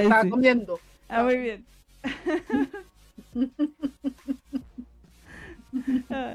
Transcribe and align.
Ahí 0.00 0.06
estaba 0.06 0.22
sí. 0.22 0.30
comiendo. 0.30 0.80
Ah, 1.08 1.22
muy 1.22 1.36
bien. 1.36 1.66
Ah, 6.10 6.34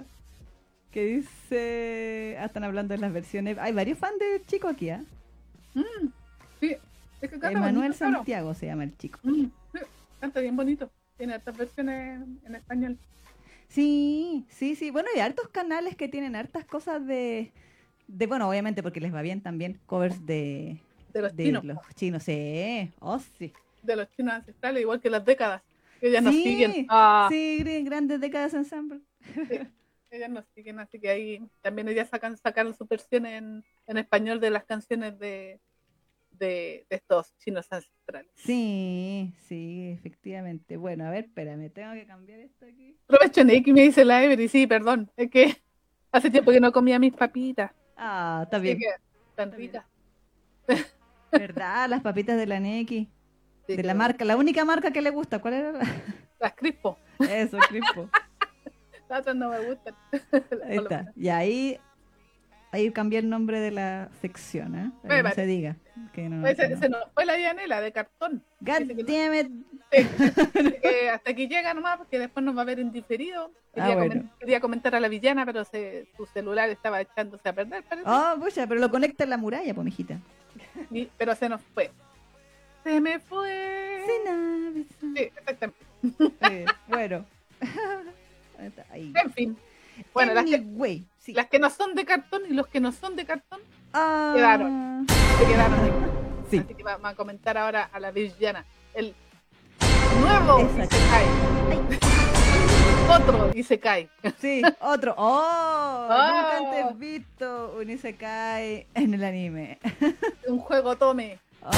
que 0.91 1.05
dice. 1.05 2.37
Ah, 2.39 2.45
están 2.45 2.63
hablando 2.63 2.93
de 2.93 2.99
las 2.99 3.11
versiones. 3.11 3.57
Hay 3.57 3.73
varios 3.73 3.97
fans 3.97 4.17
de 4.17 4.41
chico 4.45 4.69
aquí, 4.69 4.89
¿ah? 4.89 5.03
Mm, 5.73 6.07
sí, 6.61 6.77
es 7.19 7.29
que 7.29 7.37
canta 7.37 7.51
Emanuel 7.51 7.75
bonito, 7.75 7.97
claro. 7.97 8.15
Santiago 8.15 8.53
se 8.53 8.67
llama 8.67 8.85
el 8.85 8.97
chico. 8.97 9.19
Mm, 9.23 9.47
sí, 9.73 9.79
canta 10.21 10.39
bien 10.39 10.55
bonito. 10.55 10.89
Tiene 11.17 11.33
hartas 11.33 11.57
versiones 11.57 12.21
en 12.45 12.55
español. 12.55 12.97
Sí, 13.67 14.45
sí, 14.49 14.75
sí. 14.75 14.89
Bueno, 14.89 15.09
hay 15.13 15.19
hartos 15.19 15.49
canales 15.49 15.97
que 15.97 16.07
tienen 16.07 16.35
hartas 16.35 16.63
cosas 16.63 17.05
de. 17.05 17.51
de 18.07 18.27
bueno, 18.27 18.47
obviamente 18.49 18.81
porque 18.81 19.01
les 19.01 19.13
va 19.13 19.21
bien 19.21 19.41
también. 19.41 19.79
Covers 19.85 20.25
de. 20.25 20.79
De 21.15 21.21
los 21.21 21.33
de 21.33 21.43
chinos. 21.45 21.63
los 21.63 21.77
chinos, 21.95 22.23
sí. 22.23 22.91
Oh, 22.99 23.17
sí. 23.37 23.53
De 23.81 23.95
los 23.95 24.11
chinos 24.11 24.33
ancestrales, 24.33 24.81
igual 24.81 24.99
que 24.99 25.09
las 25.09 25.23
décadas. 25.23 25.61
Ellas 26.01 26.21
nos 26.21 26.35
Sí, 26.35 26.43
siguen. 26.43 26.85
Ah, 26.89 27.29
Sí, 27.31 27.59
gr- 27.63 27.85
grandes 27.85 28.19
décadas 28.19 28.53
ensemble. 28.53 28.99
Ellas 30.11 30.29
nos 30.29 30.45
siguen, 30.53 30.77
así 30.79 30.99
que 30.99 31.07
ahí 31.09 31.41
también 31.61 31.87
ellas 31.87 32.09
sacan, 32.09 32.35
sacaron 32.37 32.73
su 32.75 32.85
versión 32.85 33.25
en, 33.25 33.63
en 33.87 33.97
español 33.97 34.39
de 34.41 34.49
las 34.49 34.65
canciones 34.65 35.17
de, 35.19 35.59
de, 36.31 36.85
de 36.89 36.95
estos 36.97 37.35
chinos 37.37 37.65
ancestrales. 37.71 38.29
Sí, 38.35 39.33
sí, 39.47 39.91
efectivamente. 39.97 40.75
Bueno, 40.77 41.05
a 41.05 41.11
ver, 41.11 41.25
espérame, 41.25 41.69
tengo 41.69 41.93
que 41.93 42.05
cambiar 42.05 42.39
esto 42.41 42.65
aquí. 42.65 42.97
Provecho 43.07 43.43
Nicky 43.45 43.71
me 43.73 43.83
dice 43.83 44.03
la 44.05 44.21
Every, 44.23 44.47
sí, 44.49 44.67
perdón, 44.67 45.09
es 45.17 45.29
que 45.31 45.55
hace 46.11 46.29
tiempo 46.29 46.51
que 46.51 46.59
no 46.61 46.71
comía 46.73 46.99
mis 46.99 47.13
papitas. 47.13 47.71
Ah, 47.97 48.41
está 48.43 48.59
bien. 48.59 48.77
que 48.79 48.87
tan 49.35 49.51
ricas. 49.53 49.85
¿Verdad? 51.31 51.89
Las 51.89 52.01
papitas 52.01 52.37
de 52.37 52.45
la 52.47 52.59
Neki. 52.59 53.09
Sí, 53.67 53.75
De 53.75 53.83
la 53.83 53.93
marca, 53.95 54.23
la 54.25 54.37
única 54.37 54.63
marca 54.65 54.91
que 54.91 55.01
le 55.01 55.09
gusta. 55.09 55.39
¿Cuál 55.39 55.53
era? 55.55 55.71
la- 55.71 55.85
Las 56.39 56.53
crispo. 56.53 56.97
Eso, 57.19 57.57
Crispo. 57.69 58.09
Las 59.09 59.19
otras 59.21 59.35
no 59.35 59.49
me 59.49 59.59
gustan. 59.65 59.95
Ahí 60.67 60.77
está. 60.77 61.11
Y 61.15 61.29
ahí, 61.29 61.79
ahí 62.71 62.91
cambié 62.91 63.19
el 63.19 63.29
nombre 63.29 63.59
de 63.59 63.71
la 63.71 64.09
sección, 64.21 64.75
¿eh? 64.75 64.91
Para 65.03 65.17
que 65.17 65.23
no 65.23 65.31
se 65.31 65.45
diga. 65.45 65.75
Que 66.13 66.27
no, 66.29 66.41
Pues 66.41 66.57
que 66.57 66.69
no. 66.69 66.79
se 66.79 66.89
nos 66.89 67.03
fue 67.13 67.25
la 67.25 67.37
Yanela 67.39 67.81
de 67.81 67.91
cartón. 67.91 68.43
God 68.61 68.81
damn 69.05 69.65
que 70.81 71.09
hasta 71.09 71.31
aquí 71.31 71.47
llega 71.47 71.73
nomás, 71.73 71.97
porque 71.97 72.19
después 72.19 72.43
nos 72.45 72.57
va 72.57 72.61
a 72.63 72.65
ver 72.65 72.79
en 72.79 72.91
diferido. 72.91 73.51
Quería, 73.73 73.91
Ah, 73.93 73.95
bueno. 73.95 74.13
comen- 74.15 74.29
quería 74.39 74.59
comentar 74.59 74.95
a 74.95 74.99
la 74.99 75.07
villana, 75.07 75.45
pero 75.45 75.63
se, 75.65 76.07
su 76.17 76.25
celular 76.25 76.69
estaba 76.69 77.01
echándose 77.01 77.47
a 77.47 77.53
perder, 77.53 77.83
parece. 77.83 78.07
Oh, 78.09 78.35
pucha, 78.39 78.65
pero 78.67 78.79
lo 78.81 78.89
conecta 78.89 79.23
en 79.23 79.29
la 79.29 79.37
muralla, 79.37 79.73
pues, 79.73 79.85
mijita. 79.85 80.19
Pero 81.17 81.35
se 81.35 81.49
nos 81.49 81.61
fue. 81.73 81.91
Se 82.83 82.99
me 83.01 83.19
fue. 83.19 84.03
Sin. 84.05 84.87
Sí, 85.15 85.21
exactamente. 85.35 85.79
Eh, 86.41 86.65
bueno. 86.87 87.25
Ahí. 88.91 89.11
En 89.21 89.31
fin. 89.33 89.57
Bueno, 90.13 90.33
las 90.33 90.45
que, 90.45 90.63
sí. 91.19 91.33
las 91.33 91.47
que 91.47 91.59
no 91.59 91.69
son 91.69 91.95
de 91.95 92.05
cartón 92.05 92.43
y 92.49 92.53
los 92.53 92.67
que 92.67 92.79
no 92.79 92.91
son 92.91 93.15
de 93.15 93.25
cartón 93.25 93.59
Ah, 93.93 94.33
quedaron. 94.35 95.05
se 95.39 95.45
quedaron 95.45 95.79
ahí. 95.79 95.91
Sí. 96.51 96.57
Así 96.59 96.73
que 96.73 96.83
va- 96.83 96.93
vamos 96.97 97.11
a 97.11 97.15
comentar 97.15 97.57
ahora 97.57 97.89
a 97.91 97.99
la 97.99 98.11
villana. 98.11 98.65
El 98.93 99.15
nuevo. 100.19 100.69
Otro 103.09 103.51
y 103.53 103.63
se 103.63 103.79
cae. 103.79 104.09
Sí, 104.39 104.61
otro. 104.81 105.13
¡Oh! 105.17 106.07
Ah. 106.09 106.57
Nunca 106.61 106.79
antes 106.87 106.99
visto 106.99 107.75
un 107.79 107.89
Isekai 107.89 108.87
en 108.93 109.13
el 109.13 109.23
anime. 109.23 109.79
Un 110.47 110.59
juego 110.59 110.95
tome. 110.97 111.39
Oh. 111.61 111.69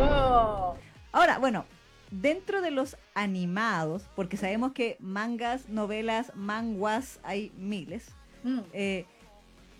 Oh. 0.00 0.76
Ahora, 1.12 1.38
bueno, 1.38 1.64
dentro 2.10 2.60
de 2.62 2.70
los 2.70 2.96
animados, 3.14 4.04
porque 4.16 4.36
sabemos 4.36 4.72
que 4.72 4.96
mangas, 5.00 5.68
novelas, 5.68 6.32
manguas 6.34 7.20
hay 7.22 7.52
miles, 7.56 8.14
Mm. 8.42 8.60
eh, 8.74 9.06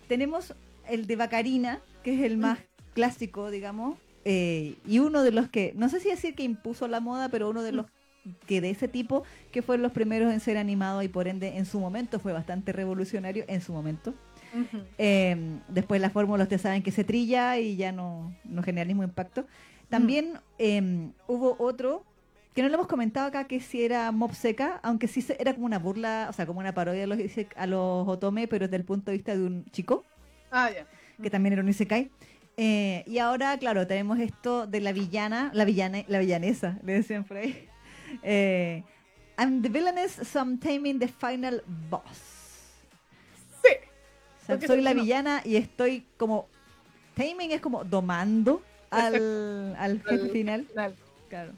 tenemos 0.07 0.55
el 0.87 1.05
de 1.05 1.15
Bacarina, 1.15 1.81
que 2.03 2.15
es 2.15 2.21
el 2.23 2.37
más 2.37 2.57
clásico, 2.95 3.51
digamos, 3.51 3.95
eh, 4.23 4.75
y 4.87 4.97
uno 4.97 5.21
de 5.21 5.29
los 5.31 5.49
que, 5.49 5.73
no 5.75 5.87
sé 5.87 5.99
si 5.99 6.09
decir 6.09 6.33
que 6.33 6.41
impuso 6.41 6.87
la 6.87 6.99
moda, 6.99 7.29
pero 7.29 7.47
uno 7.47 7.61
de 7.61 7.73
los 7.73 7.85
que 8.47 8.61
de 8.61 8.69
ese 8.69 8.87
tipo, 8.87 9.23
que 9.51 9.61
fueron 9.61 9.83
los 9.83 9.91
primeros 9.91 10.33
en 10.33 10.39
ser 10.39 10.57
animados 10.57 11.03
y 11.03 11.07
por 11.07 11.27
ende 11.27 11.57
en 11.57 11.65
su 11.65 11.79
momento 11.79 12.19
fue 12.19 12.33
bastante 12.33 12.71
revolucionario, 12.71 13.45
en 13.47 13.61
su 13.61 13.73
momento. 13.73 14.13
Ujú. 14.53 14.83
Eh, 14.97 15.59
después 15.67 15.99
la 16.01 16.09
fórmula 16.09 16.43
ustedes 16.43 16.61
saben 16.61 16.81
que 16.81 16.91
se 16.91 17.03
trilla 17.03 17.57
y 17.57 17.75
ya 17.75 17.91
no, 17.91 18.33
no 18.43 18.63
genera 18.63 18.83
el 18.83 18.87
mismo 18.87 19.03
impacto. 19.03 19.45
También 19.89 20.39
eh, 20.57 21.09
hubo 21.27 21.55
otro 21.59 22.03
que 22.53 22.61
no 22.61 22.69
lo 22.69 22.75
hemos 22.75 22.87
comentado 22.87 23.27
acá 23.27 23.47
que 23.47 23.59
si 23.59 23.83
era 23.83 24.11
Mob 24.13 24.33
Seca, 24.33 24.79
aunque 24.81 25.07
sí 25.09 25.23
era 25.37 25.53
como 25.53 25.65
una 25.65 25.77
burla, 25.77 26.27
o 26.29 26.33
sea, 26.33 26.45
como 26.45 26.61
una 26.61 26.73
parodia 26.73 27.03
a 27.03 27.07
los, 27.07 27.19
a 27.57 27.67
los 27.67 28.07
Otome, 28.07 28.47
pero 28.47 28.67
desde 28.67 28.77
el 28.77 28.85
punto 28.85 29.11
de 29.11 29.17
vista 29.17 29.35
de 29.35 29.43
un 29.43 29.65
chico, 29.71 30.05
Ah, 30.51 30.69
que 31.21 31.29
también 31.29 31.53
era 31.53 31.61
un 31.61 31.67
Isekai. 31.67 32.09
Eh, 32.55 33.03
y 33.05 33.17
ahora, 33.17 33.57
claro, 33.57 33.85
tenemos 33.87 34.19
esto 34.19 34.67
de 34.67 34.79
la 34.79 34.93
villana, 34.93 35.51
la 35.53 35.65
villana, 35.65 36.05
la 36.07 36.19
villanesa, 36.19 36.79
le 36.83 36.93
decían 36.93 37.25
por 37.25 37.37
ahí. 37.37 37.67
Eh, 38.23 38.83
I'm 39.37 39.61
the 39.61 39.69
villainess, 39.69 40.13
so 40.27 40.39
I'm 40.39 40.57
taming 40.59 40.99
the 40.99 41.07
final 41.07 41.61
boss. 41.89 42.71
Sí. 43.63 43.75
O 44.41 44.45
sea, 44.45 44.55
Porque 44.55 44.67
soy 44.67 44.81
la 44.81 44.93
no. 44.93 45.01
villana 45.03 45.41
y 45.43 45.55
estoy 45.57 46.05
como. 46.17 46.47
Taming 47.15 47.51
es 47.51 47.61
como 47.61 47.83
domando 47.83 48.61
al, 48.89 49.75
al 49.77 50.01
jefe 50.03 50.29
final. 50.29 50.65
Al, 50.75 50.95
Claro, 51.29 51.51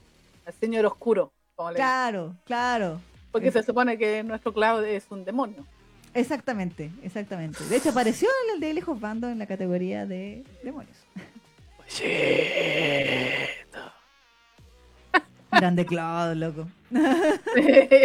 al 0.45 0.53
señor 0.53 0.85
oscuro, 0.85 1.31
como 1.55 1.71
le 1.71 1.75
dicen. 1.75 1.85
claro, 1.85 2.35
claro. 2.45 3.01
Porque 3.31 3.51
se 3.51 3.61
supone 3.63 3.97
que 3.97 4.23
nuestro 4.23 4.53
Cloud 4.53 4.83
es 4.85 5.05
un 5.09 5.25
demonio. 5.25 5.65
Exactamente, 6.13 6.89
exactamente. 7.03 7.63
De 7.65 7.75
hecho, 7.75 7.89
apareció 7.89 8.29
en 8.47 8.55
el 8.55 8.61
Daily 8.61 8.81
Hot 8.81 8.99
Bando 8.99 9.29
en 9.29 9.37
la 9.37 9.45
categoría 9.45 10.05
de 10.05 10.43
demonios. 10.63 10.97
Grande 15.59 15.85
Claude, 15.85 16.35
loco. 16.35 16.67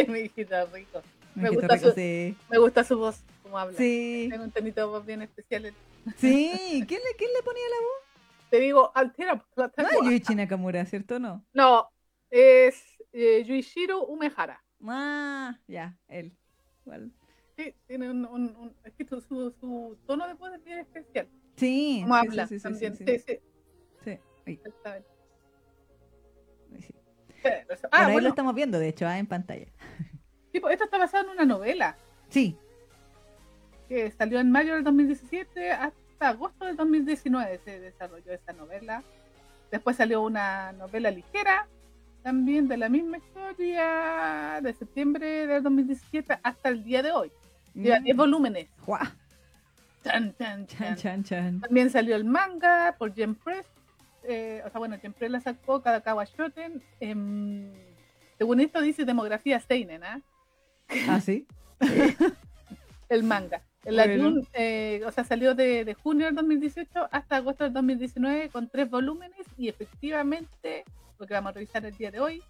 Mi 0.08 0.18
hijita 0.20 0.64
rico. 0.66 1.02
Me 1.34 1.50
gusta 1.50 1.74
rico, 1.74 1.88
su- 1.90 1.94
sí. 1.94 2.36
Me 2.50 2.58
gusta 2.58 2.84
su 2.84 2.98
voz, 2.98 3.22
como 3.42 3.58
habla. 3.58 3.76
Sí, 3.78 4.28
Tengo 4.30 4.44
un 4.44 4.50
tonito 4.50 4.80
de 4.80 4.86
voz 4.86 5.04
bien 5.06 5.22
especial. 5.22 5.72
sí. 6.16 6.50
¿Quién 6.88 7.00
le, 7.00 7.16
quién 7.16 7.30
le 7.36 7.42
ponía 7.42 7.62
la 7.68 7.76
voz? 7.76 8.48
Te 8.50 8.60
digo, 8.60 8.92
altera. 8.94 9.42
No 9.56 9.64
es 9.66 10.04
Yuichi 10.04 10.34
Nakamura, 10.34 10.84
¿cierto 10.84 11.16
o 11.16 11.18
no? 11.18 11.44
No, 11.54 11.88
es 12.30 12.82
eh, 13.12 13.42
Yuichiro 13.44 14.04
Umehara. 14.04 14.62
Ah, 14.86 15.58
ya, 15.66 15.96
él. 16.08 16.36
Igual. 16.84 17.12
Sí, 17.56 17.74
tiene 17.86 18.10
un, 18.10 18.26
un, 18.26 18.56
un- 18.56 18.76
es 18.84 18.92
que 18.94 19.06
su, 19.06 19.96
tono 20.06 20.26
de 20.26 20.34
voz 20.34 20.52
es 20.54 20.64
bien 20.64 20.78
especial. 20.80 21.28
Sí, 21.56 22.00
Como 22.02 22.14
sí, 22.20 22.26
habla 22.28 22.46
sí, 22.46 22.54
sí, 22.54 22.58
sí, 22.58 22.62
también. 22.62 22.96
sí, 22.96 23.04
Sí, 23.06 23.18
sí. 23.18 23.38
sí, 24.04 24.18
Sí, 24.44 24.52
exactamente. 24.64 25.08
Ah, 27.90 28.08
lo 28.08 28.28
estamos 28.28 28.54
viendo, 28.54 28.78
de 28.78 28.88
hecho, 28.88 29.06
ah, 29.06 29.18
en 29.18 29.26
pantalla. 29.26 29.66
pues 30.60 30.72
esto 30.72 30.84
está 30.84 30.98
basado 30.98 31.24
en 31.24 31.30
una 31.30 31.44
novela 31.44 31.96
Sí, 32.28 32.56
que 33.88 34.10
salió 34.12 34.40
en 34.40 34.50
mayo 34.50 34.74
del 34.74 34.84
2017 34.84 35.72
hasta 35.72 36.28
agosto 36.28 36.64
del 36.64 36.76
2019 36.76 37.60
se 37.64 37.80
desarrolló 37.80 38.32
esta 38.32 38.52
novela. 38.52 39.02
Después 39.70 39.96
salió 39.96 40.22
una 40.22 40.72
novela 40.72 41.10
ligera, 41.10 41.66
también 42.22 42.68
de 42.68 42.76
la 42.76 42.88
misma 42.88 43.18
historia, 43.18 44.60
de 44.62 44.72
septiembre 44.74 45.46
del 45.46 45.62
2017 45.62 46.38
hasta 46.42 46.68
el 46.68 46.84
día 46.84 47.02
de 47.02 47.10
hoy. 47.12 47.32
Lleva 47.74 47.98
Mm. 48.00 48.04
10 48.04 48.16
volúmenes. 48.16 48.68
Chan. 50.04 50.34
También 51.60 51.90
salió 51.90 52.16
el 52.16 52.24
manga 52.24 52.94
por 52.98 53.14
Gen 53.14 53.34
Press. 53.34 53.66
Eh, 54.24 54.62
o 54.64 54.70
sea, 54.70 54.78
bueno, 54.78 54.96
Press 55.18 55.30
la 55.30 55.40
sacó 55.40 55.82
Kadakawa 55.82 56.24
Shoten. 56.24 56.82
em, 57.00 57.72
según 58.38 58.60
esto 58.60 58.80
dice 58.80 59.04
demografía 59.04 59.60
Seinen, 59.60 60.02
¿ah? 60.04 60.20
¿Ah, 61.08 61.20
sí? 61.20 61.46
el 63.08 63.22
manga. 63.22 63.62
El 63.84 63.96
Bueno. 63.96 64.12
Ayun, 64.12 64.48
eh, 64.52 65.02
o 65.06 65.10
sea, 65.10 65.24
salió 65.24 65.54
de, 65.54 65.84
de 65.84 65.94
junio 65.94 66.26
del 66.26 66.36
2018 66.36 67.08
hasta 67.10 67.36
agosto 67.36 67.64
del 67.64 67.72
2019 67.72 68.48
con 68.50 68.68
tres 68.68 68.88
volúmenes 68.88 69.46
y 69.58 69.68
efectivamente, 69.68 70.84
lo 71.18 71.26
que 71.26 71.34
vamos 71.34 71.50
a 71.50 71.54
revisar 71.54 71.84
el 71.84 71.96
día 71.96 72.10
de 72.10 72.20
hoy, 72.20 72.42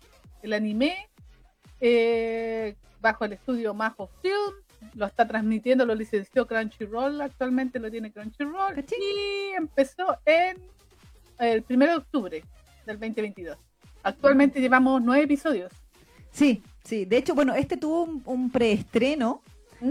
el 0.43 0.52
anime 0.52 1.08
eh, 1.81 2.76
bajo 3.00 3.25
el 3.25 3.32
estudio 3.32 3.75
Majo 3.75 4.08
Film 4.20 4.62
lo 4.94 5.06
está 5.06 5.26
transmitiendo, 5.26 5.85
lo 5.85 5.94
licenció 5.94 6.47
Crunchyroll, 6.47 7.20
actualmente 7.20 7.79
lo 7.79 7.91
tiene 7.91 8.12
Crunchyroll 8.12 8.75
Cachín. 8.75 8.99
y 9.00 9.55
empezó 9.56 10.19
en 10.25 10.58
el 11.43 11.65
1 11.69 11.87
de 11.87 11.94
octubre 11.94 12.44
del 12.87 12.99
2022. 12.99 13.59
Actualmente 14.03 14.61
llevamos 14.61 15.03
nueve 15.03 15.25
episodios. 15.25 15.73
Sí, 16.31 16.62
sí. 16.85 17.05
De 17.05 17.19
hecho, 17.19 17.35
bueno, 17.35 17.55
este 17.55 17.77
tuvo 17.77 18.05
un, 18.05 18.23
un 18.25 18.50
preestreno. 18.50 19.43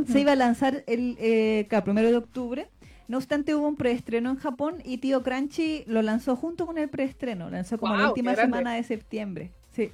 Se 0.07 0.21
iba 0.21 0.31
a 0.31 0.35
lanzar 0.37 0.85
el 0.87 1.17
eh, 1.19 1.67
primero 1.83 2.09
de 2.09 2.15
octubre. 2.15 2.69
No 3.09 3.17
obstante, 3.17 3.53
hubo 3.55 3.67
un 3.67 3.75
preestreno 3.75 4.29
en 4.29 4.37
Japón 4.37 4.77
y 4.85 4.99
Tío 4.99 5.21
Crunchy 5.21 5.83
lo 5.85 6.01
lanzó 6.01 6.37
junto 6.37 6.65
con 6.65 6.77
el 6.77 6.87
preestreno. 6.89 7.49
Lanzó 7.49 7.77
como 7.77 7.97
la 7.97 8.07
última 8.07 8.35
semana 8.35 8.75
de 8.75 8.83
septiembre. 8.83 9.51
Sí. 9.73 9.91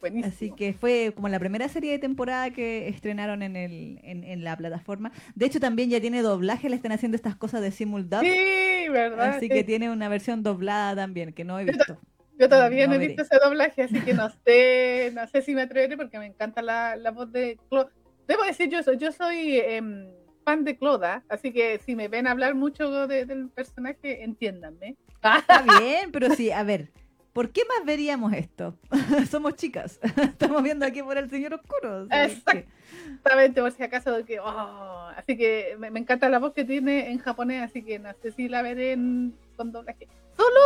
Buenísimo. 0.00 0.32
Así 0.32 0.50
que 0.52 0.72
fue 0.74 1.12
como 1.14 1.28
la 1.28 1.38
primera 1.38 1.68
serie 1.68 1.90
de 1.92 1.98
temporada 1.98 2.50
que 2.50 2.88
estrenaron 2.88 3.42
en, 3.42 3.56
el, 3.56 3.98
en, 4.02 4.22
en 4.24 4.44
la 4.44 4.56
plataforma. 4.56 5.10
De 5.34 5.46
hecho, 5.46 5.58
también 5.60 5.90
ya 5.90 6.00
tiene 6.00 6.22
doblaje, 6.22 6.68
le 6.68 6.76
están 6.76 6.92
haciendo 6.92 7.16
estas 7.16 7.34
cosas 7.36 7.60
de 7.62 7.70
simuldub. 7.72 8.20
Sí, 8.20 8.88
¿verdad? 8.90 9.30
Así 9.30 9.40
Sí. 9.46 9.48
que 9.48 9.64
tiene 9.64 9.90
una 9.90 10.08
versión 10.08 10.42
doblada 10.42 10.94
también, 10.94 11.32
que 11.32 11.44
no 11.44 11.58
he 11.58 11.64
visto. 11.64 12.00
Yo 12.38 12.48
todavía 12.48 12.86
no, 12.86 12.94
No 12.94 13.00
he 13.00 13.06
visto 13.08 13.22
ese 13.22 13.36
doblaje, 13.42 13.82
así 13.82 14.00
que 14.00 14.14
no 14.14 14.30
sé, 14.46 15.10
no 15.14 15.26
sé 15.26 15.42
si 15.42 15.54
me 15.56 15.62
atreveré 15.62 15.96
porque 15.96 16.20
me 16.20 16.26
encanta 16.26 16.62
la, 16.62 16.94
la 16.94 17.10
voz 17.10 17.32
de 17.32 17.58
Claude. 17.68 17.90
Debo 18.28 18.44
decir, 18.44 18.68
yo 18.70 18.80
soy, 18.84 18.96
yo 18.98 19.10
soy 19.10 19.58
em, 19.58 20.06
fan 20.44 20.62
de 20.64 20.76
Cloda, 20.78 21.24
así 21.28 21.52
que 21.52 21.80
si 21.84 21.96
me 21.96 22.06
ven 22.06 22.28
hablar 22.28 22.54
mucho 22.54 23.08
de- 23.08 23.24
del 23.24 23.48
personaje, 23.50 24.22
entiéndanme. 24.22 24.96
Está 25.14 25.62
bien, 25.80 26.12
pero 26.12 26.32
sí, 26.36 26.52
a 26.52 26.62
ver, 26.62 26.92
¿por 27.38 27.50
qué 27.50 27.62
más 27.68 27.86
veríamos 27.86 28.32
esto? 28.32 28.76
Somos 29.30 29.54
chicas, 29.54 30.00
estamos 30.16 30.60
viendo 30.60 30.84
aquí 30.84 31.04
por 31.04 31.16
el 31.16 31.30
señor 31.30 31.54
oscuro. 31.54 32.08
Exactamente, 32.10 33.60
por 33.60 33.70
si 33.70 33.80
acaso, 33.84 34.24
que, 34.24 34.40
oh, 34.40 35.08
así 35.16 35.36
que 35.36 35.76
me, 35.78 35.88
me 35.92 36.00
encanta 36.00 36.28
la 36.28 36.40
voz 36.40 36.52
que 36.52 36.64
tiene 36.64 37.12
en 37.12 37.18
japonés, 37.20 37.62
así 37.62 37.84
que 37.84 38.00
no 38.00 38.10
sé 38.20 38.32
si 38.32 38.48
la 38.48 38.62
veré 38.62 38.90
en, 38.90 39.36
con 39.56 39.70
doblaje. 39.70 40.08
Solo 40.36 40.60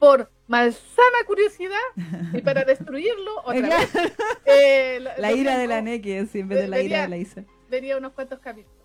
por 0.00 0.28
malsana 0.48 1.18
curiosidad 1.28 1.78
y 2.32 2.40
para 2.40 2.64
destruirlo 2.64 3.30
otra 3.44 3.60
vez. 3.78 3.90
eh, 4.46 4.98
La 5.16 5.30
ira 5.30 5.58
de 5.58 5.68
la 5.68 5.80
Neki, 5.80 6.10
en 6.12 6.48
vez 6.48 6.58
de 6.58 6.66
la 6.66 6.80
ira 6.80 7.02
de 7.02 7.08
la 7.08 7.18
Isa. 7.18 7.44
Vería 7.68 7.96
unos 7.98 8.14
cuantos 8.14 8.40
capítulos. 8.40 8.79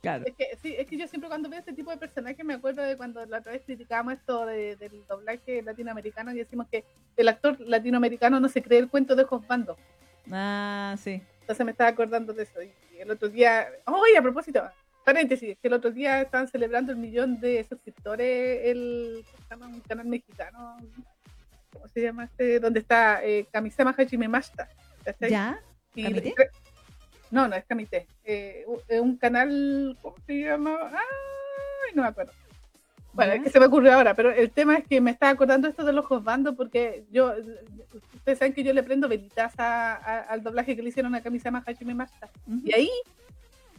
Claro. 0.00 0.24
Es 0.26 0.34
que, 0.34 0.56
sí, 0.62 0.74
es 0.78 0.86
que 0.86 0.96
yo 0.96 1.08
siempre 1.08 1.28
cuando 1.28 1.48
veo 1.48 1.58
este 1.58 1.72
tipo 1.72 1.90
de 1.90 1.96
personajes 1.96 2.44
me 2.44 2.54
acuerdo 2.54 2.82
de 2.82 2.96
cuando 2.96 3.24
la 3.26 3.38
otra 3.38 3.52
vez 3.52 3.62
criticábamos 3.64 4.14
esto 4.14 4.46
de- 4.46 4.76
del 4.76 5.04
doblaje 5.08 5.60
latinoamericano 5.62 6.32
y 6.32 6.36
decimos 6.38 6.68
que 6.70 6.84
el 7.16 7.28
actor 7.28 7.58
latinoamericano 7.60 8.38
no 8.38 8.48
se 8.48 8.62
cree 8.62 8.78
el 8.78 8.88
cuento 8.88 9.16
de 9.16 9.24
Josbando. 9.24 9.76
Ah, 10.30 10.94
sí. 11.02 11.20
Entonces 11.40 11.64
me 11.64 11.72
estaba 11.72 11.90
acordando 11.90 12.32
de 12.32 12.44
eso. 12.44 12.62
Y 12.62 12.72
el 12.98 13.10
otro 13.10 13.28
día, 13.28 13.66
¡ay! 13.86 14.14
a 14.16 14.22
propósito, 14.22 14.62
paréntesis, 15.04 15.56
que 15.60 15.68
el 15.68 15.74
otro 15.74 15.90
día 15.90 16.20
estaban 16.20 16.46
celebrando 16.48 16.92
el 16.92 16.98
millón 16.98 17.40
de 17.40 17.64
suscriptores, 17.64 18.60
el 18.66 19.24
canal 19.88 20.06
mexicano, 20.06 20.76
¿cómo 21.72 21.88
se 21.88 22.02
llama 22.02 22.24
este? 22.24 22.60
Donde 22.60 22.80
está 22.80 23.24
eh, 23.24 23.46
Kamisama 23.50 23.94
Hajime. 23.98 24.28
¿Ya? 25.28 25.60
Y-. 25.94 26.34
No, 27.30 27.46
no 27.48 27.56
es 27.56 27.64
Kamite. 27.64 28.06
Eh, 28.24 28.64
eh, 28.88 29.00
un 29.00 29.16
canal, 29.16 29.96
¿cómo 30.02 30.16
se 30.26 30.40
llama? 30.40 30.78
Ay, 30.92 31.94
no 31.94 32.02
me 32.02 32.08
acuerdo. 32.08 32.32
Bueno, 33.12 33.32
es 33.32 33.42
que 33.42 33.50
se 33.50 33.58
me 33.58 33.66
ocurrió 33.66 33.92
ahora, 33.94 34.14
pero 34.14 34.30
el 34.30 34.50
tema 34.50 34.76
es 34.76 34.86
que 34.86 35.00
me 35.00 35.10
estaba 35.10 35.32
acordando 35.32 35.66
esto 35.66 35.84
de 35.84 35.92
los 35.92 36.06
Josbando 36.06 36.54
porque 36.54 37.04
yo, 37.10 37.32
ustedes 38.14 38.38
saben 38.38 38.52
que 38.52 38.62
yo 38.62 38.72
le 38.72 38.82
prendo 38.84 39.08
velitas 39.08 39.58
a- 39.58 39.94
a- 39.94 40.20
al 40.20 40.42
doblaje 40.42 40.76
que 40.76 40.82
le 40.82 40.90
hicieron 40.90 41.14
a 41.14 41.22
Kamisama 41.22 41.64
Hajime 41.66 41.94
Mashita. 41.94 42.28
Ujú. 42.46 42.60
Y 42.64 42.72
ahí 42.74 42.90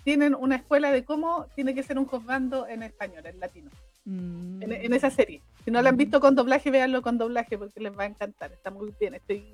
tienen 0.03 0.35
una 0.35 0.57
escuela 0.57 0.91
de 0.91 1.05
cómo 1.05 1.45
tiene 1.55 1.73
que 1.73 1.83
ser 1.83 1.97
un 1.97 2.05
Josbando 2.05 2.67
en 2.67 2.83
español, 2.83 3.25
en 3.25 3.39
latino, 3.39 3.69
Mm. 4.05 4.63
en, 4.63 4.71
en 4.73 4.93
esa 4.93 5.09
serie. 5.09 5.41
Si 5.63 5.71
no 5.71 5.81
la 5.81 5.89
han 5.89 5.97
visto 5.97 6.19
con 6.19 6.35
doblaje, 6.35 6.71
véanlo 6.71 7.01
con 7.01 7.17
doblaje 7.17 7.57
porque 7.57 7.79
les 7.79 7.97
va 7.97 8.03
a 8.03 8.07
encantar. 8.07 8.51
Está 8.51 8.71
muy 8.71 8.93
bien. 8.99 9.13
Estoy, 9.13 9.45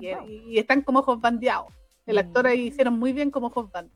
y 0.47 0.57
están 0.57 0.81
como 0.81 1.01
Josbandeados. 1.03 1.71
El 2.05 2.17
actor 2.17 2.45
ahí 2.47 2.63
Mm. 2.63 2.67
hicieron 2.67 2.99
muy 2.99 3.13
bien 3.13 3.31
como 3.31 3.49
Josbando. 3.49 3.91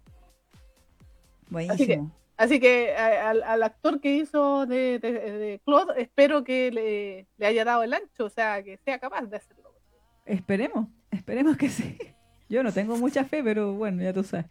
Buenísimo. 1.50 2.11
Así 2.38 2.59
que 2.59 2.95
a- 2.95 3.29
al, 3.31 3.44
al 3.44 3.63
actor 3.63 4.00
que 4.00 4.15
hizo 4.15 4.65
de, 4.65 5.00
de, 5.00 5.11
de 5.11 5.61
Claude, 5.65 6.01
espero 6.01 6.44
que 6.44 6.71
le, 6.71 7.27
le 7.38 7.45
haya 7.45 7.65
dado 7.65 7.83
el 7.83 7.94
ancho, 7.94 8.25
o 8.25 8.29
sea, 8.29 8.63
que 8.63 8.77
sea 8.77 8.97
capaz 9.00 9.23
de 9.23 9.38
hacerlo. 9.38 9.73
Esperemos, 10.25 10.88
esperemos 11.11 11.57
que 11.57 11.69
sí. 11.69 11.97
Yo 12.50 12.63
no 12.63 12.71
tengo 12.71 12.97
mucha 12.97 13.25
fe, 13.25 13.44
pero 13.44 13.73
bueno, 13.73 14.01
ya 14.01 14.11
tú 14.13 14.23
sabes. 14.23 14.47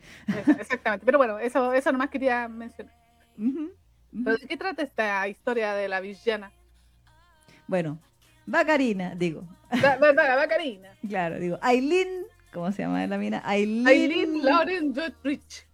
Exactamente. 0.60 1.04
Pero 1.04 1.18
bueno, 1.18 1.38
eso, 1.40 1.72
eso 1.72 1.90
nomás 1.90 2.10
quería 2.10 2.46
mencionar. 2.46 2.94
¿Pero 3.36 4.36
de 4.36 4.46
qué 4.46 4.56
trata 4.56 4.82
esta 4.82 5.26
historia 5.26 5.74
de 5.74 5.88
la 5.88 6.00
villana? 6.00 6.52
Bueno, 7.66 7.98
Bacarina, 8.46 9.14
digo. 9.16 9.42
Karina. 10.48 10.94
Claro, 11.08 11.38
digo. 11.40 11.58
Aileen, 11.60 12.24
¿cómo 12.58 12.72
se 12.72 12.82
llama 12.82 13.06
la 13.06 13.18
mina? 13.18 13.42
Aileen. 13.44 13.86
Aileen 13.86 14.44
Lauren. 14.44 14.92
Dotrich, 14.92 15.66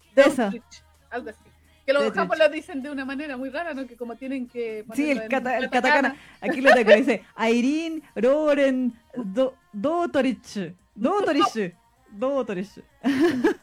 Algo 1.10 1.30
así. 1.30 1.38
Que 1.86 1.92
los 1.92 2.12
japoneses 2.12 2.48
lo 2.48 2.54
dicen 2.54 2.82
de 2.82 2.90
una 2.90 3.04
manera 3.04 3.36
muy 3.36 3.50
rara, 3.50 3.74
¿no? 3.74 3.86
Que 3.86 3.94
como 3.96 4.16
tienen 4.16 4.46
que. 4.48 4.84
Sí, 4.94 5.10
el, 5.10 5.28
kata- 5.28 5.58
el 5.58 5.68
katakana. 5.68 6.16
Aquí 6.40 6.60
lo 6.62 6.72
tengo, 6.72 6.92
dice 6.94 7.22
Aileen 7.34 8.02
Roren 8.16 8.94
Do, 9.14 9.54
Dotorich. 9.72 10.72
Dotorich. 10.94 11.74
Dotorich. 12.10 12.70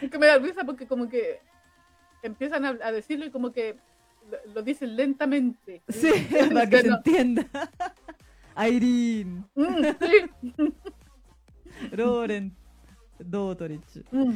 Es 0.00 0.10
que 0.10 0.18
me 0.18 0.26
da 0.26 0.38
risa 0.38 0.64
porque 0.64 0.86
como 0.86 1.08
que 1.08 1.40
empiezan 2.22 2.64
a, 2.64 2.68
a 2.82 2.90
decirlo 2.92 3.26
y 3.26 3.30
como 3.30 3.52
que 3.52 3.76
lo, 4.30 4.54
lo 4.54 4.62
dicen 4.62 4.96
lentamente. 4.96 5.82
Sí, 5.88 6.10
para 6.52 6.68
que 6.68 6.82
se 6.82 6.88
No. 6.88 6.96
entienda. 6.96 7.46
Aileen 8.54 9.44
Mm, 9.54 9.84
sí. 10.00 10.72
Roren 11.92 12.54
Dotorich. 13.18 14.04
Mm. 14.10 14.34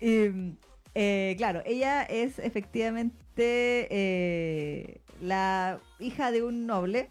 Y, 0.00 0.56
eh, 0.94 1.34
claro, 1.36 1.62
ella 1.66 2.02
es 2.04 2.38
efectivamente 2.38 3.86
eh, 3.90 5.00
la 5.20 5.80
hija 5.98 6.30
de 6.30 6.42
un 6.42 6.66
noble 6.66 7.10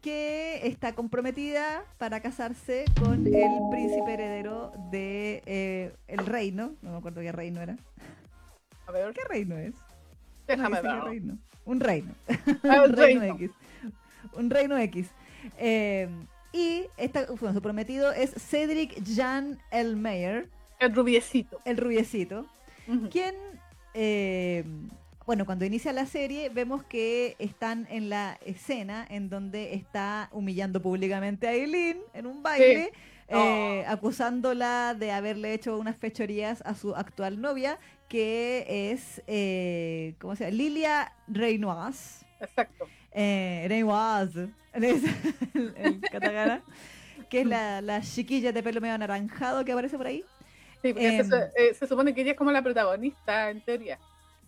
que 0.00 0.66
está 0.66 0.94
comprometida 0.94 1.84
para 1.98 2.20
casarse 2.20 2.84
con 2.98 3.26
el 3.26 3.50
príncipe 3.70 4.14
heredero 4.14 4.72
de 4.90 5.42
eh, 5.46 5.92
el 6.06 6.24
reino. 6.26 6.72
No 6.82 6.92
me 6.92 6.96
acuerdo 6.98 7.20
qué 7.20 7.32
reino 7.32 7.60
era. 7.60 7.76
A 8.86 8.92
ver, 8.92 9.12
¿Qué 9.12 9.22
reino 9.28 9.56
es? 9.58 9.74
déjame 10.46 10.80
ver. 10.80 11.00
reino. 11.04 11.38
Un 11.66 11.80
reino. 11.80 12.14
Ah, 12.64 12.82
un 12.86 12.92
reino 12.92 13.20
reino. 13.20 13.34
X. 13.34 13.50
Un 14.32 14.50
reino 14.50 14.78
X. 14.78 15.10
Y 16.52 16.86
esta, 16.96 17.26
bueno, 17.26 17.52
su 17.54 17.62
prometido 17.62 18.12
es 18.12 18.32
Cedric 18.36 19.02
Jan 19.14 19.58
Elmeyer, 19.70 20.48
El 20.80 20.94
rubiecito. 20.94 21.60
el 21.64 21.76
rubiecito, 21.76 22.46
Ujú. 22.86 23.10
quien, 23.10 23.34
eh, 23.94 24.64
bueno, 25.26 25.44
cuando 25.44 25.66
inicia 25.66 25.92
la 25.92 26.06
serie 26.06 26.48
vemos 26.48 26.82
que 26.84 27.36
están 27.38 27.86
en 27.90 28.08
la 28.08 28.38
escena 28.46 29.06
en 29.10 29.28
donde 29.28 29.74
está 29.74 30.30
humillando 30.32 30.80
públicamente 30.80 31.46
a 31.48 31.52
Eileen 31.52 31.98
en 32.14 32.26
un 32.26 32.42
baile, 32.42 32.92
eh, 33.28 33.84
acusándola 33.86 34.94
de 34.98 35.12
haberle 35.12 35.52
hecho 35.52 35.76
unas 35.78 35.98
fechorías 35.98 36.62
a 36.64 36.74
su 36.74 36.94
actual 36.96 37.42
novia, 37.42 37.78
que 38.08 38.90
es, 38.90 39.22
eh, 39.26 40.14
¿cómo 40.18 40.34
se 40.34 40.44
llama? 40.44 40.56
Lilia 40.56 41.12
Reynoise. 41.26 42.24
Exacto. 42.40 42.86
Eh, 43.12 43.66
Reynoise, 43.68 44.48
es 44.84 45.02
el, 45.54 45.74
el 45.76 46.00
katakana, 46.10 46.62
que 47.30 47.40
es 47.42 47.46
la, 47.46 47.80
la 47.80 48.00
chiquilla 48.00 48.52
de 48.52 48.62
pelo 48.62 48.80
medio 48.80 48.94
anaranjado 48.94 49.64
que 49.64 49.72
aparece 49.72 49.96
por 49.96 50.06
ahí. 50.06 50.24
Sí, 50.82 50.92
porque 50.92 51.18
Em. 51.18 51.24
se, 51.28 51.36
eh, 51.56 51.74
se 51.74 51.86
supone 51.86 52.14
que 52.14 52.20
ella 52.22 52.32
es 52.32 52.36
como 52.36 52.52
la 52.52 52.62
protagonista, 52.62 53.50
en 53.50 53.60
teoría, 53.60 53.98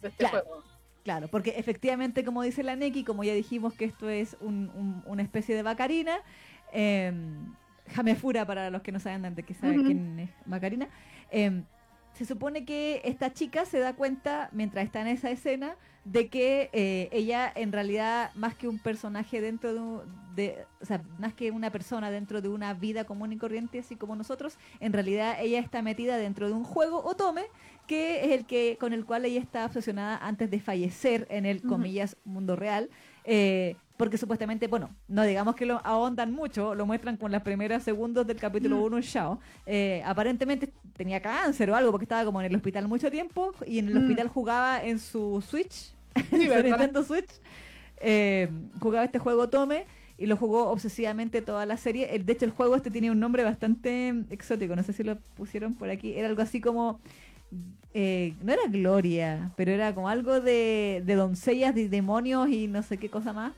de 0.01 0.09
este 0.09 0.25
Claro. 0.25 0.45
juego. 0.45 0.65
Claro, 1.03 1.29
porque 1.29 1.55
efectivamente, 1.57 2.25
como 2.25 2.43
dice 2.43 2.63
la 2.63 2.77
Neki, 2.77 3.05
como 3.05 3.25
ya 3.25 3.33
dijimos 3.35 3.73
que 3.75 3.87
esto 3.87 4.09
es 4.11 4.37
un- 4.41 4.71
un- 4.75 5.03
una 5.07 5.23
especie 5.23 5.57
de 5.57 5.63
Bacarina, 5.63 6.19
eh, 6.73 7.13
Jamefura 7.89 8.47
para 8.47 8.71
los 8.71 8.83
que 8.83 8.93
no 8.93 9.01
saben 9.01 9.35
de 9.35 9.43
qué 9.43 9.55
sabe 9.55 9.77
Ujú. 9.77 9.87
quién 9.87 10.21
es 10.21 10.31
Bacarina, 10.45 10.89
eh, 11.31 11.63
se 12.25 12.35
supone 12.35 12.65
que 12.67 13.01
esta 13.05 13.33
chica 13.33 13.65
se 13.65 13.79
da 13.79 13.95
cuenta, 13.95 14.51
mientras 14.53 14.85
está 14.85 15.01
en 15.01 15.07
esa 15.07 15.31
escena, 15.31 15.75
de 16.05 16.29
que 16.29 16.69
eh, 16.73 17.09
ella 17.13 17.51
en 17.55 17.73
realidad, 17.73 18.31
más 18.35 18.55
que 18.55 18.69
un 18.69 18.79
personaje 18.79 19.41
dentro 19.41 19.73
de, 19.75 19.81
un- 19.81 20.03
de- 20.35 20.65
o 20.81 20.85
sea, 20.85 21.03
más 21.19 21.33
que 21.35 21.51
una 21.51 21.71
persona 21.71 22.11
dentro 22.11 22.41
de 22.43 22.49
una 22.49 22.75
vida 22.75 23.05
común 23.05 23.33
y 23.33 23.37
corriente, 23.39 23.79
así 23.79 23.97
como 23.97 24.17
nosotros, 24.17 24.59
en 24.81 24.93
realidad 24.93 25.37
ella 25.41 25.59
está 25.61 25.83
metida 25.83 26.17
dentro 26.19 26.47
de 26.49 26.53
un 26.55 26.65
juego 26.65 27.03
otome, 27.05 27.43
que 27.87 28.25
es 28.27 28.31
el 28.33 28.45
que 28.47 28.77
con 28.79 28.93
el 28.93 29.05
cual 29.05 29.25
ella 29.25 29.41
está 29.41 29.65
obsesionada 29.65 30.17
antes 30.19 30.51
de 30.51 30.61
fallecer 30.61 31.27
en 31.31 31.45
el, 31.47 31.61
comillas, 31.63 32.17
mundo 32.25 32.55
real. 32.57 32.91
eh, 33.25 33.77
porque 34.01 34.19
supuestamente, 34.19 34.67
bueno, 34.67 34.91
no 35.09 35.23
digamos 35.25 35.55
que 35.55 35.67
lo 35.67 35.81
ahondan 35.85 36.33
mucho, 36.33 36.75
lo 36.75 36.87
muestran 36.87 37.17
con 37.19 37.31
las 37.31 37.43
primeras 37.43 37.83
segundos 37.85 38.27
del 38.27 38.39
capítulo 38.39 38.79
Mm. 38.79 38.83
1 38.83 39.01
Shao. 39.03 39.39
Eh, 39.67 40.03
aparentemente 40.05 40.73
tenía 40.97 41.21
cáncer 41.21 41.71
o 41.71 41.77
algo 41.77 41.93
porque 41.93 42.05
estaba 42.05 42.25
como 42.25 42.41
en 42.41 42.47
el 42.47 42.57
hospital 42.57 42.89
mucho 42.89 43.11
tiempo 43.11 43.53
y 43.67 43.79
en 43.79 43.89
el 43.89 43.95
Mm. 43.95 43.99
hospital 43.99 44.29
jugaba 44.29 44.83
en 44.83 44.99
su 44.99 45.45
Switch, 45.47 45.71
Sí, 45.71 45.93
en 46.33 46.63
su. 46.63 46.67
Nintendo 46.69 47.05
Switch, 47.05 47.31
eh, 48.01 48.49
jugaba 48.81 49.05
este 49.05 49.19
juego 49.19 49.49
Tome 49.51 49.85
y 50.17 50.27
lo 50.27 50.37
jugó 50.37 50.69
obsesivamente 50.71 51.43
toda 51.43 51.67
la 51.67 51.77
serie. 51.77 52.19
De 52.19 52.33
hecho, 52.33 52.45
el 52.47 52.51
juego 52.53 52.77
este 52.77 52.91
tiene 52.91 53.11
un 53.11 53.21
nombre 53.21 53.45
bastante 53.45 54.15
exótico, 54.31 54.75
no 54.77 54.83
sé 54.83 54.93
si 54.95 55.03
lo 55.05 55.17
pusieron 55.37 55.75
por 55.75 55.91
aquí, 55.91 56.15
era 56.15 56.27
algo 56.29 56.43
así 56.43 56.61
como 56.61 57.01
eh, 57.93 58.35
no 58.43 58.53
era 58.53 58.63
Gloria, 58.69 59.51
pero 59.57 59.73
era 59.73 59.95
como 59.95 60.09
algo 60.09 60.41
de, 60.41 61.03
de 61.05 61.15
doncellas, 61.17 61.75
de 61.75 61.89
demonios 61.89 62.49
y 62.49 62.67
no 62.69 62.83
sé 62.83 62.97
qué 62.99 63.09
cosa 63.09 63.33
más. 63.33 63.53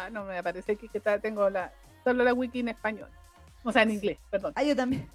Ah, 0.00 0.10
no, 0.10 0.24
me 0.24 0.42
parece 0.42 0.76
que, 0.76 0.88
que 0.88 1.00
tengo 1.00 1.50
la, 1.50 1.72
solo 2.04 2.24
la 2.24 2.32
wiki 2.32 2.60
en 2.60 2.68
español. 2.68 3.08
O 3.62 3.72
sea, 3.72 3.82
en 3.82 3.90
inglés, 3.90 4.18
perdón. 4.30 4.52
Ah, 4.56 4.62
yo 4.62 4.74
también. 4.74 5.06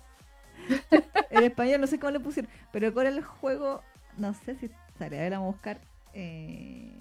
en 1.32 1.44
español 1.44 1.82
no 1.82 1.88
sé 1.88 2.00
cómo 2.00 2.12
le 2.12 2.20
pusieron, 2.20 2.52
pero 2.72 2.94
con 2.94 3.06
el 3.08 3.24
juego, 3.24 3.82
no 4.18 4.34
sé 4.34 4.56
si 4.56 4.70
sale. 4.98 5.18
A 5.18 5.24
ver, 5.24 5.32
vamos 5.32 5.48
a 5.48 5.52
buscar. 5.52 5.82
eh, 6.14 6.92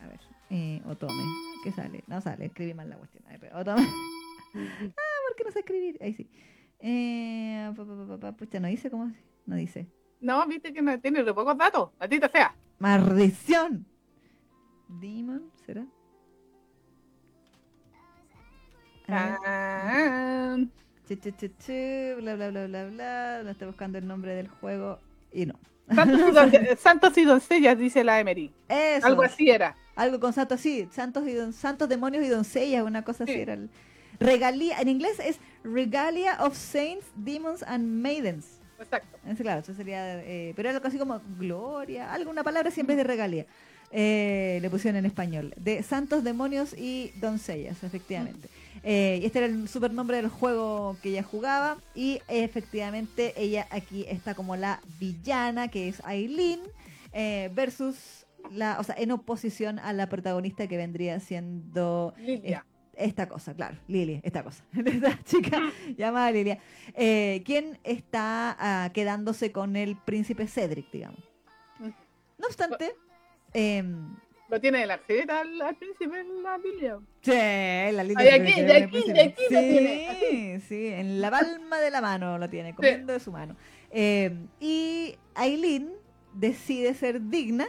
a 0.00 0.06
ver, 0.06 0.20
eh, 0.50 0.80
Otome. 0.86 1.24
¿Qué 1.64 1.72
sale? 1.72 2.04
No 2.06 2.20
sale, 2.20 2.46
escribí 2.46 2.74
mal 2.74 2.88
la 2.88 2.96
cuestión. 2.96 3.24
A 3.26 3.30
ver, 3.30 3.40
pero 3.40 3.58
Otome. 3.58 3.82
¿Por 4.52 5.36
qué 5.36 5.44
no 5.44 5.50
sé 5.50 5.58
escribir? 5.60 5.98
Ahí 6.00 6.14
sí. 6.14 6.30
Eh, 6.78 7.72
pa, 8.20 8.32
pucha, 8.32 8.60
no 8.60 8.68
dice 8.68 8.90
cómo. 8.90 9.12
No 9.46 9.56
dice. 9.56 9.88
No, 10.20 10.46
viste 10.46 10.72
que 10.72 10.80
no 10.82 10.98
tiene 11.00 11.24
pocos 11.34 11.56
datos. 11.58 11.90
A 11.98 12.06
ti 12.06 12.20
te 12.20 12.28
sea. 12.28 12.54
¡Maldición! 12.78 13.86
Demon, 14.88 15.50
¿será? 15.66 15.86
Bla, 22.18 22.34
bla, 22.36 22.50
bla, 22.50 22.66
bla, 22.66 22.84
bla. 22.86 23.40
No 23.44 23.50
estoy 23.50 23.66
buscando 23.66 23.98
el 23.98 24.06
nombre 24.06 24.34
del 24.34 24.48
juego 24.48 24.98
y 25.32 25.46
no. 25.46 25.54
santos, 25.94 26.20
y 26.20 26.32
don- 26.32 26.52
santos 26.78 27.18
y 27.18 27.24
doncellas, 27.24 27.78
dice 27.78 28.04
la 28.04 28.20
Emery. 28.20 28.52
Eso. 28.68 29.06
Algo 29.06 29.22
así 29.22 29.50
era. 29.50 29.76
Algo 29.96 30.20
con 30.20 30.32
santos, 30.32 30.60
sí. 30.60 30.88
Santos, 30.92 31.26
y 31.26 31.32
don- 31.34 31.52
santos 31.52 31.88
demonios 31.88 32.24
y 32.24 32.28
doncellas, 32.28 32.84
una 32.84 33.02
cosa 33.02 33.24
así 33.24 33.34
Sí. 33.34 33.40
era. 33.40 33.54
el- 33.54 33.70
Regalía, 34.18 34.78
en 34.80 34.88
inglés 34.88 35.18
es 35.18 35.38
Regalia 35.64 36.36
of 36.44 36.54
Saints, 36.56 37.06
Demons 37.16 37.62
and 37.62 37.84
Maidens. 38.02 38.58
Exacto. 38.78 39.18
Ese, 39.26 39.42
claro, 39.42 39.60
eso 39.60 39.74
sería. 39.74 40.20
eh, 40.22 40.52
pero 40.56 40.70
algo 40.70 40.86
así 40.86 40.98
como 40.98 41.20
gloria, 41.38 42.12
alguna 42.12 42.42
palabra 42.44 42.70
siempre 42.70 42.94
es 42.94 42.98
de 42.98 43.04
regalía. 43.04 43.46
Eh, 43.90 44.58
le 44.62 44.70
pusieron 44.70 44.98
en 44.98 45.06
español. 45.06 45.52
De 45.56 45.82
santos, 45.82 46.22
demonios 46.22 46.74
y 46.76 47.12
doncellas, 47.16 47.82
efectivamente. 47.82 48.48
Eh, 48.82 49.18
y 49.22 49.26
este 49.26 49.38
era 49.38 49.46
el 49.46 49.68
supernombre 49.68 50.16
del 50.16 50.28
juego 50.28 50.96
que 51.02 51.10
ella 51.10 51.22
jugaba. 51.22 51.78
Y 51.94 52.20
efectivamente, 52.28 53.34
ella 53.36 53.66
aquí 53.70 54.04
está 54.08 54.34
como 54.34 54.56
la 54.56 54.80
villana, 54.98 55.68
que 55.68 55.88
es 55.88 56.02
Aileen, 56.04 56.60
eh, 57.12 57.50
versus 57.54 58.26
la. 58.50 58.78
O 58.80 58.84
sea, 58.84 58.94
en 58.98 59.10
oposición 59.10 59.78
a 59.78 59.92
la 59.92 60.08
protagonista 60.08 60.66
que 60.66 60.76
vendría 60.76 61.20
siendo 61.20 62.14
Lilia. 62.18 62.64
esta 62.96 63.28
cosa, 63.28 63.54
claro, 63.54 63.76
Lili, 63.88 64.20
esta 64.22 64.42
cosa, 64.42 64.64
esta 64.84 65.22
chica 65.24 65.60
llamada 65.98 66.30
Lilia, 66.30 66.58
eh, 66.94 67.42
quien 67.44 67.78
está 67.84 68.56
ah, 68.58 68.90
quedándose 68.92 69.52
con 69.52 69.76
el 69.76 69.96
príncipe 69.96 70.46
Cedric, 70.46 70.90
digamos. 70.90 71.20
No 72.38 72.46
obstante, 72.46 72.94
em, 73.52 74.16
Lo 74.50 74.60
tiene 74.60 74.80
de 74.80 74.86
la 74.86 75.00
al, 75.28 75.60
al 75.62 75.76
príncipe 75.76 76.24
la 76.42 76.58
Lilia. 76.58 76.98
sí, 77.22 77.30
la 77.30 78.02
Lilia 78.02 78.16
Ay, 78.18 78.26
se 78.26 78.34
aquí, 78.34 78.62
de 78.62 78.72
aquí, 78.74 79.12
de 79.12 79.20
aquí 79.20 79.42
lo 79.50 79.60
sí, 79.60 79.68
tiene, 79.68 80.60
sí, 80.68 80.86
en 80.88 81.20
la 81.20 81.30
palma 81.30 81.78
de 81.78 81.90
la 81.90 82.00
mano 82.00 82.36
lo 82.36 82.50
tiene, 82.50 82.74
comiendo 82.74 83.12
de 83.12 83.20
su 83.20 83.30
mano. 83.30 83.56
Em, 83.90 84.48
y 84.58 85.14
Aileen 85.34 85.92
decide 86.34 86.94
ser 86.94 87.20
digna 87.28 87.68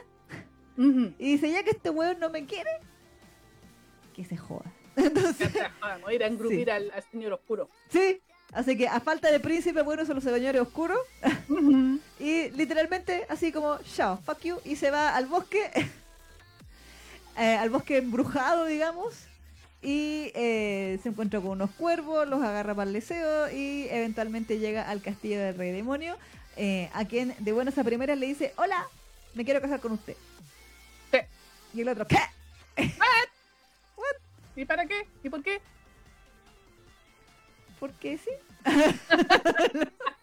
Ujú. 0.77 1.13
y 1.19 1.33
dice, 1.33 1.51
ya 1.51 1.63
que 1.63 1.69
este 1.71 1.89
hueón 1.91 2.19
no 2.19 2.29
me 2.31 2.45
quiere, 2.45 2.71
que 4.15 4.25
se 4.25 4.38
joda. 4.38 4.71
Entonces, 4.95 5.53
Ya, 5.53 5.71
Vamos 5.79 6.09
a 6.09 6.13
ir 6.13 6.23
a 6.23 6.27
engrupir 6.27 6.71
al, 6.71 6.91
al 6.91 7.03
señor 7.11 7.33
oscuro. 7.33 7.69
Sí, 7.89 8.19
así 8.53 8.75
que 8.75 8.88
a 8.88 9.00
falta 9.00 9.31
de 9.31 9.39
príncipe, 9.39 9.83
bueno, 9.83 10.03
son 10.05 10.15
los 10.15 10.23
señores 10.23 10.61
oscuros. 10.61 11.00
Ujú. 11.47 12.00
Y 12.19 12.50
literalmente, 12.51 13.25
así 13.29 13.51
como, 13.51 13.77
chao, 13.95 14.17
fuck 14.17 14.39
you, 14.41 14.57
y 14.65 14.75
se 14.75 14.91
va 14.91 15.15
al 15.15 15.25
bosque, 15.27 15.69
eh, 17.38 17.55
al 17.57 17.69
bosque 17.69 17.97
embrujado, 17.97 18.65
digamos, 18.65 19.15
y 19.81 20.31
eh, 20.35 21.00
se 21.01 21.09
encuentra 21.09 21.39
con 21.39 21.51
unos 21.51 21.71
cuervos, 21.71 22.27
los 22.27 22.41
agarra 22.41 22.75
para 22.75 22.88
el 22.88 22.93
deseo 22.93 23.51
y 23.51 23.88
eventualmente 23.89 24.59
llega 24.59 24.89
al 24.89 25.01
castillo 25.01 25.39
del 25.39 25.57
rey 25.57 25.71
demonio, 25.71 26.17
eh, 26.55 26.89
a 26.93 27.05
quien 27.05 27.35
de 27.39 27.51
buenas 27.51 27.77
a 27.77 27.83
primeras 27.83 28.17
le 28.17 28.27
dice, 28.27 28.53
hola, 28.57 28.88
me 29.33 29.45
quiero 29.45 29.61
casar 29.61 29.79
con 29.79 29.93
usted. 29.93 30.15
Sí. 31.11 31.19
Y 31.73 31.81
el 31.81 31.89
otro, 31.89 32.05
¿qué? 32.05 32.19
¿Y 34.55 34.65
para 34.65 34.85
qué? 34.85 35.07
¿Y 35.23 35.29
por 35.29 35.41
qué? 35.41 35.61
Porque 37.79 38.17
sí. 38.17 38.29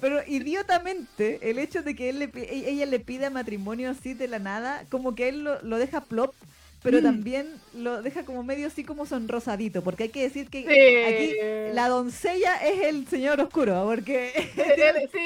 Pero 0.00 0.20
idiotamente, 0.26 1.38
el 1.50 1.58
hecho 1.58 1.82
de 1.82 1.94
que 1.94 2.08
él 2.10 2.18
le, 2.18 2.24
e- 2.34 2.70
ella 2.70 2.86
le 2.86 3.00
pida 3.00 3.30
matrimonio 3.30 3.90
así 3.90 4.14
de 4.14 4.28
la 4.28 4.38
nada, 4.38 4.84
como 4.90 5.14
que 5.14 5.28
él 5.28 5.44
lo, 5.44 5.60
lo 5.62 5.78
deja 5.78 6.00
plop, 6.02 6.34
pero 6.82 6.98
Mm. 7.00 7.02
también 7.02 7.46
lo 7.74 8.02
deja 8.02 8.24
como 8.24 8.42
medio 8.44 8.66
así 8.68 8.84
como 8.84 9.04
sonrosadito, 9.06 9.82
porque 9.82 10.04
hay 10.04 10.08
que 10.10 10.22
decir 10.22 10.48
que 10.48 10.62
Sí. 10.62 11.12
aquí 11.12 11.74
la 11.74 11.88
doncella 11.88 12.56
es 12.58 12.82
el 12.86 13.06
señor 13.08 13.40
oscuro, 13.40 13.84
porque 13.84 14.32
Él- 14.56 15.08
sí, 15.12 15.18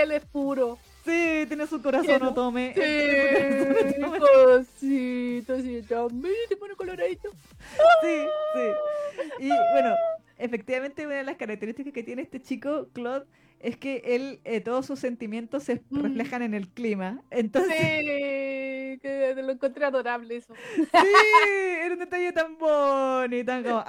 él 0.00 0.12
es 0.12 0.24
puro. 0.24 0.78
sí, 1.04 1.44
tiene 1.46 1.66
su 1.68 1.80
corazón 1.80 2.06
Quiero. 2.06 2.30
otome. 2.30 2.74
Sí, 2.74 2.80
cosito, 4.10 5.60
sí, 5.60 5.82
también 5.88 6.34
te 6.48 6.56
pone 6.56 6.74
coloradito. 6.74 7.30
Sí, 8.02 8.16
sí. 8.54 9.44
Y 9.44 9.48
bueno, 9.48 9.94
efectivamente 10.38 11.06
una 11.06 11.16
de 11.16 11.24
las 11.24 11.36
características 11.36 11.92
que 11.92 12.02
tiene 12.02 12.22
este 12.22 12.40
chico, 12.42 12.88
Claude, 12.92 13.24
es 13.60 13.76
que 13.76 14.02
él, 14.04 14.40
eh, 14.44 14.60
todos 14.60 14.86
sus 14.86 14.98
sentimientos 15.00 15.62
se 15.64 15.82
Mm. 15.90 16.02
reflejan 16.02 16.42
en 16.42 16.54
el 16.54 16.68
clima. 16.68 17.22
Entonces, 17.30 17.72
Sí, 17.76 18.98
que 19.02 19.34
lo 19.36 19.52
encontré 19.52 19.84
adorable 19.84 20.36
eso. 20.36 20.54
sí, 20.74 20.84
era 21.82 21.92
un 21.94 21.98
detalle 22.00 22.32
tan 22.32 22.56
bonito, 22.58 23.46
tan 23.46 23.62
como... 23.64 23.82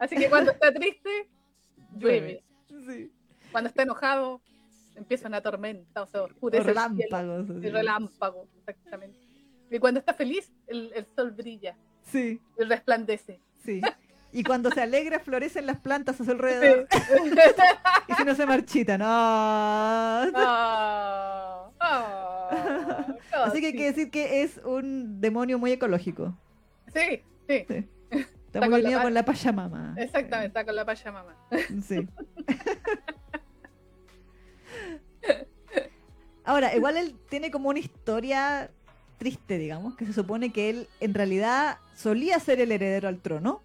Así 0.00 0.16
que 0.16 0.28
cuando 0.28 0.50
está 0.52 0.72
triste, 0.72 1.28
llueve. 1.98 2.42
Sí. 2.86 3.10
Cuando 3.52 3.68
está 3.68 3.82
enojado, 3.82 4.40
empieza 4.96 5.28
una 5.28 5.40
tormenta, 5.40 6.02
o 6.02 6.06
sea, 6.06 6.22
oscurece 6.24 6.68
el 6.70 6.74
cielo. 6.76 6.80
relámpagos. 6.90 7.50
así. 7.50 7.66
El 7.66 7.72
relámpago, 7.72 8.48
exactamente. 8.58 9.18
Y 9.70 9.78
cuando 9.78 10.00
está 10.00 10.14
feliz, 10.14 10.52
el, 10.66 10.92
el 10.94 11.06
sol 11.14 11.30
brilla, 11.30 11.76
Sí, 12.02 12.40
el 12.58 12.68
resplandece. 12.68 13.40
sí. 13.64 13.80
Y 14.34 14.42
cuando 14.42 14.70
se 14.70 14.82
alegra, 14.82 15.20
florecen 15.20 15.64
las 15.64 15.78
plantas 15.78 16.16
a 16.16 16.18
su 16.18 16.24
Sí. 16.24 16.30
alrededor. 16.32 16.88
Y 18.08 18.14
si 18.14 18.24
no 18.24 18.34
se 18.34 18.44
marchitan. 18.44 18.98
no. 19.00 19.06
Así 23.44 23.60
que 23.60 23.66
hay 23.66 23.72
sí. 23.72 23.78
que 23.78 23.84
decir 23.84 24.10
que 24.10 24.42
es 24.42 24.60
un 24.64 25.20
demonio 25.20 25.58
muy 25.58 25.72
ecológico. 25.72 26.36
Sí, 26.92 27.22
sí, 27.48 27.64
Sí. 27.68 27.88
Está 28.10 28.58
Está 28.58 28.60
muy 28.60 28.68
con 28.70 28.82
la 28.82 28.88
unido 28.88 29.02
con 29.02 29.14
la 29.14 29.24
Pachamama. 29.24 29.94
exactamente, 29.98 30.46
está 30.46 30.64
con 30.64 30.76
la 30.76 30.84
pachamama. 30.84 31.34
Sí. 31.82 32.06
Ahora, 36.44 36.72
igual 36.76 36.96
él 36.96 37.16
tiene 37.28 37.50
como 37.50 37.70
una 37.70 37.80
historia 37.80 38.70
triste, 39.18 39.58
digamos, 39.58 39.96
que 39.96 40.06
se 40.06 40.12
supone 40.12 40.52
que 40.52 40.70
él 40.70 40.88
en 41.00 41.14
realidad 41.14 41.78
solía 41.96 42.38
ser 42.38 42.60
el 42.60 42.70
heredero 42.70 43.08
al 43.08 43.18
trono, 43.20 43.62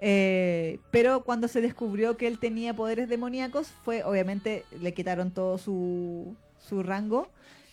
Eh, 0.00 0.78
pero 0.90 1.22
cuando 1.24 1.46
se 1.48 1.60
descubrió 1.60 2.16
que 2.16 2.26
él 2.26 2.38
tenía 2.38 2.72
poderes 2.74 3.08
demoníacos, 3.08 3.68
fue, 3.84 4.02
obviamente, 4.04 4.64
le 4.80 4.94
quitaron 4.94 5.30
todo 5.30 5.58
su, 5.58 6.34
su 6.58 6.82
rango 6.82 7.28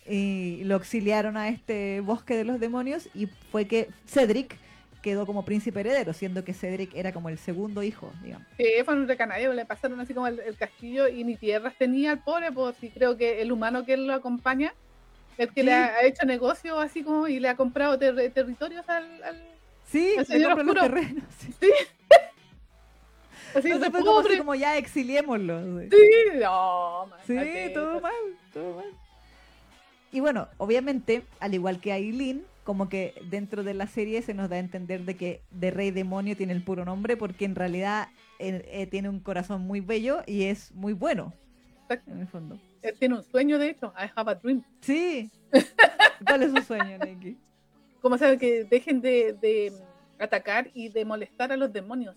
y 0.06 0.62
lo 0.64 0.76
exiliaron 0.76 1.36
a 1.36 1.48
este 1.48 2.00
bosque 2.00 2.36
de 2.36 2.44
los 2.44 2.60
demonios 2.60 3.08
y 3.14 3.26
fue 3.50 3.66
que 3.66 3.88
Cedric 4.06 4.56
quedó 5.02 5.26
como 5.26 5.44
príncipe 5.44 5.80
heredero, 5.80 6.12
siendo 6.12 6.44
que 6.44 6.52
Cedric 6.54 6.94
era 6.94 7.12
como 7.12 7.28
el 7.28 7.38
segundo 7.38 7.82
hijo, 7.82 8.12
digamos. 8.22 8.46
Sí, 8.56 8.64
fue 8.84 8.94
un 8.94 9.06
recanadeo, 9.06 9.52
le 9.52 9.64
pasaron 9.64 10.00
así 10.00 10.12
como 10.12 10.26
el, 10.26 10.40
el 10.40 10.56
castillo 10.56 11.08
y 11.08 11.24
ni 11.24 11.36
tierras 11.36 11.74
tenía 11.78 12.12
el 12.12 12.18
pobre, 12.18 12.50
pues 12.52 12.76
sí 12.80 12.90
creo 12.90 13.16
que 13.16 13.40
el 13.40 13.52
humano 13.52 13.84
que 13.86 13.94
él 13.94 14.06
lo 14.06 14.12
acompaña, 14.14 14.74
el 15.38 15.48
que 15.52 15.60
Sí. 15.60 15.66
le 15.66 15.72
ha, 15.72 15.86
ha 15.96 16.02
hecho 16.02 16.26
negocio 16.26 16.78
así 16.80 17.02
como 17.04 17.28
y 17.28 17.38
le 17.38 17.48
ha 17.48 17.56
comprado 17.56 17.98
ter- 17.98 18.32
territorios 18.32 18.86
al, 18.88 19.22
al- 19.22 19.57
Sí, 19.90 20.16
señor 20.26 20.56
compró 20.56 20.74
los 20.74 20.82
terrenos. 20.84 21.24
sí. 21.38 21.48
así 23.54 23.70
Entonces 23.70 23.90
fue 23.90 24.00
como, 24.04 24.18
así 24.20 24.38
como 24.38 24.54
ya 24.54 24.76
exiliémoslo. 24.76 25.80
Sí, 25.80 25.88
Sí, 25.90 26.38
no, 26.40 27.06
man, 27.06 27.20
Sí, 27.26 27.36
todo 27.74 28.00
mal, 28.00 28.12
todo 28.52 28.76
mal. 28.76 28.86
Y 30.12 30.20
bueno, 30.20 30.48
obviamente, 30.58 31.22
al 31.40 31.54
igual 31.54 31.80
que 31.80 31.92
Aileen, 31.92 32.44
como 32.64 32.88
que 32.88 33.14
dentro 33.30 33.62
de 33.62 33.74
la 33.74 33.86
serie 33.86 34.20
se 34.22 34.34
nos 34.34 34.50
da 34.50 34.56
a 34.56 34.58
entender 34.58 35.02
de 35.04 35.16
que 35.16 35.40
de 35.50 35.70
Rey 35.70 35.90
Demonio 35.90 36.36
tiene 36.36 36.52
el 36.52 36.62
puro 36.62 36.84
nombre 36.84 37.16
porque 37.16 37.46
en 37.46 37.54
realidad 37.54 38.08
eh, 38.38 38.62
eh, 38.70 38.86
tiene 38.86 39.08
un 39.08 39.20
corazón 39.20 39.62
muy 39.62 39.80
bello 39.80 40.22
y 40.26 40.44
es 40.44 40.72
muy 40.72 40.92
bueno, 40.92 41.32
Exacto. 41.82 42.10
en 42.10 42.20
el 42.20 42.28
fondo. 42.28 42.58
Él 42.82 42.94
tiene 42.98 43.16
un 43.16 43.22
sueño, 43.24 43.58
de 43.58 43.70
hecho, 43.70 43.92
I 43.98 44.10
have 44.14 44.30
a 44.30 44.34
dream. 44.34 44.62
Sí. 44.82 45.30
¿Cuál 46.26 46.42
es 46.42 46.50
su 46.52 46.62
sueño, 46.62 46.98
Neki? 46.98 47.36
Como 48.00 48.16
saben 48.18 48.38
que 48.38 48.64
dejen 48.64 49.00
de, 49.00 49.32
de 49.40 49.72
atacar 50.18 50.70
y 50.74 50.88
de 50.88 51.04
molestar 51.04 51.52
a 51.52 51.56
los 51.56 51.72
demonios. 51.72 52.14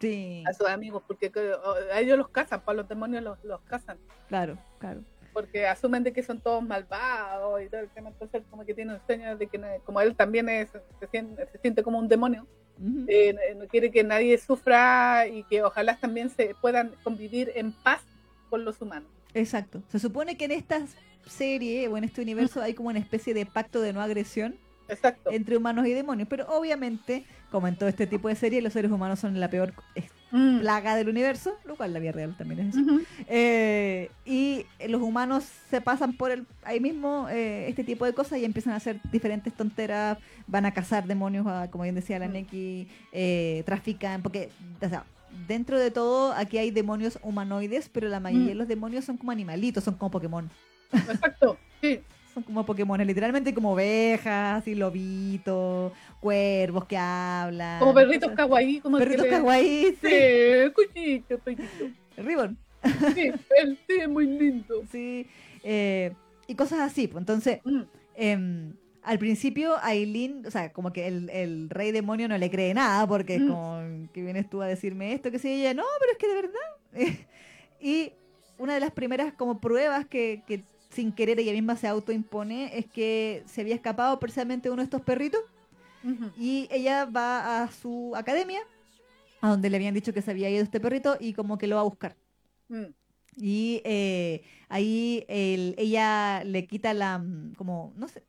Sí, 0.00 0.44
a 0.46 0.52
sus 0.52 0.66
amigos, 0.68 1.02
porque 1.06 1.30
que- 1.30 1.52
o- 1.54 1.74
a 1.92 2.00
ellos 2.00 2.18
los 2.18 2.28
cazan, 2.28 2.60
para 2.60 2.76
los 2.76 2.88
demonios 2.88 3.22
los, 3.22 3.42
los 3.44 3.60
cazan, 3.62 3.96
claro, 4.28 4.58
claro. 4.78 5.00
porque 5.32 5.66
asumen 5.66 6.02
de 6.04 6.12
que 6.12 6.22
son 6.22 6.38
todos 6.38 6.62
malvados 6.62 7.62
y 7.62 7.68
todo 7.70 7.80
el 7.80 7.88
tema, 7.88 8.10
entonces 8.10 8.42
como 8.50 8.64
que 8.66 8.74
tiene 8.74 8.92
un 8.92 9.00
sueño 9.06 9.36
de 9.38 9.46
que 9.46 9.58
como 9.86 10.02
él 10.02 10.14
también 10.14 10.50
es, 10.50 10.68
se, 11.00 11.06
siente, 11.08 11.46
se 11.50 11.58
siente 11.58 11.82
como 11.82 11.98
un 11.98 12.08
demonio, 12.08 12.46
eh, 13.08 13.32
no- 13.54 13.60
no 13.62 13.68
quiere 13.68 13.90
que 13.90 14.04
nadie 14.04 14.36
sufra 14.36 15.26
y 15.28 15.44
que 15.44 15.62
ojalá 15.62 15.96
también 15.96 16.28
se 16.28 16.54
puedan 16.60 16.94
convivir 17.02 17.50
en 17.54 17.72
paz 17.72 18.02
con 18.50 18.66
los 18.66 18.82
humanos. 18.82 19.08
Exacto. 19.32 19.82
Se 19.88 19.98
supone 19.98 20.36
que 20.36 20.44
en 20.44 20.52
esta 20.52 20.82
serie 21.24 21.88
o 21.88 21.96
en 21.96 22.04
este 22.04 22.20
universo 22.20 22.60
hay 22.60 22.74
como 22.74 22.90
una 22.90 22.98
especie 22.98 23.32
de 23.32 23.46
pacto 23.46 23.80
de 23.80 23.94
no 23.94 24.02
agresión 24.02 24.56
Exacto. 24.88 25.30
entre 25.32 25.56
humanos 25.56 25.86
y 25.86 25.92
demonios, 25.92 26.28
pero 26.28 26.46
obviamente, 26.48 27.24
como 27.50 27.68
en 27.68 27.76
todo 27.76 27.88
este 27.88 28.06
tipo 28.06 28.28
de 28.28 28.34
series, 28.34 28.62
los 28.62 28.72
seres 28.72 28.90
humanos 28.90 29.18
son 29.20 29.38
la 29.40 29.48
peor 29.50 29.72
Mm. 30.32 30.58
plaga 30.60 30.96
del 30.96 31.08
universo, 31.08 31.54
lo 31.64 31.76
cual 31.76 31.92
la 31.92 32.00
vida 32.00 32.10
real 32.12 32.34
también 32.36 32.60
es. 32.68 32.76
Ujú. 32.76 33.00
Eh, 33.28 34.10
y 34.24 34.66
los 34.88 35.00
humanos 35.00 35.44
se 35.70 35.80
pasan 35.80 36.14
por 36.14 36.30
el 36.32 36.46
ahí 36.64 36.80
mismo 36.80 37.28
eh, 37.30 37.68
este 37.68 37.84
tipo 37.84 38.04
de 38.04 38.12
cosas 38.12 38.38
y 38.40 38.44
empiezan 38.44 38.72
a 38.72 38.76
hacer 38.76 39.00
diferentes 39.12 39.52
tonteras, 39.54 40.18
van 40.48 40.66
a 40.66 40.72
cazar 40.74 41.06
demonios, 41.06 41.46
a- 41.46 41.70
como 41.70 41.84
bien 41.84 41.94
decía 41.94 42.18
la 42.18 42.26
Mm. 42.28 42.32
Neki, 42.32 42.88
eh, 43.12 43.62
trafican, 43.66 44.20
porque, 44.22 44.50
o 44.82 44.88
sea, 44.88 45.04
dentro 45.46 45.78
de 45.78 45.90
todo 45.92 46.32
aquí 46.32 46.58
hay 46.58 46.70
demonios 46.72 47.18
humanoides, 47.22 47.88
pero 47.88 48.08
la 48.08 48.18
mayoría 48.20 48.46
Mm. 48.46 48.48
de 48.48 48.54
los 48.56 48.68
demonios 48.68 49.04
son 49.04 49.16
como 49.16 49.30
animalitos, 49.30 49.84
son 49.84 49.94
como 49.94 50.10
Pokémon. 50.10 50.50
Exacto. 50.92 51.56
Sí. 51.80 52.00
Son 52.36 52.42
como 52.42 52.66
Pokémon, 52.66 53.00
literalmente 53.06 53.54
como 53.54 53.72
ovejas, 53.72 54.60
así 54.60 54.74
lobitos, 54.74 55.90
cuervos 56.20 56.84
que 56.84 56.94
hablan. 56.98 57.78
Como 57.78 57.94
perritos 57.94 58.30
kawaii, 58.32 58.80
como 58.80 58.98
Perritos 58.98 59.24
kawaii, 59.26 59.96
sí. 60.02 60.08
Sí, 60.92 61.24
pequito. 61.42 61.90
Ribbon. 62.18 62.58
Sí, 63.14 63.32
él 63.56 63.78
sí 63.88 64.00
es 64.00 64.08
muy 64.10 64.26
lindo. 64.26 64.82
Sí. 64.92 65.26
eh, 65.62 66.12
y 66.46 66.54
cosas 66.56 66.80
así. 66.80 67.08
pues, 67.08 67.22
Entonces, 67.22 67.60
Mm. 67.64 67.82
em, 68.16 68.74
al 69.02 69.18
principio 69.18 69.76
Aileen, 69.82 70.44
o 70.46 70.50
sea, 70.50 70.74
como 70.74 70.92
que 70.92 71.06
el, 71.06 71.30
el 71.30 71.70
rey 71.70 71.90
demonio 71.90 72.28
no 72.28 72.36
le 72.36 72.50
cree 72.50 72.74
nada 72.74 73.06
porque 73.06 73.36
es 73.36 73.40
Mm. 73.40 73.48
como 73.48 74.08
que 74.12 74.22
vienes 74.22 74.50
tú 74.50 74.60
a 74.60 74.66
decirme 74.66 75.14
esto, 75.14 75.30
que 75.30 75.38
sí, 75.38 75.48
ella, 75.62 75.72
no, 75.72 75.84
pero 76.00 76.12
es 76.12 76.18
que 76.18 76.28
de 76.28 76.34
verdad. 76.34 76.60
y 77.80 78.12
una 78.58 78.74
de 78.74 78.80
las 78.80 78.90
primeras 78.90 79.32
como 79.32 79.58
pruebas 79.58 80.04
que, 80.04 80.42
que 80.46 80.64
sin 80.90 81.12
querer 81.12 81.38
ella 81.40 81.52
misma 81.52 81.76
se 81.76 81.88
autoimpone 81.88 82.78
es 82.78 82.86
que 82.86 83.42
se 83.46 83.60
había 83.60 83.74
escapado 83.74 84.18
precisamente 84.18 84.70
uno 84.70 84.82
de 84.82 84.84
estos 84.84 85.02
perritos 85.02 85.40
y 86.38 86.68
ella 86.70 87.04
va 87.04 87.62
a 87.64 87.72
su 87.72 88.14
academia, 88.14 88.60
a 89.40 89.50
donde 89.50 89.68
le 89.70 89.76
habían 89.76 89.94
dicho 89.94 90.12
que 90.12 90.22
se 90.22 90.30
había 90.30 90.48
ido 90.48 90.62
este 90.62 90.78
perrito 90.78 91.16
y 91.18 91.32
como 91.32 91.58
que 91.58 91.66
lo 91.66 91.74
va 91.76 91.80
a 91.82 91.84
buscar. 91.84 92.16
Mm. 92.68 92.84
Y 93.38 93.82
eh, 93.84 94.42
ahí 94.68 95.24
el- 95.28 95.74
ella 95.78 96.44
le 96.44 96.66
quita 96.66 96.94
la, 96.94 97.18
mm, 97.18 97.54
como, 97.56 97.92
no 97.96 98.06
sé, 98.08 98.22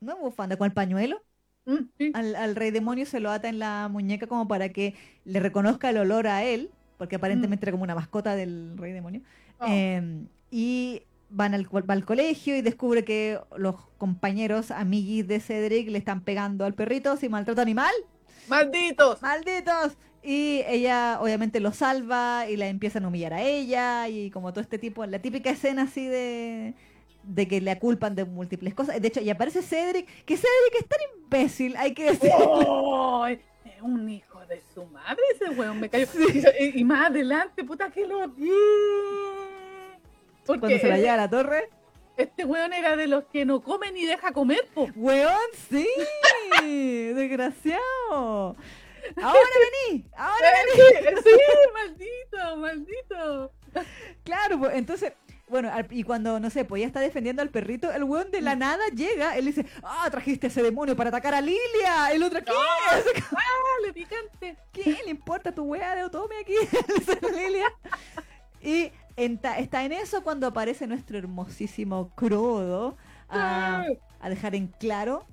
no 0.00 0.12
es 0.12 0.20
bufanda, 0.20 0.56
con 0.56 0.66
el 0.66 0.72
pañuelo. 0.72 1.22
Mm, 1.66 1.78
sí. 1.98 2.10
Al, 2.14 2.36
al 2.36 2.54
rey 2.56 2.70
demonio 2.70 3.04
se 3.04 3.20
lo 3.20 3.30
ata 3.30 3.48
en 3.48 3.58
la 3.58 3.88
muñeca 3.90 4.26
como 4.26 4.46
para 4.46 4.68
que 4.68 4.94
le 5.24 5.40
reconozca 5.40 5.90
el 5.90 5.98
olor 5.98 6.28
a 6.28 6.44
él, 6.44 6.70
porque 6.98 7.16
aparentemente 7.16 7.64
era 7.64 7.72
como 7.72 7.84
una 7.84 7.94
mascota 7.94 8.36
del 8.36 8.76
rey 8.78 8.92
demonio. 8.92 9.22
Oh. 9.58 9.66
Em, 9.66 10.28
y 10.50 11.02
van 11.34 11.54
al, 11.54 11.66
va 11.66 11.94
al 11.94 12.04
colegio 12.04 12.56
y 12.56 12.62
descubre 12.62 13.04
que 13.04 13.38
los 13.56 13.76
compañeros, 13.98 14.70
amiguis 14.70 15.26
de 15.26 15.40
Cedric, 15.40 15.88
le 15.88 15.98
están 15.98 16.22
pegando 16.22 16.64
al 16.64 16.74
perrito 16.74 17.16
sin 17.16 17.32
maltrato 17.32 17.60
animal. 17.60 17.92
¡Malditos! 18.48 19.20
¡Malditos! 19.22 19.96
Y 20.22 20.62
ella 20.66 21.18
obviamente 21.20 21.60
lo 21.60 21.72
salva 21.72 22.48
y 22.48 22.56
la 22.56 22.68
empiezan 22.68 23.04
a 23.04 23.08
humillar 23.08 23.34
a 23.34 23.42
ella 23.42 24.08
y 24.08 24.30
como 24.30 24.52
todo 24.52 24.62
este 24.62 24.78
tipo, 24.78 25.04
la 25.04 25.18
típica 25.18 25.50
escena 25.50 25.82
así 25.82 26.06
de, 26.06 26.74
de 27.24 27.48
que 27.48 27.60
le 27.60 27.78
culpan 27.78 28.14
de 28.14 28.24
múltiples 28.24 28.72
cosas. 28.74 29.00
De 29.02 29.08
hecho, 29.08 29.20
y 29.20 29.28
aparece 29.28 29.60
Cedric, 29.60 30.06
que 30.24 30.36
Cedric 30.36 30.80
es 30.80 30.88
tan 30.88 30.98
imbécil, 31.18 31.76
hay 31.76 31.92
que 31.92 32.04
decir. 32.04 32.30
¡Ay! 33.22 33.40
Es 33.64 33.82
un 33.82 34.08
hijo 34.08 34.40
de 34.46 34.62
su 34.74 34.84
madre 34.86 35.20
ese 35.34 35.50
weón, 35.50 35.80
me 35.80 35.88
cayó. 35.88 36.06
Y, 36.58 36.80
y 36.80 36.84
más 36.84 37.10
adelante, 37.10 37.64
puta 37.64 37.90
que 37.90 38.06
lo. 38.06 38.34
Porque 40.46 40.60
Cuando 40.60 40.78
se 40.78 40.88
la 40.88 40.96
eh, 40.98 41.00
lleva 41.00 41.14
a 41.14 41.16
la 41.18 41.30
torre. 41.30 41.68
este 42.16 42.44
weón 42.44 42.72
era 42.72 42.96
de 42.96 43.06
los 43.06 43.24
que 43.24 43.44
no 43.44 43.60
come 43.62 43.90
ni 43.92 44.04
deja 44.06 44.32
comer, 44.32 44.64
po. 44.74 44.88
¡Weón, 44.96 45.34
sí! 45.70 45.86
¡Desgraciado! 47.14 48.56
¡Ahora 49.22 49.48
vení! 49.90 50.06
¡Ahora 50.16 50.48
vení! 50.66 51.16
sí, 51.22 51.30
maldito, 51.72 52.56
maldito. 52.56 53.52
Claro, 54.24 54.58
pues, 54.58 54.74
entonces, 54.74 55.12
bueno, 55.48 55.70
al- 55.72 55.86
y 55.90 56.02
cuando, 56.04 56.40
no 56.40 56.48
sé, 56.50 56.64
pues 56.64 56.80
ya 56.80 56.86
está 56.86 57.00
defendiendo 57.00 57.42
al 57.42 57.50
perrito, 57.50 57.90
el 57.92 58.04
weón 58.04 58.30
de 58.30 58.40
la 58.40 58.54
nada 58.56 58.82
llega, 58.94 59.36
él 59.36 59.46
dice, 59.46 59.66
ah, 59.82 60.08
trajiste 60.10 60.46
a 60.46 60.50
ese 60.50 60.62
demonio 60.62 60.96
para 60.96 61.08
atacar 61.10 61.34
a 61.34 61.40
Lilia. 61.40 62.12
El 62.12 62.22
otro, 62.22 62.40
¿qué? 62.42 62.52
Dale, 63.30 63.92
picante. 63.92 64.56
¿Qué 64.72 64.98
le 65.04 65.10
importa 65.10 65.52
tu 65.52 65.64
weá 65.64 65.94
de 65.94 66.04
Otome 66.04 66.36
aquí? 66.40 66.54
Lilia. 67.36 67.70
Y 68.62 68.90
en 69.16 69.38
ta- 69.38 69.58
está 69.58 69.84
en 69.84 69.92
eso 69.92 70.22
cuando 70.22 70.46
aparece 70.46 70.86
nuestro 70.86 71.18
hermosísimo 71.18 72.10
Crodo 72.14 72.96
a, 73.28 73.84
a 74.20 74.28
dejar 74.28 74.54
en 74.54 74.68
claro 74.68 75.24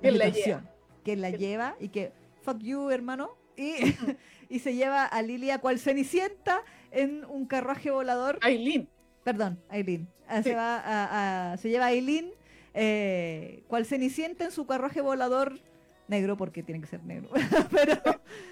Que 0.00 0.10
la 0.12 0.26
situación, 0.26 0.68
que 1.04 1.16
la 1.16 1.30
lleva 1.30 1.76
y 1.80 1.88
que 1.88 2.12
fuck 2.42 2.58
you, 2.58 2.90
hermano. 2.90 3.30
Y, 3.56 3.74
y 4.48 4.58
se 4.58 4.74
lleva 4.74 5.04
a 5.04 5.22
Lilia 5.22 5.58
cual 5.58 5.78
cenicienta 5.78 6.60
en 6.90 7.24
un 7.24 7.46
carruaje 7.46 7.90
volador. 7.90 8.38
Aileen. 8.42 8.88
Perdón, 9.24 9.58
Aileen. 9.68 10.08
Ah, 10.28 10.42
Sí. 10.42 10.50
Se, 10.50 10.54
va 10.54 10.76
a, 10.78 11.52
a- 11.52 11.56
se 11.56 11.70
lleva 11.70 11.84
a 11.86 11.88
Aileen 11.88 12.30
eh, 12.74 13.62
cual 13.68 13.86
cenicienta 13.86 14.44
en 14.44 14.50
su 14.50 14.66
carruaje 14.66 15.00
volador 15.00 15.60
negro, 16.08 16.36
porque 16.36 16.62
tiene 16.62 16.80
que 16.80 16.86
ser 16.86 17.02
negro. 17.04 17.30
Pero 17.70 17.96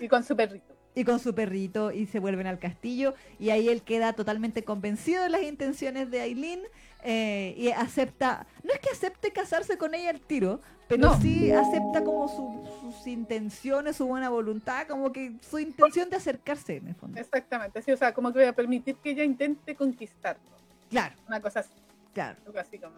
Y 0.01 0.09
con 0.09 0.23
su 0.25 0.35
perrito. 0.37 0.75
Y 0.95 1.05
con 1.05 1.19
su 1.21 1.35
perrito 1.35 1.91
y 1.93 2.07
se 2.07 2.19
vuelven 2.19 2.47
al 2.47 2.59
castillo 2.59 3.15
y 3.39 3.51
ahí 3.51 3.69
él 3.69 3.83
queda 3.83 4.13
totalmente 4.13 4.63
convencido 4.65 5.23
de 5.23 5.29
las 5.31 5.43
intenciones 5.43 6.11
de 6.11 6.21
Aileen 6.21 6.61
eh, 7.05 7.55
y 7.57 7.69
acepta, 7.71 8.47
no 8.63 8.73
es 8.73 8.79
que 8.81 8.91
acepte 8.91 9.31
casarse 9.33 9.77
con 9.79 9.95
ella 9.95 10.11
al 10.11 10.21
tiro, 10.21 10.61
pero 10.89 11.09
No. 11.09 11.21
sí 11.21 11.51
acepta 11.51 12.05
como 12.05 12.29
su- 12.29 12.69
sus 12.93 13.07
intenciones, 13.07 13.97
su 13.97 14.07
buena 14.07 14.29
voluntad, 14.29 14.87
como 14.87 15.11
que 15.13 15.33
su 15.41 15.59
intención 15.59 16.11
de 16.11 16.17
acercarse 16.17 16.77
en 16.77 16.89
el 16.89 16.95
fondo. 16.95 17.19
Exactamente. 17.21 17.79
Así, 17.79 17.91
o 17.91 17.97
sea, 17.97 18.13
como 18.13 18.33
que 18.33 18.39
voy 18.41 18.49
a 18.49 18.53
permitir 18.53 18.97
que 18.97 19.11
ella 19.11 19.25
intente 19.25 19.75
conquistarlo. 19.75 20.43
Claro, 20.91 21.15
Una 21.27 21.41
cosa 21.41 21.61
así. 21.61 21.71
claro. 22.13 22.39
Algo 22.47 22.59
así 22.59 22.79
como... 22.79 22.95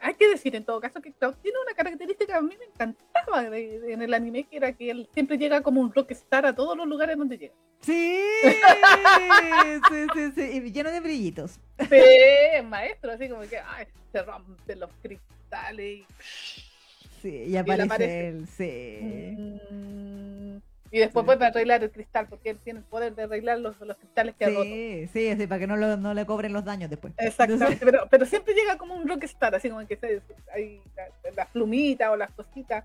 Hay- 0.00 0.14
que 0.14 0.28
decir 0.28 0.54
en 0.54 0.64
todo 0.64 0.80
caso 0.80 1.00
que 1.02 1.12
Cloud 1.12 1.34
tiene 1.42 1.58
una 1.64 1.74
característica 1.74 2.26
que 2.32 2.38
a 2.38 2.40
mí 2.42 2.54
me 2.58 2.64
encantaba 2.66 3.42
de- 3.42 3.80
de- 3.80 3.92
en 3.92 4.02
el 4.02 4.14
anime, 4.14 4.44
que 4.44 4.56
era 4.56 4.72
que 4.72 4.90
él 4.90 5.08
siempre 5.12 5.36
llega 5.38 5.60
como 5.62 5.80
un 5.80 5.92
rockstar 5.92 6.46
a 6.46 6.54
todos 6.54 6.76
los 6.76 6.86
lugares 6.86 7.16
donde 7.16 7.36
llega. 7.38 7.54
Sí, 7.80 8.20
sí, 9.88 10.06
sí, 10.14 10.32
sí, 10.36 10.42
y 10.64 10.70
lleno 10.72 10.90
de 10.92 11.00
brillitos. 11.00 11.58
Sí, 11.80 11.96
es 12.54 12.64
maestro, 12.64 13.10
así 13.12 13.28
como 13.28 13.42
que 13.42 13.58
ay, 13.58 13.86
se 14.12 14.22
rompen 14.22 14.78
los 14.80 14.90
cristales 15.02 15.98
y, 16.00 16.06
Sí, 17.20 17.44
y 17.48 17.56
él 17.56 17.80
aparece. 17.80 18.28
él, 18.28 18.46
sí. 18.48 19.36
Mm, 19.70 20.56
y 20.92 20.98
después 20.98 21.26
a 21.40 21.46
arreglar 21.46 21.82
el 21.82 21.90
cristal, 21.90 22.26
porque 22.28 22.50
él 22.50 22.58
tiene 22.62 22.80
el 22.80 22.84
poder 22.84 23.14
de 23.14 23.22
arreglar 23.22 23.58
los, 23.58 23.80
los 23.80 23.96
cristales 23.96 24.34
que 24.38 24.44
ha 24.44 24.48
roto. 24.50 24.62
Sí, 25.12 25.34
sí, 25.36 25.46
para 25.46 25.58
que 25.58 25.66
no, 25.66 25.76
lo- 25.76 25.96
no 25.96 26.12
le 26.14 26.26
cobren 26.26 26.52
los 26.52 26.64
daños 26.64 26.90
después. 26.90 27.14
Exactamente, 27.16 27.78
pero, 27.84 28.06
pero 28.10 28.26
siempre 28.26 28.52
llega 28.54 28.76
como 28.76 28.94
un 28.94 29.08
rockstar, 29.08 29.54
así 29.54 29.70
como 29.70 29.86
que 29.86 29.96
se, 29.96 30.20
hay 30.54 30.80
la- 30.94 31.30
las 31.34 31.48
plumitas 31.48 32.10
o 32.10 32.16
las 32.16 32.30
cositas, 32.32 32.84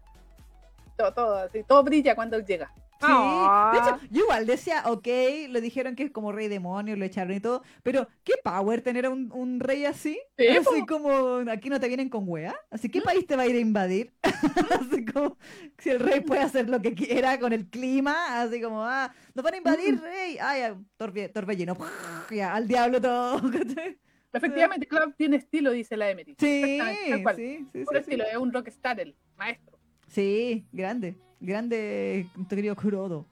todo, 0.96 1.14
todo, 1.14 1.36
así, 1.40 1.64
todo 1.64 1.84
brilla 1.84 2.16
cuando 2.16 2.38
él 2.38 2.46
llega. 2.46 2.72
Sí, 3.00 3.06
Ah. 3.10 3.72
de 3.74 3.80
hecho, 3.80 4.00
yo 4.12 4.24
igual 4.24 4.46
decía, 4.48 4.84
ok, 4.88 5.06
le 5.50 5.62
dijeron 5.62 5.96
que 5.96 6.04
es 6.04 6.12
como 6.12 6.32
rey 6.32 6.48
demonio, 6.48 6.96
lo 6.96 7.06
echaron 7.06 7.36
y 7.36 7.40
todo, 7.40 7.62
pero 7.84 8.08
qué 8.24 8.34
power 8.44 8.82
tener 8.82 9.06
a 9.06 9.10
un, 9.12 9.32
un 9.32 9.60
rey 9.60 9.86
así, 9.86 10.20
Sí, 10.38 10.48
así 10.48 10.86
como 10.88 11.38
aquí 11.52 11.70
no 11.70 11.80
te 11.80 11.88
vienen 11.88 12.10
con 12.10 12.24
wea, 12.28 12.56
así 12.72 12.90
qué 12.90 13.02
país 13.02 13.28
te 13.28 13.36
va 13.36 13.44
a 13.44 13.48
ir 13.48 13.56
a 13.56 13.60
invadir, 13.60 14.14
así 14.82 15.06
como 15.06 15.38
si 15.78 15.92
el 15.92 16.00
rey 16.00 16.22
puede 16.22 16.42
hacer 16.42 16.70
lo 16.70 16.82
que 16.82 16.96
quiera 16.96 17.40
con 17.40 17.54
el 17.54 17.68
clima, 17.70 18.42
así 18.42 18.60
como, 18.62 18.84
ah, 18.84 19.14
nos 19.36 19.44
van 19.44 19.54
a 19.54 19.58
invadir, 19.58 19.96
Mm. 19.96 20.02
rey, 20.02 20.38
ay, 20.42 20.62
ah, 20.64 20.76
torbe- 20.98 21.32
torbellino, 21.32 21.78
ya, 22.32 22.56
al 22.56 22.68
diablo 22.68 23.00
todo. 23.00 23.42
Efectivamente, 24.34 24.88
Cloud 24.88 25.14
tiene 25.18 25.38
estilo, 25.38 25.72
dice 25.72 25.96
la 25.98 26.10
Emery. 26.10 26.36
sí, 26.40 26.80
sí, 27.06 27.24
sí, 27.36 27.66
sí, 27.72 27.86
sí. 27.90 27.98
estilo, 27.98 28.24
es 28.26 28.38
un 28.38 28.52
rockstar, 28.52 29.00
el 29.00 29.16
maestro. 29.36 29.78
Sí, 30.08 30.66
grande, 30.72 31.16
grande, 31.40 32.28
tu 32.36 32.56
querido 32.56 32.76
Kurodo. 32.76 33.26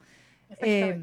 Eh, 0.59 0.99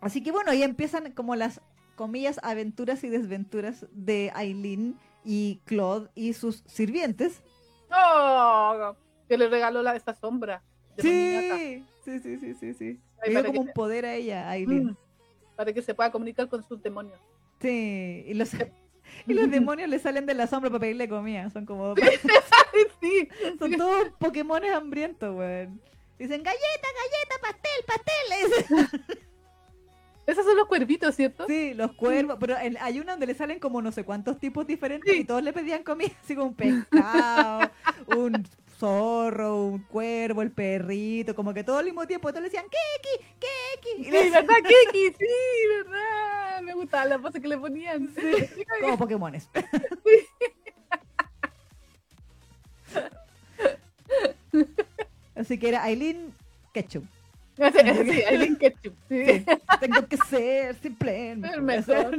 así 0.00 0.22
que 0.22 0.32
bueno, 0.32 0.50
ahí 0.50 0.62
empiezan 0.62 1.12
como 1.12 1.36
las 1.36 1.60
comillas 1.96 2.40
aventuras 2.42 3.02
y 3.04 3.08
desventuras 3.08 3.86
de 3.92 4.30
Aileen 4.34 4.96
y 5.24 5.60
Claude 5.64 6.08
y 6.14 6.32
sus 6.32 6.62
sirvientes. 6.66 7.42
¡Oh! 7.90 8.94
Que 9.28 9.36
le 9.36 9.48
regaló 9.48 9.82
la 9.82 9.96
esa 9.96 10.14
sombra. 10.14 10.62
Sí, 10.98 11.84
sí, 12.04 12.18
sí, 12.20 12.38
sí, 12.38 12.54
sí, 12.54 12.74
sí. 12.74 13.00
Le 13.24 13.30
dio 13.30 13.44
como 13.44 13.60
un 13.60 13.72
poder 13.72 14.06
a 14.06 14.14
ella, 14.14 14.48
a 14.48 14.52
Aileen. 14.52 14.86
Mm, 14.86 14.96
para 15.56 15.72
que 15.72 15.82
se 15.82 15.94
pueda 15.94 16.10
comunicar 16.10 16.48
con 16.48 16.62
sus 16.62 16.82
demonios. 16.82 17.18
Sí, 17.60 18.24
y 18.26 18.34
los, 18.34 18.50
y 19.26 19.34
los 19.34 19.50
demonios 19.50 19.88
le 19.88 19.98
salen 19.98 20.26
de 20.26 20.34
la 20.34 20.46
sombra 20.46 20.70
para 20.70 20.80
pedirle 20.80 21.08
comida. 21.08 21.50
Son 21.50 21.66
como. 21.66 21.94
sí, 23.00 23.28
Son 23.58 23.72
todos 23.72 24.10
Pokémones 24.18 24.72
hambrientos, 24.72 25.36
weón. 25.36 25.80
Dicen 26.18 26.42
galleta, 26.42 26.88
galleta, 27.00 27.34
pastel, 27.40 27.84
pastel. 27.86 28.86
dicen. 28.90 29.18
esos 30.26 30.44
son 30.44 30.56
los 30.56 30.66
cuervitos, 30.66 31.14
¿cierto? 31.14 31.46
Sí, 31.46 31.74
los 31.74 31.92
cuervos. 31.92 32.36
Pero 32.40 32.58
en- 32.58 32.76
hay 32.80 32.98
una 33.00 33.12
donde 33.12 33.26
le 33.26 33.34
salen 33.34 33.58
como 33.60 33.80
no 33.80 33.92
sé 33.92 34.04
cuántos 34.04 34.38
tipos 34.38 34.66
diferentes 34.66 35.12
Sí. 35.12 35.20
y 35.20 35.24
todos 35.24 35.42
le 35.42 35.52
pedían 35.52 35.82
comida. 35.84 36.10
Así 36.22 36.34
como 36.34 36.48
un 36.48 36.54
pescado, 36.54 37.70
un 38.16 38.46
zorro, 38.78 39.64
un 39.64 39.78
cuervo, 39.84 40.42
el 40.42 40.50
perrito. 40.52 41.34
Como 41.34 41.54
que 41.54 41.64
todo 41.64 41.78
al 41.78 41.84
mismo 41.86 42.06
tiempo. 42.06 42.28
Todos 42.30 42.42
le 42.42 42.48
decían 42.50 42.66
Kiki, 42.66 43.24
Kiki. 43.40 44.00
Y 44.02 44.04
Sí, 44.04 44.10
le- 44.10 44.30
¿verdad, 44.30 44.54
Kiki? 44.56 45.14
Sí, 45.18 45.26
¿verdad? 45.78 46.60
Me 46.62 46.74
gustaba 46.74 47.04
la 47.06 47.18
pose 47.18 47.40
que 47.40 47.48
le 47.48 47.56
ponían. 47.58 48.12
como 48.80 48.98
Pokémones. 48.98 49.48
Así 55.38 55.58
que 55.58 55.68
era 55.68 55.84
Aileen 55.84 56.32
Ketchup. 56.74 57.04
Sí, 57.56 57.62
sí, 58.12 58.22
Aileen 58.24 58.56
Ketchup. 58.56 58.94
Sí. 59.08 59.44
Tengo 59.80 60.06
que 60.06 60.16
ser 60.28 60.74
simple. 60.76 61.32
El 61.32 61.62
mejor. 61.62 62.16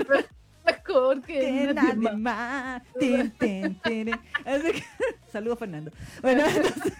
Mejor 0.65 1.21
que, 1.23 1.39
que 1.39 1.73
nadie 1.73 2.11
más. 2.11 2.81
tin, 2.99 3.31
tin, 3.31 3.75
tin. 3.81 4.11
Así 4.45 4.71
que- 4.73 4.83
Saludos, 5.31 5.59
Fernando. 5.59 5.91
Bueno, 6.21 6.43
entonces- 6.47 6.93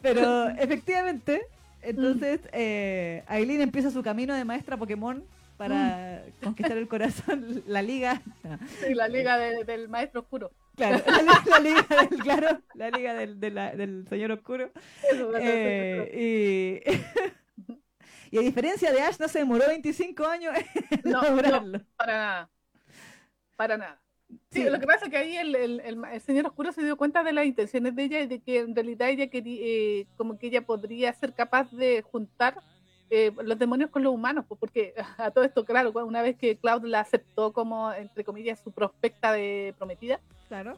pero 0.00 0.48
efectivamente, 0.50 1.42
entonces 1.82 2.40
eh, 2.52 3.24
Aileen 3.26 3.60
empieza 3.60 3.90
su 3.90 4.02
camino 4.02 4.34
de 4.34 4.44
maestra 4.44 4.76
Pokémon 4.76 5.24
para 5.58 6.22
conquistar 6.42 6.78
el 6.78 6.88
corazón, 6.88 7.62
la 7.66 7.82
liga. 7.82 8.22
no, 8.44 8.58
Sí, 8.86 8.94
la 8.94 9.08
liga 9.08 9.36
de- 9.36 9.64
del 9.64 9.88
maestro 9.88 10.20
oscuro. 10.22 10.52
claro, 10.76 11.02
la, 11.06 11.42
la 11.50 11.58
liga 11.58 11.86
del, 12.08 12.18
claro, 12.20 12.62
la 12.74 12.90
liga 12.90 13.14
del, 13.14 13.40
de 13.40 13.50
la- 13.50 13.74
del 13.74 14.06
señor 14.08 14.32
oscuro. 14.32 14.70
Eso. 15.12 15.32
Eh, 15.38 16.80
y, 16.86 17.74
y 18.36 18.38
a 18.38 18.40
diferencia 18.42 18.92
de 18.92 19.02
Ash, 19.02 19.18
no 19.18 19.28
se 19.28 19.40
demoró 19.40 19.66
25 19.66 20.24
años 20.26 20.54
en 20.56 21.10
No, 21.10 21.22
no. 21.22 21.30
lograrlo. 21.30 21.80
Para 21.96 22.12
nada. 22.16 22.50
Para 23.56 23.76
nada. 23.76 24.00
Sí, 24.50 24.62
Sí. 24.62 24.70
lo 24.70 24.78
que 24.78 24.86
pasa 24.86 25.06
es 25.06 25.10
que 25.10 25.16
ahí 25.16 25.36
el, 25.36 25.54
el- 25.56 25.80
el 25.80 25.98
el 26.12 26.20
señor 26.20 26.46
oscuro 26.46 26.70
se 26.70 26.82
dio 26.84 26.96
cuenta 26.96 27.24
de 27.24 27.32
las 27.32 27.46
intenciones 27.46 27.96
de 27.96 28.04
ella 28.04 28.20
y 28.20 28.26
de 28.26 28.40
que 28.40 28.58
en 28.60 28.74
realidad 28.74 29.08
ella 29.08 29.28
quería, 29.28 29.58
eh, 29.62 30.06
como 30.16 30.38
que 30.38 30.46
ella 30.48 30.62
podría 30.66 31.12
ser 31.14 31.32
capaz 31.34 31.70
de 31.72 32.02
juntar 32.02 32.60
eh, 33.10 33.32
los 33.42 33.58
demonios 33.58 33.90
con 33.90 34.02
los 34.02 34.12
humanos, 34.12 34.44
pues, 34.48 34.58
porque 34.58 34.94
a 35.18 35.30
todo 35.30 35.44
esto, 35.44 35.64
claro, 35.64 35.92
una 36.04 36.22
vez 36.22 36.36
que 36.36 36.56
Cloud 36.56 36.84
la 36.84 37.00
aceptó 37.00 37.52
como, 37.52 37.92
entre 37.92 38.24
comillas, 38.24 38.60
su 38.60 38.70
prospecta 38.72 39.32
de 39.32 39.74
prometida, 39.78 40.20
Claro. 40.48 40.76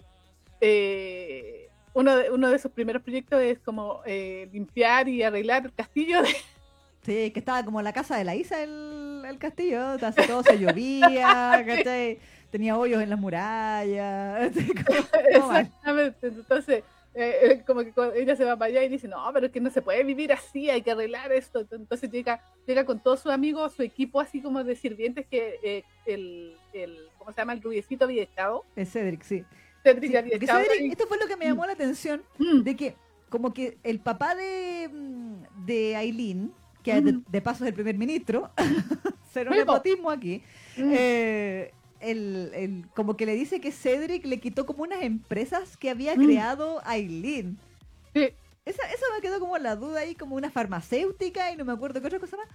eh, 0.60 1.68
uno, 1.94 2.16
de, 2.16 2.30
uno 2.30 2.48
de 2.50 2.58
sus 2.58 2.70
primeros 2.70 3.02
proyectos 3.02 3.40
es 3.40 3.58
como 3.58 4.00
eh, 4.06 4.48
limpiar 4.52 5.08
y 5.08 5.22
arreglar 5.22 5.64
el 5.66 5.72
castillo 5.74 6.22
de, 6.22 6.28
Sí, 7.02 7.30
que 7.30 7.38
estaba 7.38 7.64
como 7.64 7.80
la 7.80 7.92
casa 7.94 8.16
de 8.18 8.24
la 8.24 8.34
Isa 8.36 8.62
el, 8.62 9.22
el 9.26 9.38
castillo, 9.38 9.80
así 10.02 10.20
todo 10.26 10.42
se 10.42 10.58
llovía, 10.58 11.62
¿cachai? 11.66 12.18
Tenía 12.50 12.76
hoyos 12.76 13.02
en 13.02 13.08
las 13.10 13.18
murallas, 13.18 14.50
así 14.50 14.72
como-. 14.74 14.98
Exactamente. 15.30 16.26
Entonces, 16.28 16.84
eh, 17.14 17.38
eh, 17.42 17.62
como 17.66 17.80
que 17.82 17.92
ella 18.14 18.36
se 18.36 18.44
va 18.44 18.56
para 18.56 18.70
allá 18.70 18.84
y 18.84 18.88
dice, 18.88 19.08
no, 19.08 19.28
pero 19.32 19.46
es 19.46 19.52
que 19.52 19.60
no 19.60 19.70
se 19.70 19.82
puede 19.82 20.04
vivir 20.04 20.32
así, 20.32 20.70
hay 20.70 20.82
que 20.82 20.92
arreglar 20.92 21.32
esto. 21.32 21.66
Entonces 21.70 22.10
llega, 22.10 22.42
llega 22.66 22.84
con 22.84 23.00
todos 23.00 23.20
sus 23.20 23.32
amigos, 23.32 23.72
su 23.74 23.82
equipo 23.82 24.20
así 24.20 24.40
como 24.40 24.62
de 24.62 24.76
sirvientes 24.76 25.26
que 25.26 25.58
eh, 25.62 25.84
el, 26.06 26.56
el, 26.72 26.98
¿cómo 27.18 27.32
se 27.32 27.38
llama? 27.38 27.52
El 27.52 27.62
rubiecito 27.62 28.04
había 28.04 28.22
estado. 28.22 28.64
Es 28.76 28.92
Cedric, 28.92 29.22
sí. 29.22 29.44
Cedric 29.82 30.10
Sí, 30.10 30.16
había 30.16 30.36
estado 30.36 30.64
Cedric, 30.64 30.92
esto 30.92 31.06
fue 31.06 31.18
lo 31.18 31.26
que 31.26 31.36
me 31.36 31.46
llamó 31.46 31.66
la 31.66 31.72
atención, 31.72 32.22
Mm, 32.38 32.60
de 32.62 32.76
que 32.76 32.94
como 33.28 33.52
que 33.54 33.78
el 33.82 34.00
papá 34.00 34.34
de, 34.34 34.88
mm, 34.92 35.64
de 35.66 35.96
Aileen, 35.96 36.52
que 36.82 37.00
de, 37.00 37.40
paso 37.42 37.64
es 37.64 37.68
el 37.68 37.74
primer 37.74 37.96
ministro, 37.96 38.50
Sí, 39.32 39.40
po. 39.44 39.50
nepotismo 39.50 40.10
aquí, 40.10 40.42
mm. 40.76 40.92
eh, 40.94 41.72
el, 42.00 42.50
el- 42.54 42.84
como 42.94 43.16
que 43.16 43.26
le 43.26 43.34
dice 43.34 43.60
que 43.60 43.72
Cedric 43.72 44.24
le 44.26 44.40
quitó 44.40 44.66
como 44.66 44.82
unas 44.82 45.02
empresas 45.02 45.76
que 45.76 45.90
había 45.90 46.14
Mm. 46.16 46.24
creado 46.24 46.80
Aileen. 46.84 47.58
Sí. 48.14 48.28
Esa, 48.66 48.82
eso 48.92 49.04
me 49.14 49.22
quedó 49.22 49.40
como 49.40 49.56
la 49.58 49.74
duda 49.76 50.00
ahí, 50.00 50.14
como 50.14 50.36
una 50.36 50.50
farmacéutica 50.50 51.50
y 51.52 51.56
no 51.56 51.64
me 51.64 51.72
acuerdo 51.72 52.00
qué 52.00 52.06
otra 52.08 52.18
cosa 52.20 52.36
más. 52.36 52.46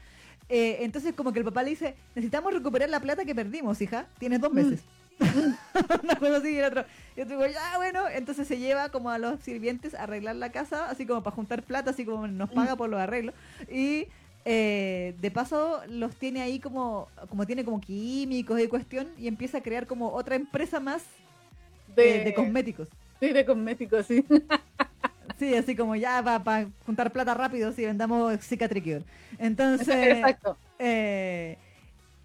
Eh, 0.49 0.77
entonces 0.81 1.13
como 1.15 1.33
que 1.33 1.39
el 1.39 1.45
papá 1.45 1.63
le 1.63 1.71
dice, 1.71 1.95
necesitamos 2.13 2.53
recuperar 2.53 2.89
la 2.89 2.99
plata 2.99 3.25
que 3.25 3.33
perdimos, 3.33 3.81
hija. 3.81 4.07
Tienes 4.19 4.39
dos 4.39 4.51
Mm. 4.51 4.55
meses. 4.55 4.83
Una 6.03 6.15
cosa 6.19 6.37
así 6.37 6.49
y 6.49 6.57
el 6.57 6.65
otro. 6.65 6.85
Yo 7.15 7.25
digo, 7.25 7.45
ya 7.47 7.77
bueno, 7.77 8.07
entonces 8.09 8.47
se 8.47 8.57
lleva 8.57 8.89
como 8.89 9.09
a 9.09 9.17
los 9.17 9.39
sirvientes 9.41 9.93
a 9.95 10.03
arreglar 10.03 10.35
la 10.35 10.51
casa, 10.51 10.89
así 10.89 11.05
como 11.05 11.23
para 11.23 11.35
juntar 11.35 11.63
plata, 11.63 11.91
así 11.91 12.05
como 12.05 12.27
nos 12.27 12.49
paga 12.51 12.75
por 12.75 12.89
los 12.89 12.99
arreglos. 12.99 13.33
Y 13.71 14.07
eh, 14.45 15.15
de 15.19 15.31
paso 15.31 15.81
los 15.87 16.17
tiene 16.17 16.41
ahí 16.41 16.59
como, 16.59 17.11
como 17.29 17.45
tiene 17.47 17.65
como 17.65 17.81
químicos 17.81 18.59
y 18.61 18.67
cuestión, 18.67 19.13
y 19.17 19.27
empieza 19.27 19.59
a 19.59 19.63
crear 19.63 19.87
como 19.87 20.11
otra 20.13 20.35
empresa 20.35 20.79
más 20.79 21.03
eh, 21.97 22.21
de 22.21 22.33
cosméticos. 22.33 22.89
sí, 23.19 23.33
de 23.33 23.45
cosméticos, 23.45 24.05
sí. 24.07 24.25
Sí, 25.37 25.53
así 25.55 25.75
como 25.75 25.95
ya 25.97 26.23
para 26.43 26.71
juntar 26.85 27.11
plata 27.11 27.33
rápido, 27.33 27.73
si 27.73 27.85
vendamos 27.85 28.39
Cicatricure. 28.41 29.05
Entonces, 29.37 29.95
Exacto. 30.09 30.57
eh, 30.79 31.59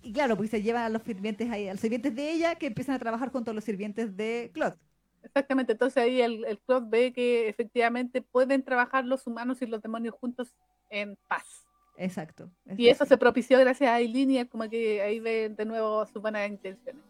y 0.02 0.12
claro, 0.12 0.36
pues 0.36 0.50
se 0.50 0.62
llevan 0.62 0.84
a 0.84 0.88
los 0.90 1.02
sirvientes 1.02 1.50
ahí, 1.50 1.68
a 1.68 1.72
los 1.72 1.80
sirvientes 1.80 2.14
de 2.14 2.32
ella 2.32 2.56
que 2.56 2.66
empiezan 2.66 2.94
a 2.96 2.98
trabajar 3.00 3.30
junto 3.30 3.50
a 3.50 3.54
los 3.54 3.64
sirvientes 3.64 4.16
de 4.16 4.50
Claude. 4.54 4.78
Exactamente, 5.22 5.72
entonces 5.72 6.02
ahí 6.02 6.20
el, 6.20 6.44
el 6.46 6.58
club 6.60 6.88
ve 6.88 7.12
que 7.12 7.48
efectivamente 7.48 8.22
pueden 8.22 8.64
trabajar 8.64 9.04
los 9.04 9.26
humanos 9.26 9.60
y 9.60 9.66
los 9.66 9.82
demonios 9.82 10.14
juntos 10.14 10.54
en 10.88 11.16
paz. 11.28 11.66
Exacto. 11.96 12.50
Y 12.76 12.88
eso 12.88 13.04
se 13.04 13.16
propició 13.16 13.58
gracias 13.58 13.90
a 13.90 13.94
Aileen 13.94 14.30
y 14.30 14.38
es 14.38 14.48
como 14.48 14.68
que 14.68 15.02
ahí 15.02 15.20
ve 15.20 15.48
de 15.50 15.64
nuevo 15.64 16.06
sus 16.06 16.22
buenas 16.22 16.48
intenciones. 16.48 17.02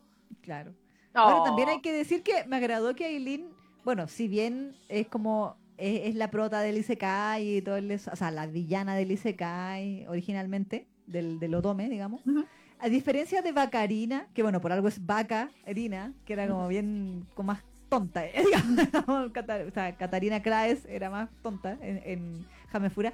Claro. 0.42 0.74
Ahora 1.14 1.44
también 1.44 1.68
Oh, 1.68 1.72
hay 1.72 1.80
que 1.80 1.92
decir 1.92 2.22
que 2.22 2.44
me 2.46 2.56
agradó 2.56 2.94
que 2.94 3.06
Aileen, 3.06 3.48
bueno, 3.84 4.08
si 4.08 4.28
bien 4.28 4.76
es 4.88 5.08
como 5.08 5.56
es, 5.76 6.08
es 6.08 6.14
la 6.14 6.30
prota 6.30 6.60
del 6.60 6.78
Isekai 6.78 7.56
y 7.56 7.62
todo 7.62 7.76
el, 7.76 7.90
o 7.90 8.16
sea, 8.16 8.30
la 8.30 8.46
villana 8.46 8.94
del 8.94 9.10
Isekai 9.10 10.06
originalmente, 10.08 10.86
del, 11.06 11.40
del 11.40 11.54
Otome, 11.54 11.88
digamos. 11.88 12.24
Ujú. 12.26 12.44
A 12.78 12.88
diferencia 12.88 13.42
de 13.42 13.52
Vacarina, 13.52 14.28
que 14.32 14.42
bueno, 14.42 14.60
por 14.60 14.72
algo 14.72 14.88
es 14.88 15.04
Vaca 15.04 15.50
Erina, 15.66 16.14
que 16.24 16.32
era 16.32 16.48
como 16.48 16.66
bien, 16.68 17.26
como 17.34 17.48
más 17.48 17.62
tonta, 17.90 18.24
eh, 18.24 18.32
digamos, 18.44 19.30
o 19.68 19.70
sea, 19.72 19.96
Catarina 19.96 20.40
Claes 20.40 20.86
era 20.86 21.10
más 21.10 21.28
tonta 21.42 21.76
en, 21.82 22.00
en 22.04 22.46
Jamefura, 22.70 23.12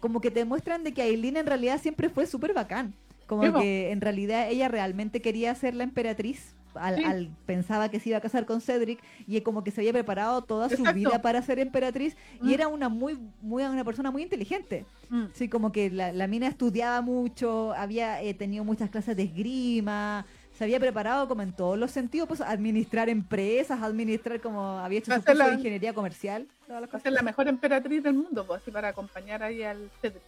como 0.00 0.20
que 0.20 0.30
te 0.30 0.44
muestran 0.44 0.82
de 0.84 0.92
que 0.92 1.02
Aileen 1.02 1.36
en 1.36 1.46
realidad 1.46 1.80
siempre 1.80 2.08
fue 2.08 2.26
súper 2.26 2.52
bacán, 2.54 2.94
como 3.26 3.60
que 3.60 3.90
en 3.92 4.00
realidad 4.00 4.48
ella 4.50 4.66
realmente 4.68 5.20
quería 5.22 5.54
ser 5.54 5.74
la 5.74 5.84
emperatriz, 5.84 6.54
al, 6.74 6.96
Sí. 6.96 7.04
al- 7.04 7.30
pensaba 7.46 7.88
que 7.90 7.98
se 8.00 8.10
iba 8.10 8.18
a 8.18 8.20
casar 8.20 8.46
con 8.46 8.60
Cedric 8.60 9.00
y 9.26 9.40
como 9.40 9.64
que 9.64 9.70
se 9.72 9.80
había 9.80 9.92
preparado 9.92 10.42
toda 10.42 10.68
su 10.68 10.74
Exacto. 10.76 10.94
vida 10.94 11.20
para 11.22 11.42
ser 11.42 11.58
emperatriz 11.58 12.16
Mm. 12.40 12.48
y 12.48 12.54
era 12.54 12.68
una 12.68 12.88
muy, 12.88 13.18
muy 13.42 13.62
una 13.64 13.84
persona 13.84 14.10
muy 14.12 14.22
inteligente. 14.22 14.84
Mm. 15.10 15.24
Sí, 15.34 15.48
como 15.48 15.72
que 15.72 15.90
la, 15.90 16.12
la 16.12 16.26
mina 16.28 16.46
estudiaba 16.46 17.00
mucho, 17.02 17.72
había 17.74 18.22
eh, 18.22 18.34
tenido 18.34 18.64
muchas 18.64 18.88
clases 18.90 19.16
de 19.16 19.24
esgrima, 19.24 20.24
se 20.56 20.64
había 20.64 20.78
preparado 20.78 21.26
como 21.26 21.42
en 21.42 21.52
todos 21.52 21.76
los 21.78 21.90
sentidos, 21.90 22.28
pues 22.28 22.40
administrar 22.40 23.08
empresas, 23.08 23.82
administrar 23.82 24.40
como 24.40 24.62
había 24.78 24.98
hecho 25.00 25.12
su 25.12 25.18
Hacer 25.18 25.34
curso 25.36 25.48
de 25.50 25.56
ingeniería 25.56 25.92
comercial. 25.92 26.46
Todas 26.70 26.82
las 26.82 26.88
a 26.88 26.92
cosas. 26.92 27.02
ser 27.02 27.12
la 27.12 27.22
mejor 27.22 27.48
emperatriz 27.48 28.00
del 28.04 28.14
mundo, 28.14 28.46
pues 28.46 28.62
así 28.62 28.70
para 28.70 28.88
acompañar 28.88 29.42
ahí 29.42 29.64
al 29.64 29.90
Cedric. 30.00 30.22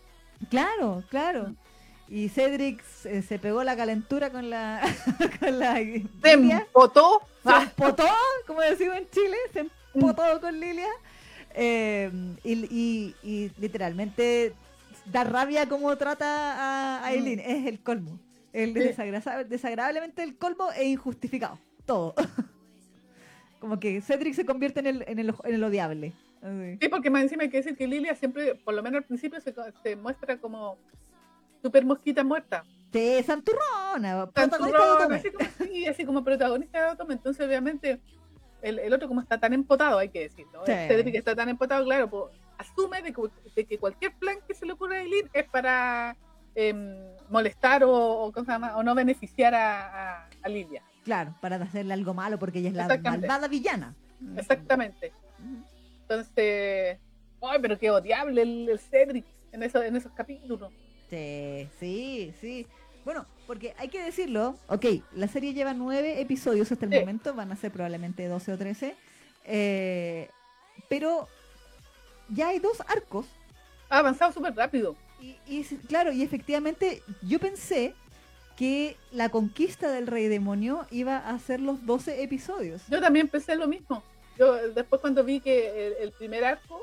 Claro, 0.51 1.05
claro. 1.09 1.55
Y 2.09 2.29
Cedric 2.31 2.83
se, 2.83 3.23
se 3.23 3.39
pegó 3.39 3.63
la 3.63 3.77
calentura 3.77 4.31
con 4.31 4.51
la 4.51 4.81
con 5.41 5.59
la 5.61 5.75
Se 5.77 6.33
empotó. 6.33 7.23
se 7.45 7.55
empotó, 7.63 8.07
como 8.49 8.61
decimos 8.61 8.97
en 8.97 9.09
Chile, 9.11 9.37
se 9.53 9.67
empotó 9.95 10.41
con 10.41 10.59
Lilia. 10.59 10.89
Eh, 11.55 12.11
y, 12.43 12.53
y- 12.77 13.15
y 13.23 13.53
literalmente 13.59 14.53
da 15.07 15.23
rabia 15.23 15.69
como 15.69 15.97
trata 15.97 16.97
a 17.01 17.07
Aileen, 17.07 17.39
es 17.39 17.67
el 17.69 17.79
colmo. 17.81 18.19
El 18.53 18.75
desagra- 18.75 19.45
desagradablemente 19.45 20.23
el 20.25 20.37
colmo 20.37 20.73
e 20.73 20.85
injustificado. 20.87 21.57
Todo. 21.87 22.15
como 23.61 23.79
que 23.79 24.01
Cedric 24.03 24.35
se 24.35 24.45
convierte 24.45 24.81
en 24.81 24.87
el, 24.89 25.05
en 25.07 25.19
el, 25.21 25.35
en 25.45 25.55
el 25.55 25.63
odiable. 25.65 26.13
Así. 26.43 26.79
Sí, 26.81 26.89
porque 26.89 27.11
más 27.11 27.23
encima 27.23 27.45
hay 27.45 27.51
que 27.51 27.59
decir 27.59 27.77
que 27.77 27.87
Lilia 27.87 28.15
siempre, 28.15 28.55
por 28.57 28.75
lo 28.75 28.83
menos 28.83 28.99
al 28.99 29.05
principio, 29.05 29.41
se, 29.41 29.55
se 29.83 29.97
muestra 29.97 30.37
como 30.39 30.77
super 31.63 31.85
mosquita 31.85 32.25
muerta. 32.25 32.65
Sí, 32.93 33.23
Santurrona, 33.23 34.25
Otome. 34.25 35.17
así 35.17 35.31
como, 35.31 35.49
sí, 35.59 35.87
así 35.87 36.05
como 36.05 36.25
protagonista 36.25 36.85
de 36.85 36.91
Otome. 36.93 37.15
Entonces, 37.15 37.47
obviamente, 37.47 38.01
el, 38.61 38.79
el 38.79 38.93
otro 38.93 39.09
como 39.09 39.21
está 39.21 39.39
tan 39.39 39.53
empotado, 39.53 39.99
hay 39.99 40.09
que 40.09 40.21
decirlo. 40.21 40.63
Sí. 40.67 40.73
El 40.73 40.89
Cedric 40.89 41.15
está 41.15 41.35
tan 41.35 41.49
empotado, 41.49 41.85
claro, 41.85 42.11
pues, 42.11 42.25
asume 42.59 43.03
de 43.03 43.13
que, 43.13 43.23
de 43.57 43.65
que 43.65 43.79
cualquier 43.79 44.13
plan 44.15 44.37
que 44.47 44.55
se 44.55 44.67
le 44.67 44.73
ocurra 44.73 44.97
a 44.97 45.01
Eileen 45.03 45.31
es 45.33 45.49
para 45.49 46.17
em, 46.55 46.95
molestar 47.31 47.83
o, 47.85 47.91
o, 47.93 48.33
o 48.33 48.83
no 48.83 48.95
beneficiar 48.95 49.55
a, 49.55 50.23
a, 50.23 50.29
a 50.43 50.49
Lidia. 50.49 50.83
Claro, 51.05 51.35
para 51.41 51.57
hacerle 51.57 51.95
algo 51.95 52.15
malo 52.15 52.39
porque 52.39 52.59
ella 52.59 52.69
es 52.69 52.75
la 52.75 52.99
malvada 52.99 53.49
villana. 53.49 53.95
Exactamente. 54.37 55.13
Entonces, 56.13 56.99
ay, 57.43 57.59
pero 57.61 57.79
qué 57.79 57.91
odiable 57.91 58.43
el, 58.43 58.69
el 58.69 58.79
Cedric 58.79 59.25
en, 59.53 59.63
eso, 59.63 59.83
en 59.83 59.97
esos 59.97 60.13
capítulos. 60.13 60.73
Sí, 61.11 61.69
sí, 61.79 62.33
sí. 62.41 62.67
Bueno, 63.05 63.27
porque 63.47 63.75
hay 63.79 63.89
que 63.89 64.03
decirlo, 64.03 64.57
ok, 64.69 64.87
la 65.15 65.27
serie 65.29 65.53
lleva 65.55 65.75
nueve 65.75 66.21
episodios 66.21 66.71
hasta 66.71 66.87
el 66.87 66.93
Sí. 66.93 66.99
momento, 67.01 67.35
van 67.35 67.51
a 67.53 67.57
ser 67.57 67.73
probablemente 67.73 68.27
12 68.29 68.53
o 68.53 68.59
13, 68.59 68.95
eh, 69.45 70.29
pero 70.89 71.29
ya 72.29 72.49
hay 72.49 72.59
dos 72.61 72.81
arcos 72.87 73.27
Ha 73.91 73.99
avanzado 73.99 74.33
súper 74.33 74.55
rápido. 74.55 74.97
y, 75.21 75.37
y 75.47 75.65
claro, 75.89 76.13
y 76.13 76.23
efectivamente 76.23 77.03
yo 77.23 77.39
pensé 77.41 77.95
que 78.57 78.97
la 79.11 79.29
conquista 79.31 79.91
del 79.91 80.07
rey 80.07 80.29
demonio 80.29 80.87
iba 80.91 81.17
a 81.19 81.39
ser 81.41 81.61
los 81.61 81.85
12 81.85 82.23
episodios. 82.23 82.83
Yo 82.89 83.01
también 83.01 83.27
pensé 83.29 83.57
lo 83.57 83.67
mismo. 83.67 84.03
Yo 84.43 84.55
después 84.73 85.01
cuando 85.01 85.23
vi 85.23 85.39
que 85.39 85.87
el, 85.87 85.93
el 86.01 86.11
primer 86.11 86.45
arco 86.45 86.83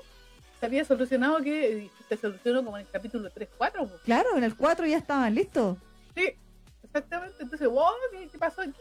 se 0.62 0.66
había 0.66 0.86
solucionado, 0.86 1.42
que 1.42 1.90
se 2.08 2.16
solucionó 2.16 2.64
como 2.64 2.78
en 2.78 2.86
el 2.86 2.90
capítulo 2.90 3.30
3, 3.30 3.50
4. 3.58 3.86
po. 3.86 3.96
Claro, 4.06 4.38
en 4.38 4.46
el 4.46 4.56
4 4.56 4.86
ya 4.86 4.98
estaban 4.98 5.36
listos. 5.36 5.78
Sí, 6.16 6.34
exactamente. 6.84 7.36
Entonces, 7.42 7.68
wow, 7.68 7.84
¿qué, 8.14 8.30
qué 8.30 8.38
pasó 8.38 8.62
aquí? 8.62 8.80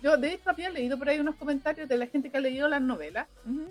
Yo 0.00 0.16
de 0.16 0.34
hecho 0.34 0.48
había 0.48 0.70
leído 0.70 0.96
por 0.96 1.08
ahí 1.08 1.18
unos 1.18 1.34
comentarios 1.34 1.88
de 1.88 1.98
la 1.98 2.06
gente 2.06 2.30
que 2.30 2.36
ha 2.36 2.40
leído 2.40 2.68
las 2.68 2.80
novelas 2.80 3.26
Ujú. 3.44 3.68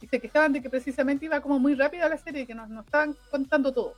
y 0.00 0.06
se 0.06 0.18
quejaban 0.20 0.54
de 0.54 0.62
que 0.62 0.70
precisamente 0.70 1.26
iba 1.26 1.38
como 1.42 1.58
muy 1.58 1.74
rápido 1.74 2.08
la 2.08 2.16
serie 2.16 2.42
y 2.42 2.46
que 2.46 2.54
nos, 2.54 2.70
nos 2.70 2.86
estaban 2.86 3.14
contando 3.30 3.74
todo. 3.74 3.92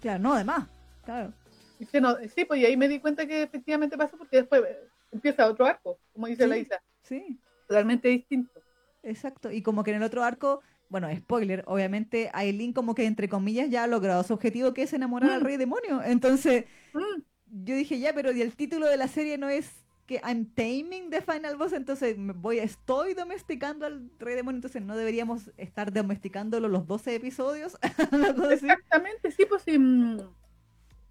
Claro, 0.00 0.18
no, 0.18 0.32
además, 0.32 0.66
claro. 1.04 1.30
Y 1.78 2.00
no- 2.00 2.16
sí, 2.34 2.46
pues 2.46 2.58
y 2.58 2.64
ahí 2.64 2.76
me 2.78 2.88
di 2.88 3.00
cuenta 3.00 3.26
que 3.26 3.42
efectivamente 3.42 3.98
pasó 3.98 4.16
porque 4.16 4.38
después 4.38 4.62
empieza 5.10 5.46
otro 5.46 5.66
arco, 5.66 5.98
como 6.14 6.26
dice 6.26 6.44
Sí. 6.44 6.48
la 6.48 6.56
Isa, 6.56 6.82
Sí. 7.02 7.38
totalmente 7.68 8.08
distinto. 8.08 8.61
Exacto, 9.02 9.50
y 9.50 9.62
como 9.62 9.82
que 9.84 9.90
en 9.90 9.96
el 9.98 10.02
otro 10.02 10.22
arco, 10.22 10.60
bueno, 10.88 11.08
spoiler, 11.16 11.64
obviamente 11.66 12.30
Aileen 12.32 12.72
como 12.72 12.94
que 12.94 13.06
entre 13.06 13.28
comillas 13.28 13.68
ya 13.70 13.84
ha 13.84 13.86
logrado 13.86 14.22
su 14.22 14.34
objetivo 14.34 14.72
que 14.74 14.82
es 14.82 14.92
enamorar 14.92 15.32
al 15.32 15.40
Mm. 15.40 15.44
rey 15.44 15.56
demonio. 15.56 16.02
Entonces, 16.02 16.64
Mm, 16.94 17.22
yo 17.64 17.74
dije 17.74 17.98
ya, 17.98 18.12
pero 18.14 18.32
y 18.32 18.42
el 18.42 18.54
título 18.54 18.86
de 18.86 18.96
la 18.96 19.08
serie 19.08 19.38
no 19.38 19.48
es 19.48 19.70
que 20.06 20.20
I'm 20.24 20.46
taming 20.54 21.10
the 21.10 21.22
final 21.22 21.56
boss, 21.56 21.72
entonces 21.72 22.18
me 22.18 22.32
voy 22.32 22.58
estoy 22.58 23.14
domesticando 23.14 23.86
al 23.86 24.10
rey 24.18 24.34
demonio, 24.34 24.58
entonces 24.58 24.82
no 24.82 24.96
deberíamos 24.96 25.50
estar 25.56 25.92
domesticándolo 25.92 26.68
los 26.68 26.86
12 26.86 27.14
episodios. 27.14 27.78
Exactamente, 28.50 29.30
sí, 29.30 29.46
pues 29.48 29.62
sí. 29.62 29.78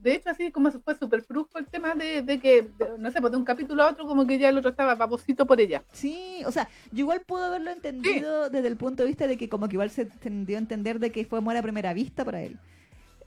De 0.01 0.15
hecho, 0.15 0.29
así 0.31 0.51
como 0.51 0.71
fue 0.71 0.95
súper 0.95 1.23
brusco 1.29 1.59
el 1.59 1.67
tema 1.67 1.93
de, 1.93 2.23
de 2.23 2.39
que, 2.39 2.63
de- 2.63 2.97
no 2.97 3.11
sé, 3.11 3.21
pues 3.21 3.31
de 3.31 3.37
un 3.37 3.45
capítulo 3.45 3.83
a 3.83 3.89
otro, 3.91 4.05
como 4.07 4.25
que 4.25 4.39
ya 4.39 4.49
el 4.49 4.57
otro 4.57 4.71
estaba 4.71 4.95
babosito 4.95 5.45
por 5.45 5.61
ella. 5.61 5.83
Sí, 5.91 6.41
o 6.45 6.51
sea, 6.51 6.67
yo 6.91 6.99
igual 7.01 7.21
puedo 7.21 7.45
haberlo 7.45 7.69
entendido 7.71 8.49
desde 8.49 8.67
el 8.67 8.77
punto 8.77 9.03
de 9.03 9.07
vista 9.09 9.27
de 9.27 9.37
que 9.37 9.47
como 9.47 9.67
que 9.69 9.75
igual 9.75 9.91
se 9.91 10.05
tendió 10.05 10.57
a 10.57 10.59
entender 10.59 10.99
de 10.99 11.11
que 11.11 11.23
fue 11.25 11.37
amor 11.39 11.55
a 11.55 11.61
primera 11.61 11.93
vista 11.93 12.25
para 12.25 12.41
él. 12.41 12.57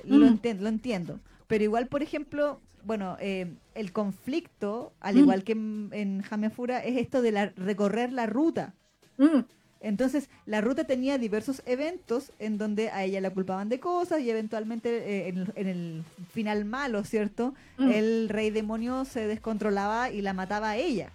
Lo, 0.04 0.26
enten- 0.26 0.58
lo 0.60 0.68
entiendo. 0.68 1.20
Pero 1.46 1.62
igual, 1.64 1.86
por 1.86 2.02
ejemplo, 2.02 2.60
bueno, 2.84 3.16
eh, 3.20 3.54
el 3.74 3.92
conflicto, 3.92 4.92
al 5.00 5.14
Mm. 5.14 5.18
igual 5.18 5.44
que 5.44 5.52
en, 5.52 5.88
en 5.92 6.22
Jamefura, 6.22 6.80
es 6.84 6.96
esto 6.96 7.22
de 7.22 7.32
la, 7.32 7.46
recorrer 7.56 8.12
la 8.12 8.26
ruta. 8.26 8.74
Mm, 9.16 9.40
Entonces, 9.84 10.28
la 10.46 10.60
ruta 10.62 10.84
tenía 10.84 11.18
diversos 11.18 11.62
eventos 11.66 12.32
en 12.38 12.56
donde 12.58 12.88
a 12.90 13.04
ella 13.04 13.20
la 13.20 13.30
culpaban 13.30 13.68
de 13.68 13.78
cosas 13.80 14.20
y 14.22 14.30
eventualmente 14.30 14.88
eh, 14.96 15.28
en, 15.28 15.38
el- 15.38 15.52
en 15.56 15.66
el 15.68 16.04
final 16.32 16.64
malo, 16.64 17.04
¿cierto? 17.04 17.54
mm. 17.76 17.90
El 17.90 18.28
rey 18.30 18.50
demonio 18.50 19.04
se 19.04 19.26
descontrolaba 19.26 20.10
y 20.10 20.22
la 20.22 20.32
mataba 20.32 20.70
a 20.70 20.76
ella. 20.76 21.10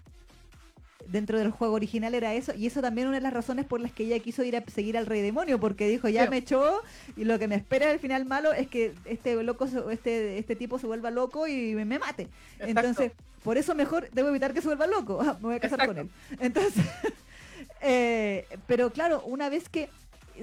Dentro 1.08 1.40
del 1.40 1.50
juego 1.50 1.74
original 1.74 2.14
era 2.14 2.36
eso, 2.36 2.54
y 2.54 2.68
eso 2.68 2.82
también 2.82 3.08
una 3.08 3.18
de 3.18 3.24
las 3.24 3.34
razones 3.34 3.66
por 3.66 3.80
las 3.82 3.92
que 3.92 4.04
ella 4.04 4.20
quiso 4.20 4.44
ir 4.44 4.56
a 4.56 4.64
seguir 4.70 4.96
al 4.96 5.08
rey 5.08 5.22
demonio, 5.24 5.60
porque 5.60 5.88
dijo, 5.88 6.08
ya 6.08 6.30
me 6.30 6.38
echó, 6.38 6.82
y 7.18 7.24
lo 7.24 7.40
que 7.40 7.48
me 7.48 7.56
espera 7.56 7.90
al 7.90 7.98
final 8.00 8.26
malo 8.26 8.54
es 8.54 8.68
que 8.68 8.94
este 9.06 9.42
loco, 9.42 9.66
este, 9.90 10.38
este 10.38 10.56
tipo 10.56 10.78
se 10.78 10.86
vuelva 10.86 11.10
loco 11.10 11.48
y 11.48 11.74
me, 11.74 11.86
me 11.86 11.98
mate. 11.98 12.28
Exacto. 12.60 12.68
Entonces, 12.80 13.12
por 13.44 13.58
eso 13.58 13.74
mejor 13.74 14.10
debo 14.12 14.28
evitar 14.30 14.54
que 14.54 14.62
se 14.62 14.68
vuelva 14.68 14.86
loco. 14.86 15.20
Ah, 15.24 15.34
me 15.40 15.48
voy 15.48 15.56
a 15.56 15.60
casar 15.60 15.88
con 15.88 15.98
él. 15.98 16.10
Entonces, 16.40 16.84
eh, 17.82 18.46
pero 18.68 18.92
claro, 18.92 19.22
una 19.26 19.50
vez 19.50 19.70
que 19.70 19.90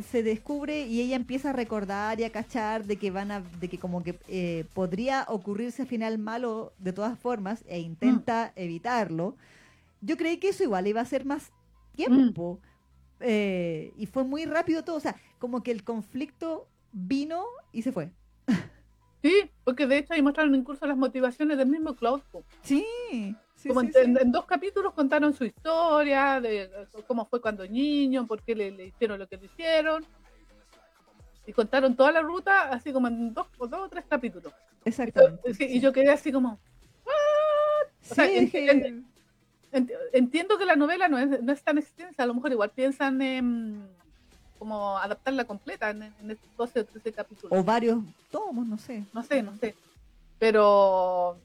se 0.02 0.22
descubre 0.22 0.86
y 0.86 1.00
ella 1.00 1.16
empieza 1.16 1.50
a 1.50 1.52
recordar 1.52 2.20
y 2.20 2.24
a 2.24 2.30
cachar 2.30 2.84
de 2.84 2.96
que 2.96 3.10
van 3.10 3.30
a, 3.30 3.40
de 3.40 3.68
que 3.68 3.78
como 3.78 4.02
que 4.02 4.18
eh, 4.28 4.64
podría 4.74 5.24
ocurrirse 5.28 5.86
final 5.86 6.18
malo 6.18 6.72
de 6.78 6.92
todas 6.92 7.18
formas 7.18 7.64
e 7.66 7.78
intenta 7.78 8.52
evitarlo, 8.56 9.36
yo 10.00 10.16
creí 10.16 10.36
que 10.36 10.48
eso 10.50 10.62
igual 10.62 10.86
iba 10.86 11.00
a 11.00 11.06
ser 11.06 11.24
más 11.24 11.50
tiempo. 11.92 12.60
eh, 13.20 13.92
y 13.96 14.06
fue 14.06 14.24
muy 14.24 14.44
rápido 14.44 14.84
todo, 14.84 14.96
o 14.96 15.00
sea, 15.00 15.16
como 15.38 15.62
que 15.62 15.70
el 15.70 15.84
conflicto 15.84 16.68
vino 16.92 17.44
y 17.72 17.82
se 17.82 17.92
fue. 17.92 18.10
Sí, 19.22 19.50
porque 19.64 19.86
de 19.86 19.98
hecho 19.98 20.12
ahí 20.12 20.22
mostraron 20.22 20.54
incluso 20.54 20.86
las 20.86 20.96
motivaciones 20.96 21.58
del 21.58 21.68
mismo 21.68 21.94
po. 21.94 22.44
Sí, 22.62 22.84
sí, 23.66 23.68
como 23.74 23.80
sí, 23.82 23.90
en, 23.94 24.16
en- 24.18 24.32
dos 24.32 24.44
capítulos 24.46 24.92
contaron 24.94 25.32
su 25.34 25.44
historia, 25.44 26.40
de 26.40 26.70
cómo 27.06 27.26
fue 27.26 27.40
cuando 27.40 27.66
niño, 27.66 28.26
por 28.26 28.42
qué 28.42 28.54
le, 28.54 28.70
le 28.70 28.86
hicieron 28.86 29.18
lo 29.18 29.26
que 29.26 29.36
le 29.36 29.46
hicieron. 29.46 30.04
Y 31.46 31.52
contaron 31.52 31.94
toda 31.94 32.10
la 32.12 32.22
ruta, 32.22 32.70
así 32.70 32.92
como 32.92 33.06
en 33.08 33.32
dos, 33.32 33.46
o 33.58 33.66
dos 33.68 33.80
o 33.82 33.88
tres 33.88 34.04
capítulos. 34.08 34.52
Y, 34.84 34.88
Exactamente. 34.88 35.54
sí, 35.54 35.64
y 35.68 35.80
yo 35.80 35.92
quedé 35.92 36.10
así 36.10 36.32
como, 36.32 36.58
o 37.04 38.14
sea, 38.14 38.26
es 38.26 38.50
que- 38.50 38.66
ent- 38.72 39.04
ent- 39.72 39.92
entiendo 40.12 40.58
que 40.58 40.64
la 40.66 40.74
novela 40.76 41.08
no 41.08 41.18
es, 41.18 41.42
no 41.42 41.52
es 41.52 41.62
tan 41.62 41.78
extensa, 41.78 42.22
a 42.22 42.26
lo 42.26 42.34
mejor 42.34 42.50
igual 42.52 42.70
piensan 42.70 43.20
en 43.22 43.88
como 44.58 44.96
adaptarla 44.98 45.44
completa 45.44 45.90
en, 45.90 46.02
en 46.04 46.30
estos 46.30 46.48
12 46.56 46.80
o 46.80 46.84
13 46.86 47.12
capítulos. 47.12 47.58
o 47.58 47.62
varios 47.62 47.98
tomos, 48.30 48.66
no 48.66 48.78
sé. 48.78 49.04
No 49.12 49.22
sé, 49.22 49.42
no 49.42 49.54
sé. 49.56 49.74
Pero 50.38 51.38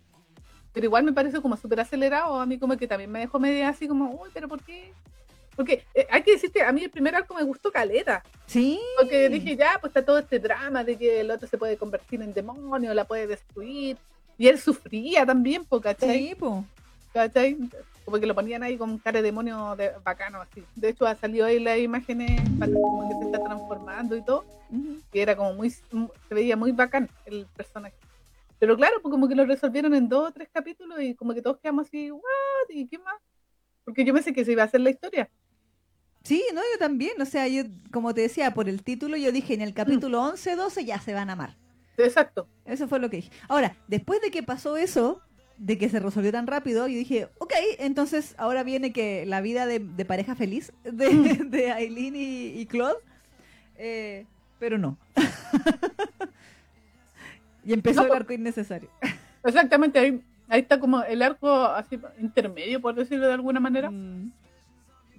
pero 0.73 0.85
igual 0.85 1.03
me 1.03 1.13
parece 1.13 1.41
como 1.41 1.57
súper 1.57 1.79
acelerado. 1.79 2.39
A 2.39 2.45
mí 2.45 2.57
como 2.57 2.77
que 2.77 2.87
también 2.87 3.11
me 3.11 3.19
dejó 3.19 3.39
media 3.39 3.69
así 3.69 3.87
como, 3.87 4.11
uy, 4.21 4.29
pero 4.33 4.47
¿por 4.47 4.61
qué? 4.63 4.93
Porque 5.55 5.83
eh, 5.93 6.07
hay 6.09 6.23
que 6.23 6.31
decir 6.31 6.51
que 6.51 6.61
a 6.61 6.71
mí 6.71 6.83
el 6.83 6.89
primer 6.89 7.13
arco 7.15 7.35
me 7.35 7.43
gustó 7.43 7.71
caleta. 7.71 8.23
Sí. 8.45 8.79
Porque 8.97 9.29
dije, 9.29 9.55
ya, 9.55 9.77
pues 9.81 9.91
está 9.91 10.03
todo 10.03 10.19
este 10.19 10.39
drama 10.39 10.83
de 10.83 10.97
que 10.97 11.19
el 11.19 11.31
otro 11.31 11.47
se 11.47 11.57
puede 11.57 11.77
convertir 11.77 12.21
en 12.21 12.33
demonio, 12.33 12.93
la 12.93 13.05
puede 13.05 13.27
destruir. 13.27 13.97
Y 14.37 14.47
él 14.47 14.57
sufría 14.59 15.25
también, 15.25 15.65
po, 15.65 15.81
¿cachai? 15.81 16.29
Sí, 16.29 16.35
po. 16.35 16.63
¿Cachai? 17.13 17.57
Como 18.05 18.17
que 18.17 18.25
lo 18.25 18.33
ponían 18.33 18.63
ahí 18.63 18.77
con 18.77 18.97
cara 18.97 19.19
de 19.19 19.23
demonio 19.23 19.75
de, 19.75 19.91
bacano, 20.03 20.41
así. 20.41 20.63
De 20.75 20.89
hecho, 20.89 21.05
ha 21.05 21.15
salido 21.15 21.45
ahí 21.45 21.59
las 21.59 21.77
imágenes 21.77 22.41
como 22.59 23.09
que 23.09 23.15
se 23.19 23.25
está 23.25 23.43
transformando 23.43 24.15
y 24.15 24.23
todo 24.23 24.45
Ujú. 24.71 24.99
que 25.11 25.21
era 25.21 25.35
como 25.35 25.53
muy, 25.53 25.69
se 25.69 25.85
veía 26.33 26.55
muy 26.55 26.71
bacán 26.71 27.09
el 27.25 27.45
personaje. 27.55 27.93
Pero 28.61 28.77
claro, 28.77 29.01
pues 29.01 29.11
como 29.11 29.27
que 29.27 29.33
lo 29.33 29.43
resolvieron 29.43 29.95
en 29.95 30.07
dos 30.07 30.29
o 30.29 30.31
tres 30.31 30.47
capítulos 30.53 31.01
y 31.01 31.15
como 31.15 31.33
que 31.33 31.41
todos 31.41 31.57
quedamos 31.57 31.87
así, 31.87 32.11
¿what? 32.11 32.21
¿Y 32.69 32.87
qué 32.87 32.99
más? 32.99 33.15
Porque 33.83 34.05
yo 34.05 34.13
pensé 34.13 34.33
que 34.33 34.45
se 34.45 34.51
iba 34.51 34.61
a 34.61 34.67
hacer 34.67 34.81
la 34.81 34.91
historia. 34.91 35.31
Sí, 36.23 36.43
no, 36.53 36.61
yo 36.71 36.77
también. 36.77 37.19
O 37.19 37.25
sea, 37.25 37.47
yo, 37.47 37.63
como 37.91 38.13
te 38.13 38.21
decía, 38.21 38.53
por 38.53 38.69
el 38.69 38.83
título, 38.83 39.17
yo 39.17 39.31
dije 39.31 39.55
en 39.55 39.61
el 39.61 39.73
capítulo 39.73 40.21
11, 40.21 40.55
12 40.55 40.85
ya 40.85 41.01
se 41.01 41.15
van 41.15 41.31
a 41.31 41.33
amar. 41.33 41.57
Exacto. 41.97 42.47
Eso 42.63 42.87
fue 42.87 42.99
lo 42.99 43.09
que 43.09 43.17
dije. 43.17 43.31
Ahora, 43.47 43.75
después 43.87 44.21
de 44.21 44.29
que 44.29 44.43
pasó 44.43 44.77
eso, 44.77 45.21
de 45.57 45.79
que 45.79 45.89
se 45.89 45.99
resolvió 45.99 46.31
tan 46.31 46.45
rápido, 46.45 46.87
yo 46.87 46.99
dije, 46.99 47.29
ok, 47.39 47.53
entonces 47.79 48.35
ahora 48.37 48.61
viene 48.61 48.93
que 48.93 49.25
la 49.25 49.41
vida 49.41 49.65
de, 49.65 49.79
de 49.79 50.05
pareja 50.05 50.35
feliz 50.35 50.71
de, 50.83 51.09
de 51.49 51.71
Aileen 51.71 52.15
y, 52.15 52.59
y 52.59 52.67
Claude. 52.67 52.99
Eh, 53.77 54.27
pero 54.59 54.77
no. 54.77 54.99
y 57.65 57.73
empezó 57.73 58.01
No, 58.01 58.03
el 58.03 58.07
pues- 58.09 58.19
arco 58.21 58.33
innecesario. 58.33 58.89
Exactamente, 59.43 59.97
ahí, 59.99 60.21
ahí 60.47 60.61
está 60.61 60.79
como 60.79 61.01
el 61.03 61.21
arco 61.21 61.49
así 61.65 61.99
intermedio, 62.19 62.79
por 62.81 62.93
decirlo 62.95 63.27
de 63.27 63.33
alguna 63.33 63.59
manera, 63.59 63.89
Mm, 63.89 64.31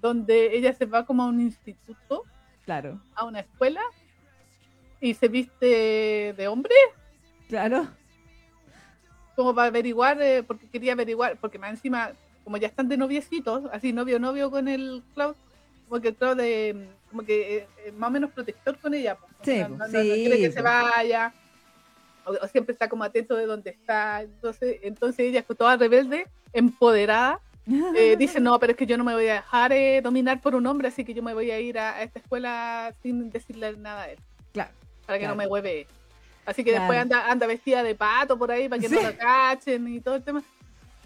donde 0.00 0.56
ella 0.56 0.72
se 0.72 0.86
va 0.86 1.04
como 1.06 1.22
a 1.22 1.26
un 1.26 1.40
instituto, 1.40 2.24
claro, 2.64 3.00
a 3.14 3.24
una 3.24 3.40
escuela, 3.40 3.80
y 5.00 5.14
se 5.14 5.26
viste 5.28 6.34
de 6.36 6.48
hombre, 6.48 6.74
claro. 7.48 7.88
como 9.34 9.54
para 9.54 9.68
averiguar, 9.68 10.20
eh, 10.22 10.42
porque 10.42 10.68
quería 10.68 10.92
averiguar, 10.92 11.36
porque 11.40 11.58
más 11.58 11.70
encima, 11.70 12.12
como 12.44 12.56
ya 12.56 12.68
están 12.68 12.88
de 12.88 12.96
noviecitos, 12.96 13.64
así 13.72 13.92
novio 13.92 14.18
novio 14.20 14.50
con 14.50 14.68
el 14.68 15.02
Cloud, 15.14 15.34
como 15.88 16.00
que 16.00 16.08
el 16.08 16.14
Cloud 16.16 16.38
eh, 16.40 16.88
como 17.10 17.22
que 17.24 17.56
eh, 17.58 17.68
eh, 17.86 17.92
más 17.92 18.08
o 18.08 18.12
menos 18.12 18.30
protector 18.30 18.78
con 18.78 18.94
ella, 18.94 19.16
pues, 19.16 19.32
Sí, 19.42 19.58
no, 19.68 19.84
quiere 19.86 20.38
que 20.38 20.52
se 20.52 20.62
vaya, 20.62 21.32
o, 22.26 22.32
o 22.44 22.48
siempre 22.48 22.72
está 22.72 22.88
como 22.88 23.04
atento 23.04 23.36
de 23.36 23.46
dónde 23.46 23.70
está, 23.70 24.22
entonces, 24.22 24.78
entonces 24.82 25.20
ella 25.26 25.42
toda 25.42 25.76
rebelde, 25.76 26.26
empoderada, 26.52 27.40
eh, 27.96 28.16
dice, 28.18 28.40
no, 28.40 28.58
pero 28.58 28.72
es 28.72 28.76
que 28.78 28.86
yo 28.86 28.96
no 28.98 29.04
me 29.04 29.14
voy 29.14 29.28
a 29.28 29.34
dejar 29.34 29.72
eh, 29.72 30.00
dominar 30.02 30.40
por 30.40 30.54
un 30.54 30.66
hombre, 30.66 30.88
así 30.88 31.04
que 31.04 31.14
yo 31.14 31.22
me 31.22 31.34
voy 31.34 31.50
a 31.50 31.60
ir 31.60 31.78
a, 31.78 31.96
a 31.96 32.02
esta 32.02 32.18
escuela 32.18 32.92
sin 33.02 33.30
decirle 33.30 33.76
nada 33.76 34.02
a 34.02 34.10
él. 34.10 34.18
Claro. 34.52 34.70
para 35.06 35.18
que 35.18 35.24
Claro. 35.24 35.34
no 35.34 35.38
me 35.42 35.46
hueve. 35.46 35.86
Así 36.44 36.64
que 36.64 36.70
Claro. 36.70 36.82
después 36.84 36.98
anda, 37.00 37.30
anda 37.30 37.46
vestida 37.46 37.82
de 37.82 37.94
pato 37.94 38.36
por 38.36 38.50
ahí 38.50 38.68
para 38.68 38.80
que 38.82 38.88
Sí. 38.88 38.94
no 38.96 39.02
la 39.02 39.16
cachen 39.16 39.86
y 39.88 40.00
todo 40.00 40.16
el 40.16 40.22
tema. 40.22 40.42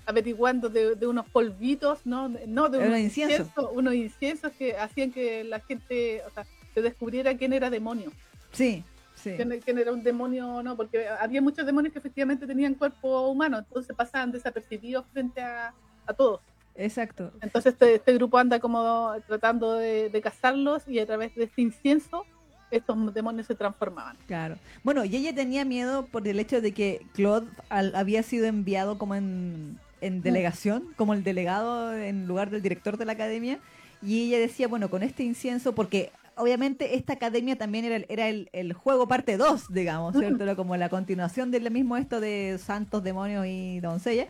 Averiguando 0.08 0.68
de, 0.68 0.94
de 0.94 1.06
unos 1.06 1.26
polvitos, 1.28 1.98
¿no? 2.06 2.28
No, 2.46 2.68
de 2.68 2.78
unos 2.78 2.98
incienso. 2.98 3.36
inciensos, 3.42 3.70
unos 3.72 3.94
inciensos 3.94 4.52
que 4.52 4.76
hacían 4.76 5.10
que 5.10 5.42
la 5.44 5.58
gente, 5.60 6.22
o 6.26 6.30
sea, 6.30 6.46
se 6.74 6.80
descubriera 6.80 7.36
quién 7.36 7.52
era 7.52 7.70
demonio. 7.70 8.12
Sí, 8.52 8.84
sí. 9.30 9.60
quién, 9.64 9.78
era 9.78 9.92
un 9.92 10.02
demonio 10.02 10.48
o 10.48 10.62
no, 10.62 10.76
porque 10.76 11.08
había 11.08 11.42
muchos 11.42 11.66
demonios 11.66 11.92
que 11.92 11.98
efectivamente 11.98 12.46
tenían 12.46 12.74
cuerpo 12.74 13.28
humano, 13.28 13.58
entonces 13.58 13.94
pasaban 13.96 14.32
desapercibidos 14.32 15.04
frente 15.12 15.40
a, 15.40 15.72
a 16.06 16.12
todos. 16.12 16.40
Exacto. 16.74 17.32
Entonces 17.40 17.72
este, 17.72 17.94
este 17.94 18.12
grupo 18.14 18.36
anda 18.38 18.60
como 18.60 19.12
tratando 19.26 19.74
de, 19.74 20.10
de 20.10 20.20
cazarlos 20.20 20.86
y 20.86 20.98
a 20.98 21.06
través 21.06 21.34
de 21.34 21.44
este 21.44 21.62
incienso 21.62 22.24
estos 22.70 23.14
demonios 23.14 23.46
se 23.46 23.54
transformaban. 23.54 24.16
Claro. 24.26 24.56
Bueno, 24.82 25.04
y 25.04 25.14
ella 25.16 25.34
tenía 25.34 25.64
miedo 25.64 26.04
por 26.06 26.26
el 26.26 26.38
hecho 26.40 26.60
de 26.60 26.72
que 26.72 27.06
Claude 27.14 27.46
al- 27.68 27.94
había 27.94 28.22
sido 28.22 28.46
enviado 28.46 28.98
como 28.98 29.14
en, 29.14 29.78
en 30.00 30.20
delegación, 30.20 30.92
como 30.96 31.14
el 31.14 31.22
delegado 31.22 31.96
en 31.96 32.26
lugar 32.26 32.50
del 32.50 32.62
director 32.62 32.96
de 32.96 33.04
la 33.04 33.12
academia. 33.12 33.58
Y 34.02 34.26
ella 34.26 34.38
decía, 34.38 34.68
bueno, 34.68 34.90
con 34.90 35.02
este 35.02 35.22
incienso, 35.22 35.74
porque 35.74 36.10
obviamente 36.36 36.96
esta 36.96 37.14
academia 37.14 37.56
también 37.56 37.84
era, 37.84 37.96
el- 37.96 38.06
era 38.08 38.28
el, 38.28 38.48
el 38.52 38.72
juego 38.72 39.08
parte 39.08 39.36
2, 39.36 39.72
digamos, 39.72 40.16
¿cierto? 40.16 40.42
Era 40.44 40.54
como 40.56 40.76
la 40.76 40.88
continuación 40.88 41.50
del 41.50 41.70
mismo 41.70 41.96
esto 41.96 42.20
de 42.20 42.58
santos, 42.64 43.02
demonios 43.02 43.46
y 43.46 43.80
doncella, 43.80 44.26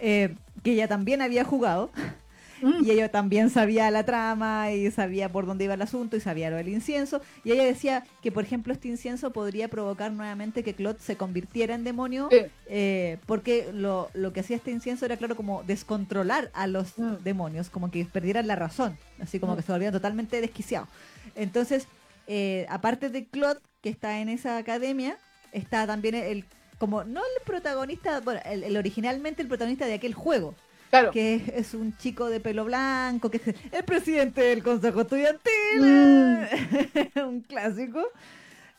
eh, 0.00 0.34
que 0.62 0.72
ella 0.72 0.88
también 0.88 1.22
había 1.22 1.44
jugado. 1.44 1.90
Mm. 2.62 2.84
Y 2.84 2.90
ella 2.92 3.10
también 3.10 3.50
sabía 3.50 3.90
la 3.90 4.04
trama 4.04 4.70
y 4.72 4.88
sabía 4.92 5.28
por 5.28 5.44
dónde 5.44 5.64
iba 5.64 5.74
el 5.74 5.82
asunto 5.82 6.16
y 6.16 6.20
sabía 6.20 6.50
lo 6.50 6.56
del 6.56 6.68
incienso. 6.68 7.20
Y 7.42 7.50
ella 7.50 7.64
decía 7.64 8.04
que, 8.22 8.30
por 8.32 8.44
ejemplo, 8.44 8.72
este 8.72 8.88
incienso 8.88 9.32
podría 9.32 9.68
provocar 9.68 10.12
nuevamente 10.12 10.62
que 10.62 10.72
Claude 10.72 10.98
se 11.00 11.16
convirtiera 11.16 11.74
en 11.74 11.82
demonio, 11.84 12.28
Sí. 12.30 12.38
eh, 12.68 13.18
porque 13.26 13.68
lo, 13.74 14.08
lo 14.14 14.32
que 14.32 14.40
hacía 14.40 14.56
este 14.56 14.70
incienso 14.70 15.04
era, 15.04 15.16
claro, 15.16 15.34
como 15.36 15.62
descontrolar 15.64 16.50
a 16.54 16.66
los 16.68 16.96
Mm. 16.96 17.16
demonios, 17.24 17.70
como 17.70 17.90
que 17.90 18.04
perdieran 18.06 18.46
la 18.46 18.56
razón, 18.56 18.96
así 19.20 19.40
como 19.40 19.54
Mm. 19.54 19.56
que 19.56 19.62
se 19.62 19.72
volvieran 19.72 19.92
totalmente 19.92 20.40
desquiciados. 20.40 20.88
Entonces, 21.34 21.86
eh, 22.26 22.66
aparte 22.68 23.08
de 23.10 23.26
Claude, 23.26 23.60
que 23.82 23.88
está 23.90 24.18
en 24.18 24.28
esa 24.28 24.56
academia, 24.56 25.16
está 25.52 25.86
también 25.86 26.14
el, 26.14 26.44
como, 26.78 27.04
no 27.04 27.20
el 27.20 27.42
protagonista, 27.44 28.20
bueno, 28.20 28.40
el- 28.44 28.64
el 28.64 28.76
originalmente 28.76 29.42
el 29.42 29.48
protagonista 29.48 29.86
de 29.86 29.94
aquel 29.94 30.14
juego 30.14 30.54
Claro. 30.90 31.10
que 31.10 31.42
es, 31.56 31.74
un 31.74 31.96
chico 31.98 32.28
de 32.30 32.40
pelo 32.40 32.64
blanco, 32.64 33.30
que 33.30 33.38
es 33.38 33.48
el 33.72 33.84
presidente 33.84 34.40
del 34.42 34.62
Consejo 34.62 35.02
Estudiantil, 35.02 35.80
Mm. 35.80 36.44
un 37.28 37.40
clásico. 37.42 38.02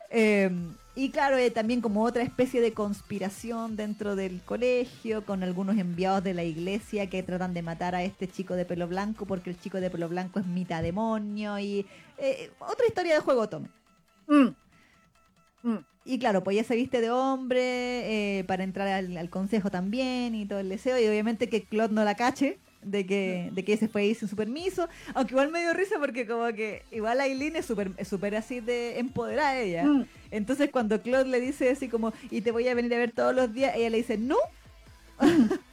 Eh, 0.10 0.50
y 0.96 1.10
claro, 1.10 1.38
eh, 1.38 1.52
también 1.52 1.82
como 1.82 2.04
otra 2.04 2.24
especie 2.24 2.62
de 2.62 2.74
conspiración 2.74 3.76
dentro 3.76 4.16
del 4.16 4.42
colegio, 4.42 5.26
con 5.26 5.44
algunos 5.44 5.78
enviados 5.78 6.24
de 6.24 6.34
la 6.34 6.44
iglesia 6.44 7.10
que 7.10 7.22
tratan 7.22 7.54
de 7.54 7.62
matar 7.62 7.96
a 7.96 8.04
este 8.04 8.28
chico 8.28 8.56
de 8.56 8.66
pelo 8.66 8.88
blanco, 8.88 9.26
porque 9.26 9.50
el 9.50 9.60
chico 9.60 9.82
de 9.82 9.90
pelo 9.90 10.08
blanco 10.08 10.40
es 10.40 10.46
mitad 10.46 10.82
demonio, 10.82 11.60
y 11.60 11.86
eh, 12.18 12.50
otra 12.60 12.88
historia 12.88 13.16
de 13.16 13.20
juego, 13.20 13.50
Tom. 13.50 13.68
Mm. 14.28 14.56
Mm. 15.64 15.86
Y 16.06 16.20
claro, 16.20 16.44
pues 16.44 16.56
ella 16.56 16.68
se 16.68 16.76
viste 16.76 17.02
de 17.02 17.10
hombre 17.10 18.40
eh, 18.40 18.44
para 18.46 18.64
entrar 18.64 18.88
al, 18.88 19.18
al 19.18 19.30
consejo 19.30 19.72
también 19.72 20.36
y 20.36 20.46
todo 20.46 20.60
el 20.60 20.70
deseo. 20.70 21.00
Y 21.00 21.08
obviamente 21.08 21.50
que 21.50 21.64
Claude 21.64 21.94
no 21.94 22.04
la 22.04 22.16
cache 22.16 22.60
de 22.86 23.06
que, 23.06 23.50
de 23.52 23.66
que 23.66 23.78
se 23.78 23.88
fue 23.88 24.02
ahí 24.02 24.16
sin 24.16 24.28
su 24.28 24.36
permiso. 24.36 24.88
Aunque 25.14 25.34
igual 25.34 25.52
me 25.52 25.62
dio 25.62 25.74
risa 25.74 25.96
porque 26.00 26.26
como 26.28 26.46
que 26.54 26.84
igual 26.92 27.20
Aileen 27.20 27.56
es 27.56 27.66
súper 27.66 27.92
es 27.98 28.08
súper 28.08 28.36
así 28.36 28.60
de 28.60 29.00
empoderada 29.00 29.60
ella. 29.60 29.84
Mm. 29.84 30.06
Entonces 30.32 30.70
cuando 30.72 31.02
Claude 31.02 31.30
le 31.30 31.42
dice 31.42 31.70
así 31.70 31.90
como, 31.90 32.14
y 32.30 32.42
te 32.42 32.52
voy 32.52 32.68
a 32.68 32.74
venir 32.74 32.94
a 32.94 32.98
ver 32.98 33.12
todos 33.12 33.36
los 33.36 33.54
días, 33.54 33.76
ella 33.76 33.90
le 33.90 33.98
dice, 33.98 34.18
no. 34.18 34.38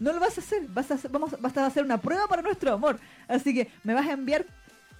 No 0.00 0.12
lo 0.12 0.20
vas 0.20 0.38
a 0.38 0.40
hacer, 0.40 0.62
vas 0.68 0.88
a 0.92 0.94
hacer, 0.94 1.10
vamos, 1.10 1.34
vas 1.40 1.56
a 1.56 1.66
hacer 1.66 1.82
una 1.82 2.00
prueba 2.00 2.28
para 2.28 2.40
nuestro 2.40 2.72
amor. 2.72 3.00
Así 3.26 3.52
que 3.52 3.68
me 3.82 3.94
vas 3.94 4.06
a 4.06 4.12
enviar 4.12 4.46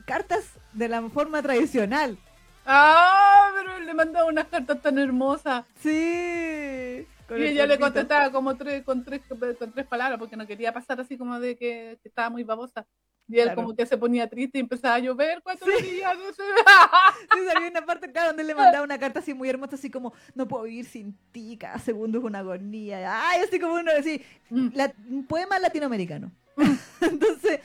cartas 0.06 0.44
de 0.72 0.88
la 0.88 1.08
forma 1.08 1.40
tradicional. 1.40 2.18
Ah, 2.66 3.50
pero 3.54 3.76
él 3.76 3.86
le 3.86 3.94
mandaba 3.94 4.26
unas 4.26 4.46
cartas 4.48 4.82
tan 4.82 4.98
hermosas. 4.98 5.64
Sí. 5.80 7.06
Con 7.28 7.38
Y 7.38 7.42
el 7.42 7.48
ella 7.50 7.66
le 7.66 7.78
contestaba 7.78 8.32
como 8.32 8.56
tres, 8.56 8.82
con 8.82 9.04
tres, 9.04 9.20
con 9.58 9.70
tres 9.72 9.86
palabras 9.86 10.18
porque 10.18 10.36
no 10.36 10.46
quería 10.46 10.72
pasar 10.72 11.00
así 11.00 11.16
como 11.18 11.38
de 11.38 11.56
que, 11.56 11.98
que 12.02 12.08
estaba 12.08 12.30
muy 12.30 12.42
babosa. 12.42 12.86
Y 13.30 13.36
él 13.38 13.42
Claro. 13.44 13.56
como 13.56 13.76
que 13.76 13.84
se 13.84 13.98
ponía 13.98 14.26
triste 14.26 14.56
y 14.56 14.62
empezaba 14.62 14.94
a 14.94 14.98
llover 15.00 15.42
cuatro 15.42 15.66
días. 15.66 16.16
No 16.16 16.32
sé. 16.32 16.42
Sí, 17.34 17.40
había 17.54 17.68
una 17.68 17.84
parte, 17.84 18.10
claro, 18.10 18.28
donde 18.28 18.42
le 18.44 18.54
mandaba 18.54 18.82
una 18.82 18.98
carta 18.98 19.18
así 19.20 19.34
muy 19.34 19.50
hermosa, 19.50 19.76
así 19.76 19.90
como, 19.90 20.14
no 20.34 20.48
puedo 20.48 20.64
vivir 20.64 20.86
sin 20.86 21.12
ti, 21.30 21.56
cada 21.58 21.78
segundo 21.78 22.18
es 22.18 22.24
una 22.24 22.38
agonía. 22.38 23.28
Ay, 23.28 23.42
así 23.42 23.60
como 23.60 23.74
uno, 23.74 23.90
así, 23.98 24.22
Mm. 24.48 24.68
la- 24.74 24.92
un 25.10 25.26
poema 25.26 25.58
latinoamericano. 25.58 26.32
Entonces, 27.02 27.60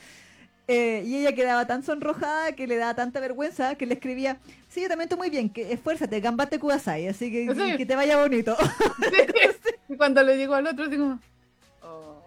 eh, 0.66 1.02
y 1.04 1.16
ella 1.18 1.34
quedaba 1.34 1.66
tan 1.66 1.82
sonrojada 1.82 2.52
que 2.52 2.66
le 2.66 2.76
daba 2.76 2.94
tanta 2.94 3.20
vergüenza 3.20 3.74
que 3.74 3.84
le 3.86 3.94
escribía, 3.94 4.38
sí, 4.68 4.80
yo 4.82 4.88
también 4.88 5.06
estoy 5.06 5.18
muy 5.18 5.30
bien, 5.30 5.50
que 5.50 5.72
esfuérzate, 5.72 6.20
gambate 6.20 6.58
kudasai, 6.58 7.08
así 7.08 7.30
que, 7.30 7.54
Sí. 7.54 7.76
que 7.76 7.86
te 7.86 7.94
vaya 7.96 8.18
bonito. 8.20 8.56
Y 9.88 9.96
cuando 9.96 10.22
le 10.22 10.36
llegó 10.38 10.54
al 10.54 10.66
otro, 10.66 10.86
como. 10.90 11.20
oh. 11.82 12.22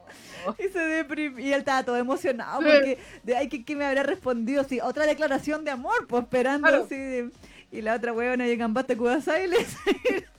y 0.60 0.70
se 0.72 0.80
deprimió, 0.80 1.40
y 1.44 1.52
él 1.52 1.60
estaba 1.60 1.84
todo 1.84 1.98
emocionado, 1.98 2.62
Sí. 2.62 2.68
porque, 2.72 2.98
de 3.24 3.36
ay, 3.36 3.50
¿qué, 3.50 3.66
qué 3.66 3.76
me 3.76 3.86
habrá 3.86 4.04
respondido? 4.04 4.64
Sí, 4.64 4.80
otra 4.80 5.06
declaración 5.08 5.66
de 5.66 5.72
amor, 5.72 6.06
pues 6.08 6.24
esperando 6.24 6.68
Claro. 6.68 6.84
así, 6.86 6.96
de- 6.96 7.32
y 7.72 7.82
la 7.82 7.96
otra 7.96 8.14
huevona, 8.14 8.48
y 8.48 8.56
gambate 8.56 8.96
kudasai, 8.96 9.46
y 9.46 9.48
le 9.48 9.58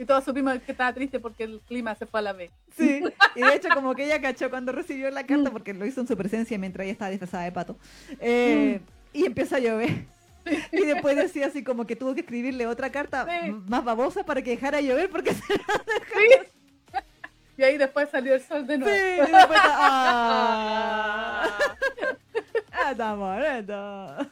Y 0.00 0.06
todos 0.06 0.24
supimos 0.24 0.58
que 0.60 0.72
estaba 0.72 0.90
triste 0.94 1.20
porque 1.20 1.44
el 1.44 1.60
clima 1.68 1.94
se 1.94 2.06
fue 2.06 2.20
a 2.20 2.22
la 2.22 2.32
vez. 2.32 2.50
Sí, 2.74 3.02
y 3.34 3.40
de 3.42 3.54
hecho 3.54 3.68
como 3.74 3.94
que 3.94 4.06
ella 4.06 4.18
cachó 4.18 4.48
cuando 4.48 4.72
recibió 4.72 5.10
la 5.10 5.24
Mm. 5.24 5.26
carta, 5.26 5.50
porque 5.50 5.74
lo 5.74 5.84
hizo 5.84 6.00
en 6.00 6.06
su 6.08 6.16
presencia 6.16 6.56
mientras 6.58 6.84
ella 6.84 6.92
estaba 6.92 7.10
disfrazada 7.10 7.44
de 7.44 7.52
pato, 7.52 7.76
eh, 8.18 8.80
Mm. 8.80 8.84
y 9.18 9.26
empieza 9.26 9.56
a 9.56 9.58
llover. 9.58 10.06
Y 10.72 10.86
después 10.86 11.16
decía 11.16 11.48
así 11.48 11.62
como 11.62 11.86
que 11.86 11.96
tuvo 11.96 12.14
que 12.14 12.20
escribirle 12.22 12.66
otra 12.66 12.90
carta 12.90 13.26
Sí. 13.44 13.50
más 13.68 13.84
babosa 13.84 14.24
para 14.24 14.40
que 14.40 14.52
dejara 14.52 14.78
de 14.78 14.84
llover, 14.86 15.10
porque 15.10 15.34
se... 15.34 15.42
Y 17.58 17.62
ahí 17.62 17.76
después 17.76 18.08
salió 18.08 18.32
el 18.34 18.40
sol 18.40 18.66
de 18.66 18.76
Sí, 18.76 18.80
nuevo. 18.80 19.28
y 19.28 19.32
después 19.32 19.60
¡Ah! 19.62 21.46
¡Ah, 22.72 22.90
está! 23.58 24.30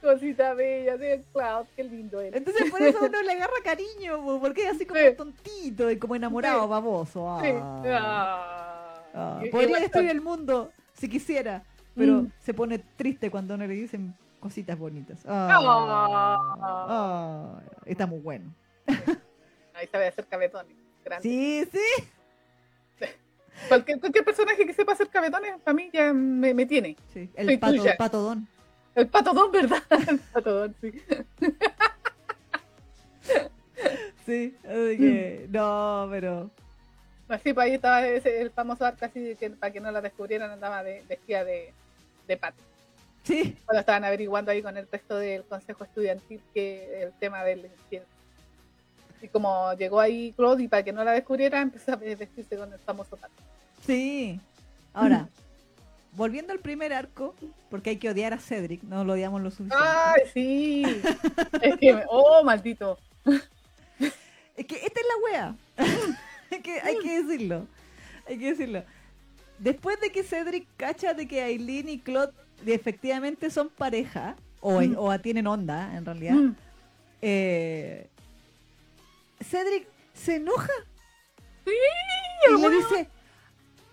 Cosita 0.00 0.54
bella, 0.54 0.96
sí, 0.96 1.22
Cloud, 1.32 1.66
qué 1.76 1.84
lindo 1.84 2.20
era. 2.20 2.36
Entonces 2.36 2.70
por 2.70 2.80
eso 2.82 2.98
uno 3.04 3.22
le 3.22 3.32
agarra 3.32 3.52
cariño, 3.62 4.22
po, 4.24 4.40
porque 4.40 4.62
es 4.64 4.70
así 4.74 4.86
como 4.86 5.00
Sí. 5.00 5.14
tontito 5.16 5.90
y 5.90 5.98
como 5.98 6.16
enamorado, 6.16 6.62
Sí. 6.62 6.68
baboso. 6.68 7.38
Sí. 7.42 7.48
Ah. 7.52 7.82
Ah. 7.86 8.94
Ah, 9.12 9.40
Y- 9.44 9.50
podría 9.50 9.78
destruir 9.80 10.10
el 10.10 10.20
mundo 10.20 10.70
si 10.94 11.08
quisiera, 11.08 11.64
pero 11.96 12.22
Mm. 12.22 12.32
se 12.40 12.54
pone 12.54 12.78
triste 12.78 13.30
cuando 13.30 13.56
no 13.56 13.66
le 13.66 13.74
dicen 13.74 14.14
cositas 14.38 14.78
bonitas. 14.78 15.20
Ah. 15.26 15.48
Ah, 15.60 16.56
ah, 16.88 17.60
está 17.84 18.06
muy 18.06 18.20
bueno. 18.20 18.54
Ahí 19.74 19.86
sabe 19.90 20.06
hacer 20.06 20.26
cabetones. 20.26 20.76
Grande. 21.04 21.22
Sí, 21.28 21.68
sí. 21.72 22.04
Cualquier, 23.68 24.00
cualquier 24.00 24.24
personaje 24.24 24.64
que 24.66 24.72
sepa 24.72 24.92
hacer 24.92 25.08
cabetones, 25.08 25.58
para 25.62 25.74
mí 25.74 25.90
ya 25.92 26.12
me, 26.14 26.54
me 26.54 26.64
tiene. 26.66 26.96
sí. 27.12 27.28
El 27.34 27.46
Soy 27.46 27.58
pato, 27.58 27.74
tuya. 27.76 27.96
patodón. 27.98 28.48
El 28.94 29.08
patodón, 29.08 29.52
¿verdad? 29.52 29.82
El 30.08 30.18
patodón, 30.18 30.74
sí. 30.80 30.92
Sí, 34.26 34.54
así 34.64 34.96
que, 34.98 35.46
no, 35.50 36.06
pero 36.10 36.50
Así, 37.28 37.52
pues 37.52 37.64
ahí 37.66 37.74
estaba 37.74 38.06
ese- 38.06 38.40
el 38.42 38.50
famoso 38.50 38.84
arco 38.84 39.04
así, 39.04 39.36
que 39.36 39.50
para 39.50 39.72
que 39.72 39.80
no 39.80 39.90
la 39.92 40.00
descubrieran, 40.00 40.50
andaba 40.50 40.82
de, 40.82 41.02
vestida 41.08 41.44
de, 41.44 41.72
de 42.26 42.36
pato. 42.36 42.60
sí, 43.22 43.56
Cuando 43.64 43.80
estaban 43.80 44.04
averiguando 44.04 44.50
ahí 44.50 44.62
con 44.62 44.76
el 44.76 44.88
resto 44.90 45.16
del 45.16 45.44
consejo 45.44 45.84
estudiantil 45.84 46.40
que 46.52 47.04
el 47.04 47.12
tema 47.20 47.44
del 47.44 47.66
incienso. 47.66 48.08
Y 49.22 49.28
como 49.28 49.72
llegó 49.74 50.00
ahí 50.00 50.32
Claude 50.36 50.64
y 50.64 50.68
para 50.68 50.82
que 50.82 50.92
no 50.92 51.04
la 51.04 51.12
descubriera, 51.12 51.60
empezó 51.60 51.92
a 51.92 51.96
vestirse 51.96 52.56
con 52.56 52.72
el 52.72 52.78
famoso 52.80 53.16
pato. 53.16 53.32
sí. 53.86 54.38
Ahora, 54.92 55.28
volviendo 56.12 56.52
al 56.52 56.58
primer 56.60 56.92
arco, 56.92 57.34
porque 57.70 57.90
hay 57.90 57.96
que 57.96 58.10
odiar 58.10 58.32
a 58.32 58.38
Cedric, 58.38 58.82
no 58.82 59.04
lo 59.04 59.12
odiamos 59.14 59.40
lo 59.42 59.50
suficiente. 59.50 59.76
¡Ay, 59.78 60.22
sí! 60.32 60.82
es 61.62 61.76
que, 61.78 61.94
me- 61.94 62.04
¡oh, 62.08 62.42
maldito! 62.44 62.98
Es 64.56 64.66
que 64.66 64.74
esta 64.76 65.00
es 65.00 65.06
la 65.06 65.24
wea. 65.24 65.54
hay, 66.50 66.60
que, 66.60 66.80
hay 66.80 66.98
que 66.98 67.22
decirlo. 67.22 67.66
Hay 68.28 68.38
que 68.38 68.50
decirlo. 68.50 68.84
Después 69.58 70.00
de 70.00 70.10
que 70.10 70.22
Cedric 70.22 70.66
cacha 70.76 71.14
de 71.14 71.26
que 71.28 71.42
Aileen 71.42 71.88
y 71.88 71.98
Claude 71.98 72.32
efectivamente 72.66 73.50
son 73.50 73.68
pareja, 73.70 74.36
o, 74.60 74.80
Mm. 74.82 74.94
o 74.98 75.18
tienen 75.20 75.46
onda 75.46 75.96
en 75.96 76.04
realidad, 76.04 76.34
Mm. 76.34 76.54
eh, 77.22 78.06
Cedric 79.42 79.86
se 80.14 80.36
enoja 80.36 80.72
Sí, 81.64 81.70
y 82.48 82.60
le 82.60 82.68
dice, 82.70 83.08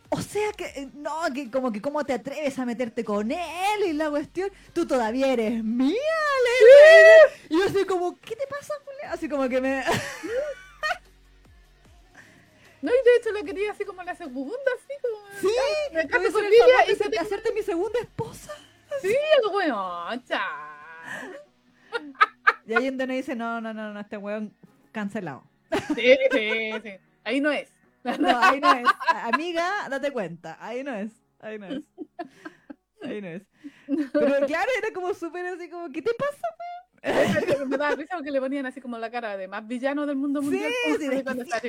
o 0.09 0.21
sea 0.21 0.51
que, 0.53 0.65
eh, 0.65 0.89
no, 0.93 1.11
que 1.33 1.49
como 1.51 1.71
que 1.71 1.81
cómo 1.81 2.03
te 2.05 2.13
atreves 2.13 2.57
a 2.59 2.65
meterte 2.65 3.03
con 3.03 3.31
él 3.31 3.83
y 3.85 3.93
la 3.93 4.09
cuestión, 4.09 4.49
tú 4.73 4.85
todavía 4.87 5.31
eres 5.33 5.63
mía, 5.63 5.91
le- 5.91 7.55
Y 7.55 7.59
yo 7.59 7.65
así 7.65 7.85
como, 7.85 8.17
¿qué 8.19 8.35
te 8.35 8.47
pasa, 8.47 8.73
Julia? 8.85 9.11
Así 9.13 9.27
como 9.29 9.47
que 9.49 9.59
me... 9.61 9.83
No, 12.79 12.91
y 12.91 13.03
de 13.03 13.15
hecho 13.17 13.31
lo 13.31 13.43
quería 13.43 13.71
así 13.71 13.83
como 13.85 14.03
la 14.03 14.15
segunda, 14.15 14.53
así 14.75 14.93
como. 15.01 15.17
Sí, 15.41 15.57
me 15.93 16.01
el 16.01 16.51
Lilia 16.51 16.65
favor 16.77 16.91
y 16.91 16.95
se 16.95 17.09
te- 17.09 17.17
hacerte 17.19 17.51
mi 17.51 17.63
segunda 17.63 17.99
esposa. 17.99 18.53
Sí, 19.01 19.15
weón, 19.51 20.23
chao. 20.25 20.39
Y 22.67 22.75
ahí 22.75 22.85
donde 22.85 23.07
dice, 23.15 23.35
no, 23.35 23.59
no, 23.61 23.73
no, 23.73 23.93
no, 23.93 23.99
este 23.99 24.17
weón 24.17 24.53
cancelado. 24.91 25.43
Sí, 25.95 26.17
sí, 26.31 26.71
sí. 26.83 26.91
Ahí 27.23 27.41
no 27.41 27.51
es. 27.51 27.67
No, 28.19 28.39
ahí 28.39 28.59
no 28.59 28.73
es. 28.73 28.87
Amiga, 29.23 29.87
date 29.89 30.11
cuenta. 30.11 30.57
Ahí 30.59 30.83
no 30.83 30.93
es. 30.93 31.11
Ahí 31.39 31.59
no 31.59 31.67
es. 31.67 31.83
Ahí 33.03 33.21
no 33.21 33.27
es. 33.27 33.43
Pero 33.87 34.45
claro, 34.47 34.69
era 34.77 34.93
como 34.93 35.13
súper 35.13 35.45
así 35.47 35.69
como, 35.69 35.89
¿qué 35.91 36.01
te 36.01 36.11
pasa? 36.13 36.47
Me 37.67 37.77
daba 37.77 37.95
risa 37.95 38.15
porque 38.15 38.31
le 38.31 38.41
ponían 38.41 38.65
así 38.65 38.81
como 38.81 38.97
la 38.97 39.09
cara 39.11 39.37
de 39.37 39.47
más 39.47 39.65
villano 39.65 40.05
del 40.05 40.15
mundo 40.15 40.41
mundial. 40.41 40.71
como 40.83 40.97
sí, 40.97 41.07
así 41.07 41.23
cuando 41.23 41.43
está. 41.43 41.61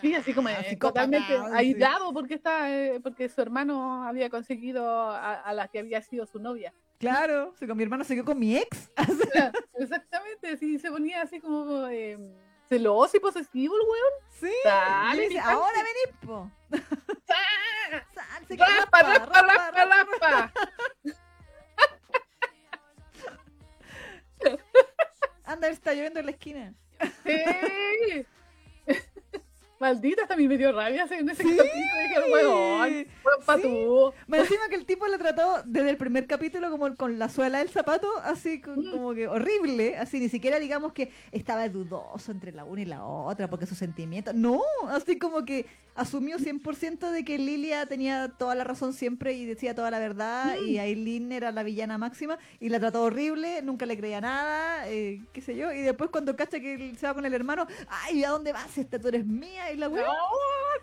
Sí, 0.00 0.14
así 0.14 0.32
como 0.32 0.48
eh, 0.48 0.54
Así 0.54 0.76
totalmente 0.76 1.26
copacao, 1.34 1.50
sí. 1.50 1.56
aislado 1.58 2.12
porque 2.12 2.34
está 2.34 2.72
eh, 2.72 3.00
porque 3.02 3.28
su 3.28 3.40
hermano 3.42 4.04
había 4.04 4.30
conseguido 4.30 4.88
a, 4.88 5.34
a 5.34 5.52
la 5.52 5.68
que 5.68 5.80
había 5.80 6.00
sido 6.00 6.26
su 6.26 6.38
novia. 6.38 6.72
Claro, 6.98 7.52
si 7.58 7.66
con 7.66 7.76
mi 7.76 7.82
hermano 7.82 8.04
se 8.04 8.14
quedó 8.14 8.24
con 8.24 8.38
mi 8.38 8.56
ex. 8.56 8.88
Exactamente, 9.74 10.56
sí, 10.56 10.78
se 10.78 10.88
ponía 10.90 11.22
así 11.22 11.40
como 11.40 11.88
eh, 11.88 12.16
celoso 12.72 13.16
y 13.18 13.20
posesivo 13.20 13.74
el 13.76 13.82
weón. 13.82 14.12
Sí. 14.40 14.54
Dale, 14.64 15.28
dice, 15.28 15.40
ahora 15.40 15.78
venís, 15.82 16.16
po. 16.24 16.50
Sal, 17.26 17.98
¡Raspa, 18.48 19.02
raspa, 19.02 19.42
raspa, 19.42 19.84
raspa! 19.84 20.52
Anda, 25.44 25.68
está 25.68 25.92
lloviendo 25.92 26.20
en 26.20 26.26
la 26.26 26.32
esquina. 26.32 26.74
Sí. 27.24 28.26
Maldita, 29.82 30.22
hasta 30.22 30.34
a 30.34 30.36
mí 30.36 30.46
me 30.46 30.56
dio 30.56 30.70
rabia 30.70 31.06
en 31.10 31.28
ese 31.28 31.42
Sí. 31.42 31.56
capítulo. 31.56 31.72
Dije, 32.02 32.32
weón, 32.32 32.92
weón 32.92 33.06
pa' 33.44 33.56
Sí. 33.56 33.62
tú. 33.62 34.12
Me 34.28 34.38
encima 34.38 34.68
que 34.68 34.76
el 34.76 34.86
tipo 34.86 35.08
lo 35.08 35.18
trató 35.18 35.62
desde 35.64 35.90
el 35.90 35.96
primer 35.96 36.28
capítulo 36.28 36.70
como 36.70 36.94
con 36.94 37.18
la 37.18 37.28
suela 37.28 37.58
del 37.58 37.68
zapato, 37.68 38.08
así 38.22 38.62
Mm. 38.64 38.90
como 38.92 39.12
que 39.12 39.26
horrible, 39.26 39.96
así 39.96 40.20
ni 40.20 40.28
siquiera 40.28 40.60
digamos 40.60 40.92
que 40.92 41.10
estaba 41.32 41.68
dudoso 41.68 42.30
entre 42.30 42.52
la 42.52 42.64
una 42.64 42.82
y 42.82 42.84
la 42.84 43.04
otra 43.04 43.50
porque 43.50 43.66
sus 43.66 43.76
sentimientos, 43.78 44.34
no, 44.36 44.60
así 44.88 45.18
como 45.18 45.44
que 45.44 45.66
asumió 45.96 46.38
100% 46.38 47.10
de 47.10 47.24
que 47.24 47.36
Lilia 47.38 47.84
tenía 47.86 48.28
toda 48.38 48.54
la 48.54 48.64
razón 48.64 48.92
siempre 48.94 49.32
y 49.34 49.44
decía 49.44 49.74
toda 49.74 49.90
la 49.90 49.98
verdad 49.98 50.56
Mm. 50.60 50.64
y 50.68 50.78
Aileen 50.78 51.32
era 51.32 51.50
la 51.50 51.64
villana 51.64 51.98
máxima 51.98 52.38
y 52.60 52.68
la 52.68 52.78
trató 52.78 53.02
horrible, 53.02 53.60
nunca 53.62 53.84
le 53.84 53.96
creía 53.96 54.20
nada, 54.20 54.88
eh, 54.88 55.20
qué 55.32 55.40
sé 55.40 55.56
yo, 55.56 55.72
y 55.72 55.80
después 55.82 56.08
cuando 56.10 56.36
cacha 56.36 56.60
que 56.60 56.94
se 56.96 57.06
va 57.06 57.14
con 57.14 57.26
el 57.26 57.34
hermano, 57.34 57.66
ay, 57.88 58.22
¿a 58.22 58.30
dónde 58.30 58.52
vas? 58.52 58.78
Esta 58.78 58.98
tú 59.00 59.08
eres 59.08 59.26
mía 59.26 59.71
y 59.72 59.76
la 59.76 59.88
No, 59.88 60.04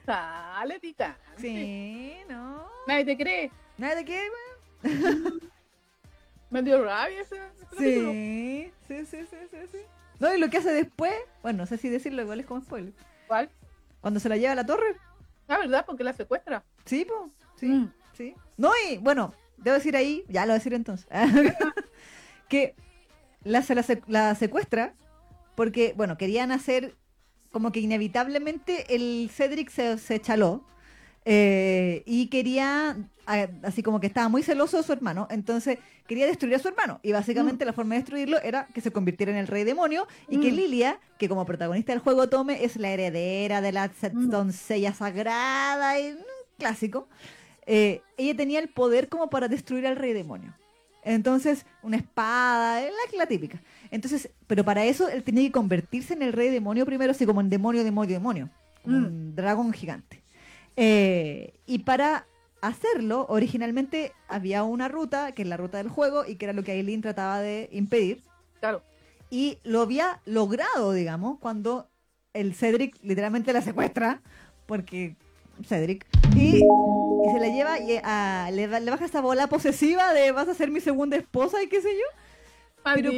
sale, 0.05 0.79
picante. 0.79 1.19
Sí, 1.37 2.17
no. 2.29 2.67
Nadie 2.87 3.05
te 3.05 3.17
cree. 3.17 3.51
Nada 3.77 3.95
de 3.95 4.05
qué, 4.05 4.27
Me 6.49 6.63
dio 6.63 6.83
rabia 6.83 7.21
ese. 7.21 7.39
Sí, 7.77 8.71
sí, 8.87 9.05
sí, 9.05 9.17
sí, 9.29 9.57
sí. 9.71 9.77
No, 10.19 10.33
y 10.33 10.39
lo 10.39 10.49
que 10.49 10.57
hace 10.57 10.71
después, 10.71 11.13
bueno, 11.43 11.59
no 11.59 11.65
sé 11.65 11.77
si 11.77 11.89
decirlo, 11.89 12.21
igual 12.23 12.39
es 12.39 12.45
como 12.45 12.61
spoiler. 12.61 12.93
¿Cuál? 13.27 13.49
Cuando 14.01 14.19
se 14.19 14.27
la 14.29 14.37
lleva 14.37 14.53
a 14.53 14.55
la 14.55 14.65
torre, 14.65 14.97
La 15.47 15.57
verdad, 15.59 15.85
porque 15.85 16.03
la 16.03 16.13
secuestra. 16.13 16.63
sí, 16.85 17.05
po, 17.05 17.29
sí, 17.55 17.67
Mm. 17.67 17.93
sí. 18.13 18.35
No, 18.57 18.71
y 18.89 18.97
bueno, 18.97 19.33
debo 19.57 19.75
decir 19.75 19.95
ahí, 19.95 20.25
ya 20.27 20.41
lo 20.41 20.47
voy 20.47 20.55
a 20.55 20.59
decir 20.59 20.73
entonces, 20.73 21.07
que 22.49 22.75
la, 23.43 23.61
se 23.61 23.75
la, 23.75 23.85
la 24.07 24.35
secuestra 24.35 24.93
porque, 25.55 25.93
bueno, 25.95 26.17
querían 26.17 26.51
hacer 26.51 26.95
como 27.51 27.71
que 27.71 27.79
inevitablemente 27.79 28.93
el 28.95 29.29
Cedric 29.33 29.69
se, 29.69 29.97
se 29.97 30.19
chaló 30.21 30.63
eh, 31.25 32.03
y 32.05 32.27
quería, 32.27 32.97
así 33.63 33.83
como 33.83 33.99
que 33.99 34.07
estaba 34.07 34.29
muy 34.29 34.41
celoso 34.43 34.77
de 34.77 34.83
su 34.83 34.93
hermano, 34.93 35.27
entonces 35.29 35.77
quería 36.07 36.25
destruir 36.25 36.55
a 36.55 36.59
su 36.59 36.67
hermano. 36.69 36.99
Y 37.03 37.11
básicamente 37.11 37.65
la 37.65 37.73
forma 37.73 37.95
de 37.95 38.01
destruirlo 38.01 38.41
era 38.41 38.67
que 38.73 38.81
se 38.81 38.91
convirtiera 38.91 39.31
en 39.31 39.37
el 39.37 39.47
rey 39.47 39.63
demonio 39.63 40.07
y 40.27 40.39
que 40.39 40.51
Mm. 40.51 40.55
Lilia, 40.55 40.99
que 41.19 41.29
como 41.29 41.45
protagonista 41.45 41.91
del 41.91 41.99
juego 42.01 42.29
Tome, 42.29 42.63
es 42.63 42.77
la 42.77 42.89
heredera 42.89 43.61
de 43.61 43.71
la 43.71 43.91
Mm. 44.13 44.29
doncella 44.29 44.93
sagrada, 44.93 45.99
y, 45.99 46.13
mm, 46.13 46.17
clásico, 46.57 47.07
eh, 47.67 48.01
ella 48.17 48.35
tenía 48.35 48.59
el 48.59 48.69
poder 48.69 49.09
como 49.09 49.29
para 49.29 49.47
destruir 49.47 49.85
al 49.85 49.97
rey 49.97 50.13
demonio. 50.13 50.55
Entonces, 51.03 51.65
una 51.83 51.97
espada, 51.97 52.81
la, 52.81 53.17
la 53.17 53.25
típica. 53.27 53.61
Entonces, 53.91 54.29
pero 54.47 54.63
para 54.63 54.85
eso 54.85 55.09
él 55.09 55.23
tenía 55.23 55.43
que 55.43 55.51
convertirse 55.51 56.13
en 56.13 56.21
el 56.21 56.33
rey 56.33 56.49
demonio 56.49 56.85
primero, 56.85 57.11
así 57.11 57.25
como 57.25 57.41
en 57.41 57.49
demonio, 57.49 57.83
demonio, 57.83 58.13
demonio. 58.13 58.49
Como 58.83 58.97
Mm. 58.99 59.05
un 59.05 59.35
dragón 59.35 59.73
gigante. 59.73 60.21
Eh, 60.75 61.53
y 61.65 61.79
para 61.79 62.25
hacerlo, 62.61 63.25
originalmente 63.29 64.13
había 64.27 64.63
una 64.63 64.87
ruta, 64.87 65.31
que 65.33 65.41
es 65.41 65.47
la 65.47 65.57
ruta 65.57 65.77
del 65.79 65.89
juego, 65.89 66.25
y 66.25 66.35
que 66.35 66.45
era 66.45 66.53
lo 66.53 66.63
que 66.63 66.71
Aileen 66.73 67.01
trataba 67.01 67.39
de 67.39 67.69
impedir. 67.71 68.21
Claro. 68.59 68.81
Y 69.29 69.57
lo 69.63 69.81
había 69.81 70.21
logrado, 70.25 70.91
digamos, 70.93 71.39
cuando 71.39 71.87
el 72.33 72.53
Cedric 72.53 72.95
literalmente 73.03 73.53
la 73.53 73.61
secuestra, 73.61 74.21
porque 74.65 75.15
Cedric, 75.65 76.05
y, 76.35 76.57
y 76.57 77.31
se 77.33 77.39
la 77.39 77.47
lleva 77.47 77.79
y 77.79 77.99
ah, 78.03 78.49
le, 78.51 78.67
le 78.67 78.91
baja 78.91 79.05
esa 79.05 79.19
bola 79.21 79.47
posesiva 79.47 80.13
de 80.13 80.31
vas 80.31 80.47
a 80.47 80.53
ser 80.53 80.69
mi 80.71 80.79
segunda 80.79 81.17
esposa 81.17 81.61
y 81.61 81.67
qué 81.67 81.81
sé 81.81 81.89
yo. 81.89 82.83
Pero- 82.95 83.11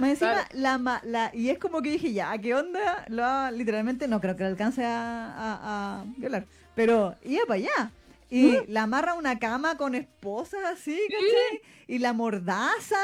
Más 0.00 0.10
encima, 0.10 0.46
la, 0.52 1.00
la, 1.04 1.30
y 1.34 1.50
es 1.50 1.58
como 1.58 1.80
que 1.82 1.90
dije, 1.90 2.12
ya, 2.12 2.36
¿qué 2.38 2.54
onda? 2.54 3.04
Lo, 3.08 3.50
literalmente 3.56 4.08
no 4.08 4.20
creo 4.20 4.36
que 4.36 4.42
lo 4.44 4.48
alcance 4.50 4.84
a, 4.84 5.26
a- 5.32 6.00
a 6.00 6.04
violar, 6.16 6.46
pero 6.74 7.14
iba 7.24 7.44
para 7.46 7.58
allá. 7.60 7.90
Y 8.30 8.46
¿Mm? 8.46 8.56
la 8.68 8.82
amarra 8.82 9.12
a 9.12 9.14
una 9.14 9.38
cama 9.38 9.76
con 9.76 9.94
esposas 9.94 10.60
así, 10.64 10.98
¿cachai? 11.08 11.60
Y 11.86 11.98
la 11.98 12.12
mordaza, 12.12 12.96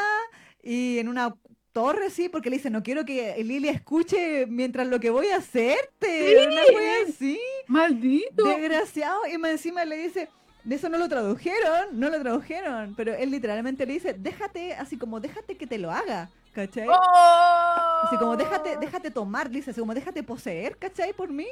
y 0.63 0.99
en 0.99 1.09
una 1.09 1.35
torre 1.73 2.07
así, 2.07 2.29
porque 2.29 2.51
le 2.51 2.57
dice, 2.57 2.71
no 2.71 2.83
quiero 2.83 3.05
que 3.05 3.37
Lilia 3.45 3.71
escuche 3.71 4.47
mientras 4.47 4.89
lo 4.89 4.99
que 4.99 5.11
voy 5.11 5.29
a 5.29 5.37
hacerte. 5.37 6.29
Sí. 6.41 6.47
Una 6.49 6.63
wea 6.77 6.95
así, 7.09 7.41
Maldito. 7.69 8.45
desgraciado. 8.45 9.21
Y 9.33 9.39
más 9.39 9.53
encima 9.53 9.85
le 9.85 9.97
dice, 9.99 10.29
de 10.65 10.75
eso 10.75 10.89
no 10.89 10.99
lo 10.99 11.09
tradujeron, 11.09 11.89
no 11.93 12.11
lo 12.11 12.19
tradujeron, 12.21 12.95
pero 12.97 13.15
él 13.15 13.31
literalmente 13.31 13.87
le 13.87 13.93
dice, 13.93 14.15
déjate, 14.15 14.75
así 14.75 14.97
como, 14.97 15.21
déjate 15.21 15.57
que 15.57 15.67
te 15.69 15.79
lo 15.79 15.93
haga, 15.93 16.29
¿cachai? 16.53 16.89
¡Oh! 16.89 18.03
Así 18.05 18.17
como 18.17 18.37
déjate, 18.37 18.77
déjate 18.79 19.11
tomar, 19.11 19.49
dice, 19.51 19.71
así 19.71 19.81
como 19.81 19.95
déjate 19.95 20.23
poseer, 20.23 20.77
¿cachai? 20.77 21.13
Por 21.13 21.31
mí. 21.31 21.47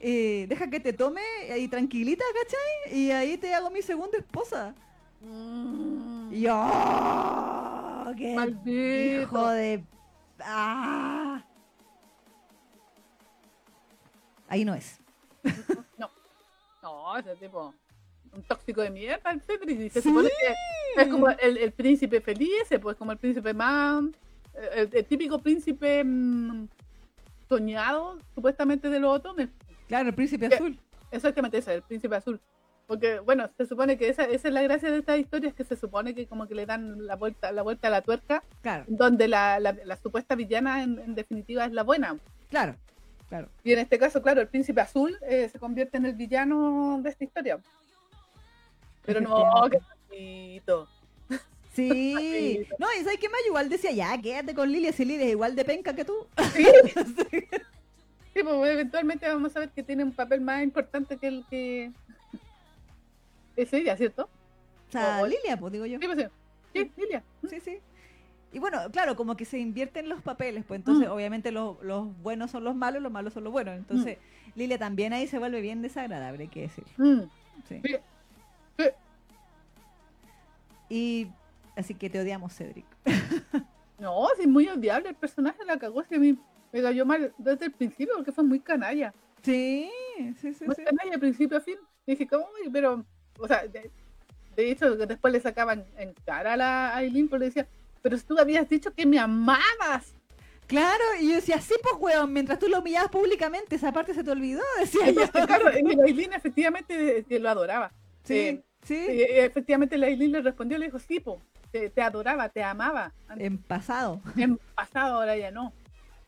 Eh, 0.00 0.46
deja 0.48 0.68
que 0.70 0.78
te 0.78 0.92
tome 0.92 1.22
ahí 1.52 1.66
tranquilita, 1.66 2.24
¿cachai? 2.42 2.96
Y 2.98 3.10
ahí 3.10 3.36
te 3.36 3.52
hago 3.54 3.68
mi 3.70 3.82
segunda 3.82 4.16
esposa. 4.18 4.74
Mm. 5.20 6.32
Y 6.32 6.46
¡oh! 6.48 8.04
¡Qué 8.16 8.34
Maldito. 8.34 9.22
hijo 9.22 9.48
de... 9.50 9.82
¡Ah! 10.40 11.42
Ahí 14.48 14.64
no 14.64 14.74
es. 14.74 14.98
No, 16.82 17.16
ese 17.18 17.34
tipo. 17.36 17.74
Un 18.32 18.42
tóxico 18.44 18.80
de 18.82 18.90
mierda, 18.90 19.30
el 19.32 19.40
Cedric. 19.42 19.80
Y 19.80 19.90
se 19.90 20.00
Sí. 20.00 20.08
supone 20.08 20.28
que 20.28 21.02
es 21.02 21.08
como 21.08 21.28
el, 21.28 21.56
el 21.58 21.72
príncipe 21.72 22.20
feliz, 22.20 22.62
pues 22.80 22.96
como 22.96 23.12
el 23.12 23.18
príncipe 23.18 23.52
más. 23.52 24.04
El, 24.74 24.90
el 24.92 25.04
típico 25.04 25.38
príncipe 25.38 26.02
mm, 26.04 26.68
soñado, 27.48 28.18
supuestamente, 28.34 28.90
de 28.90 29.00
los 29.00 29.16
otomes. 29.16 29.48
Claro, 29.86 30.08
el 30.08 30.14
príncipe 30.14 30.48
¿Qué? 30.48 30.54
azul. 30.56 30.78
Exactamente 31.10 31.58
ese, 31.58 31.74
el 31.74 31.82
príncipe 31.82 32.14
azul. 32.16 32.40
Porque, 32.86 33.18
bueno, 33.20 33.50
se 33.56 33.66
supone 33.66 33.98
que 33.98 34.08
esa, 34.08 34.24
esa 34.24 34.48
es 34.48 34.54
la 34.54 34.62
gracia 34.62 34.90
de 34.90 34.98
esta 34.98 35.16
historia, 35.16 35.48
es 35.50 35.54
que 35.54 35.64
se 35.64 35.76
supone 35.76 36.14
que 36.14 36.26
como 36.26 36.46
que 36.46 36.54
le 36.54 36.64
dan 36.66 37.06
la 37.06 37.16
vuelta, 37.16 37.52
la 37.52 37.62
vuelta 37.62 37.88
a 37.88 37.90
la 37.90 38.00
tuerca, 38.02 38.42
Claro, 38.62 38.84
donde 38.88 39.28
la, 39.28 39.60
la, 39.60 39.76
la 39.84 39.96
supuesta 39.96 40.34
villana 40.34 40.82
en, 40.82 40.98
en 40.98 41.14
definitiva 41.14 41.66
es 41.66 41.72
la 41.72 41.82
buena. 41.82 42.16
claro, 42.48 42.76
claro. 43.28 43.48
Y 43.62 43.72
en 43.72 43.80
este 43.80 43.98
caso, 43.98 44.22
claro, 44.22 44.40
el 44.40 44.48
príncipe 44.48 44.80
azul 44.80 45.18
eh, 45.28 45.50
se 45.50 45.58
convierte 45.58 45.98
en 45.98 46.06
el 46.06 46.14
villano 46.14 46.98
de 47.02 47.10
esta 47.10 47.24
historia. 47.24 47.58
Pero 49.04 49.20
no, 49.20 49.68
qué 49.70 49.78
bonito. 50.08 50.88
Sí. 51.88 52.66
No, 52.78 52.86
y 52.98 53.04
¿sabes 53.04 53.18
qué 53.18 53.28
más? 53.28 53.40
Igual 53.46 53.68
decía, 53.68 53.92
ya, 53.92 54.20
quédate 54.20 54.54
con 54.54 54.70
Lilia, 54.72 54.92
si 54.92 55.04
Lilia 55.04 55.26
es 55.26 55.32
igual 55.32 55.54
de 55.56 55.64
penca 55.64 55.94
que 55.94 56.04
tú. 56.04 56.26
Sí. 56.54 56.66
Sí, 58.34 58.44
pues 58.44 58.70
eventualmente 58.72 59.26
vamos 59.26 59.56
a 59.56 59.60
ver 59.60 59.70
que 59.70 59.82
tiene 59.82 60.04
un 60.04 60.12
papel 60.12 60.40
más 60.40 60.62
importante 60.62 61.16
que 61.16 61.26
el 61.26 61.44
que 61.50 61.90
es 63.56 63.72
ella, 63.72 63.96
¿cierto? 63.96 64.28
O 64.88 64.92
sea, 64.92 65.20
Lilia, 65.26 65.56
pues 65.58 65.72
digo 65.72 65.86
yo. 65.86 65.98
Sí, 65.98 66.06
pues 66.06 66.18
sí. 66.18 66.24
Sí, 66.72 66.92
Lilia. 66.96 67.24
Sí, 67.50 67.58
sí. 67.58 67.78
Y 68.52 68.60
bueno, 68.60 68.78
claro, 68.92 69.16
como 69.16 69.36
que 69.36 69.44
se 69.44 69.58
invierten 69.58 70.08
los 70.08 70.22
papeles, 70.22 70.64
pues 70.68 70.78
entonces 70.78 71.08
Mm. 71.08 71.12
obviamente 71.12 71.50
los, 71.50 71.82
los 71.82 72.16
buenos 72.22 72.52
son 72.52 72.62
los 72.62 72.76
malos, 72.76 73.02
los 73.02 73.10
malos 73.10 73.32
son 73.34 73.42
los 73.42 73.52
buenos. 73.52 73.76
Entonces 73.76 74.18
Mm. 74.18 74.50
Lilia 74.58 74.78
también 74.78 75.12
ahí 75.12 75.26
se 75.26 75.38
vuelve 75.40 75.60
bien 75.60 75.82
desagradable, 75.82 76.44
hay 76.44 76.48
que 76.48 76.60
decir. 76.60 76.84
Mm. 76.96 77.22
Sí. 77.68 77.80
Sí. 77.84 77.96
Sí. 78.78 78.84
Y 80.90 81.26
así 81.78 81.94
que 81.94 82.10
te 82.10 82.20
odiamos, 82.20 82.54
Cedric. 82.54 82.86
No, 83.98 84.28
sí, 84.36 84.42
es 84.42 84.48
muy 84.48 84.68
odiable 84.68 85.08
el 85.08 85.16
personaje, 85.16 85.64
la 85.64 85.76
cagó, 85.76 86.00
a 86.00 86.18
mí 86.18 86.38
me 86.72 86.82
cayó 86.82 87.04
mal 87.04 87.34
desde 87.36 87.64
el 87.64 87.72
principio 87.72 88.14
porque 88.14 88.30
fue 88.30 88.44
muy 88.44 88.60
canalla. 88.60 89.12
Sí, 89.42 89.90
sí, 90.40 90.54
sí. 90.54 90.64
Muy 90.66 90.76
sí. 90.76 90.84
canalla 90.84 91.10
de 91.10 91.18
principio 91.18 91.58
a 91.58 91.60
fin. 91.60 91.78
Y 92.06 92.12
dije, 92.12 92.28
¿cómo? 92.28 92.46
Pero, 92.72 93.04
o 93.40 93.48
sea, 93.48 93.66
de, 93.66 93.90
de 94.54 94.70
hecho, 94.70 94.94
después 94.94 95.32
le 95.32 95.40
sacaban 95.40 95.84
en 95.96 96.14
cara 96.24 96.52
a 96.52 96.56
la 96.56 96.96
Aileen, 96.96 97.28
porque 97.28 97.46
decía, 97.46 97.66
pero 98.00 98.16
si 98.16 98.22
tú 98.24 98.38
habías 98.38 98.68
dicho 98.68 98.94
que 98.94 99.04
me 99.04 99.18
amabas. 99.18 100.14
Claro, 100.68 101.02
y 101.20 101.30
yo 101.30 101.34
decía, 101.34 101.60
sí, 101.60 101.74
pues, 101.82 101.96
weón, 101.98 102.32
mientras 102.32 102.60
tú 102.60 102.68
lo 102.68 102.78
humillabas 102.78 103.10
públicamente, 103.10 103.74
esa 103.74 103.90
parte 103.92 104.14
se 104.14 104.22
te 104.22 104.30
olvidó, 104.30 104.62
decía 104.78 105.10
yo. 105.10 105.22
Entonces, 105.22 105.44
claro, 105.46 105.66
Aileen 106.04 106.34
efectivamente 106.34 107.24
eh, 107.28 107.38
lo 107.40 107.50
adoraba. 107.50 107.90
Sí, 108.22 108.34
Eh, 108.38 108.62
sí. 108.84 108.94
eh, 108.94 109.44
efectivamente 109.44 109.98
la 109.98 110.06
Aileen 110.06 110.30
le 110.30 110.40
respondió, 110.42 110.78
le 110.78 110.84
dijo, 110.86 111.00
sí, 111.00 111.18
po, 111.18 111.40
te, 111.72 111.90
te 111.90 112.02
adoraba, 112.02 112.48
te 112.48 112.62
amaba. 112.62 113.12
Antes, 113.28 113.46
En 113.46 113.58
pasado. 113.58 114.20
en 114.36 114.58
pasado, 114.74 115.16
ahora 115.16 115.36
ya 115.36 115.50
no. 115.50 115.72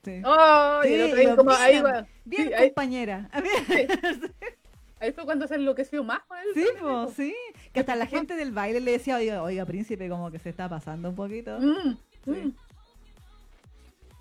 Sí. 0.04 0.22
Oh, 0.24 0.80
y 0.84 0.88
Sí, 0.88 0.94
el 0.94 1.02
otro 1.10 1.18
ahí 1.20 1.26
lo 1.26 1.36
como, 1.36 1.50
ahí, 1.52 1.72
bien, 1.72 1.84
va. 1.84 2.06
Bien, 2.24 2.46
sí, 2.48 2.54
ahí- 2.54 2.68
compañera. 2.68 3.30
Ahí 5.02 5.12
fue 5.12 5.24
cuando 5.24 5.48
se 5.48 5.54
enloqueció 5.54 6.04
más 6.04 6.20
con 6.24 6.36
él. 6.36 6.44
Sí, 6.52 6.64
po. 6.78 7.08
sí. 7.16 7.34
Que 7.72 7.80
hasta 7.80 7.96
la 7.96 8.04
gente 8.04 8.36
del 8.36 8.52
baile 8.52 8.80
le 8.80 8.92
decía, 8.92 9.16
oiga, 9.16 9.42
oiga, 9.42 9.64
príncipe, 9.64 10.06
como 10.10 10.30
que 10.30 10.38
se 10.38 10.50
está 10.50 10.68
pasando 10.68 11.08
un 11.08 11.14
poquito. 11.14 11.58
Mm, 11.58 11.96
Sí. 12.24 12.30
mm. 12.30 12.54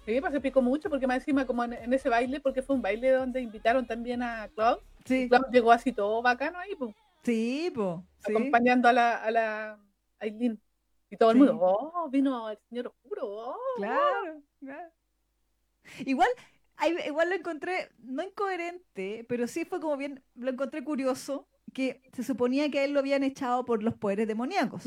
Sí, 0.05 0.21
pues 0.21 0.31
se 0.33 0.39
picó 0.39 0.61
mucho 0.61 0.89
porque 0.89 1.05
más 1.05 1.17
encima 1.17 1.45
como 1.45 1.63
en, 1.65 1.73
en 1.73 1.93
ese 1.93 2.07
baile, 2.09 2.39
porque 2.39 2.61
fue 2.61 2.75
un 2.77 2.81
baile 2.81 3.11
donde 3.11 3.41
invitaron 3.41 3.85
también 3.85 4.23
a 4.23 4.47
Claude. 4.55 4.81
Sí, 5.05 5.27
Claude 5.27 5.49
llegó 5.51 5.71
así 5.71 5.91
todo 5.91 6.21
bacano 6.21 6.57
ahí, 6.57 6.73
pues, 6.77 6.95
sí. 7.23 7.71
Sí. 7.75 8.31
acompañando 8.31 8.87
a 8.87 8.93
la, 8.93 9.15
a 9.17 9.31
la 9.31 9.77
Aileen. 10.19 10.59
Y 11.09 11.17
todo 11.17 11.31
el 11.31 11.37
Sí. 11.37 11.43
mundo, 11.43 11.57
oh, 11.61 12.09
vino 12.09 12.49
el 12.49 12.57
señor 12.69 12.87
oscuro, 12.87 13.27
oh. 13.27 13.55
Claro, 13.77 14.41
claro. 14.59 14.91
Igual, 16.05 16.29
igual 17.07 17.29
lo 17.29 17.35
encontré, 17.35 17.89
no 17.99 18.21
incoherente, 18.23 19.25
pero 19.27 19.47
sí 19.47 19.65
fue 19.65 19.79
como 19.79 19.97
bien, 19.97 20.23
lo 20.35 20.51
encontré 20.51 20.83
curioso, 20.83 21.47
que 21.73 22.01
se 22.13 22.23
suponía 22.23 22.69
que 22.71 22.79
a 22.79 22.83
él 22.85 22.93
lo 22.93 22.99
habían 22.99 23.23
echado 23.23 23.65
por 23.65 23.83
los 23.83 23.95
poderes 23.95 24.27
demoníacos. 24.27 24.83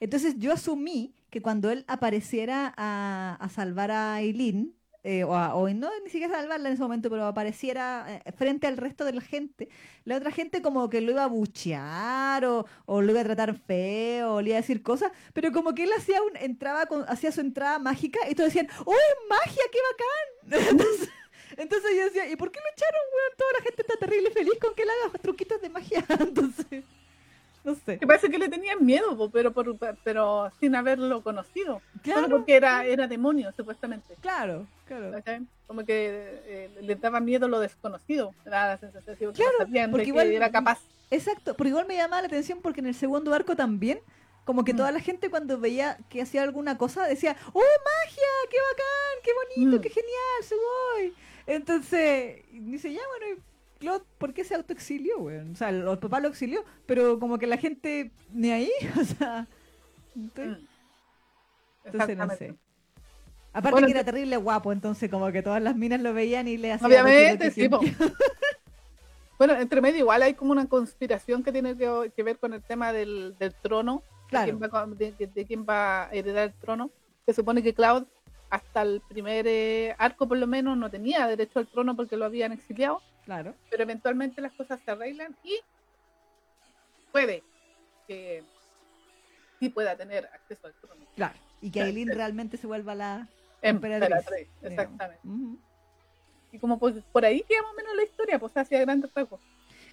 Entonces 0.00 0.34
yo 0.38 0.52
asumí 0.52 1.14
que 1.30 1.42
cuando 1.42 1.70
él 1.70 1.84
apareciera 1.88 2.72
a, 2.76 3.36
a 3.40 3.48
salvar 3.48 3.90
a 3.90 4.14
Aileen, 4.14 4.74
eh, 5.04 5.24
o, 5.24 5.34
a- 5.34 5.54
o 5.54 5.68
no 5.70 5.90
ni 6.04 6.10
siquiera 6.10 6.34
salvarla 6.34 6.68
en 6.68 6.74
ese 6.74 6.82
momento, 6.82 7.08
pero 7.10 7.26
apareciera 7.26 8.04
eh, 8.26 8.32
frente 8.32 8.66
al 8.66 8.76
resto 8.76 9.04
de 9.04 9.12
la 9.12 9.20
gente, 9.20 9.68
la 10.04 10.16
otra 10.16 10.30
gente 10.30 10.60
como 10.62 10.88
que 10.90 11.00
lo 11.00 11.12
iba 11.12 11.24
a 11.24 11.28
buchear 11.28 12.44
o, 12.44 12.66
o 12.86 13.00
lo 13.02 13.10
iba 13.12 13.20
a 13.20 13.24
tratar 13.24 13.54
feo, 13.58 14.34
o 14.34 14.40
le 14.42 14.50
iba 14.50 14.58
a 14.58 14.60
decir 14.60 14.82
cosas, 14.82 15.12
pero 15.32 15.52
como 15.52 15.74
que 15.74 15.84
él 15.84 15.90
hacía 15.96 16.20
un, 16.22 16.36
entraba 16.36 16.86
con, 16.86 17.04
hacía 17.08 17.32
su 17.32 17.40
entrada 17.40 17.78
mágica 17.78 18.18
y 18.28 18.34
todos 18.34 18.48
decían, 18.52 18.68
¡Oh, 18.84 18.94
magia, 19.28 19.62
qué 19.72 19.78
bacán! 19.90 20.68
Entonces, 20.70 21.08
entonces 21.56 21.90
yo 21.96 22.04
decía, 22.04 22.30
¿y 22.30 22.36
por 22.36 22.52
qué 22.52 22.60
lo 22.60 22.66
echaron, 22.72 23.00
weón? 23.14 23.36
Toda 23.36 23.52
la 23.54 23.60
gente 23.62 23.82
está 23.82 23.96
terrible 23.96 24.30
feliz 24.30 24.54
con 24.60 24.74
que 24.74 24.82
él 24.82 24.88
haga 25.06 25.18
truquitos 25.18 25.60
de 25.60 25.68
magia. 25.70 26.04
Entonces, 26.20 26.84
no 27.64 27.74
sé. 27.74 27.98
Que 27.98 28.06
parece 28.06 28.30
que 28.30 28.38
le 28.38 28.48
tenían 28.48 28.84
miedo, 28.84 29.16
po, 29.16 29.30
pero, 29.30 29.52
por, 29.52 29.76
pero 30.04 30.50
sin 30.60 30.74
haberlo 30.74 31.22
conocido. 31.22 31.80
Solo 31.80 32.02
Claro, 32.02 32.28
porque 32.28 32.56
era, 32.56 32.84
era 32.84 33.06
demonio, 33.06 33.52
supuestamente. 33.56 34.14
claro, 34.20 34.66
claro. 34.86 35.12
Como 35.66 35.84
que 35.84 36.40
eh, 36.46 36.70
le 36.80 36.94
daba 36.96 37.20
miedo 37.20 37.46
lo 37.48 37.60
desconocido. 37.60 38.34
Era 38.46 38.68
la 38.68 38.78
sensación 38.78 39.16
que 39.16 39.26
Claro, 39.32 39.52
no 39.58 39.64
sabían 39.66 39.90
de 39.90 39.92
porque 39.92 40.04
que 40.04 40.08
igual- 40.10 40.32
era 40.32 40.50
capaz. 40.50 40.80
Exacto, 41.10 41.54
pero 41.54 41.68
igual 41.70 41.86
me 41.86 41.96
llamaba 41.96 42.22
la 42.22 42.28
atención 42.28 42.60
porque 42.62 42.80
en 42.80 42.86
el 42.86 42.94
segundo 42.94 43.32
arco 43.34 43.54
también, 43.56 44.00
como 44.44 44.64
que 44.64 44.72
Mm. 44.72 44.76
toda 44.76 44.92
la 44.92 45.00
gente 45.00 45.28
cuando 45.30 45.58
veía 45.58 45.98
que 46.08 46.22
hacía 46.22 46.42
alguna 46.42 46.78
cosa 46.78 47.06
decía, 47.06 47.36
¡Oh, 47.52 47.60
magia! 47.60 48.22
¡Qué 48.50 48.56
bacán! 48.70 49.22
¡Qué 49.24 49.30
bonito! 49.34 49.78
Mm. 49.78 49.80
¡Qué 49.82 49.90
genial! 49.90 50.42
¡Sugoi! 50.42 51.14
Entonces, 51.46 52.44
y 52.52 52.60
dice, 52.60 52.92
ya, 52.92 53.00
bueno, 53.18 53.34
y 53.36 53.42
Claude, 53.78 54.04
¿por 54.18 54.34
qué 54.34 54.44
se 54.44 54.54
autoexilió, 54.54 55.18
weón? 55.20 55.52
O 55.52 55.56
sea, 55.56 55.68
el, 55.70 55.86
el 55.86 55.98
papá 55.98 56.20
lo 56.20 56.28
exilió, 56.28 56.64
pero 56.86 57.18
como 57.18 57.38
que 57.38 57.46
la 57.46 57.56
gente 57.56 58.10
ni 58.32 58.50
ahí, 58.50 58.70
o 59.00 59.04
sea... 59.04 59.46
Entonces, 60.16 60.58
Mm. 60.62 61.86
entonces 61.92 62.16
no 62.16 62.30
sé. 62.30 62.54
Aparte 63.52 63.70
Bueno, 63.72 63.86
que 63.86 63.92
era 63.92 64.04
terrible 64.04 64.36
guapo, 64.36 64.72
entonces 64.72 65.10
como 65.10 65.30
que 65.32 65.42
todas 65.42 65.62
las 65.62 65.74
minas 65.76 66.00
lo 66.00 66.12
veían 66.12 66.48
y 66.48 66.56
le 66.56 66.72
hacían... 66.72 66.90
Obviamente, 66.90 67.50
sí, 67.50 67.68
Bueno, 69.38 69.54
entre 69.54 69.80
medio 69.80 70.00
igual 70.00 70.22
hay 70.22 70.34
como 70.34 70.50
una 70.52 70.66
conspiración 70.68 71.44
que 71.44 71.52
tiene 71.52 71.76
que, 71.76 72.12
que 72.14 72.22
ver 72.24 72.38
con 72.38 72.52
el 72.54 72.62
tema 72.62 72.92
del, 72.92 73.36
del 73.38 73.54
trono, 73.54 74.02
Claro. 74.28 74.46
de, 74.58 74.58
quién 74.58 74.70
va, 74.70 74.86
de 75.34 75.44
quién 75.46 75.64
va 75.66 76.02
a 76.04 76.10
heredar 76.12 76.48
el 76.48 76.54
trono. 76.54 76.90
Se 77.24 77.32
supone 77.32 77.62
que 77.62 77.72
Cloud 77.72 78.04
hasta 78.50 78.82
el 78.82 79.00
primer 79.08 79.46
eh, 79.46 79.94
arco 79.98 80.26
por 80.26 80.38
lo 80.38 80.46
menos 80.46 80.76
no 80.76 80.90
tenía 80.90 81.26
derecho 81.26 81.58
al 81.58 81.66
trono 81.66 81.94
porque 81.96 82.16
lo 82.16 82.24
habían 82.24 82.52
exiliado, 82.52 83.02
Claro. 83.24 83.54
pero 83.70 83.82
eventualmente 83.82 84.40
las 84.40 84.52
cosas 84.52 84.80
se 84.84 84.90
arreglan 84.90 85.36
y 85.44 85.58
puede 87.12 87.42
que 88.06 88.42
sí 89.58 89.68
pueda 89.68 89.96
tener 89.96 90.26
acceso 90.26 90.66
al 90.66 90.74
trono. 90.74 91.04
Claro. 91.16 91.34
Y 91.60 91.70
que 91.70 91.82
Aileen 91.82 92.08
realmente 92.08 92.56
se 92.56 92.66
vuelva 92.66 92.94
la 92.94 93.28
emperatriz. 93.60 94.08
Emperatriz, 94.16 94.48
digamos. 94.62 94.72
exactamente. 94.84 95.58
Y 96.52 96.58
como 96.58 96.78
por, 96.78 97.02
por 97.02 97.24
ahí 97.24 97.42
queda 97.42 97.62
más 97.62 97.72
o 97.72 97.76
menos 97.76 97.96
la 97.96 98.04
historia, 98.04 98.38
pues 98.38 98.56
hacia 98.56 98.80
grandes 98.80 99.12
rasgos. 99.12 99.40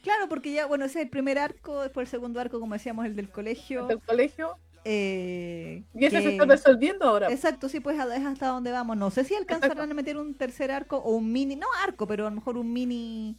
Claro, 0.02 0.30
porque 0.30 0.54
ya, 0.54 0.68
bueno, 0.68 0.86
ese 0.86 1.00
es 1.00 1.06
el 1.06 1.10
primer 1.10 1.40
arco, 1.40 1.82
después 1.82 2.08
el 2.08 2.12
segundo 2.12 2.40
arco, 2.40 2.60
como 2.60 2.74
decíamos, 2.76 3.06
el 3.06 3.16
del 3.16 3.30
colegio. 3.30 3.88
Del 3.88 4.00
colegio. 4.02 4.58
Eh, 4.86 5.84
Y 5.94 6.06
eso 6.06 6.18
se 6.18 6.24
que- 6.24 6.30
está 6.34 6.46
resolviendo 6.46 7.06
ahora. 7.06 7.32
Exacto, 7.32 7.68
sí, 7.70 7.80
pues 7.80 7.98
es 8.00 8.26
hasta 8.26 8.48
donde 8.48 8.72
vamos. 8.72 8.96
No 8.98 9.10
sé 9.12 9.24
si 9.24 9.34
alcanzarán 9.36 9.72
Exacto. 9.78 9.92
a 9.92 9.96
meter 9.96 10.18
un 10.18 10.34
tercer 10.36 10.72
arco 10.72 10.98
o 10.98 11.16
un 11.16 11.32
mini, 11.32 11.56
no 11.56 11.68
arco, 11.86 12.08
pero 12.08 12.28
a 12.28 12.30
lo 12.30 12.36
mejor 12.36 12.58
un 12.58 12.72
mini. 12.72 13.36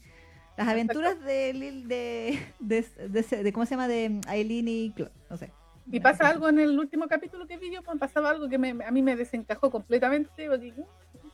Las 0.57 0.69
aventuras 0.69 1.21
de, 1.23 1.53
de, 1.87 2.39
de, 2.61 2.87
de, 3.09 3.43
de- 3.43 3.53
¿cómo 3.53 3.65
se 3.67 3.71
llama? 3.71 3.89
De 3.89 4.21
Aileen 4.27 4.69
y 4.69 4.91
Claude, 4.95 5.13
no 5.31 5.37
sé. 5.37 5.53
Y 5.93 6.01
pasa 6.01 6.29
algo 6.29 6.49
en 6.49 6.59
el 6.59 6.77
último 6.79 7.07
capítulo 7.07 7.47
que 7.47 7.59
vi 7.59 7.71
yo, 7.73 7.83
pues 7.83 7.97
pasaba 7.99 8.31
algo 8.31 8.49
que 8.49 8.59
me- 8.59 8.85
a 8.85 8.91
mí 8.91 9.03
me 9.03 9.15
desencajó 9.17 9.71
completamente, 9.71 10.49
porque 10.49 10.73
uh, 10.77 10.87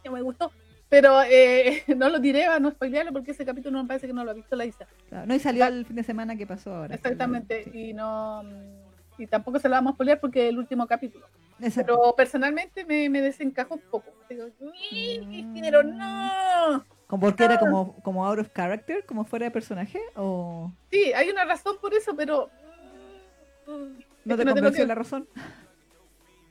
no 0.04 0.12
me 0.12 0.20
gustó. 0.22 0.50
Pero 0.88 1.22
eh, 1.22 1.84
no 1.96 2.10
lo 2.10 2.18
diré, 2.18 2.44
a 2.46 2.58
no 2.60 2.70
spoilearlo, 2.72 3.12
porque 3.12 3.30
ese 3.30 3.46
capítulo 3.46 3.80
me 3.80 3.86
parece 3.88 4.08
que 4.08 4.12
no 4.12 4.24
lo 4.24 4.32
ha 4.32 4.34
visto 4.34 4.56
la 4.56 4.66
Isa. 4.66 4.86
Claro, 5.08 5.26
No, 5.26 5.34
y 5.34 5.38
salió 5.38 5.66
el 5.66 5.86
fin 5.86 5.96
de 5.96 6.02
semana 6.02 6.36
que 6.36 6.46
pasó 6.46 6.74
ahora. 6.74 6.94
Exactamente. 6.96 7.64
Sí. 7.72 7.90
Y 7.90 7.92
no 7.94 8.42
y 9.18 9.26
tampoco 9.26 9.58
se 9.58 9.68
lo 9.68 9.74
vamos 9.74 9.92
a 9.92 9.94
spoilear 9.94 10.20
porque 10.20 10.44
es 10.44 10.48
el 10.50 10.58
último 10.58 10.86
capítulo. 10.86 11.26
Exacto. 11.60 11.94
Pero 11.98 12.16
personalmente 12.16 12.84
me, 12.84 13.08
me 13.08 13.20
desencajó 13.20 13.74
un 13.74 13.82
poco. 13.90 14.10
Digo, 14.28 14.46
"Ih, 14.90 15.46
pero 15.60 15.82
no. 15.82 16.84
Como 17.06 17.20
porque 17.20 17.44
era 17.44 17.58
como, 17.58 17.94
como 18.02 18.26
out 18.26 18.38
of 18.38 18.48
character, 18.54 19.04
como 19.04 19.24
fuera 19.24 19.44
de 19.44 19.50
personaje, 19.50 20.00
o 20.16 20.72
Sí, 20.90 21.12
hay 21.12 21.28
una 21.30 21.44
razón 21.44 21.76
por 21.80 21.92
eso, 21.94 22.16
pero. 22.16 22.50
mm, 23.66 23.70
no 23.70 23.84
es 23.86 24.02
te 24.24 24.36
que 24.36 24.44
no 24.44 24.52
convenció 24.52 24.70
quiero- 24.72 24.88
la 24.88 24.94
razón. 24.94 25.28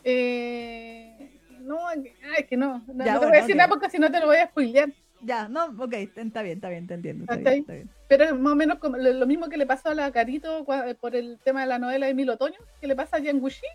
Eh, 0.03 1.39
no, 1.61 1.87
ay, 1.87 2.45
que 2.49 2.57
no. 2.57 2.83
No, 2.87 3.05
Ya, 3.05 3.13
no 3.13 3.19
te 3.19 3.25
voy 3.25 3.27
bueno, 3.27 3.33
a 3.33 3.41
decir 3.41 3.55
ok. 3.55 3.57
nada 3.57 3.69
porque 3.69 3.89
si 3.89 3.99
no 3.99 4.11
te 4.11 4.19
lo 4.19 4.25
voy 4.27 4.37
a 4.37 4.47
spoilear. 4.47 4.89
Ya, 5.23 5.47
no, 5.47 5.65
ok, 5.79 5.93
está 5.93 6.41
bien, 6.41 6.57
está 6.57 6.69
bien, 6.69 6.87
te 6.87 6.93
entiendo. 6.95 7.25
Está 7.25 7.37
bien, 7.37 7.59
está 7.61 7.73
bien. 7.73 7.89
Pero 8.07 8.23
es 8.25 8.33
más 8.33 8.53
o 8.53 8.55
menos 8.55 8.79
como 8.79 8.97
lo, 8.97 9.25
mismo 9.27 9.47
que 9.49 9.57
le 9.57 9.65
pasó 9.65 9.89
a 9.89 9.95
la 9.95 10.11
Carito 10.11 10.65
cua- 10.65 10.95
por 10.99 11.15
el 11.15 11.39
tema 11.43 11.61
de 11.61 11.67
la 11.67 11.79
novela 11.79 12.07
de 12.07 12.13
Mil 12.13 12.29
Otoño, 12.29 12.57
que 12.79 12.87
le 12.87 12.95
pasa 12.95 13.17
a 13.17 13.19
Yang 13.19 13.41
Wuxi, 13.41 13.65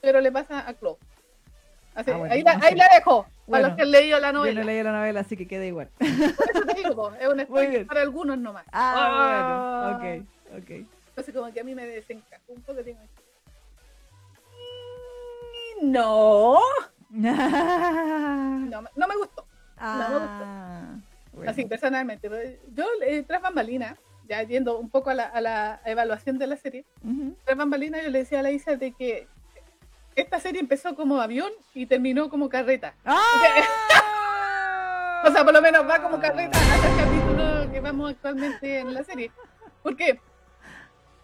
pero 0.00 0.20
le 0.20 0.30
pasa 0.32 0.66
a 0.68 0.74
Claude. 0.74 0.98
Así, 1.94 2.10
Ah, 2.12 2.16
bueno, 2.16 2.32
ahí, 2.32 2.42
la, 2.42 2.54
no 2.54 2.60
ahí 2.62 2.70
sé. 2.70 2.76
la 2.76 2.88
dejo, 2.94 3.22
para 3.24 3.34
Bueno, 3.46 3.68
los 3.68 3.76
que 3.76 3.82
han 3.82 3.90
leído 3.90 4.20
la 4.20 4.28
Yo 4.28 4.34
novela. 4.38 4.60
no 4.60 4.66
leí 4.66 4.82
la 4.82 4.92
novela, 4.92 5.20
así 5.20 5.36
que 5.36 5.48
queda 5.48 5.66
igual. 5.66 5.90
Por 5.98 6.08
eso 6.08 6.64
te 6.64 6.74
digo, 6.74 7.12
es 7.14 7.28
un 7.28 7.40
spoiler 7.44 7.86
para 7.86 8.02
algunos 8.02 8.38
nomás. 8.38 8.64
Ah, 8.72 9.10
bueno, 9.18 9.90
ok, 9.96 10.62
ok. 10.62 10.70
Entonces 11.08 11.34
como 11.34 11.52
que 11.52 11.60
a 11.60 11.64
mí 11.64 11.74
me 11.74 11.84
desencajó 11.86 12.52
un 12.52 12.62
poco. 12.62 12.82
Digo, 12.82 13.00
"Mm, 15.82 15.90
no, 15.92 16.58
no, 17.10 18.82
no 18.94 19.08
me 19.08 19.16
gustó. 19.16 19.47
Ah, 19.80 20.96
bueno. 21.32 21.50
Así, 21.50 21.64
personalmente. 21.64 22.28
Yo, 22.74 22.84
eh, 23.06 23.22
tras 23.26 23.42
bambalinas, 23.42 23.98
ya 24.28 24.42
yendo 24.42 24.78
un 24.78 24.90
poco 24.90 25.10
a 25.10 25.14
la, 25.14 25.24
a 25.24 25.40
la 25.40 25.80
evaluación 25.84 26.38
de 26.38 26.46
la 26.46 26.56
serie, 26.56 26.84
tras 27.44 27.56
bambalinas 27.56 28.02
yo 28.02 28.10
le 28.10 28.20
decía 28.20 28.40
a 28.40 28.42
la 28.42 28.50
Isa 28.50 28.76
de 28.76 28.92
que 28.92 29.26
esta 30.16 30.40
serie 30.40 30.60
empezó 30.60 30.94
como 30.94 31.20
avión 31.20 31.50
y 31.74 31.86
terminó 31.86 32.28
como 32.28 32.48
carreta. 32.48 32.94
¡Ah! 33.04 33.22
O 35.24 35.32
sea, 35.32 35.44
por 35.44 35.52
lo 35.52 35.60
menos 35.60 35.86
va 35.86 36.00
como 36.00 36.20
carreta 36.20 36.56
hasta 36.56 36.88
el 36.88 36.96
capítulo 36.96 37.72
que 37.72 37.80
vamos 37.80 38.10
actualmente 38.12 38.78
en 38.78 38.94
la 38.94 39.02
serie. 39.02 39.32
¿Por 39.82 39.96
qué? 39.96 40.20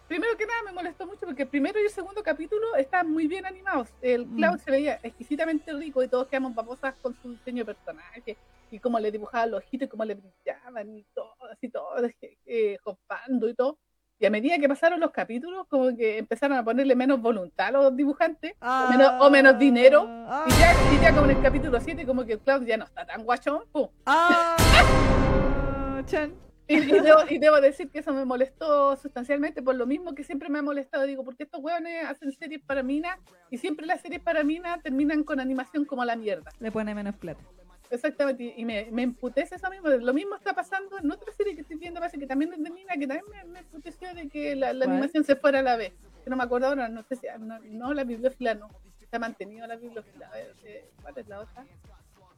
Primero 0.07 0.37
que 0.37 0.45
nada 0.45 0.61
me 0.65 0.71
molestó 0.71 1.07
mucho 1.07 1.25
porque 1.25 1.43
el 1.43 1.47
primero 1.49 1.79
y 1.79 1.83
el 1.85 1.89
segundo 1.89 2.21
capítulo 2.21 2.75
estaban 2.75 3.11
muy 3.11 3.27
bien 3.27 3.45
animados. 3.45 3.89
El 4.01 4.27
Mm. 4.27 4.35
Cloud 4.37 4.57
se 4.59 4.71
veía 4.71 4.99
exquisitamente 5.01 5.73
rico 5.73 6.03
y 6.03 6.07
todos 6.07 6.27
quedamos 6.27 6.53
babosas 6.53 6.93
con 7.01 7.15
su 7.21 7.31
diseño 7.31 7.65
de 7.65 7.73
personaje 7.73 8.37
y 8.69 8.79
cómo 8.79 8.99
le 8.99 9.11
dibujaban 9.11 9.49
los 9.51 9.59
ojitos 9.63 9.87
y 9.87 9.89
cómo 9.89 10.05
le 10.05 10.13
brillaban 10.15 10.95
y 10.95 11.03
todo, 11.15 11.33
así 11.51 11.69
todo, 11.69 11.95
eh, 12.45 12.77
jopando 12.83 13.49
y 13.49 13.55
todo. 13.55 13.79
Y 14.17 14.25
a 14.25 14.29
medida 14.29 14.57
que 14.59 14.69
pasaron 14.69 14.99
los 15.01 15.11
capítulos, 15.11 15.65
como 15.67 15.93
que 15.97 16.19
empezaron 16.19 16.57
a 16.57 16.63
ponerle 16.63 16.95
menos 16.95 17.19
voluntad 17.19 17.67
a 17.67 17.71
los 17.71 17.95
dibujantes, 17.97 18.53
Ah, 18.61 18.85
o, 18.87 18.91
menos, 18.91 19.11
o 19.21 19.29
menos 19.29 19.59
dinero. 19.59 20.05
ah, 20.07 20.45
Y 20.47 20.51
ya, 20.51 20.73
y 20.93 21.01
ya 21.01 21.11
como 21.13 21.25
en 21.29 21.35
el 21.37 21.43
capítulo 21.43 21.81
7, 21.81 22.05
como 22.05 22.23
que 22.23 22.37
Cloud 22.37 22.63
ya 22.65 22.77
no 22.77 22.85
está 22.85 23.05
tan 23.05 23.23
guachón. 23.25 23.63
pum. 23.73 23.89
ah, 24.05 24.55
chan. 26.05 26.33
Y, 26.67 26.77
y 26.77 26.99
debo, 26.99 27.19
y 27.29 27.37
debo 27.37 27.61
decir 27.61 27.89
que 27.91 27.99
eso 27.99 28.11
me 28.11 28.25
molestó 28.25 28.95
sustancialmente 28.95 29.61
por 29.61 29.75
lo 29.75 29.85
mismo 29.85 30.15
que 30.15 30.23
siempre 30.23 30.49
me 30.49 30.59
ha 30.59 30.61
molestado. 30.63 31.03
Digo, 31.03 31.23
porque 31.23 31.43
estos 31.43 31.61
hueones 31.61 32.05
hacen 32.05 32.31
series 32.31 32.59
para 32.61 32.81
minas 32.81 33.19
y 33.51 33.59
siempre 33.59 33.85
las 33.85 34.01
series 34.01 34.21
para 34.21 34.43
minas 34.43 34.81
terminan 34.81 35.23
con 35.23 35.39
animación 35.39 35.85
como 35.85 36.03
la 36.03 36.15
mierda. 36.15 36.51
Le 36.59 36.71
pone 36.71 36.95
menos 36.95 37.15
plata. 37.17 37.43
Exactamente, 37.91 38.53
y 38.57 38.65
me, 38.65 38.87
me 38.91 39.03
emputece 39.03 39.55
eso 39.55 39.69
mismo. 39.69 39.89
Lo 39.89 40.13
mismo 40.13 40.35
está 40.35 40.53
pasando 40.53 40.97
en 40.97 41.11
otra 41.11 41.31
serie 41.33 41.55
que 41.55 41.61
estoy 41.61 41.77
viendo, 41.77 41.99
parece 41.99 42.17
que 42.17 42.27
también 42.27 42.53
es 42.53 42.63
de 42.63 42.69
Mina, 42.69 42.93
que 42.93 43.07
también 43.07 43.25
me, 43.29 43.43
me 43.45 43.59
emputeció 43.59 44.13
de 44.13 44.27
que 44.27 44.55
la, 44.55 44.69
animación 44.69 45.23
se 45.23 45.35
fuera 45.35 45.59
a 45.59 45.63
la 45.63 45.77
vez. 45.77 45.93
Que 46.23 46.29
no 46.29 46.35
me 46.35 46.43
acuerdo 46.43 46.67
ahora, 46.67 46.89
no 46.89 47.03
sé 47.03 47.15
si. 47.15 47.27
No, 47.39 47.59
no, 47.59 47.93
la 47.93 48.03
bibliófila 48.03 48.55
no. 48.55 48.69
Se 49.09 49.15
ha 49.15 49.19
mantenido 49.19 49.67
la 49.67 49.75
bibliófila. 49.75 50.27
A 50.27 50.31
ver, 50.31 50.55
eh, 50.63 50.89
¿cuál 51.01 51.13
es 51.17 51.27
la 51.27 51.41
otra? 51.41 51.65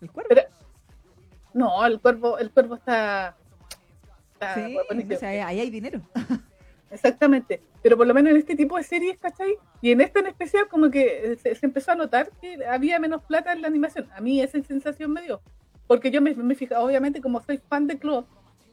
El 0.02 0.12
cuerpo. 0.12 0.36
Pero, 0.36 0.42
no, 1.54 1.86
el 1.86 2.02
cuervo, 2.02 2.38
el 2.38 2.52
cuervo 2.52 2.76
está. 2.76 3.38
Sí, 4.56 4.78
o 5.16 5.18
sea, 5.20 5.48
ahí 5.48 5.60
hay 5.60 5.70
dinero. 5.70 6.02
Exactamente. 6.92 7.62
Pero 7.84 7.98
por 7.98 8.08
lo 8.08 8.14
menos 8.14 8.32
en 8.32 8.38
este 8.38 8.56
tipo 8.56 8.78
de 8.78 8.84
series, 8.84 9.18
¿cachai? 9.18 9.56
Y 9.82 9.92
en 9.92 10.02
esta 10.02 10.20
en 10.20 10.28
especial, 10.28 10.68
como 10.68 10.90
que 10.90 11.34
eh, 11.34 11.38
se, 11.38 11.54
se 11.56 11.66
empezó 11.66 11.92
a 11.92 11.96
notar 11.96 12.32
que 12.42 12.66
había 12.66 13.00
menos 13.00 13.24
plata 13.24 13.52
en 13.54 13.62
la 13.62 13.68
animación. 13.68 14.08
A 14.16 14.22
mí 14.22 14.42
esa 14.42 14.62
sensación 14.64 15.12
me 15.12 15.22
dio. 15.22 15.42
Porque 15.86 16.12
yo 16.12 16.22
me, 16.22 16.34
me 16.34 16.56
fijaba, 16.56 16.82
obviamente, 16.82 17.22
como 17.22 17.42
soy 17.42 17.58
fan 17.70 17.88
de 17.88 17.98
Claude, 17.98 18.26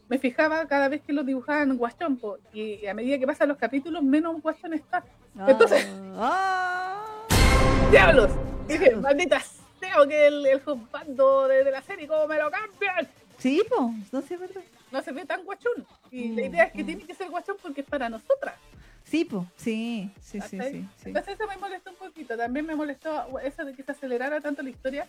me 0.08 0.18
fijaba 0.18 0.66
cada 0.66 0.88
vez 0.88 1.00
que 1.02 1.12
lo 1.12 1.24
dibujaban 1.24 1.70
en 1.70 1.76
Guachón. 1.76 2.16
po, 2.16 2.38
Y 2.52 2.86
a 2.86 2.94
medida 2.94 3.18
que 3.18 3.26
pasan 3.26 3.48
los 3.48 3.58
capítulos, 3.58 4.02
menos 4.02 4.40
Guachón 4.42 4.74
está. 4.74 5.04
Entonces- 5.46 5.86
Ah, 6.16 7.04
¡Diablos! 7.90 8.30
Dije, 8.68 8.94
maldita 8.96 9.40
sea 9.40 10.06
que 10.08 10.26
el, 10.26 10.46
el 10.46 10.60
de, 10.64 11.64
de 11.64 11.70
la 11.70 11.82
serie, 11.82 12.06
¿cómo 12.08 12.26
me 12.26 12.38
lo 12.38 12.50
cambian? 12.50 13.08
sí, 13.38 13.62
po, 13.68 13.92
no 14.12 14.22
sé, 14.22 14.36
¿verdad? 14.36 14.62
No 14.94 15.02
se 15.02 15.10
ve 15.12 15.24
tan 15.26 15.44
guachón. 15.44 15.84
Y 16.12 16.28
la 16.28 16.42
Mm, 16.42 16.44
idea 16.46 16.64
es 16.64 16.72
que 16.72 16.82
mm. 16.84 16.86
tiene 16.86 17.04
que 17.04 17.14
ser 17.14 17.28
guachón 17.28 17.56
porque 17.60 17.80
es 17.80 17.86
para 17.86 18.08
nosotras. 18.08 18.54
Sí, 19.02 19.24
po, 19.24 19.44
sí, 19.56 20.08
sí, 20.20 20.40
sí, 20.40 20.58
sí, 20.70 20.86
sí. 20.96 21.08
Entonces 21.08 21.34
eso 21.34 21.48
me 21.48 21.56
molestó 21.58 21.90
un 21.90 21.96
poquito. 21.96 22.36
También 22.36 22.64
me 22.64 22.76
molestó 22.76 23.38
eso 23.40 23.64
de 23.64 23.74
que 23.74 23.82
se 23.82 23.90
acelerara 23.92 24.40
tanto 24.40 24.62
la 24.62 24.70
historia. 24.70 25.04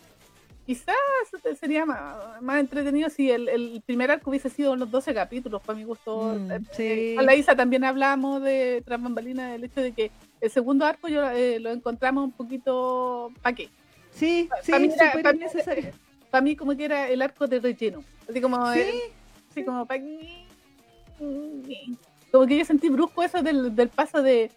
Quizás 0.65 0.95
sería 1.59 1.85
más, 1.85 2.41
más 2.41 2.59
entretenido 2.59 3.07
si 3.11 3.29
el, 3.29 3.47
el 3.47 3.83
primer 3.85 4.09
arco 4.09 4.31
hubiese 4.31 4.49
sido 4.49 4.75
los 4.75 4.89
12 4.89 5.13
capítulos, 5.13 5.61
para 5.61 5.77
mi 5.77 5.83
gusto. 5.85 6.33
Mm, 6.39 6.51
Eh, 6.51 6.59
sí. 6.71 6.83
eh, 6.83 7.13
Con 7.15 7.25
la 7.27 7.35
Isa 7.35 7.55
también 7.55 7.83
hablamos 7.83 8.41
de 8.41 8.81
tras 8.83 8.99
bambalinas 8.99 9.51
del 9.51 9.65
hecho 9.65 9.81
de 9.81 9.91
que 9.91 10.09
el 10.41 10.49
segundo 10.49 10.83
arco 10.87 11.07
yo 11.07 11.29
eh, 11.29 11.59
lo 11.59 11.69
encontramos 11.69 12.23
un 12.23 12.31
poquito 12.31 13.31
¿para 13.43 13.55
qué? 13.55 13.69
Sí, 14.09 14.49
sí, 14.63 14.71
Pa' 14.71 14.79
mí 14.79 14.87
era- 14.91 15.09
súper 15.11 15.23
pa' 15.23 15.33
mí- 15.33 15.37
innecesario. 15.41 15.91
Para 16.31 16.41
mí 16.41 16.55
como 16.55 16.75
que 16.75 16.85
era 16.85 17.07
el 17.07 17.21
arco 17.21 17.45
de 17.47 17.59
relleno. 17.59 18.03
Así 18.27 18.41
como 18.41 18.73
Sí, 18.73 18.81
así 19.55 19.63
como 19.63 19.87
como 22.31 22.45
que 22.45 22.57
yo 22.57 22.65
sentí 22.65 22.89
brusco 22.89 23.23
eso 23.23 23.41
del, 23.41 23.73
del 23.75 23.89
paso 23.89 24.21
de, 24.21 24.51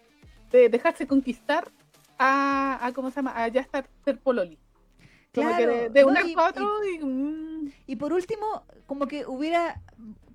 de 0.51 0.67
dejarse 0.69 1.07
conquistar 1.07 1.69
a, 2.17 2.85
a 2.85 2.91
¿cómo 2.93 3.09
se 3.09 3.17
llama? 3.17 3.31
a 3.41 3.47
ya 3.47 3.61
estar 3.61 3.87
ser 4.03 4.19
pololi. 4.19 4.57
Como 5.33 5.47
que 5.49 5.55
claro. 5.55 5.73
de, 5.73 5.89
de 5.89 6.03
un 6.03 6.17
arco 6.17 6.39
a 6.41 6.49
otro 6.49 6.69
y, 6.93 6.99
mm, 6.99 7.71
Y 7.87 7.95
por 7.95 8.11
último, 8.13 8.63
como 8.87 9.07
que 9.07 9.25
hubiera 9.25 9.81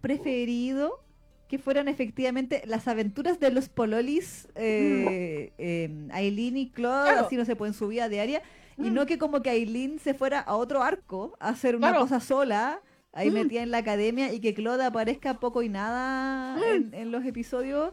preferido 0.00 1.00
que 1.48 1.58
fueran 1.58 1.88
efectivamente 1.88 2.62
las 2.64 2.88
aventuras 2.88 3.38
de 3.38 3.50
los 3.50 3.68
pololis, 3.68 4.48
eh, 4.54 5.52
eh, 5.58 6.08
Aileen 6.12 6.56
y 6.56 6.70
Claude, 6.70 7.10
Claro. 7.10 7.26
así 7.26 7.36
no 7.36 7.44
se 7.44 7.54
pueden 7.54 7.74
su 7.74 7.88
vida 7.88 8.08
diaria, 8.08 8.40
y 8.78 8.90
Mm. 8.90 8.94
no 8.94 9.04
que 9.06 9.18
como 9.18 9.42
que 9.42 9.50
Aileen 9.50 9.98
se 9.98 10.14
fuera 10.14 10.40
a 10.40 10.56
otro 10.56 10.82
arco 10.82 11.36
a 11.40 11.48
hacer 11.50 11.76
una 11.76 11.88
Claro. 11.90 12.04
cosa 12.04 12.20
sola, 12.20 12.80
ahí 13.14 13.30
Mm. 13.30 13.34
metida 13.34 13.62
en 13.62 13.70
la 13.70 13.78
academia, 13.78 14.32
y 14.32 14.40
que 14.40 14.52
Claude 14.54 14.84
aparezca 14.84 15.34
poco 15.40 15.62
y 15.62 15.68
nada 15.68 16.56
Mm. 16.56 16.62
en, 16.74 16.94
en 16.94 17.10
los 17.12 17.24
episodios. 17.24 17.92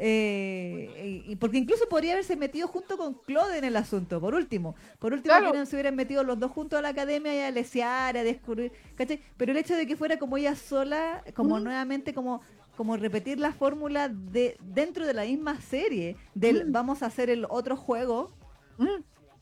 eh, 0.00 1.24
y, 1.26 1.32
y 1.32 1.36
porque 1.36 1.58
incluso 1.58 1.88
podría 1.88 2.12
haberse 2.12 2.36
metido 2.36 2.68
junto 2.68 2.96
con 2.96 3.14
Claude 3.14 3.58
en 3.58 3.64
el 3.64 3.74
asunto, 3.74 4.20
por 4.20 4.32
último. 4.34 4.76
Por 5.00 5.12
último, 5.12 5.34
Claro. 5.34 5.50
que 5.50 5.58
no 5.58 5.66
se 5.66 5.74
hubieran 5.74 5.96
metido 5.96 6.22
los 6.22 6.38
dos 6.38 6.52
juntos 6.52 6.78
a 6.78 6.82
la 6.82 6.90
academia 6.90 7.34
y 7.34 7.40
a 7.40 7.50
lesear, 7.50 8.16
a 8.16 8.22
descubrir, 8.22 8.70
¿cachai? 8.94 9.20
Pero 9.36 9.50
el 9.50 9.58
hecho 9.58 9.74
de 9.74 9.88
que 9.88 9.96
fuera 9.96 10.16
como 10.16 10.36
ella 10.36 10.54
sola, 10.54 11.24
como 11.34 11.58
Mm. 11.58 11.64
nuevamente 11.64 12.14
como 12.14 12.40
como 12.76 12.96
repetir 12.96 13.40
la 13.40 13.50
fórmula 13.52 14.08
de 14.08 14.56
dentro 14.60 15.04
de 15.04 15.12
la 15.12 15.24
misma 15.24 15.60
serie 15.60 16.14
del 16.36 16.68
Mm. 16.68 16.72
vamos 16.72 17.02
a 17.02 17.06
hacer 17.06 17.28
el 17.28 17.44
otro 17.50 17.76
juego, 17.76 18.30
mm, 18.76 18.86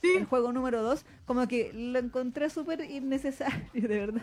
sí, 0.00 0.08
el 0.16 0.24
juego 0.24 0.54
número 0.54 0.82
dos, 0.82 1.04
como 1.26 1.46
que 1.46 1.70
lo 1.74 1.98
encontré 1.98 2.48
súper 2.48 2.80
innecesario, 2.90 3.68
de 3.74 3.88
verdad. 3.88 4.22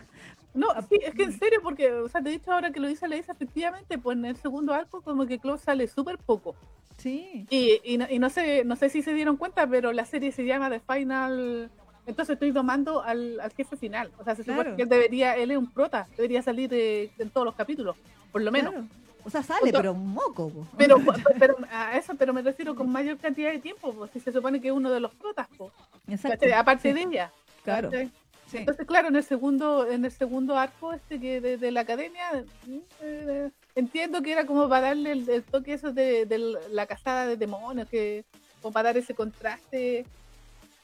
No, 0.53 0.67
sí, 0.89 0.99
es 1.01 1.13
que 1.15 1.23
en 1.23 1.37
serio, 1.37 1.59
porque, 1.63 1.91
o 1.91 2.07
sea, 2.09 2.21
te 2.21 2.29
he 2.29 2.33
dicho 2.33 2.51
ahora 2.51 2.71
que 2.71 2.79
lo 2.79 2.87
dice 2.87 3.07
la 3.07 3.15
Isa, 3.17 3.31
efectivamente, 3.31 3.97
pues 3.97 4.17
en 4.17 4.25
el 4.25 4.35
segundo 4.37 4.73
arco 4.73 5.01
como 5.01 5.25
que 5.25 5.39
Claude 5.39 5.59
sale 5.59 5.87
súper 5.87 6.17
poco. 6.17 6.55
Sí. 6.97 7.45
Y, 7.49 7.79
y, 7.83 7.97
no, 7.97 8.05
y 8.09 8.19
no 8.19 8.29
sé 8.29 8.63
no 8.63 8.75
sé 8.75 8.89
si 8.89 9.01
se 9.01 9.13
dieron 9.13 9.35
cuenta, 9.37 9.65
pero 9.67 9.91
la 9.91 10.05
serie 10.05 10.31
se 10.31 10.45
llama 10.45 10.69
The 10.69 10.79
Final. 10.79 11.69
Entonces 12.05 12.33
estoy 12.33 12.51
tomando 12.51 13.01
al, 13.01 13.39
al 13.39 13.51
jefe 13.53 13.77
final. 13.77 14.11
O 14.19 14.23
sea, 14.23 14.35
se 14.35 14.43
supone 14.43 14.75
que 14.75 14.83
él 14.83 14.89
debería, 14.89 15.35
él 15.37 15.51
es 15.51 15.57
un 15.57 15.71
prota, 15.71 16.07
debería 16.17 16.41
salir 16.41 16.69
eh, 16.73 17.09
en 17.17 17.29
todos 17.29 17.45
los 17.45 17.55
capítulos, 17.55 17.95
por 18.31 18.41
lo 18.41 18.51
menos. 18.51 18.71
claro. 18.73 18.87
O 19.25 19.29
sea, 19.29 19.41
sale, 19.41 19.71
pero 19.71 19.93
un 19.93 20.13
moco. 20.13 20.49
po. 20.49 20.67
Pero, 20.77 20.97
pero 21.39 21.55
a 21.71 21.97
eso, 21.97 22.13
pero 22.15 22.33
me 22.33 22.41
refiero 22.41 22.75
con 22.75 22.91
mayor 22.91 23.17
cantidad 23.17 23.51
de 23.51 23.59
tiempo, 23.59 23.93
pues 23.93 24.11
si 24.11 24.19
se 24.19 24.33
supone 24.33 24.59
que 24.59 24.67
es 24.67 24.73
uno 24.73 24.91
de 24.91 24.99
los 24.99 25.13
protas, 25.15 25.47
pues. 25.57 25.71
¿cachai? 26.21 26.51
aparte 26.51 26.89
Sí, 26.89 26.93
de 26.93 27.01
ella. 27.03 27.31
Claro. 27.63 27.89
¿cachai? 27.89 28.11
Sí. 28.53 28.57
Entonces, 28.59 28.87
claro, 28.87 29.09
en 29.09 29.15
el 29.15 29.23
segundo, 29.23 29.89
en 29.89 30.05
el 30.05 30.11
segundo 30.11 30.57
arco 30.57 30.93
este 30.93 31.19
que 31.19 31.41
de, 31.41 31.57
de 31.57 31.71
la 31.71 31.81
academia, 31.81 32.23
eh, 33.01 33.49
entiendo 33.75 34.21
que 34.21 34.31
era 34.31 34.45
como 34.45 34.69
para 34.69 34.87
darle 34.87 35.11
el, 35.11 35.29
el 35.29 35.43
toque 35.43 35.73
eso 35.73 35.91
de, 35.91 36.25
de 36.25 36.37
la 36.71 36.85
casada 36.85 37.27
de 37.27 37.37
demonios, 37.37 37.89
que 37.89 38.23
como 38.61 38.71
para 38.71 38.89
dar 38.89 38.97
ese 38.97 39.13
contraste 39.13 40.05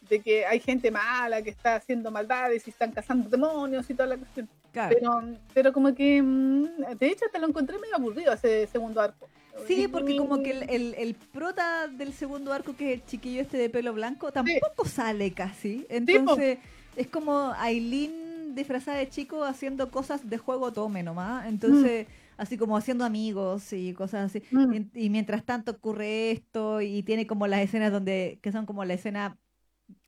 de 0.10 0.20
que 0.20 0.46
hay 0.46 0.60
gente 0.60 0.92
mala 0.92 1.42
que 1.42 1.52
está 1.52 1.76
haciendo 1.76 2.12
maldades 2.12 2.66
y 2.68 2.72
están 2.72 2.92
cazando 2.92 3.30
demonios 3.30 3.90
y 3.90 3.94
toda 3.94 4.10
la 4.10 4.18
cuestión. 4.18 4.50
Claro. 4.72 4.96
Pero, 4.96 5.38
pero 5.54 5.74
como 5.74 5.94
que, 5.96 6.22
mm, 6.22 6.98
de 6.98 7.08
hecho, 7.08 7.26
te 7.32 7.40
lo 7.40 7.48
encontré 7.48 7.78
medio 7.80 7.96
aburrido 7.96 8.34
ese 8.34 8.68
segundo 8.68 9.02
arco. 9.02 9.30
Sí, 9.68 9.88
porque 9.88 10.16
como 10.16 10.42
que 10.42 10.52
el, 10.52 10.70
el, 10.70 10.96
el 10.98 11.16
prota 11.16 11.88
del 11.88 12.14
segundo 12.14 12.54
arco, 12.54 12.76
que 12.76 12.94
es 12.94 13.02
el 13.02 13.06
chiquillo 13.06 13.42
este 13.42 13.58
de 13.58 13.70
pelo 13.70 13.94
blanco, 13.94 14.32
tampoco 14.32 14.86
sale 14.86 15.34
casi. 15.34 15.86
Entonces, 15.90 16.60
es 16.96 17.08
como 17.08 17.52
Aileen 17.58 18.56
disfrazada 18.56 18.98
de 18.98 19.10
chico 19.10 19.44
haciendo 19.44 19.90
cosas 19.92 20.28
de 20.30 20.38
juego 20.38 20.72
tome 20.74 21.04
nomás. 21.04 21.46
Entonces, 21.48 22.08
así 22.38 22.58
como 22.58 22.76
haciendo 22.78 23.06
amigos 23.06 23.72
y 23.74 23.94
cosas 23.94 24.26
así. 24.36 24.44
Mm. 24.52 24.74
Y, 24.74 25.06
y 25.06 25.10
mientras 25.10 25.44
tanto 25.46 25.72
ocurre 25.72 26.32
esto 26.32 26.82
y 26.82 27.04
tiene 27.04 27.28
como 27.28 27.48
las 27.48 27.62
escenas 27.62 27.92
donde, 27.92 28.40
que 28.42 28.52
son 28.52 28.66
como 28.66 28.84
la 28.86 28.94
escena, 28.96 29.38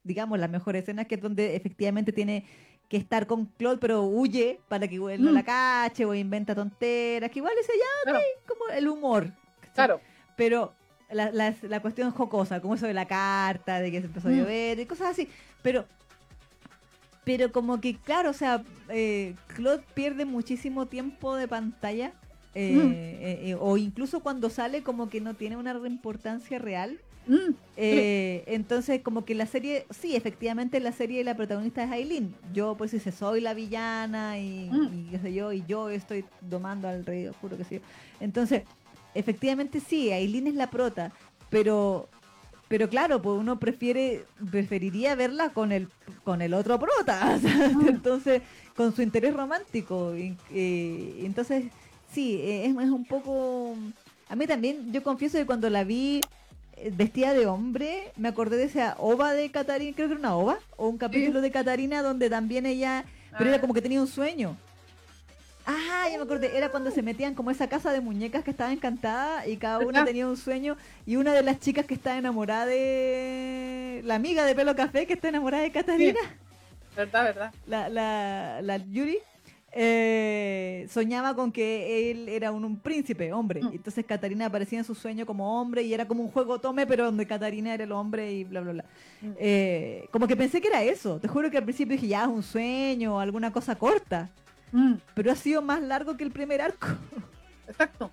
digamos, 0.03 0.39
las 0.39 0.49
mejores 0.49 0.83
escenas, 0.83 1.07
que 1.07 1.15
es 1.15 1.21
donde 1.21 1.55
efectivamente 1.55 2.11
tiene 2.11 2.45
que 2.89 2.97
estar 2.97 3.25
con 3.25 3.45
Claude, 3.45 3.77
pero 3.77 4.01
huye 4.03 4.59
para 4.67 4.87
que 4.87 4.95
él 4.95 5.23
no 5.23 5.31
Mm. 5.31 5.33
la 5.35 5.43
cache 5.43 6.03
o 6.03 6.13
inventa 6.13 6.53
tonteras, 6.53 7.31
que 7.31 7.39
igual 7.39 7.53
dice 7.57 7.71
ya, 7.77 8.11
Claro. 8.11 8.19
ok, 8.19 8.47
como 8.47 8.67
el 8.75 8.87
humor. 8.89 9.31
Claro. 9.73 10.01
Pero 10.35 10.73
la, 11.09 11.31
la, 11.31 11.53
la 11.61 11.79
cuestión 11.81 12.11
jocosa, 12.11 12.59
como 12.59 12.75
eso 12.75 12.87
de 12.87 12.93
la 12.93 13.05
carta, 13.07 13.79
de 13.79 13.91
que 13.91 14.01
se 14.01 14.07
empezó 14.07 14.27
a 14.27 14.31
Mm. 14.31 14.37
llover 14.39 14.79
y 14.79 14.85
cosas 14.85 15.11
así. 15.11 15.29
Pero, 15.61 15.85
pero 17.23 17.51
como 17.51 17.79
que, 17.79 17.95
claro, 17.97 18.29
o 18.31 18.33
sea, 18.33 18.63
eh, 18.89 19.35
Claude 19.55 19.83
pierde 19.93 20.25
muchísimo 20.25 20.87
tiempo 20.87 21.35
de 21.35 21.47
pantalla. 21.47 22.13
eh, 22.53 22.73
Mm. 22.75 22.91
eh, 22.91 23.39
eh, 23.51 23.57
o 23.57 23.77
incluso 23.77 24.19
cuando 24.19 24.49
sale 24.49 24.83
como 24.83 25.09
que 25.09 25.21
no 25.21 25.35
tiene 25.35 25.55
una 25.55 25.71
importancia 25.87 26.59
real. 26.59 26.99
Mm, 27.27 27.53
Eh, 27.77 28.43
entonces, 28.47 29.01
como 29.01 29.23
que 29.23 29.35
la 29.35 29.45
serie, 29.45 29.85
sí, 29.91 30.15
efectivamente 30.17 30.79
la 30.81 30.91
serie 30.91 31.23
la 31.23 31.35
protagonista 31.37 31.83
es 31.85 31.91
Aileen. 31.91 32.35
Yo, 32.53 32.75
pues, 32.75 32.91
dice, 32.91 33.11
soy 33.13 33.39
la 33.39 33.53
villana 33.53 34.37
y, 34.37 34.69
Mm. 34.69 34.89
y 34.93 35.11
qué 35.11 35.19
sé 35.19 35.33
yo, 35.33 35.53
y 35.53 35.63
yo 35.65 35.89
estoy 35.89 36.25
domando 36.41 36.89
al 36.89 37.05
rey, 37.05 37.29
juro 37.39 37.55
que 37.57 37.63
sí. 37.63 37.79
Entonces, 38.19 38.63
efectivamente 39.13 39.79
sí, 39.79 40.11
Aileen 40.11 40.47
es 40.47 40.55
la 40.55 40.69
prota, 40.69 41.13
pero, 41.49 42.09
pero 42.71 42.89
claro, 42.89 43.21
pues 43.21 43.37
uno 43.39 43.59
prefiere, 43.59 44.23
preferiría 44.49 45.13
verla 45.15 45.49
con 45.49 45.71
el, 45.71 45.87
con 46.23 46.41
el 46.41 46.53
otro 46.55 46.79
prota, 46.79 47.37
entonces, 47.87 48.41
con 48.75 48.95
su 48.95 49.01
interés 49.03 49.33
romántico. 49.35 50.15
y- 50.17 50.35
eh, 50.51 51.21
entonces, 51.25 51.65
sí, 52.11 52.35
eh, 52.41 52.65
es, 52.65 52.71
es 52.71 52.89
un 52.89 53.05
poco... 53.05 53.75
A 54.29 54.35
mí 54.35 54.47
también, 54.47 54.91
yo 54.93 55.03
confieso 55.03 55.37
que 55.37 55.45
cuando 55.45 55.69
la 55.69 55.83
vi 55.83 56.21
eh, 56.77 56.91
vestida 56.95 57.33
de 57.33 57.45
hombre, 57.45 58.11
me 58.15 58.29
acordé 58.29 58.55
de 58.57 58.63
esa 58.63 58.95
ova 58.97 59.33
de 59.33 59.51
Catarina, 59.51 59.93
creo 59.95 60.07
que 60.07 60.13
era 60.13 60.19
una 60.19 60.35
ova, 60.37 60.57
o 60.77 60.87
un 60.87 60.97
capítulo 60.97 61.41
de 61.41 61.51
Catarina 61.51 62.01
donde 62.01 62.29
también 62.29 62.65
ella, 62.65 63.03
pero 63.37 63.49
Ah. 63.49 63.53
era 63.53 63.61
como 63.61 63.73
que 63.73 63.81
tenía 63.81 63.99
un 64.01 64.07
sueño. 64.07 64.55
Ah, 65.65 66.07
ya 66.11 66.17
me 66.17 66.23
acordé, 66.23 66.57
era 66.57 66.69
cuando 66.69 66.91
se 66.91 67.01
metían 67.01 67.35
como 67.35 67.51
esa 67.51 67.69
casa 67.69 67.91
de 67.91 68.01
muñecas 68.01 68.43
que 68.43 68.51
estaba 68.51 68.71
encantada 68.71 69.47
y 69.47 69.57
cada 69.57 69.79
una 69.79 70.03
tenía 70.03 70.27
un 70.27 70.37
sueño 70.37 70.75
y 71.05 71.15
una 71.17 71.33
de 71.33 71.43
las 71.43 71.59
chicas 71.59 71.85
que 71.85 71.93
está 71.93 72.17
enamorada 72.17 72.65
de 72.65 74.01
la 74.03 74.15
amiga 74.15 74.45
de 74.45 74.55
pelo 74.55 74.75
café 74.75 75.05
que 75.05 75.13
está 75.13 75.29
enamorada 75.29 75.63
de 75.63 75.71
Catarina, 75.71 76.19
¿Verdad, 76.95 77.23
verdad? 77.23 77.53
la, 77.67 77.89
la, 77.89 78.61
la 78.61 78.77
Yuri, 78.77 79.19
eh, 79.73 80.85
soñaba 80.89 81.33
con 81.33 81.51
que 81.51 82.11
él 82.11 82.27
era 82.27 82.51
un, 82.51 82.65
un 82.65 82.77
príncipe, 82.77 83.31
hombre. 83.31 83.61
Mm. 83.61 83.69
Entonces 83.73 84.05
Catarina 84.05 84.47
aparecía 84.47 84.79
en 84.79 84.85
su 84.85 84.95
sueño 84.95 85.25
como 85.25 85.61
hombre 85.61 85.83
y 85.83 85.93
era 85.93 86.05
como 86.07 86.23
un 86.23 86.29
juego 86.29 86.59
tome, 86.59 86.85
pero 86.85 87.05
donde 87.05 87.25
Catarina 87.25 87.73
era 87.73 87.83
el 87.85 87.91
hombre 87.91 88.33
y 88.33 88.43
bla, 88.43 88.61
bla, 88.61 88.73
bla. 88.73 88.85
Mm. 89.21 89.31
Eh, 89.39 90.07
como 90.11 90.27
que 90.27 90.35
pensé 90.35 90.59
que 90.59 90.67
era 90.67 90.83
eso. 90.83 91.19
Te 91.19 91.27
juro 91.27 91.49
que 91.49 91.57
al 91.57 91.63
principio 91.63 91.95
dije, 91.95 92.07
ya, 92.07 92.23
es 92.23 92.27
un 92.27 92.43
sueño 92.43 93.15
o 93.15 93.19
alguna 93.19 93.51
cosa 93.53 93.75
corta. 93.75 94.29
Mm, 94.71 94.93
Pero 95.15 95.31
ha 95.31 95.35
sido 95.35 95.61
más 95.61 95.81
largo 95.81 96.15
que 96.17 96.23
el 96.23 96.31
primer 96.31 96.61
arco. 96.61 96.87
exacto. 97.67 98.09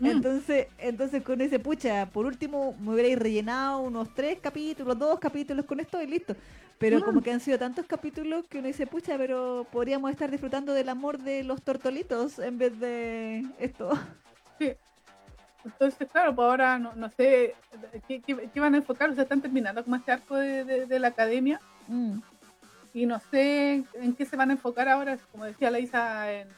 Mm, 0.00 0.06
Entonces, 0.06 0.66
entonces 0.78 1.22
con 1.22 1.40
ese 1.40 1.58
pucha, 1.58 2.06
por 2.06 2.26
último 2.26 2.76
me 2.80 2.92
hubierais 2.92 3.18
rellenado 3.18 3.80
unos 3.80 4.12
tres 4.14 4.38
capítulos, 4.40 4.98
dos 4.98 5.18
capítulos 5.20 5.64
con 5.64 5.80
esto 5.80 6.02
y 6.02 6.06
listo. 6.06 6.34
Pero 6.78 6.98
Mm. 6.98 7.02
como 7.02 7.22
que 7.22 7.30
han 7.32 7.40
sido 7.40 7.58
tantos 7.58 7.86
capítulos 7.86 8.44
que 8.48 8.58
uno 8.58 8.66
dice, 8.66 8.86
pucha, 8.86 9.16
pero 9.16 9.66
podríamos 9.70 10.10
estar 10.10 10.30
disfrutando 10.30 10.72
del 10.74 10.88
amor 10.88 11.18
de 11.18 11.44
los 11.44 11.62
tortolitos 11.62 12.38
en 12.40 12.58
vez 12.58 12.78
de 12.80 13.46
esto. 13.60 13.90
sí. 14.58 14.72
Entonces, 15.64 16.08
claro, 16.10 16.34
pues 16.34 16.44
ahora 16.44 16.76
no, 16.80 16.92
no 16.96 17.08
sé 17.10 17.54
¿qué, 18.08 18.20
qué, 18.20 18.50
qué 18.52 18.60
van 18.60 18.74
a 18.74 18.78
enfocar. 18.78 19.10
O 19.10 19.14
sea, 19.14 19.22
están 19.22 19.40
terminando 19.40 19.84
como 19.84 19.94
este 19.94 20.10
arco 20.10 20.34
de, 20.36 20.64
de- 20.64 20.86
de 20.86 20.98
la 20.98 21.08
academia 21.08 21.60
Mm, 21.86 22.18
y 22.94 23.06
no 23.06 23.20
sé 23.30 23.84
en 23.94 24.14
qué 24.14 24.24
se 24.26 24.36
van 24.36 24.50
a 24.50 24.54
enfocar 24.54 24.88
ahora. 24.88 25.18
Como 25.30 25.44
decía 25.44 25.70
la 25.70 25.78
Isa, 25.78 26.32
en, 26.32 26.48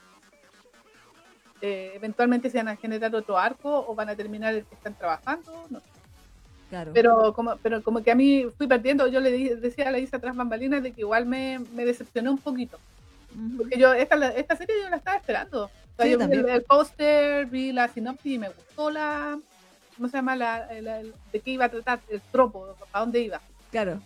eh, 1.60 1.92
eventualmente 1.94 2.50
se 2.50 2.58
van 2.58 2.68
a 2.68 2.76
generar 2.76 3.14
otro 3.14 3.38
arco 3.38 3.84
o 3.88 3.94
van 3.94 4.08
a 4.10 4.16
terminar 4.16 4.54
el 4.54 4.64
que 4.64 4.74
están 4.74 4.94
trabajando. 4.94 5.52
No 5.70 5.80
sé. 5.80 5.86
claro. 6.68 6.90
Pero 6.92 7.32
como, 7.32 7.56
pero 7.62 7.82
como 7.82 8.02
que 8.02 8.10
a 8.10 8.14
mí 8.14 8.46
fui 8.58 8.66
perdiendo, 8.66 9.06
yo 9.06 9.20
le 9.20 9.32
di- 9.32 9.48
decía 9.54 9.88
a 9.88 9.92
la 9.92 9.98
Isa 9.98 10.18
tras 10.18 10.36
bambalinas 10.36 10.82
de 10.82 10.92
que 10.92 11.00
igual 11.02 11.26
me, 11.26 11.58
me 11.74 11.84
decepcionó 11.84 12.30
un 12.32 12.38
poquito. 12.38 12.78
Porque 13.56 13.78
yo, 13.78 13.92
esta, 13.94 14.28
esta 14.30 14.54
serie 14.56 14.76
yo 14.82 14.90
la 14.90 14.96
estaba 14.96 15.16
esperando. 15.16 15.64
O 15.64 15.70
sea, 15.96 16.06
Sí, 16.06 16.12
yo 16.12 16.18
vi 16.28 16.36
el, 16.36 16.48
el 16.48 16.62
póster, 16.62 17.46
vi 17.46 17.72
la 17.72 17.88
sinopsis 17.88 18.32
y 18.34 18.38
me 18.38 18.48
gustó 18.48 18.90
la. 18.90 19.38
¿Cómo 19.96 20.08
se 20.08 20.16
llama? 20.16 20.36
La, 20.36 20.66
de 20.66 21.40
qué 21.40 21.50
iba 21.52 21.64
a 21.64 21.68
tratar, 21.68 22.00
el 22.08 22.20
tropo, 22.20 22.76
para 22.92 23.04
dónde 23.04 23.20
iba. 23.20 23.40
Claro. 23.70 24.00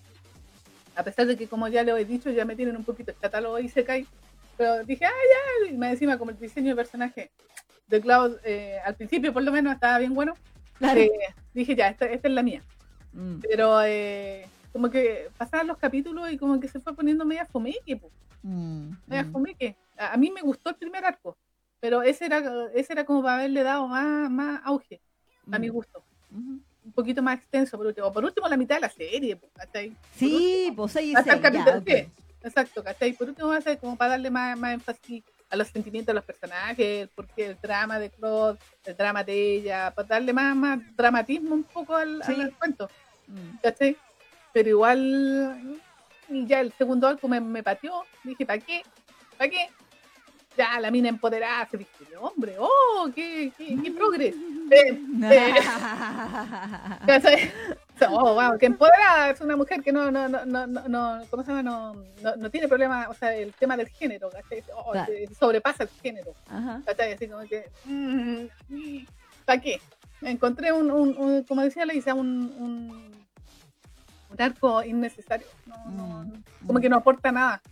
A 0.99 1.05
pesar 1.05 1.27
de 1.29 1.37
que, 1.37 1.47
como 1.47 1.69
ya 1.69 1.85
lo 1.85 1.97
he 1.97 2.05
dicho, 2.05 2.29
ya 2.29 2.45
me 2.45 2.57
tienen 2.57 2.77
un 2.77 2.83
poquito 2.85 3.13
el 3.13 3.17
catálogo 3.17 3.57
y 3.61 3.69
se 3.69 3.85
cae. 3.85 4.05
Pero 4.57 4.83
dije, 4.85 5.05
ah, 5.07 5.11
ya. 5.65 5.71
Y 5.71 5.79
más 5.79 5.91
encima, 5.93 6.19
como 6.19 6.33
el 6.33 6.39
diseño 6.41 6.71
de 6.71 6.75
personaje 6.77 7.31
de 7.87 8.01
Cloud, 8.01 8.39
eh, 8.43 8.79
al 8.85 8.97
principio 8.97 9.33
por 9.33 9.45
lo 9.45 9.53
menos 9.53 9.73
estaba 9.75 9.99
bien 9.99 10.13
bueno. 10.13 10.35
Claro. 10.77 10.99
eh, 11.01 11.11
dije, 11.55 11.77
ya, 11.77 11.87
esta, 11.87 12.07
esta 12.07 12.27
es 12.27 12.35
la 12.35 12.43
mía. 12.43 12.63
Mm, 13.13 13.39
Pero 13.49 13.81
eh, 13.85 14.45
como 14.73 14.91
que 14.91 15.29
pasaban 15.39 15.69
los 15.69 15.79
capítulos 15.79 16.33
y 16.33 16.37
como 16.37 16.59
que 16.59 16.67
se 16.67 16.81
fue 16.81 16.97
poniendo 16.97 17.25
media 17.25 17.47
fomeque, 17.47 17.97
po, 17.97 18.11
mm, 18.43 18.91
media 19.07 19.23
mm. 19.23 19.31
fomeque. 19.33 19.77
A, 19.97 20.15
a 20.15 20.17
mí 20.17 20.33
me 20.33 20.41
gustó 20.43 20.71
el 20.71 20.77
primer 20.77 21.05
arco, 21.05 21.37
pero 21.79 22.03
ese 22.03 22.27
era, 22.27 22.43
ese 22.75 22.93
era 22.93 23.05
como 23.05 23.23
para 23.23 23.37
haberle 23.37 23.63
dado 23.63 23.87
más, 23.87 24.29
más 24.31 24.61
auge, 24.65 25.01
a 25.53 25.61
mi 25.61 25.69
Mm. 25.71 25.73
gusto. 25.73 26.03
Ujú. 26.33 26.59
Un 26.89 26.93
poquito 26.93 27.23
más 27.23 27.39
extenso, 27.39 27.77
por 27.77 27.87
último. 27.87 28.11
Por 28.11 28.25
último, 28.25 28.49
la 28.49 28.57
mitad 28.57 28.77
de 28.77 28.81
la 28.81 28.89
serie, 28.89 29.39
¿cachai? 29.55 29.95
Sí, 30.17 30.73
pues 30.75 30.97
y 30.97 31.15
Hasta 31.15 31.35
el 31.35 31.41
capítulo 31.43 31.79
ok. 31.79 31.85
10. 31.85 32.09
Exacto, 32.45 32.83
¿cachai? 32.83 33.13
Por 33.13 33.29
último, 33.29 33.49
va 33.49 33.59
a 33.59 33.61
ser 33.61 33.79
como 33.79 33.95
para 33.97 34.13
darle 34.13 34.31
más, 34.31 34.59
más 34.59 34.73
énfasis 34.73 35.23
a 35.51 35.57
los 35.57 35.69
sentimientos 35.69 36.07
de 36.09 36.15
los 36.15 36.25
personajes, 36.25 37.09
porque 37.15 37.47
el 37.47 37.59
drama 37.61 37.99
de 37.99 38.09
Claude, 38.11 38.59
el 38.87 38.97
drama 38.97 39.23
de 39.23 39.55
ella, 39.57 39.93
para 39.95 40.09
darle 40.09 40.33
más, 40.33 40.57
más 40.57 40.79
dramatismo 40.97 41.55
un 41.55 41.65
poco 41.65 41.95
al, 41.95 42.23
Sí. 42.25 42.33
al 42.41 42.53
cuento. 42.55 42.89
Mm. 43.27 43.59
¿cachai? 43.63 43.97
Pero 44.55 44.69
igual, 44.71 45.81
ya 46.31 46.61
el 46.61 46.73
segundo 46.73 47.07
arco 47.07 47.29
me, 47.29 47.39
me 47.41 47.63
pateó. 47.63 48.03
Dije, 48.25 48.47
¿para 48.47 48.61
qué? 48.61 48.83
¿Para 49.37 49.51
qué? 49.51 49.69
Ya, 50.59 50.81
la 50.81 50.91
mina 50.91 51.09
empoderada 51.09 51.67
se 51.71 51.77
viste 51.77 52.05
de 52.05 52.17
hombre. 52.17 52.57
¡Oh, 52.59 53.09
qué, 53.15 53.53
qué, 53.57 53.79
qué 53.83 53.91
progres! 53.93 54.35
Eh, 54.71 55.01
eh, 57.17 57.53
oh, 58.11 58.35
wow, 58.35 58.59
que 58.59 58.67
empoderada 58.67 59.31
es 59.31 59.41
una 59.41 59.57
mujer 59.57 59.83
que 59.83 59.93
no, 59.93 60.11
no, 60.11 60.29
no, 60.29 60.45
no, 60.45 60.67
no, 60.67 61.21
¿cómo 61.31 61.43
se 61.43 61.49
llama? 61.53 61.63
No, 61.63 61.95
no, 62.23 62.37
no 62.37 62.51
tiene 62.51 62.69
problema, 62.69 63.07
o 63.09 63.15
sea, 63.15 63.35
el 63.35 63.55
tema 63.55 63.79
del 63.79 63.89
género, 63.89 64.29
¿cachai? 64.31 64.63
Oh, 64.77 64.93
Claro. 64.93 65.11
sobrepasa 65.39 65.85
el 65.85 65.89
género. 66.03 66.35
Ajá. 66.51 66.83
¿cachai? 66.85 67.13
Así 67.15 67.29
como 67.29 67.43
que, 67.49 67.65
¿para 69.47 69.61
qué? 69.61 69.81
Encontré 70.21 70.71
un, 70.73 70.91
un, 70.91 71.17
un- 71.17 71.43
como 71.45 71.63
decía 71.63 71.87
Leisa, 71.87 72.13
un, 72.13 72.29
un, 72.59 73.13
un 74.31 74.43
arco 74.43 74.83
innecesario. 74.85 75.47
No, 75.67 76.25
Mm, 76.25 76.43
como 76.67 76.79
mm. 76.79 76.83
que 76.83 76.89
no 76.91 76.97
aporta 76.97 77.33
nada 77.33 77.63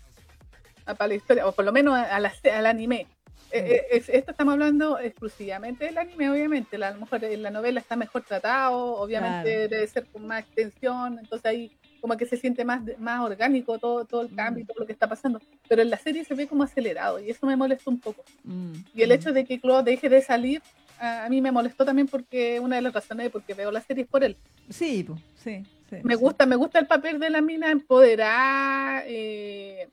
para 0.94 1.08
la 1.08 1.14
historia, 1.14 1.46
o 1.46 1.52
por 1.52 1.64
lo 1.64 1.72
menos 1.72 1.94
a 1.96 2.18
la- 2.20 2.32
al 2.54 2.66
anime. 2.66 3.06
Eh, 3.52 3.62
Mm. 3.62 3.66
eh, 3.66 3.82
es- 3.92 4.08
esto 4.08 4.32
estamos 4.32 4.52
hablando 4.52 4.98
exclusivamente 4.98 5.84
del 5.84 5.98
anime, 5.98 6.30
obviamente. 6.30 6.78
La, 6.78 6.88
a 6.88 6.90
lo 6.92 7.00
mejor 7.00 7.22
en 7.24 7.42
la 7.42 7.50
novela 7.50 7.80
está 7.80 7.94
mejor 7.96 8.22
tratado, 8.22 8.96
obviamente 8.96 9.52
Claro. 9.54 9.68
debe 9.68 9.86
ser 9.86 10.06
con 10.06 10.26
más 10.26 10.40
extensión, 10.44 11.18
entonces 11.20 11.46
ahí 11.46 11.70
como 12.00 12.16
que 12.16 12.26
se 12.26 12.36
siente 12.36 12.64
más, 12.64 12.82
más 12.98 13.20
orgánico 13.20 13.78
todo, 13.78 14.04
todo 14.04 14.22
el 14.22 14.30
Mm. 14.32 14.36
cambio 14.36 14.62
y 14.62 14.66
todo 14.66 14.80
lo 14.80 14.86
que 14.86 14.92
está 14.92 15.08
pasando. 15.08 15.40
Pero 15.68 15.82
en 15.82 15.90
la 15.90 15.96
serie 15.96 16.24
se 16.24 16.34
ve 16.34 16.46
como 16.46 16.62
acelerado 16.64 17.18
y 17.20 17.30
eso 17.30 17.46
me 17.46 17.56
molesta 17.56 17.88
un 17.90 17.98
poco. 18.00 18.22
Mm, 18.44 18.72
Y 18.94 19.02
el 19.02 19.08
mm. 19.10 19.12
hecho 19.12 19.32
de 19.32 19.44
que 19.44 19.60
Claude 19.60 19.90
deje 19.92 20.08
de 20.08 20.22
salir, 20.22 20.60
a, 20.98 21.24
a 21.24 21.28
mí 21.28 21.40
me 21.40 21.50
molestó 21.52 21.84
también 21.84 22.06
porque 22.08 22.58
una 22.60 22.76
de 22.76 22.82
las 22.82 22.92
razones 22.92 23.24
de 23.24 23.30
por 23.30 23.42
qué 23.42 23.54
veo 23.54 23.70
la 23.72 23.80
serie 23.80 24.04
es 24.04 24.08
por 24.10 24.22
él. 24.24 24.36
Sí, 24.70 25.06
sí, 25.42 25.62
sí. 25.90 25.96
Me 26.02 26.14
sí. 26.14 26.20
gusta, 26.20 26.46
me 26.46 26.56
gusta 26.56 26.78
el 26.78 26.86
papel 26.86 27.18
de 27.18 27.30
la 27.30 27.40
mina 27.40 27.70
empoderada, 27.70 29.02
eh, 29.06 29.88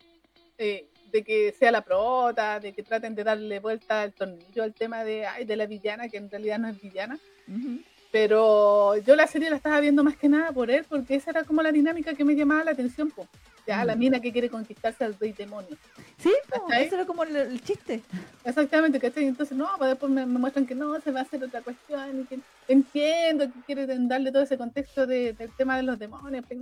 eh, 0.63 0.85
de 1.11 1.23
que 1.23 1.53
sea 1.59 1.71
la 1.71 1.81
prota, 1.81 2.59
de 2.59 2.73
que 2.73 2.81
traten 2.83 3.13
de 3.15 3.23
darle 3.23 3.59
vuelta 3.59 4.01
al 4.01 4.13
tornillo 4.13 4.63
al 4.63 4.73
tema 4.73 5.03
de, 5.03 5.25
ay, 5.27 5.45
de 5.45 5.55
la 5.55 5.65
villana, 5.67 6.09
que 6.09 6.17
en 6.17 6.29
realidad 6.31 6.57
no 6.59 6.67
es 6.69 6.81
villana. 6.81 7.19
Ujú. 7.47 7.79
Pero 8.11 8.95
yo 8.97 9.15
la 9.15 9.25
serie 9.27 9.49
la 9.49 9.55
estaba 9.55 9.79
viendo 9.79 10.03
más 10.03 10.15
que 10.15 10.29
nada 10.29 10.51
por 10.51 10.69
él, 10.71 10.85
porque 10.87 11.15
esa 11.15 11.31
era 11.31 11.43
como 11.43 11.61
la 11.63 11.71
dinámica 11.71 12.13
que 12.13 12.23
me 12.23 12.35
llamaba 12.35 12.63
la 12.63 12.71
atención. 12.71 13.09
po. 13.11 13.27
Ya, 13.65 13.85
la 13.85 13.95
Mm. 13.95 13.99
mina 13.99 14.19
que 14.19 14.31
quiere 14.33 14.49
conquistarse 14.49 15.03
al 15.05 15.17
rey 15.17 15.31
demonio. 15.31 15.77
Sí, 16.17 16.31
po, 16.49 16.67
eso 16.73 16.95
era 16.95 17.05
como 17.05 17.23
el, 17.23 17.33
el 17.35 17.61
chiste. 17.63 18.01
Exactamente, 18.43 18.99
¿cachai? 18.99 19.23
Entonces, 19.25 19.55
no, 19.57 19.67
pues 19.77 19.89
después 19.91 20.11
me, 20.11 20.25
me 20.25 20.37
muestran 20.37 20.65
que 20.65 20.75
no, 20.75 20.99
se 20.99 21.11
va 21.11 21.21
a 21.21 21.23
hacer 21.23 21.41
otra 21.43 21.61
cuestión 21.61 22.21
y 22.21 22.25
que 22.25 22.39
entiendo 22.67 23.45
que 23.45 23.61
quieren 23.65 24.07
darle 24.09 24.31
todo 24.33 24.43
ese 24.43 24.57
contexto 24.57 25.07
de- 25.07 25.31
del 25.33 25.49
tema 25.55 25.77
de 25.77 25.83
los 25.83 25.97
demonios, 25.97 26.43
pero, 26.47 26.61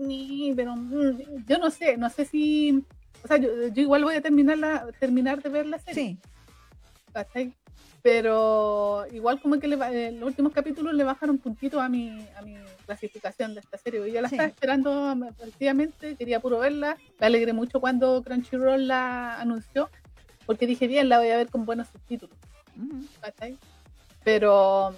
pero, 0.55 0.75
mm, 0.75 1.45
yo 1.47 1.57
no 1.57 1.71
sé, 1.71 1.97
no 1.97 2.09
sé 2.09 2.23
si, 2.25 2.83
o 3.23 3.27
sea, 3.27 3.37
yo, 3.37 3.67
yo 3.67 3.81
igual 3.81 4.03
voy 4.03 4.15
a 4.15 4.21
terminar, 4.21 4.57
la, 4.57 4.87
terminar 4.99 5.41
de 5.41 5.49
ver 5.49 5.65
la 5.65 5.79
serie, 5.79 5.93
Sí. 5.93 6.17
¿cachai? 7.13 7.53
Pero 8.03 9.05
igual 9.11 9.39
como 9.39 9.59
que 9.59 9.67
le 9.67 9.75
eh, 9.75 10.11
los 10.11 10.29
últimos 10.29 10.53
capítulos 10.53 10.93
le 10.95 11.03
bajaron 11.03 11.37
puntito 11.37 11.79
a 11.79 11.87
mi, 11.87 12.09
a 12.35 12.41
mi 12.41 12.55
clasificación 12.87 13.53
de 13.53 13.59
esta 13.59 13.77
serie. 13.77 14.11
Yo 14.11 14.21
la 14.21 14.27
Sí. 14.29 14.35
estaba 14.35 14.49
esperando 14.49 15.15
mm, 15.15 15.23
efectivamente, 15.25 16.15
quería 16.15 16.39
puro 16.39 16.57
verla. 16.59 16.97
Me 17.19 17.27
alegré 17.27 17.53
mucho 17.53 17.79
cuando 17.79 18.23
Crunchyroll 18.23 18.87
la 18.87 19.39
anunció, 19.39 19.89
porque 20.47 20.65
dije, 20.65 20.87
bien, 20.87 21.09
la 21.09 21.19
voy 21.19 21.29
a 21.29 21.37
ver 21.37 21.49
con 21.49 21.65
buenos 21.65 21.89
subtítulos. 21.89 22.35
Ujú. 22.75 23.05
¿cachai? 23.21 23.55
Pero, 24.23 24.95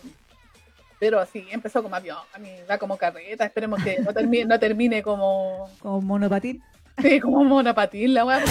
pero 0.99 1.26
sí, 1.26 1.45
empezó 1.51 1.84
como 1.84 1.95
avión, 1.97 2.17
a 2.34 2.39
mí 2.39 2.49
va 2.69 2.78
como 2.78 2.95
carreta, 2.97 3.45
esperemos 3.45 3.84
que 3.84 3.99
no 3.99 4.13
termine, 4.13 4.45
no 4.45 4.57
termine 4.59 5.03
como, 5.03 5.69
Como 5.80 5.99
monopatín. 6.01 6.63
Sí, 7.01 7.19
como 7.19 7.43
monopatín 7.43 8.13
la 8.13 8.25
weá, 8.25 8.41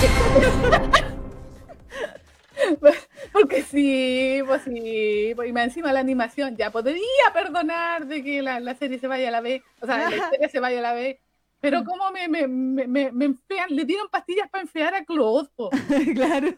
porque, 2.80 2.98
porque 3.32 3.62
sí, 3.62 4.40
pues 4.46 4.62
sí, 4.62 5.32
pues, 5.34 5.48
y 5.48 5.52
más 5.52 5.64
encima 5.64 5.92
la 5.92 6.00
animación, 6.00 6.56
ya 6.56 6.70
podría 6.70 7.00
perdonar 7.32 8.06
de 8.06 8.22
que 8.22 8.42
la, 8.42 8.60
la 8.60 8.74
serie 8.74 8.98
se 8.98 9.06
vaya 9.08 9.28
a 9.28 9.32
la 9.32 9.40
vez, 9.40 9.62
o 9.80 9.86
sea, 9.86 9.98
la 10.10 10.16
historia 10.16 10.48
se 10.48 10.60
vaya 10.60 10.78
a 10.78 10.82
la 10.82 10.92
vez, 10.94 11.18
pero 11.60 11.84
como 11.84 12.10
me, 12.10 12.28
me, 12.28 12.46
me, 12.48 12.86
me, 12.86 13.12
me 13.12 13.24
enfean, 13.26 13.68
le 13.70 13.84
dieron 13.84 14.08
pastillas 14.10 14.48
para 14.50 14.62
enfriar 14.62 14.94
a 14.94 15.04
Claude, 15.04 15.48
claro. 16.14 16.48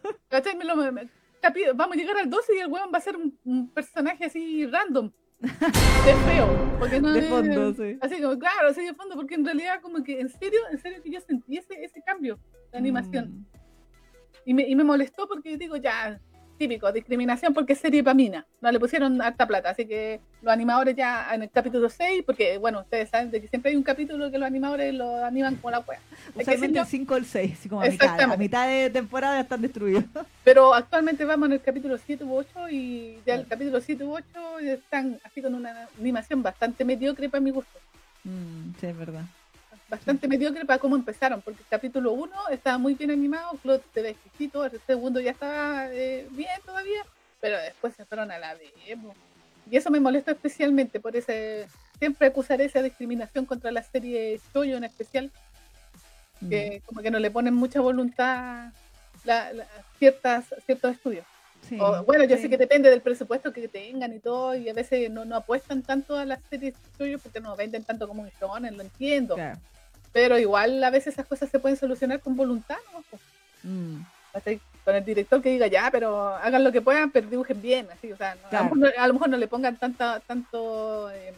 Lo- 0.65 0.93
me- 0.93 1.09
vamos 1.75 1.97
a 1.97 2.01
llegar 2.01 2.17
al 2.17 2.31
12 2.31 2.57
y 2.57 2.59
el 2.61 2.69
weón 2.69 2.91
va 2.93 2.99
a 2.99 3.03
ser 3.03 3.17
un, 3.17 3.39
un 3.45 3.69
personaje 3.71 4.25
así 4.25 4.67
random. 4.67 5.11
De 5.45 6.15
feo. 6.33 6.77
Porque 6.79 7.01
no 7.01 7.13
De 7.13 7.21
es- 7.21 7.77
sí. 7.77 7.99
Así 8.01 8.21
como, 8.23 8.39
claro, 8.39 8.69
así 8.69 8.85
de 8.85 8.95
fondo, 8.95 9.15
porque 9.15 9.35
en 9.35 9.45
realidad 9.45 9.81
como 9.81 10.03
que 10.03 10.21
en 10.21 10.29
serio, 10.29 10.61
en 10.71 10.79
serio 10.79 11.03
que 11.03 11.11
yo 11.11 11.21
sentí 11.21 11.57
ese, 11.57 11.83
ese 11.85 12.03
cambio 12.03 12.39
de 12.73 12.79
animación. 12.79 13.31
Mm. 13.31 13.47
Y, 14.47 14.55
me, 14.55 14.69
y 14.69 14.75
me 14.75 14.85
molestó 14.85 15.27
porque 15.29 15.57
digo, 15.57 15.77
ya, 15.77 16.21
típico, 16.55 16.91
discriminación 16.93 17.55
porque 17.55 17.75
es 17.75 17.79
serie 17.79 18.03
para 18.03 18.15
mina. 18.15 18.47
No 18.61 18.71
le 18.71 18.81
pusieron 18.81 19.21
harta 19.21 19.47
plata, 19.47 19.71
así 19.71 19.87
que 19.87 20.21
los 20.43 20.53
animadores 20.53 20.97
ya 20.97 21.35
en 21.35 21.43
el 21.43 21.51
capítulo 21.51 21.89
6, 21.89 22.23
porque 22.25 22.59
bueno, 22.59 22.81
ustedes 22.81 23.11
saben 23.11 23.31
de 23.31 23.41
que 23.41 23.49
siempre 23.49 23.71
hay 23.71 23.77
un 23.77 23.83
capítulo 23.83 24.31
que 24.31 24.39
los 24.39 24.47
animadores 24.47 24.95
lo 24.95 25.25
animan 25.25 25.57
como 25.57 25.71
la 25.71 25.81
wea. 25.81 26.01
Usualmente 26.35 26.79
el 26.79 26.87
5 26.87 27.15
o 27.15 27.17
el 27.17 27.25
6, 27.27 27.53
así 27.53 27.69
como 27.69 27.83
a 27.83 27.87
mitad, 27.87 28.21
a 28.21 28.37
mitad 28.37 28.69
de 28.69 28.91
temporada 28.91 29.41
están 29.41 29.63
destruidos. 29.63 30.05
Pero 30.45 30.75
actualmente 30.75 31.25
vamos 31.25 31.47
en 31.47 31.55
el 31.55 31.63
capítulo 31.63 31.99
7 31.99 32.25
u 32.25 32.35
8 32.37 32.69
y 32.71 33.19
ya 33.27 33.35
el 33.35 33.47
capítulo 33.47 33.81
7 33.81 34.05
u 34.05 34.15
8 34.15 34.59
están 34.61 35.21
así 35.25 35.43
con 35.43 35.55
una 35.55 35.89
animación 35.99 36.43
bastante 36.43 36.85
mediocre 36.85 37.29
para 37.29 37.41
mi 37.41 37.51
gusto. 37.51 37.79
Mm, 38.25 38.75
sí, 38.81 38.87
es 38.87 38.97
verdad 38.97 39.25
bastante 39.95 40.27
mediocre 40.27 40.65
para 40.65 40.79
cómo 40.79 40.97
empezaron, 40.97 41.41
porque 41.41 41.61
el 41.61 41.69
capítulo 41.69 42.13
1 42.13 42.49
estaba 42.51 42.79
muy 42.79 42.95
bien 42.95 43.11
animado, 43.11 43.59
Claude 43.63 43.83
se 43.93 44.03
ve 44.03 44.11
exquisito, 44.11 44.65
el 44.65 44.81
segundo 44.87 45.21
ya 45.21 45.31
estaba 45.31 45.89
eh, 45.93 46.27
bien 46.31 46.51
todavía, 46.67 47.05
pero 47.41 47.59
después 47.59 47.95
se 47.95 48.05
fueron 48.05 48.31
a 48.31 48.39
la 48.39 48.55
vez. 48.55 48.73
Y 49.71 49.77
eso 49.77 49.91
me 49.91 50.01
molesta 50.01 50.33
especialmente, 50.33 51.01
por 51.01 51.17
ese 51.17 51.67
siempre 51.99 52.27
acusaré 52.27 52.65
esa 52.65 52.83
discriminación 52.83 53.47
contra 53.47 53.71
la 53.71 53.83
serie 53.83 54.41
Choyo 54.53 54.77
en 54.77 54.85
especial, 54.85 55.31
que 56.49 56.83
mm. 56.83 56.87
como 56.87 57.01
que 57.01 57.11
no 57.11 57.19
le 57.19 57.31
ponen 57.31 57.55
mucha 57.55 57.81
voluntad 57.81 58.73
la, 59.25 59.53
ciertas, 59.99 60.45
ciertos 60.67 60.93
estudios. 60.93 61.25
bueno, 62.05 62.25
yo 62.25 62.37
sé 62.37 62.51
que 62.51 62.59
depende 62.59 62.91
del 62.91 63.01
presupuesto 63.01 63.53
que 63.53 63.69
tengan 63.69 64.13
y 64.13 64.19
todo, 64.19 64.57
y 64.57 64.69
a 64.69 64.75
veces 64.75 65.09
no, 65.09 65.25
no 65.25 65.37
apuestan 65.37 65.83
tanto 65.83 66.17
a 66.17 66.25
las 66.25 66.41
series 66.51 66.75
Choyo 66.99 67.21
porque 67.21 67.41
no 67.41 67.55
venden 67.55 67.85
tanto 67.85 68.09
como 68.09 68.23
un 68.23 68.31
shonen, 68.41 68.77
lo 68.77 68.83
entiendo. 68.83 69.37
Pero 70.15 70.39
igual 70.39 70.83
a 70.85 70.91
veces 70.91 71.15
esas 71.15 71.27
cosas 71.27 71.51
se 71.51 71.59
pueden 71.59 71.77
solucionar 71.77 72.21
con 72.21 72.37
voluntad, 72.37 72.77
¿no? 72.93 73.03
Mm. 73.65 74.07
Con 74.85 74.95
el 74.95 75.05
director 75.05 75.43
que 75.43 75.51
diga, 75.51 75.67
ya, 75.67 75.91
pero 75.91 76.29
hagan 76.29 76.63
lo 76.63 76.71
que 76.71 76.81
puedan, 76.81 77.11
pero 77.11 77.29
dibujen 77.29 77.61
bien, 77.61 77.89
así, 77.91 78.13
o 78.13 78.17
sea, 78.17 78.37
a, 78.53 79.07
lo 79.09 79.15
mejor 79.15 79.29
no, 79.29 79.37
le 79.37 79.49
pongan 79.49 79.77
tanta, 79.77 80.21
tanto, 80.21 81.11
eh, 81.11 81.33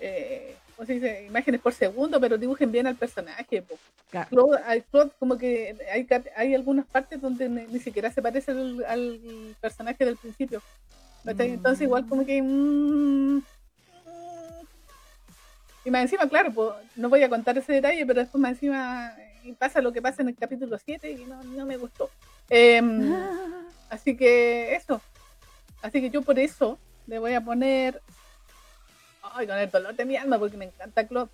eh, 0.00 0.56
¿cómo 0.76 0.86
se 0.86 0.94
dice? 0.94 1.24
Imágenes 1.24 1.62
por 1.62 1.72
segundo, 1.72 2.20
pero 2.20 2.36
dibujen 2.36 2.70
bien 2.70 2.86
al 2.86 2.96
personaje. 2.96 3.64
hay, 4.66 4.84
como 5.18 5.38
que 5.38 5.74
hay, 5.90 6.06
hay 6.36 6.54
algunas 6.54 6.84
partes 6.84 7.22
donde 7.22 7.48
ni, 7.48 7.78
siquiera 7.78 8.10
se 8.12 8.20
parece 8.20 8.50
al, 8.50 9.56
personaje 9.62 10.04
del 10.04 10.18
principio. 10.18 10.60
Entonces 11.24 11.82
igual 11.82 12.06
como 12.06 12.26
que... 12.26 12.42
Mm, 12.42 13.40
y 15.88 15.90
más 15.90 16.02
encima, 16.02 16.28
claro, 16.28 16.52
pues, 16.52 16.68
no 16.96 17.08
voy 17.08 17.22
a 17.22 17.30
contar 17.30 17.56
ese 17.56 17.72
detalle, 17.72 18.04
pero 18.04 18.20
después 18.20 18.38
más 18.38 18.50
encima 18.50 19.14
pasa 19.58 19.80
lo 19.80 19.90
que 19.90 20.02
pasa 20.02 20.20
en 20.20 20.28
el 20.28 20.36
capítulo 20.36 20.76
7 20.76 21.10
y 21.10 21.24
no, 21.24 21.64
me 21.64 21.78
gustó. 21.78 22.10
Em, 22.50 23.10
así 23.88 24.14
que 24.14 24.74
eso. 24.74 25.00
Así 25.80 26.02
que 26.02 26.10
yo 26.10 26.20
por 26.20 26.38
eso 26.38 26.78
le 27.06 27.18
voy 27.18 27.32
a 27.32 27.40
poner. 27.40 28.02
Ay, 29.22 29.46
con 29.46 29.56
el 29.56 29.70
dolor 29.70 29.96
de 29.96 30.04
mi 30.04 30.16
alma, 30.16 30.38
porque 30.38 30.58
me 30.58 30.66
encanta 30.66 31.06
Club. 31.06 31.30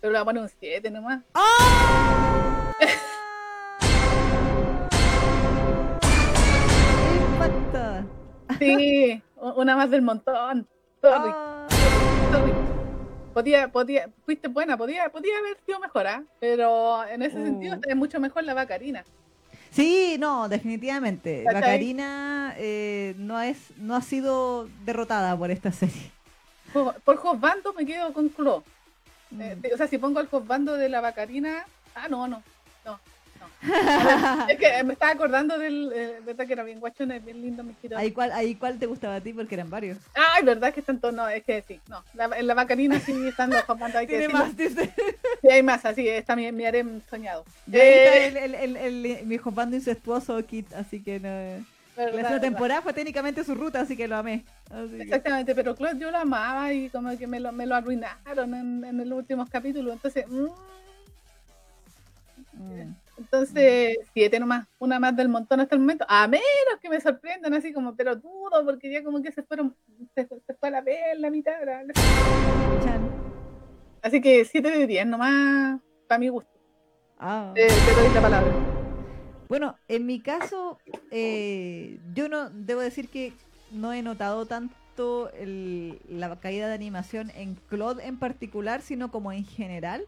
Pero 0.00 0.12
le 0.12 0.18
voy 0.20 0.22
a 0.22 0.24
poner 0.24 0.42
un 0.44 0.48
7 0.48 0.88
nomás. 0.88 1.24
¡Ah! 1.34 2.72
sí, 8.60 9.20
una 9.40 9.74
más 9.74 9.90
del 9.90 10.02
montón. 10.02 10.68
Sorry. 11.02 11.32
Ah 11.34 11.55
podía, 13.36 13.68
podía, 13.68 14.08
fuiste 14.24 14.48
buena, 14.48 14.78
podía, 14.78 15.10
podía 15.10 15.36
haber 15.36 15.58
sido 15.66 15.78
mejor, 15.78 16.06
¿ah? 16.06 16.22
pero 16.40 17.04
en 17.04 17.20
ese 17.20 17.34
sentido 17.34 17.76
uh. 17.76 17.80
es 17.86 17.94
mucho 17.94 18.18
mejor 18.18 18.44
la 18.44 18.54
vacarina. 18.54 19.04
Sí, 19.70 20.16
no, 20.18 20.48
definitivamente. 20.48 21.42
La 21.44 21.52
Vacarina 21.52 22.54
eh, 22.56 23.14
no 23.18 23.38
es, 23.42 23.58
no 23.76 23.94
ha 23.94 24.00
sido 24.00 24.70
derrotada 24.86 25.36
por 25.36 25.50
esta 25.50 25.70
serie. 25.70 26.10
Por, 26.72 26.94
por 27.02 27.16
Josbando 27.16 27.74
me 27.74 27.84
quedo 27.84 28.10
con 28.14 28.30
Clo. 28.30 28.64
Eh, 29.38 29.54
mm. 29.62 29.74
o 29.74 29.76
sea, 29.76 29.86
si 29.86 29.98
pongo 29.98 30.20
el 30.20 30.28
Josbando 30.28 30.78
de 30.78 30.88
la 30.88 31.02
Vacarina, 31.02 31.66
ah, 31.94 32.08
no, 32.08 32.26
no, 32.26 32.42
es 34.48 34.58
que 34.58 34.84
me 34.84 34.92
estaba 34.92 35.12
acordando 35.12 35.58
del, 35.58 35.92
eh, 35.94 36.20
verdad 36.24 36.46
que 36.46 36.52
era 36.52 36.62
bien 36.62 36.80
guachón, 36.80 37.08
bien 37.24 37.42
lindo 37.42 37.62
mi 37.62 37.74
giro. 37.80 37.98
¿Ahí 37.98 38.12
cuál, 38.12 38.32
¿Ahí 38.32 38.54
cuál 38.54 38.78
te 38.78 38.86
gustaba 38.86 39.16
a 39.16 39.20
ti? 39.20 39.32
Porque 39.32 39.54
eran 39.54 39.70
varios. 39.70 39.98
Ay, 40.14 40.44
verdad 40.44 40.72
que 40.72 40.80
están 40.80 41.00
todos, 41.00 41.14
no, 41.14 41.28
es 41.28 41.44
que 41.44 41.62
sí, 41.62 41.80
no, 41.88 42.02
la, 42.14 42.30
en 42.36 42.46
la 42.46 42.54
bacanina 42.54 43.00
sí 43.00 43.12
están 43.26 43.50
los. 43.50 43.64
Hay 43.94 44.06
Tiene 44.06 44.28
más, 44.28 44.56
dice. 44.56 44.92
Sí, 45.40 45.48
hay 45.48 45.62
más, 45.62 45.84
así, 45.84 46.08
está 46.08 46.36
mi, 46.36 46.50
mi 46.52 46.64
harem 46.64 47.00
soñado. 47.08 47.44
Eh, 47.72 48.32
el, 48.34 48.54
el, 48.54 48.76
el, 48.76 49.26
mi 49.26 49.38
Jopando 49.38 49.76
incestuoso 49.76 50.44
Kit, 50.44 50.72
así 50.74 51.02
que 51.02 51.20
no... 51.20 51.64
La 51.96 52.10
segunda 52.10 52.40
temporada 52.40 52.82
fue 52.82 52.92
técnicamente 52.92 53.42
su 53.42 53.54
ruta, 53.54 53.80
así 53.80 53.96
que 53.96 54.06
lo 54.06 54.16
amé. 54.16 54.44
Exactamente, 54.98 55.54
pero 55.54 55.74
Claude 55.74 55.98
yo 55.98 56.10
lo 56.10 56.18
amaba 56.18 56.72
y 56.72 56.90
como 56.90 57.16
que 57.16 57.26
me 57.26 57.40
lo, 57.40 57.52
me 57.52 57.64
lo 57.64 57.74
arruinaron 57.74 58.54
en, 58.54 58.84
en 58.84 59.08
los 59.08 59.18
últimos 59.18 59.48
capítulos, 59.48 59.94
entonces... 59.94 60.26
Mmm, 60.28 60.48
mm. 62.52 63.05
Entonces, 63.18 63.98
siete 64.12 64.38
nomás, 64.38 64.68
una 64.78 64.98
más 64.98 65.16
del 65.16 65.28
montón 65.28 65.60
hasta 65.60 65.74
el 65.74 65.80
momento, 65.80 66.04
a 66.08 66.28
menos 66.28 66.44
que 66.82 66.90
me 66.90 67.00
sorprendan 67.00 67.54
así 67.54 67.72
como, 67.72 67.96
pero 67.96 68.16
dudo, 68.16 68.64
porque 68.64 68.90
ya 68.90 69.02
como 69.02 69.22
que 69.22 69.32
se 69.32 69.42
fueron, 69.42 69.74
se, 70.14 70.26
fue 70.26 70.68
a 70.68 70.70
la 70.70 70.80
vez 70.82 71.18
la 71.18 71.30
mitad. 71.30 71.54
Así 74.02 74.20
que 74.20 74.44
siete 74.44 74.70
de 74.70 74.86
diez 74.86 75.06
nomás, 75.06 75.80
para 76.06 76.18
mi 76.18 76.28
gusto. 76.28 76.50
Ah. 77.18 77.52
te 77.54 77.66
doy 77.66 78.14
la 78.14 78.20
palabra. 78.20 78.52
Bueno, 79.48 79.76
en 79.88 80.06
mi 80.06 80.20
caso, 80.20 80.78
eh, 81.10 81.98
yo 82.14 82.28
no 82.28 82.50
debo 82.50 82.80
decir 82.80 83.08
que 83.08 83.32
no 83.70 83.92
he 83.92 84.02
notado 84.02 84.44
tanto 84.46 85.30
la 85.36 86.36
caída 86.40 86.68
de 86.68 86.74
animación 86.74 87.30
en 87.34 87.54
Claude 87.54 88.06
en 88.06 88.18
particular, 88.18 88.82
sino 88.82 89.10
como 89.10 89.32
en 89.32 89.44
general, 89.44 90.06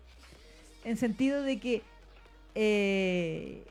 en 0.84 0.96
sentido 0.96 1.42
de 1.42 1.60
que 1.60 1.82
eh, 2.60 3.62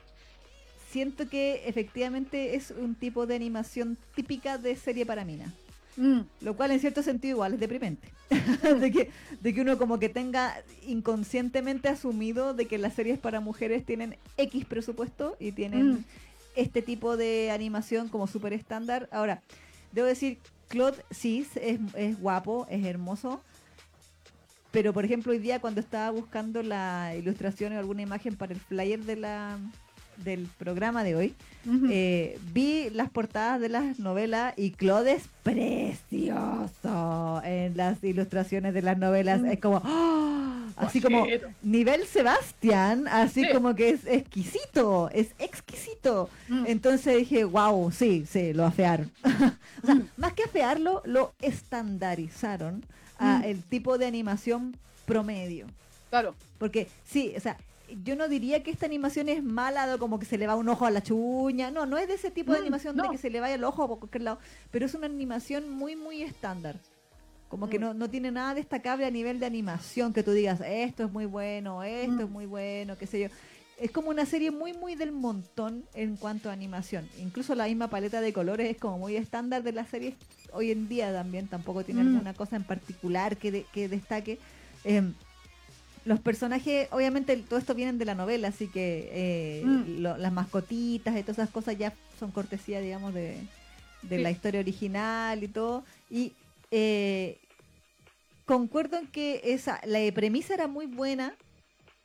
siento 0.89 1.27
que 1.27 1.67
efectivamente 1.67 2.55
es 2.55 2.71
un 2.71 2.95
tipo 2.95 3.27
de 3.27 3.35
animación 3.35 3.97
típica 4.15 4.57
de 4.57 4.77
serie 4.77 5.05
para 5.05 5.25
mina. 5.25 5.53
Mm. 5.97 6.21
Lo 6.39 6.55
cual 6.55 6.71
en 6.71 6.79
cierto 6.79 7.03
sentido 7.03 7.35
igual 7.35 7.55
es 7.55 7.59
deprimente. 7.59 8.07
de, 8.79 8.91
que, 8.91 9.09
de 9.41 9.53
que 9.53 9.61
uno 9.61 9.77
como 9.77 9.99
que 9.99 10.07
tenga 10.07 10.55
inconscientemente 10.85 11.89
asumido 11.89 12.53
de 12.53 12.65
que 12.65 12.77
las 12.77 12.93
series 12.93 13.19
para 13.19 13.41
mujeres 13.41 13.85
tienen 13.85 14.15
X 14.37 14.63
presupuesto 14.63 15.35
y 15.37 15.51
tienen 15.51 15.95
mm. 15.95 16.05
este 16.55 16.81
tipo 16.81 17.17
de 17.17 17.51
animación 17.51 18.07
como 18.07 18.25
súper 18.25 18.53
estándar. 18.53 19.09
Ahora, 19.11 19.41
debo 19.91 20.07
decir, 20.07 20.37
Claude 20.69 21.03
sí 21.11 21.45
es, 21.55 21.79
es 21.93 22.19
guapo, 22.21 22.67
es 22.69 22.85
hermoso, 22.85 23.41
pero, 24.77 24.93
por 24.93 25.03
ejemplo, 25.03 25.31
hoy 25.31 25.39
día 25.39 25.59
cuando 25.59 25.81
estaba 25.81 26.11
buscando 26.11 26.61
la 26.61 27.15
ilustración 27.17 27.73
o 27.73 27.79
alguna 27.79 28.03
imagen 28.03 28.35
para 28.35 28.53
el 28.53 28.59
flyer 28.59 28.99
de 28.99 29.15
la 29.15 29.57
del 30.17 30.47
programa 30.59 31.03
de 31.03 31.15
hoy, 31.15 31.33
eh, 31.89 32.37
vi 32.53 32.91
las 32.91 33.09
portadas 33.09 33.59
de 33.59 33.69
las 33.69 33.97
novelas 33.97 34.53
y 34.55 34.69
Claude 34.69 35.13
es 35.13 35.23
precioso 35.41 37.41
en 37.43 37.75
las 37.75 38.03
ilustraciones 38.03 38.75
de 38.75 38.83
las 38.83 38.99
novelas. 38.99 39.43
Es 39.45 39.59
como, 39.59 39.81
¡ah! 39.83 40.67
así 40.75 41.01
como 41.01 41.25
nivel 41.63 42.05
Sebastián, 42.05 43.07
así 43.07 43.49
como 43.51 43.73
que 43.73 43.89
es 43.89 44.05
exquisito, 44.05 45.09
es 45.11 45.29
exquisito. 45.39 46.29
Mm. 46.49 46.65
Entonces 46.67 47.17
dije, 47.17 47.45
wow, 47.45 47.91
sí, 47.91 48.25
sí, 48.29 48.53
lo 48.53 48.63
afearon. 48.63 49.11
o 49.81 49.85
sea, 49.87 49.95
mm. 49.95 50.09
más 50.17 50.33
que 50.33 50.43
afearlo, 50.43 51.01
lo 51.03 51.33
estandarizaron 51.41 52.85
a 53.19 53.39
mm. 53.39 53.43
el 53.43 53.63
tipo 53.63 53.97
de 53.97 54.05
animación 54.05 54.75
promedio. 55.05 55.67
Claro. 56.09 56.35
Porque 56.57 56.87
sí, 57.05 57.33
o 57.35 57.39
sea, 57.39 57.57
yo 58.03 58.15
no 58.15 58.27
diría 58.27 58.63
que 58.63 58.71
esta 58.71 58.85
animación 58.85 59.29
es 59.29 59.43
mala, 59.43 59.97
como 59.97 60.19
que 60.19 60.25
se 60.25 60.37
le 60.37 60.47
va 60.47 60.55
un 60.55 60.69
ojo 60.69 60.85
a 60.85 60.91
la 60.91 61.01
chuña. 61.01 61.71
No, 61.71 61.85
no 61.85 61.97
es 61.97 62.07
de 62.07 62.15
ese 62.15 62.31
tipo 62.31 62.51
de 62.51 62.59
mm, 62.59 62.61
animación 62.61 62.97
de 62.97 63.09
que 63.09 63.17
se 63.17 63.29
le 63.29 63.39
vaya 63.39 63.55
el 63.55 63.63
ojo 63.63 63.83
a 63.83 63.87
cualquier 63.87 64.23
lado. 64.23 64.39
Pero 64.71 64.85
es 64.85 64.93
una 64.93 65.05
animación 65.05 65.69
muy, 65.69 65.95
muy 65.95 66.21
estándar. 66.21 66.75
Como 67.49 67.69
que 67.69 67.79
mm. 67.79 67.81
no, 67.81 67.93
no 67.93 68.09
tiene 68.09 68.31
nada 68.31 68.53
destacable 68.53 69.05
a 69.05 69.11
nivel 69.11 69.39
de 69.39 69.45
animación 69.45 70.13
que 70.13 70.23
tú 70.23 70.31
digas, 70.31 70.61
esto 70.65 71.05
es 71.05 71.11
muy 71.11 71.25
bueno, 71.25 71.81
esto 71.83 72.23
es 72.23 72.29
muy 72.29 72.45
bueno, 72.45 72.97
qué 72.97 73.07
sé 73.07 73.21
yo. 73.21 73.27
Es 73.79 73.91
como 73.91 74.09
una 74.09 74.25
serie 74.25 74.51
muy, 74.51 74.73
muy 74.73 74.95
del 74.95 75.11
montón 75.11 75.83
en 75.93 76.17
cuanto 76.17 76.49
a 76.49 76.53
animación. 76.53 77.07
Incluso 77.19 77.53
la 77.53 77.65
misma 77.65 77.89
paleta 77.89 78.21
de 78.21 78.33
colores 78.33 78.69
es 78.71 78.77
como 78.77 78.97
muy 78.97 79.15
estándar 79.15 79.61
de 79.63 79.71
las 79.71 79.89
series 79.89 80.15
hoy 80.51 80.71
en 80.71 80.87
día 80.87 81.11
también 81.13 81.47
tampoco 81.47 81.83
tiene 81.83 82.03
mm. 82.03 82.07
alguna 82.07 82.33
cosa 82.33 82.55
en 82.55 82.63
particular 82.63 83.37
que, 83.37 83.65
que 83.71 83.87
destaque. 83.87 84.39
Em, 84.83 85.13
los 86.05 86.19
personajes, 86.19 86.87
obviamente 86.91 87.35
todo 87.37 87.59
esto 87.59 87.75
vienen 87.75 87.97
de 87.97 88.05
la 88.05 88.15
novela, 88.15 88.47
así 88.47 88.67
que 88.67 89.09
eh, 89.11 89.63
mm. 89.65 89.99
las 89.99 90.31
mascotitas 90.31 91.15
y 91.17 91.21
todas 91.21 91.39
esas 91.39 91.49
cosas 91.49 91.77
ya 91.77 91.93
son 92.19 92.31
cortesía, 92.31 92.79
digamos, 92.79 93.13
de, 93.13 93.37
la 94.09 94.31
historia 94.31 94.61
original 94.61 95.43
y 95.43 95.47
todo. 95.49 95.83
Y 96.09 96.31
eh, 96.71 97.37
concuerdo 98.45 98.97
en 98.97 99.07
que 99.07 99.41
esa, 99.43 99.81
la 99.85 99.99
premisa 100.13 100.53
era 100.53 100.67
muy 100.67 100.85
buena. 100.85 101.33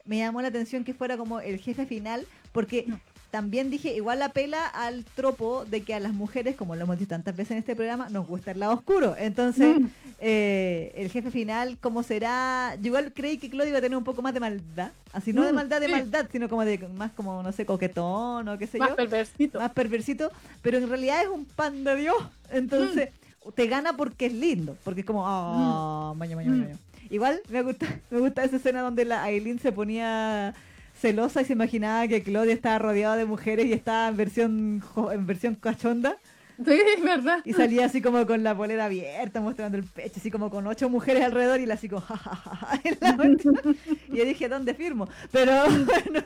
Me 0.04 0.18
llamó 0.18 0.42
la 0.42 0.48
atención 0.48 0.84
que 0.84 0.94
fuera 0.94 1.16
como 1.16 1.40
el 1.40 1.58
jefe 1.58 1.86
final, 1.86 2.26
porque 2.52 2.86
también 3.30 3.70
dije, 3.70 3.94
igual 3.94 4.20
apela 4.20 4.66
al 4.66 5.04
tropo 5.04 5.64
de 5.64 5.82
que 5.84 5.94
a 5.94 6.00
las 6.00 6.12
mujeres, 6.12 6.54
como 6.56 6.76
lo 6.76 6.82
hemos 6.82 6.98
dicho 6.98 7.08
tantas 7.08 7.34
veces 7.34 7.52
en 7.52 7.58
este 7.58 7.74
programa, 7.74 8.08
nos 8.10 8.26
gusta 8.26 8.50
el 8.50 8.60
lado 8.60 8.74
oscuro. 8.74 9.14
Entonces, 9.18 9.80
Mm. 9.80 9.86
eh, 10.18 10.92
el 10.96 11.08
jefe 11.10 11.30
final, 11.30 11.78
¿cómo 11.80 12.02
será? 12.02 12.74
Yo 12.80 12.88
igual 12.88 13.12
creí 13.14 13.38
que 13.38 13.48
Claudio 13.48 13.70
iba 13.70 13.78
a 13.78 13.80
tener 13.80 13.96
un 13.96 14.04
poco 14.04 14.20
más 14.20 14.34
de 14.34 14.40
maldad. 14.40 14.90
Así, 15.14 15.32
no 15.32 15.44
de 15.44 15.52
Mm, 15.52 15.54
maldad 15.54 15.80
de 15.80 15.86
sí. 15.86 15.92
maldad, 15.92 16.26
sino 16.30 16.48
como 16.48 16.64
de 16.64 16.76
más 16.88 17.12
como, 17.12 17.42
no 17.42 17.52
sé, 17.52 17.64
coquetón 17.64 18.48
o 18.48 18.58
qué 18.58 18.66
sé 18.66 18.78
Más 18.78 18.90
yo. 18.90 18.96
perversito. 18.96 19.58
Más 19.60 19.72
perversito. 19.72 20.30
Pero 20.60 20.76
en 20.78 20.88
realidad 20.88 21.22
es 21.22 21.28
un 21.28 21.44
pan 21.46 21.84
de 21.84 21.96
Dios. 21.96 22.16
Entonces, 22.50 23.10
te 23.54 23.66
gana 23.66 23.96
porque 23.96 24.26
es 24.26 24.34
lindo. 24.34 24.76
Porque 24.84 25.00
es 25.00 25.06
como, 25.06 25.22
ah, 25.26 26.12
maña, 26.16 26.36
maña, 26.36 26.50
Mm. 26.50 26.76
Igual 27.12 27.40
me 27.50 27.62
gusta, 27.62 27.86
me 28.10 28.18
gusta 28.18 28.42
esa 28.42 28.56
escena 28.56 28.80
donde 28.82 29.04
la 29.04 29.22
Aileen 29.22 29.58
se 29.60 29.70
ponía 29.70 30.54
celosa 30.98 31.42
y 31.42 31.44
se 31.44 31.52
imaginaba 31.52 32.08
que 32.08 32.22
Claudia 32.22 32.54
estaba 32.54 32.78
rodeada 32.78 33.16
de 33.16 33.24
mujeres 33.26 33.66
y 33.66 33.72
estaba 33.72 34.08
en 34.08 34.16
versión 34.16 34.82
en 35.12 35.26
versión 35.26 35.54
cachonda 35.54 36.16
Sí, 36.64 36.78
es 36.96 37.02
verdad. 37.02 37.38
y 37.44 37.54
salía 37.54 37.86
así 37.86 38.00
como 38.02 38.26
con 38.26 38.42
la 38.44 38.54
polera 38.56 38.84
abierta 38.84 39.40
mostrando 39.40 39.78
el 39.78 39.84
pecho 39.84 40.14
así 40.18 40.30
como 40.30 40.48
con 40.50 40.66
ocho 40.66 40.88
mujeres 40.90 41.24
alrededor 41.24 41.60
y 41.60 41.66
la 41.66 41.74
así 41.74 41.88
como 41.88 42.02
ja, 42.02 42.16
ja, 42.16 42.34
ja, 42.36 42.54
ja, 42.56 42.80
en 42.84 42.96
la 43.00 43.16
cuestión. 43.16 43.76
y 44.08 44.16
yo 44.18 44.24
dije 44.24 44.48
¿dónde 44.48 44.74
firmo? 44.74 45.08
pero 45.32 45.52
bueno 45.86 46.20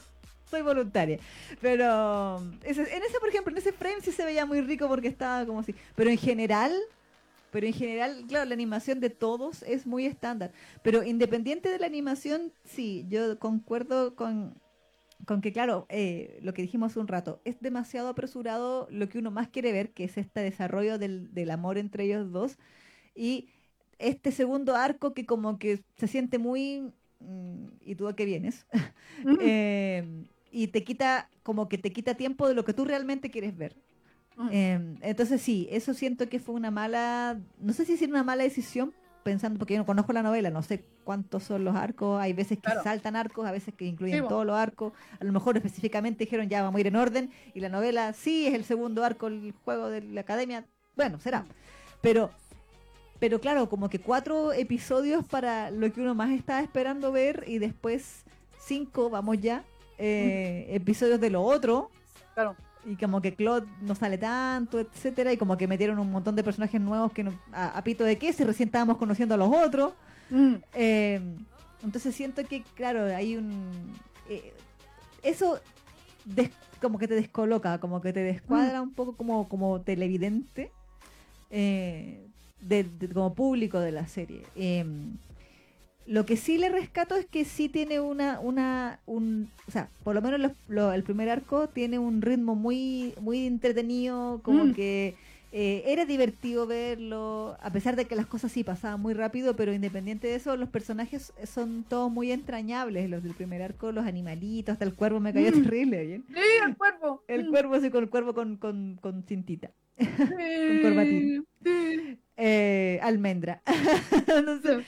soy 0.51 0.63
voluntaria 0.63 1.19
pero 1.61 2.43
ese- 2.65 2.83
en 2.95 3.03
ese 3.03 3.19
por 3.21 3.29
ejemplo 3.29 3.53
en 3.53 3.59
ese 3.59 3.73
frame 3.73 4.01
sí 4.03 4.13
se 4.13 4.25
veía 4.25 4.45
muy 4.47 4.61
rico 4.61 4.89
porque 4.89 5.09
estaba 5.09 5.47
como 5.47 5.61
así 5.61 5.75
pero 5.95 6.11
en 6.11 6.19
general 6.19 6.73
pero 7.57 7.69
en 7.69 7.73
general, 7.73 8.27
claro, 8.29 8.45
la 8.45 8.53
animación 8.53 9.01
de 9.01 9.09
todos 9.09 9.63
es 9.63 9.87
muy 9.87 10.05
estándar. 10.05 10.53
Pero 10.83 11.03
independiente 11.03 11.71
de 11.71 11.79
la 11.79 11.87
animación, 11.87 12.53
sí, 12.65 13.07
yo 13.09 13.39
concuerdo 13.39 14.15
con, 14.15 14.61
con 15.25 15.41
que, 15.41 15.55
claro, 15.55 15.87
eh, 15.89 16.39
lo 16.43 16.53
que 16.53 16.61
dijimos 16.61 16.93
hace 16.93 17.01
un 17.01 17.09
rato, 17.09 17.41
es 17.47 17.59
demasiado 17.63 18.11
apresurado 18.11 18.89
lo 18.91 19.09
que 19.09 19.21
uno 19.21 19.31
más 19.31 19.49
quiere 19.49 19.73
ver, 19.73 19.93
que 19.93 20.05
es 20.05 20.19
este 20.19 20.41
desarrollo 20.41 20.99
del, 20.99 21.33
del 21.33 21.51
amor 21.51 21.79
entre 21.79 22.05
ellos 22.05 22.31
dos. 22.31 22.59
Y 23.15 23.49
este 23.99 24.33
segundo 24.33 24.77
arco 24.77 25.15
que 25.15 25.25
como 25.25 25.59
que 25.59 25.83
se 25.97 26.09
siente 26.09 26.37
muy... 26.37 26.93
mm, 27.21 27.69
¿Y 27.81 27.95
tú 27.95 28.07
a 28.07 28.15
qué 28.15 28.27
vienes? 28.27 28.67
Mm. 29.25 29.39
Eh, 29.41 30.27
y 30.53 30.67
te 30.67 30.85
quita, 30.85 31.31
como 31.43 31.71
que 31.71 31.79
te 31.79 31.91
quita 31.91 32.17
tiempo 32.19 32.49
de 32.49 32.55
lo 32.55 32.67
que 32.67 32.75
tú 32.75 32.85
realmente 32.85 33.31
quieres 33.31 33.57
ver. 33.57 33.75
Mm. 34.37 34.49
Eh, 34.53 34.95
entonces 35.03 35.41
sí, 35.41 35.67
eso 35.71 35.95
siento 35.95 36.29
que 36.29 36.39
fue 36.41 36.55
una 36.55 36.71
mala, 36.71 37.39
no 37.59 37.73
sé 37.73 37.85
si 37.85 37.93
decir 37.93 38.11
una 38.11 38.23
mala 38.23 38.43
decisión, 38.45 38.93
pensando, 39.25 39.59
porque 39.59 39.75
yo 39.75 39.81
no 39.81 39.87
conozco 39.87 40.13
la 40.13 40.23
novela, 40.23 40.51
no 40.51 40.63
sé 40.63 40.85
cuántos 41.03 41.43
son 41.43 41.65
los 41.65 41.75
arcos, 41.75 42.21
hay 42.21 42.33
veces 42.33 42.59
que 42.59 42.63
Claro. 42.63 42.83
saltan 42.85 43.17
arcos, 43.17 43.45
a 43.47 43.51
veces 43.51 43.75
que 43.75 43.85
incluyen 43.85 44.23
Sí, 44.23 44.29
todos 44.29 44.47
los 44.47 44.55
arcos, 44.57 44.93
a 45.19 45.25
lo 45.25 45.33
mejor 45.33 45.57
específicamente 45.57 46.25
dijeron 46.25 46.49
ya 46.49 46.63
vamos 46.63 46.77
a 46.79 46.81
ir 46.81 46.87
en 46.87 46.97
orden, 46.97 47.31
y 47.55 47.61
la 47.61 47.69
novela 47.69 48.13
sí 48.13 48.47
es 48.47 48.55
el 48.55 48.63
segundo 48.65 49.03
arco, 49.05 49.27
el 49.27 49.53
juego 49.65 49.89
de 49.89 50.03
la 50.03 50.21
academia, 50.21 50.65
bueno, 50.97 51.19
será, 51.21 51.45
pero... 52.01 52.31
Pero 53.19 53.41
claro, 53.41 53.71
como 53.71 53.89
que 53.89 53.99
cuatro 53.99 54.53
episodios 54.53 55.25
para 55.25 55.71
lo 55.71 55.91
que 55.91 56.03
uno 56.03 56.15
más 56.15 56.31
estaba 56.33 56.61
esperando 56.61 57.13
ver 57.13 57.45
y 57.47 57.57
después 57.59 58.25
cinco, 58.61 59.09
vamos 59.09 59.39
ya, 59.41 59.65
eh, 59.97 60.67
episodios 60.69 61.19
de 61.19 61.31
lo 61.31 61.41
otro, 61.43 61.91
Claro. 62.35 62.55
Y 62.87 62.97
como 62.97 63.21
que 63.21 63.35
Claude 63.35 63.67
no 63.83 63.95
sale 63.95 64.17
tanto, 64.19 64.79
etcétera, 64.79 65.33
y 65.33 65.37
como 65.37 65.57
que 65.57 65.67
metieron 65.67 65.99
un 65.99 66.11
montón 66.11 66.37
de 66.37 66.45
personajes 66.45 66.81
nuevos 66.81 67.13
que 67.13 67.25
no, 67.25 67.33
a, 67.53 67.77
a 67.77 67.83
pito 67.85 68.05
de 68.05 68.17
qué, 68.17 68.33
si 68.33 68.45
recién 68.45 68.69
estábamos 68.69 68.97
conociendo 68.97 69.35
a 69.35 69.39
los 69.39 69.51
otros. 69.53 69.93
Mm. 70.31 70.55
Eh, 70.75 71.21
entonces 71.83 72.15
siento 72.15 72.45
que, 72.45 72.63
claro, 72.75 73.05
hay 73.05 73.37
un... 73.37 73.93
eh, 74.29 74.53
eso 75.23 75.59
des- 76.25 76.51
como 76.81 76.99
que 76.99 77.09
te 77.09 77.15
descoloca, 77.15 77.79
como 77.79 78.01
que 78.01 78.13
te 78.13 78.21
descuadra 78.21 78.81
un 78.83 78.93
poco 78.93 79.17
como, 79.17 79.49
como 79.49 79.81
televidente, 79.81 80.71
eh, 81.51 82.25
de, 82.61 82.85
de- 82.85 83.09
como 83.09 83.35
público 83.35 83.81
de 83.81 83.93
la 83.93 84.07
serie. 84.09 84.43
Lo 86.07 86.25
que 86.25 86.37
sí 86.37 86.57
le 86.59 86.69
rescato 86.69 87.17
es 87.17 87.27
que 87.27 87.45
sí 87.45 87.69
tiene 87.69 87.99
una, 88.01 88.39
una, 88.41 89.01
un, 89.07 89.51
o 89.67 89.71
sea, 89.73 89.89
por 90.05 90.15
lo 90.15 90.23
menos 90.23 90.39
los- 90.41 90.53
lo- 90.69 90.93
el 90.93 91.03
primer 91.03 91.29
arco 91.31 91.69
tiene 91.69 91.99
un 91.99 92.23
ritmo 92.23 92.55
muy, 92.55 93.13
muy 93.21 93.47
entretenido, 93.47 94.41
como 94.43 94.67
Mm. 94.67 94.75
que 94.75 95.15
eh, 95.53 95.85
era 95.87 96.05
divertido 96.05 96.67
verlo, 96.67 97.57
a 97.63 97.71
pesar 97.71 97.97
de 97.97 98.05
que 98.05 98.15
las 98.15 98.27
cosas 98.27 98.53
sí 98.53 98.63
pasaban 98.63 99.01
muy 99.01 99.15
rápido, 99.15 99.57
pero 99.57 99.73
independiente 99.73 100.27
de 100.27 100.35
eso, 100.35 100.55
los 100.57 100.69
personajes 100.69 101.33
son 101.47 101.83
todos 101.89 102.11
muy 102.11 102.31
entrañables, 102.31 103.09
los 103.09 103.23
del 103.23 103.33
primer 103.33 103.63
arco, 103.63 103.91
los 103.91 104.05
animalitos, 104.07 104.75
hasta 104.75 104.85
el 104.85 104.93
cuervo 104.95 105.19
me 105.19 105.33
cayó 105.33 105.51
Mm. 105.53 105.63
terrible, 105.63 106.05
¿bien? 106.07 106.25
Sí, 106.29 106.41
el 106.67 106.77
cuerpo. 106.77 107.23
El 107.27 107.47
Mm. 107.47 107.51
cuervo 107.51 107.75
así 107.75 107.91
con 107.91 108.05
el 108.05 108.11
cuervo 108.11 108.35
con, 108.35 108.57
con, 108.59 108.99
con 109.01 109.23
cintita. 109.23 109.71
Sí, 110.39 110.81
corbatín. 110.83 111.47
sí. 111.65 112.19
Eh, 112.37 113.01
almendra. 113.03 113.63
No 114.45 114.61
sé. 114.61 114.85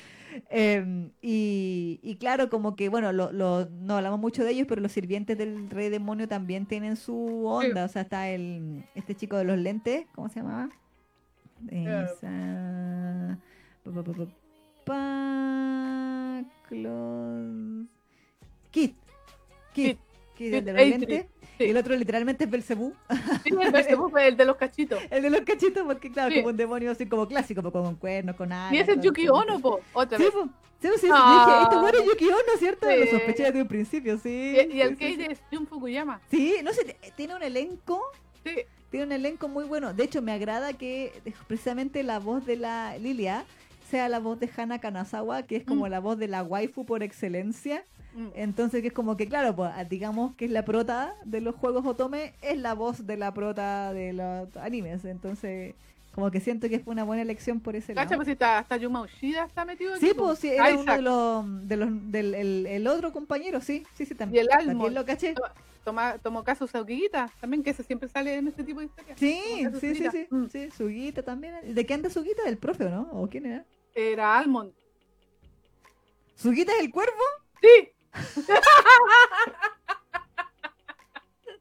Eh, 0.51 1.11
y, 1.23 2.01
y 2.03 2.17
claro, 2.17 2.51
como 2.51 2.77
que, 2.77 2.89
bueno, 2.89 3.13
lo, 3.13 3.33
lo- 3.33 3.69
no 3.71 3.97
hablamos 3.97 4.21
mucho 4.21 4.45
de 4.45 4.51
ellos, 4.53 4.67
pero 4.69 4.81
los 4.81 4.93
sirvientes 4.93 5.37
del 5.39 5.71
rey 5.71 5.89
demonio 5.91 6.29
también 6.29 6.67
tienen 6.67 6.97
su 6.97 7.47
onda. 7.47 7.85
O 7.85 7.89
sea, 7.89 8.03
está 8.03 8.29
el 8.29 8.85
este 8.95 9.15
chico 9.15 9.37
de 9.37 9.45
los 9.45 9.59
lentes, 9.59 10.07
¿cómo 10.15 10.29
se 10.29 10.41
llamaba? 10.41 10.71
Esa... 11.71 13.39
pa, 13.85 13.91
pa, 13.93 14.13
pa, 14.85 16.45
Kit. 16.69 16.87
Kit. 18.71 18.95
Kit. 19.75 19.99
Kit, 20.37 20.55
el 20.55 20.65
de 20.65 20.73
los 20.73 20.83
lentes. 20.91 21.27
Sí. 21.59 21.65
Y 21.67 21.71
el 21.71 21.77
otro 21.77 21.95
literalmente 21.97 22.45
es 22.45 22.51
Belcebú. 22.51 22.95
Sí, 23.45 23.51
el 23.61 23.73
Belcebú 23.73 24.17
el 24.17 24.37
de 24.37 24.45
los 24.45 24.57
cachitos. 24.57 25.01
El 25.11 25.23
de 25.23 25.31
los 25.31 25.41
cachitos, 25.43 25.85
porque 25.85 26.11
claro, 26.11 26.31
Sí. 26.31 26.37
como 26.39 26.49
un 26.51 26.57
demonio 26.57 26.91
así 26.93 27.07
como 27.07 27.27
clásico, 27.29 27.61
pues, 27.63 27.73
con 27.73 27.97
cuernos, 27.97 28.37
con 28.37 28.53
alas. 28.53 28.73
Y 28.73 28.79
ese 28.79 28.93
es 28.93 29.01
Yuki 29.01 29.29
Ono, 29.29 29.59
po. 29.61 29.81
Otra 29.93 30.17
Sí, 30.19 30.25
vez. 30.25 30.33
pues. 30.33 30.47
Sí, 30.81 30.89
sí, 31.01 31.09
Ah. 31.13 31.47
dije, 31.49 31.63
este 31.65 31.77
bueno 31.77 31.99
es 31.99 32.05
Yuki 32.05 32.29
Ono, 32.29 32.59
¿cierto? 32.59 32.87
Lo 32.89 33.07
sospeché 33.07 33.43
desde 33.45 33.63
un 33.63 33.67
principio, 33.69 34.17
sí. 34.19 34.57
Y, 34.71 34.77
y 34.77 34.81
el 34.81 34.91
Kate 34.97 35.33
es 35.33 35.41
Jun 35.53 35.67
Fukuyama. 35.67 36.21
Sí, 36.31 36.55
no 36.63 36.73
sé, 36.73 36.85
t- 36.85 36.97
tiene 37.17 37.35
un 37.35 37.43
elenco, 37.43 38.01
Sí. 38.45 38.53
tiene 38.91 39.07
un 39.07 39.13
elenco 39.13 39.49
muy 39.49 39.65
bueno. 39.65 39.93
De 39.93 40.05
hecho, 40.05 40.23
me 40.23 40.31
agrada 40.31 40.73
que 40.75 41.07
eh, 41.25 41.33
precisamente 41.49 42.05
la 42.05 42.21
voz 42.21 42.47
de 42.47 42.55
la 42.57 42.97
Lilia 42.99 43.45
sea 43.91 44.09
la 44.09 44.21
voz 44.21 44.39
de 44.39 44.49
Hana 44.57 44.79
Kanazawa, 44.79 45.43
que 45.43 45.57
es 45.57 45.65
como 45.65 45.87
Mm. 45.87 45.91
la 45.91 45.99
voz 45.99 46.17
de 46.19 46.29
la 46.29 46.45
waifu 46.45 46.85
por 46.87 47.03
excelencia. 47.03 47.83
Mm. 48.19 48.29
Entonces, 48.35 48.83
que 48.83 48.89
es 48.89 48.93
como 48.93 49.17
que, 49.17 49.27
claro, 49.29 49.55
pues, 49.55 49.71
digamos 49.89 50.35
que 50.35 50.47
es 50.47 50.51
la 50.51 50.65
prota 50.65 51.15
de 51.25 51.41
los 51.41 51.55
juegos 51.55 51.87
Otome, 51.87 52.35
es 52.43 52.59
la 52.59 52.75
voz 52.75 53.07
de 53.07 53.17
la 53.17 53.33
prota 53.33 53.93
de 53.93 54.13
los 54.13 54.57
animes. 54.57 55.05
Entonces, 55.05 55.75
como 56.15 56.31
que 56.33 56.41
siento 56.41 56.69
que 56.69 56.81
fue 56.81 56.93
una 56.93 57.05
buena 57.05 57.23
elección 57.23 57.61
por 57.61 57.77
ese 57.77 57.95
lado. 57.95 58.05
Cacha, 58.07 58.17
pues 58.17 58.27
si 58.27 58.33
está, 58.33 58.59
hasta 58.59 58.77
Yuma 58.77 59.03
Ushida 59.03 59.45
está 59.45 59.65
metido 59.65 59.95
aquí, 59.95 60.05
Sí, 60.07 60.15
pues 60.17 60.39
sí, 60.41 60.49
era 60.49 60.77
uno 60.77 60.93
de 60.97 61.03
los, 61.03 61.69
de 61.69 61.77
los 61.77 61.89
del 62.11 62.35
el, 62.35 62.67
el 62.67 62.87
otro 62.89 63.13
compañero, 63.13 63.61
sí, 63.61 63.85
sí, 63.95 64.05
sí, 64.05 64.15
Y 64.15 64.17
también. 64.17 64.43
el 64.43 64.49
también 64.49 64.71
Almond. 64.71 64.95
lo 64.97 65.05
caché. 65.05 65.35
Toma, 65.85 66.19
tomó 66.19 66.43
caso 66.45 66.67
Sauquiguita, 66.67 67.31
también 67.41 67.63
que 67.63 67.71
ese 67.71 67.83
siempre 67.85 68.09
sale 68.09 68.35
en 68.35 68.49
este 68.49 68.65
tipo 68.65 68.81
de 68.81 68.87
historias. 68.87 69.19
Sí, 69.19 69.41
sí, 69.81 69.95
sí, 69.95 70.07
sí, 70.11 70.27
Mm. 70.29 70.47
sí, 70.51 70.71
Suguita 70.77 71.23
también. 71.23 71.55
¿De 71.75 71.87
qué 71.87 71.95
anda 71.95 72.11
Suguita? 72.11 72.43
¿Del 72.43 72.59
profe 72.59 72.85
o 72.87 72.91
no? 72.91 73.09
¿O 73.13 73.29
quién 73.29 73.47
era? 73.47 73.65
Era 73.95 74.37
Almond. 74.39 74.73
¿Suguita 76.35 76.73
es 76.73 76.81
el 76.81 76.91
cuervo? 76.91 77.13
Sí, 77.61 77.89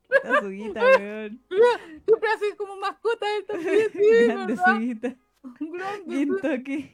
Puta 0.07 0.41
Suguita, 0.41 0.79
weón. 0.81 1.41
siempre 2.05 2.29
así 2.35 2.55
como 2.57 2.77
mascota 2.77 3.25
él 3.37 3.45
también, 3.45 3.91
sí, 3.91 3.99
Grande 4.25 4.53
¿verdad? 4.53 4.65
Suguita. 4.65 5.15
Grande. 5.59 6.15
Quinto 6.15 6.51
aquí. 6.51 6.93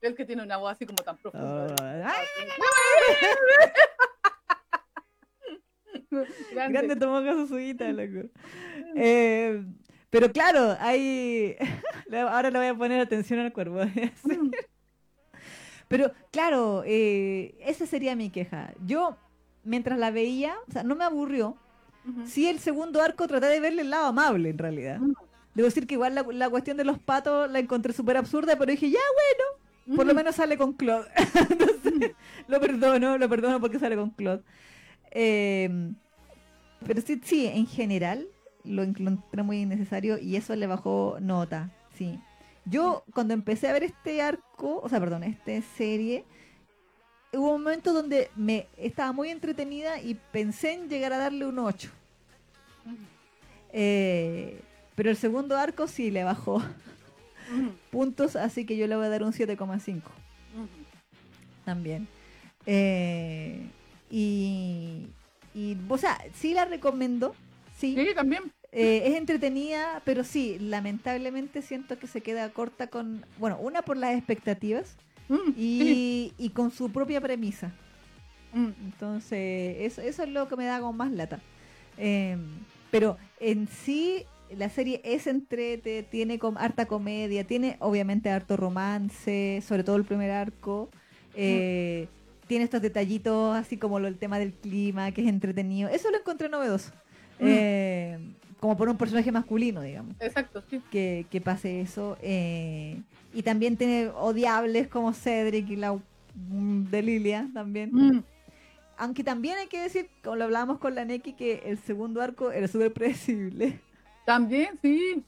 El 0.00 0.14
que 0.14 0.24
tiene 0.24 0.42
una 0.42 0.56
voz 0.56 0.72
así 0.72 0.86
como 0.86 1.02
tan 1.02 1.16
profunda. 1.18 1.74
Ah, 1.80 2.14
Grande. 6.52 6.72
Grande 6.72 6.96
tomó 6.96 7.22
caso 7.24 7.46
Suguita, 7.46 7.88
loco. 7.92 8.28
Eh, 8.94 9.64
pero 10.10 10.30
claro, 10.32 10.76
hay. 10.80 11.56
Ahora 12.12 12.50
le 12.50 12.58
voy 12.58 12.68
a 12.68 12.74
poner 12.74 13.00
atención 13.00 13.40
al 13.40 13.52
cuervo. 13.52 13.80
Mm. 15.86 15.88
Pero 15.88 16.12
claro, 16.30 16.82
eh, 16.86 17.54
esa 17.60 17.86
sería 17.86 18.16
mi 18.16 18.30
queja. 18.30 18.72
Yo, 18.84 19.16
mientras 19.64 19.98
la 19.98 20.10
veía, 20.10 20.54
o 20.68 20.72
sea, 20.72 20.82
no 20.82 20.94
me 20.96 21.04
aburrió. 21.04 21.56
Ujú. 22.08 22.26
Sí, 22.26 22.48
el 22.48 22.58
segundo 22.58 23.00
arco 23.00 23.26
traté 23.26 23.46
de 23.46 23.60
verle 23.60 23.82
el 23.82 23.90
lado 23.90 24.06
amable, 24.06 24.50
en 24.50 24.58
realidad. 24.58 24.98
Mm. 24.98 25.12
Debo 25.54 25.66
decir 25.66 25.86
que 25.86 25.94
igual 25.94 26.14
la, 26.14 26.22
la 26.22 26.50
cuestión 26.50 26.76
de 26.76 26.84
los 26.84 26.98
patos 26.98 27.50
la 27.50 27.58
encontré 27.58 27.92
súper 27.92 28.16
absurda, 28.16 28.56
pero 28.58 28.70
dije, 28.70 28.90
ya, 28.90 29.00
bueno, 29.00 29.96
por 29.96 30.06
lo 30.06 30.14
menos 30.14 30.34
sale 30.34 30.58
con 30.58 30.72
Claude. 30.74 31.08
Entonces, 31.50 32.12
lo 32.46 32.60
perdono, 32.60 33.16
lo 33.16 33.28
perdono 33.28 33.60
porque 33.60 33.78
sale 33.78 33.96
con 33.96 34.10
Claude. 34.10 34.42
Eh, 35.12 35.94
pero 36.86 37.00
sí, 37.00 37.20
sí, 37.24 37.46
en 37.46 37.66
general 37.66 38.26
lo 38.64 38.82
encontré 38.82 39.42
muy 39.42 39.62
innecesario 39.62 40.18
y 40.18 40.36
eso 40.36 40.54
le 40.56 40.66
bajó 40.66 41.18
nota, 41.20 41.70
sí. 41.94 42.18
Yo 42.66 43.04
cuando 43.14 43.34
empecé 43.34 43.68
a 43.68 43.72
ver 43.72 43.84
este 43.84 44.20
arco, 44.20 44.80
o 44.82 44.88
sea, 44.88 45.00
perdón, 45.00 45.22
esta 45.22 45.52
serie, 45.76 46.24
hubo 47.32 47.54
un 47.54 47.62
momento 47.62 47.92
donde 47.92 48.30
me 48.36 48.66
estaba 48.76 49.12
muy 49.12 49.28
entretenida 49.30 50.00
y 50.00 50.14
pensé 50.32 50.72
en 50.72 50.88
llegar 50.88 51.12
a 51.12 51.18
darle 51.18 51.46
un 51.46 51.58
8. 51.58 51.90
Eh, 53.72 54.60
pero 54.94 55.10
el 55.10 55.16
segundo 55.16 55.56
arco 55.56 55.86
sí 55.86 56.10
le 56.10 56.24
bajó 56.24 56.62
puntos, 57.90 58.36
así 58.36 58.64
que 58.64 58.76
yo 58.76 58.86
le 58.86 58.96
voy 58.96 59.06
a 59.06 59.10
dar 59.10 59.22
un 59.22 59.32
7,5 59.32 60.02
también. 61.64 62.08
Eh, 62.64 63.68
y, 64.10 65.08
y, 65.54 65.76
o 65.88 65.98
sea, 65.98 66.18
sí 66.34 66.54
la 66.54 66.64
recomiendo. 66.64 67.34
Sí, 67.76 67.94
Sí, 67.96 68.14
también. 68.14 68.52
Eh, 68.72 69.02
es 69.06 69.14
entretenida, 69.16 70.02
pero 70.04 70.22
sí, 70.24 70.58
lamentablemente 70.60 71.62
siento 71.62 71.98
que 71.98 72.06
se 72.06 72.20
queda 72.20 72.50
corta 72.50 72.88
con, 72.88 73.24
bueno, 73.38 73.58
una 73.60 73.82
por 73.82 73.96
las 73.96 74.16
expectativas 74.16 74.96
Mm, 75.28 75.36
sí. 75.54 76.32
y, 76.38 76.44
y 76.44 76.50
con 76.50 76.70
su 76.70 76.90
propia 76.90 77.20
premisa. 77.20 77.72
Mm, 78.52 78.68
Entonces, 78.84 79.76
eso, 79.80 80.00
eso 80.00 80.22
es 80.22 80.28
lo 80.28 80.46
que 80.48 80.56
me 80.56 80.66
da 80.66 80.78
como 80.80 80.92
más 80.92 81.10
lata. 81.10 81.40
Eh, 81.98 82.36
pero 82.90 83.16
en 83.40 83.66
sí, 83.66 84.24
la 84.56 84.70
serie 84.70 85.00
es 85.04 85.26
entrete, 85.26 86.04
tiene 86.04 86.38
com- 86.38 86.56
harta 86.58 86.86
comedia, 86.86 87.44
tiene 87.44 87.76
obviamente 87.80 88.30
harto 88.30 88.56
romance, 88.56 89.62
sobre 89.66 89.82
todo 89.84 89.96
el 89.96 90.04
primer 90.04 90.30
arco. 90.30 90.88
Eh, 91.34 92.06
Tiene 92.46 92.64
estos 92.64 92.80
detallitos, 92.80 93.56
así 93.56 93.76
como 93.76 93.98
lo, 93.98 94.06
el 94.06 94.18
tema 94.18 94.38
del 94.38 94.52
clima, 94.52 95.10
que 95.10 95.22
es 95.22 95.28
entretenido. 95.28 95.88
Eso 95.88 96.10
lo 96.12 96.18
encontré 96.18 96.48
novedoso. 96.48 96.92
Mm. 97.40 97.44
Eh, 97.48 98.18
como 98.66 98.76
por 98.76 98.88
un 98.88 98.96
personaje 98.96 99.30
masculino, 99.30 99.80
digamos 99.80 100.16
Exacto, 100.20 100.62
sí. 100.68 100.82
que, 100.90 101.24
que 101.30 101.40
pase 101.40 101.80
eso. 101.80 102.16
eh, 102.20 103.00
y 103.32 103.42
también 103.42 103.76
tiene 103.76 104.08
odiables 104.08 104.88
como 104.88 105.12
Cedric 105.12 105.68
y 105.70 105.76
la 105.76 105.92
mm, 106.34 106.84
de 106.90 107.02
Lilia 107.02 107.48
también. 107.54 107.90
Mm, 107.92 108.22
Aunque 108.98 109.22
también 109.22 109.56
hay 109.58 109.66
que 109.68 109.80
decir, 109.80 110.08
como 110.24 110.36
lo 110.36 110.44
hablábamos 110.44 110.78
con 110.78 110.94
la 110.94 111.04
Neki, 111.04 111.34
que 111.34 111.62
el 111.66 111.78
segundo 111.78 112.20
arco 112.22 112.50
era 112.50 112.66
súper 112.66 112.92
predecible. 112.92 113.78
También, 114.24 114.70
sí. 114.82 115.22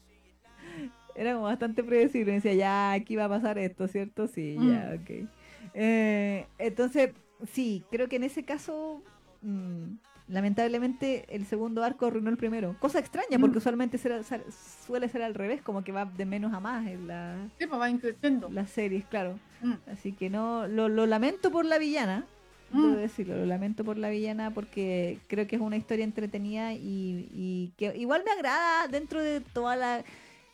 Era 1.15 1.33
como 1.33 1.45
bastante 1.45 1.83
predecible. 1.83 2.33
Decía, 2.33 2.53
ya, 2.53 2.91
aquí 2.93 3.15
va 3.15 3.25
a 3.25 3.29
pasar 3.29 3.57
esto, 3.57 3.87
¿cierto? 3.87 4.27
Sí, 4.27 4.55
ya, 4.55 4.95
ok. 4.99 5.27
Eh, 5.73 6.45
entonces, 6.57 7.11
sí, 7.53 7.83
creo 7.91 8.09
que 8.09 8.15
en 8.17 8.23
ese 8.23 8.43
caso, 8.43 9.03
mm, 9.41 9.83
lamentablemente, 10.29 11.25
el 11.29 11.45
segundo 11.45 11.83
arco 11.83 12.05
arruinó 12.05 12.29
el 12.29 12.37
primero. 12.37 12.75
Cosa 12.79 12.99
extraña, 12.99 13.37
Mm. 13.37 13.41
porque 13.41 13.57
usualmente 13.57 13.97
será- 13.97 14.23
sal- 14.23 14.43
suele 14.85 15.09
ser 15.09 15.21
al 15.23 15.33
revés, 15.33 15.61
como 15.61 15.83
que 15.83 15.91
va 15.91 16.05
de 16.05 16.25
menos 16.25 16.53
a 16.53 16.59
más 16.59 16.87
en 16.87 17.07
la, 17.07 17.35
Sí, 17.57 17.65
pues 17.67 17.79
va 17.81 17.89
increciendo. 17.89 18.49
las 18.51 18.69
series, 18.69 19.05
claro. 19.05 19.39
Mm, 19.61 19.73
Así 19.91 20.13
que 20.13 20.29
no, 20.29 20.67
lo, 20.67 20.87
lo 20.89 21.05
lamento 21.05 21.51
por 21.51 21.65
la 21.65 21.77
villana, 21.77 22.25
Mm. 22.71 22.81
debo 22.83 22.95
decirlo, 22.97 23.35
lo 23.35 23.45
lamento 23.45 23.83
por 23.83 23.97
la 23.97 24.09
villana 24.09 24.51
porque 24.51 25.17
creo 25.27 25.47
que 25.47 25.55
es 25.55 25.61
una 25.61 25.75
historia 25.77 26.05
entretenida 26.05 26.73
y, 26.73 27.27
y 27.33 27.73
que 27.77 27.97
igual 27.97 28.21
me 28.23 28.31
agrada 28.31 28.87
dentro 28.87 29.21
de 29.21 29.41
toda 29.41 29.75
la 29.75 30.03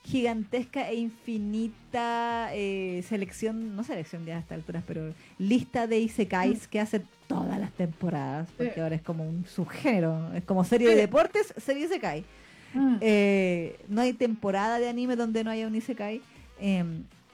gigantesca 0.06 0.90
e 0.90 0.96
infinita 0.96 2.50
eh, 2.54 3.04
selección, 3.08 3.76
no 3.76 3.84
selección 3.84 4.26
ya 4.26 4.38
a 4.38 4.40
estas 4.40 4.58
alturas, 4.58 4.84
pero 4.88 5.14
lista 5.40 5.88
de 5.88 6.00
isekais 6.00 6.68
que 6.68 6.80
hace 6.80 7.02
todas 7.28 7.60
las 7.60 7.72
temporadas, 7.72 8.48
porque 8.56 8.80
Mm. 8.80 8.84
Ahora 8.84 8.96
es 8.96 9.02
como 9.02 9.28
un 9.28 9.46
subgénero, 9.48 10.34
es 10.34 10.44
como 10.44 10.64
serie 10.64 10.90
de 10.90 10.96
deportes, 10.96 11.54
serie 11.58 11.86
isekai. 11.86 12.24
mm. 12.74 12.98
Eh, 13.02 13.80
no 13.90 14.02
hay 14.02 14.14
temporada 14.14 14.78
de 14.80 14.88
anime 14.90 15.16
donde 15.16 15.44
no 15.44 15.50
haya 15.52 15.68
un 15.68 15.76
isekai. 15.76 16.22
eh, 16.60 16.84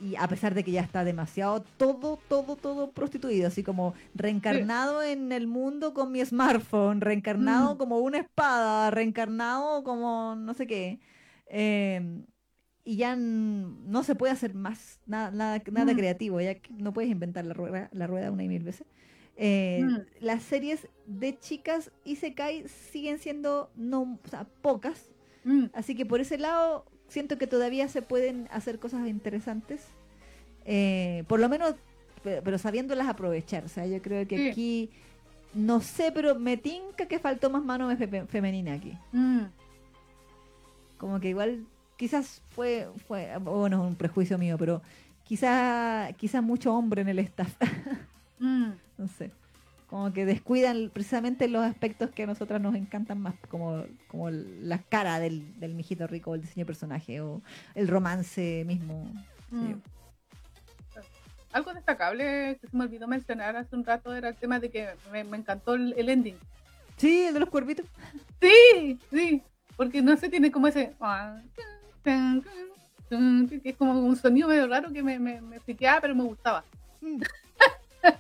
y 0.04 0.16
a 0.16 0.28
pesar 0.28 0.56
de 0.56 0.64
que 0.64 0.72
ya 0.72 0.82
está 0.82 1.04
demasiado 1.04 1.64
todo, 1.78 2.18
todo, 2.28 2.56
todo 2.56 2.90
prostituido, 2.90 3.48
así 3.48 3.62
como 3.62 3.94
reencarnado 4.16 5.04
en 5.04 5.32
el 5.32 5.46
mundo 5.46 5.94
con 5.94 6.12
mi 6.12 6.26
smartphone, 6.26 7.02
reencarnado 7.02 7.76
Mm. 7.76 7.78
como 7.78 8.00
una 8.00 8.18
espada, 8.18 8.90
reencarnado 8.90 9.84
como 9.84 10.36
no 10.36 10.54
sé 10.56 10.66
qué. 10.66 11.00
eh, 11.54 12.02
y 12.84 12.96
ya 12.98 13.16
no 13.16 14.04
se 14.04 14.16
puede 14.16 14.34
hacer 14.34 14.54
más 14.56 15.00
nada, 15.06 15.32
nada, 15.32 15.62
nada 15.72 15.94
Mm. 15.94 15.98
creativo, 15.98 16.42
ya 16.42 16.56
que 16.56 16.74
no 16.74 16.94
puedes 16.94 17.12
inventar 17.12 17.46
la 17.46 17.54
rueda, 17.54 17.90
la 17.94 18.08
rueda 18.08 18.32
una 18.32 18.44
y 18.44 18.48
mil 18.48 18.64
veces. 18.64 18.88
Eh, 19.38 19.82
Mm. 19.84 19.98
Las 20.26 20.44
series 20.44 20.88
de 21.08 21.38
chicas 21.40 21.92
Isekai 22.06 22.68
siguen 22.68 23.18
siendo 23.20 23.72
no, 23.76 24.20
o 24.24 24.28
sea, 24.30 24.46
pocas, 24.62 25.10
Mm, 25.44 25.66
Así 25.74 25.96
que 25.96 26.06
por 26.06 26.22
ese 26.22 26.38
lado 26.38 26.86
siento 27.08 27.40
que 27.40 27.48
todavía 27.48 27.88
se 27.88 28.04
pueden 28.04 28.48
hacer 28.52 28.78
cosas 28.78 29.08
interesantes. 29.08 29.82
Eh, 30.66 31.24
por 31.28 31.40
lo 31.40 31.50
menos, 31.50 31.74
pe- 32.24 32.44
pero 32.44 32.60
sabiéndolas 32.60 33.08
aprovechar. 33.08 33.66
O 33.66 33.68
sea, 33.68 33.88
yo 33.88 34.00
creo 34.04 34.28
que 34.28 34.38
Sí. 34.38 34.50
aquí, 34.50 34.90
no 35.56 35.82
sé, 35.82 36.12
pero 36.12 36.38
me 36.38 36.58
tinca 36.58 37.08
que 37.08 37.18
faltó 37.18 37.50
más 37.50 37.64
mano 37.64 37.90
fe- 37.98 38.26
femenina 38.28 38.74
aquí. 38.74 38.96
mm. 39.14 39.46
Como 41.00 41.20
que 41.20 41.30
igual, 41.30 41.66
quizás 42.02 42.42
fue, 42.50 42.90
fue 43.06 43.38
bueno, 43.38 43.84
es 43.84 43.90
un 43.90 43.96
prejuicio 43.96 44.36
mío, 44.40 44.58
pero 44.58 44.82
quizás 45.24 46.12
quizás 46.16 46.42
mucho 46.42 46.74
hombre 46.74 47.04
en 47.04 47.10
el 47.10 47.20
staff. 47.20 47.54
Mm, 48.44 48.72
no 48.98 49.08
sé. 49.08 49.30
Como 49.86 50.12
que 50.12 50.26
descuidan 50.26 50.90
precisamente 50.92 51.48
los 51.48 51.62
aspectos 51.64 52.10
que 52.10 52.24
a 52.24 52.26
nosotras 52.26 52.60
nos 52.60 52.74
encantan 52.74 53.22
más, 53.22 53.36
como, 53.50 53.84
como 54.08 54.32
la 54.32 54.80
cara 54.80 55.20
del, 55.20 55.60
del 55.60 55.76
mijito 55.76 56.08
rico, 56.08 56.34
el 56.34 56.42
diseño 56.42 56.64
de 56.64 56.66
personaje 56.66 57.22
o 57.22 57.44
el 57.76 57.88
romance 57.88 58.64
mismo. 58.66 59.14
mm. 59.52 59.74
Algo 61.52 61.72
destacable 61.76 62.58
que 62.60 62.68
se 62.68 62.76
me 62.76 62.86
olvidó 62.86 63.08
mencionar 63.08 63.56
hace 63.56 63.76
un 63.76 63.86
rato 63.86 64.16
era 64.16 64.30
el 64.30 64.36
tema 64.38 64.60
de 64.60 64.72
que 64.72 64.90
me, 65.12 65.24
me 65.24 65.38
encantó 65.38 65.76
el, 65.76 65.94
el 65.96 66.10
ending. 66.10 66.38
Sí, 66.98 67.26
el 67.28 67.36
de 67.36 67.42
los 67.42 67.50
cuervitos. 67.50 67.86
Sí, 68.42 69.00
sí, 69.12 69.44
porque 69.78 70.02
no 70.02 70.18
sé, 70.18 70.30
tiene 70.30 70.52
como 70.52 70.66
ese... 70.66 70.96
que 72.04 72.42
es 73.70 73.76
como 73.76 73.94
un 74.00 74.16
sonido 74.16 74.48
medio 74.48 74.68
raro 74.68 74.92
que 74.92 75.04
me, 75.04 75.20
me, 75.20 75.42
me 75.42 75.60
friqueaba, 75.60 76.02
pero 76.02 76.16
me 76.16 76.24
gustaba. 76.24 76.64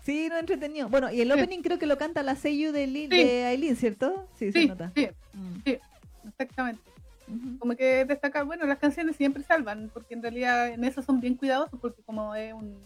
Sí, 0.04 0.28
no 0.30 0.38
entretenido. 0.38 0.90
Bueno, 0.90 1.12
y 1.12 1.22
el 1.22 1.28
Sí. 1.30 1.34
opening 1.34 1.62
creo 1.64 1.80
que 1.80 1.88
lo 1.88 1.98
canta 1.98 2.22
la 2.22 2.36
Seiyu 2.36 2.72
de, 2.72 2.86
Li- 2.86 3.08
Sí. 3.10 3.18
de 3.18 3.46
Aileen, 3.46 3.76
¿cierto? 3.76 4.28
Sí, 4.38 4.52
se 4.52 4.60
Sí, 4.62 4.68
nota. 4.68 4.92
sí, 4.96 5.08
Mm. 5.34 6.28
exactamente. 6.28 6.82
Ujú. 7.28 7.58
Como 7.58 7.76
que 7.76 8.06
destacar, 8.06 8.46
bueno, 8.46 8.68
las 8.68 8.78
canciones 8.78 9.16
siempre 9.16 9.42
salvan, 9.42 9.90
porque 9.92 10.14
en 10.14 10.22
realidad 10.22 10.68
en 10.68 10.84
eso 10.84 11.02
son 11.02 11.20
bien 11.20 11.34
cuidadosos, 11.36 11.80
porque 11.80 12.04
como 12.04 12.36
es 12.36 12.54
un, 12.54 12.78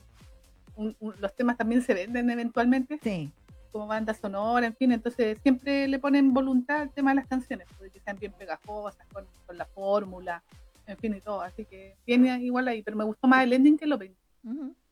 un- 0.77 0.95
un- 1.01 1.15
los 1.19 1.35
temas 1.35 1.57
también 1.57 1.81
se 1.81 1.93
venden 1.93 2.29
eventualmente, 2.29 2.97
Sí. 3.03 3.29
como 3.73 3.87
banda 3.87 4.13
sonora, 4.13 4.65
en 4.65 4.75
fin, 4.75 4.93
entonces 4.93 5.37
siempre 5.43 5.89
le 5.89 5.99
ponen 5.99 6.33
voluntad 6.33 6.79
al 6.79 6.91
tema 6.91 7.11
de 7.11 7.15
las 7.15 7.27
canciones, 7.27 7.67
porque 7.77 7.91
que 7.91 7.99
sean 7.99 8.17
bien 8.17 8.31
pegajosas, 8.31 9.05
con, 9.11 9.25
con 9.45 9.57
la 9.57 9.65
fórmula, 9.65 10.43
en 10.87 10.97
fin 10.97 11.13
y 11.15 11.21
todo, 11.21 11.41
así 11.41 11.65
que 11.65 11.97
viene 12.05 12.39
igual 12.43 12.67
ahí, 12.67 12.81
pero 12.83 12.97
me 12.97 13.03
gustó 13.03 13.27
más 13.27 13.43
el 13.43 13.53
ending 13.53 13.77
que 13.77 13.85
el 13.85 13.93
opening. 13.93 14.15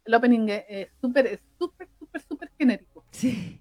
El 0.05 0.13
opening 0.13 0.47
es 0.49 0.89
súper, 0.99 1.27
es 1.27 1.39
súper, 1.59 1.87
súper, 1.99 2.21
súper 2.21 2.51
genérico, 2.57 3.05
Sí. 3.11 3.59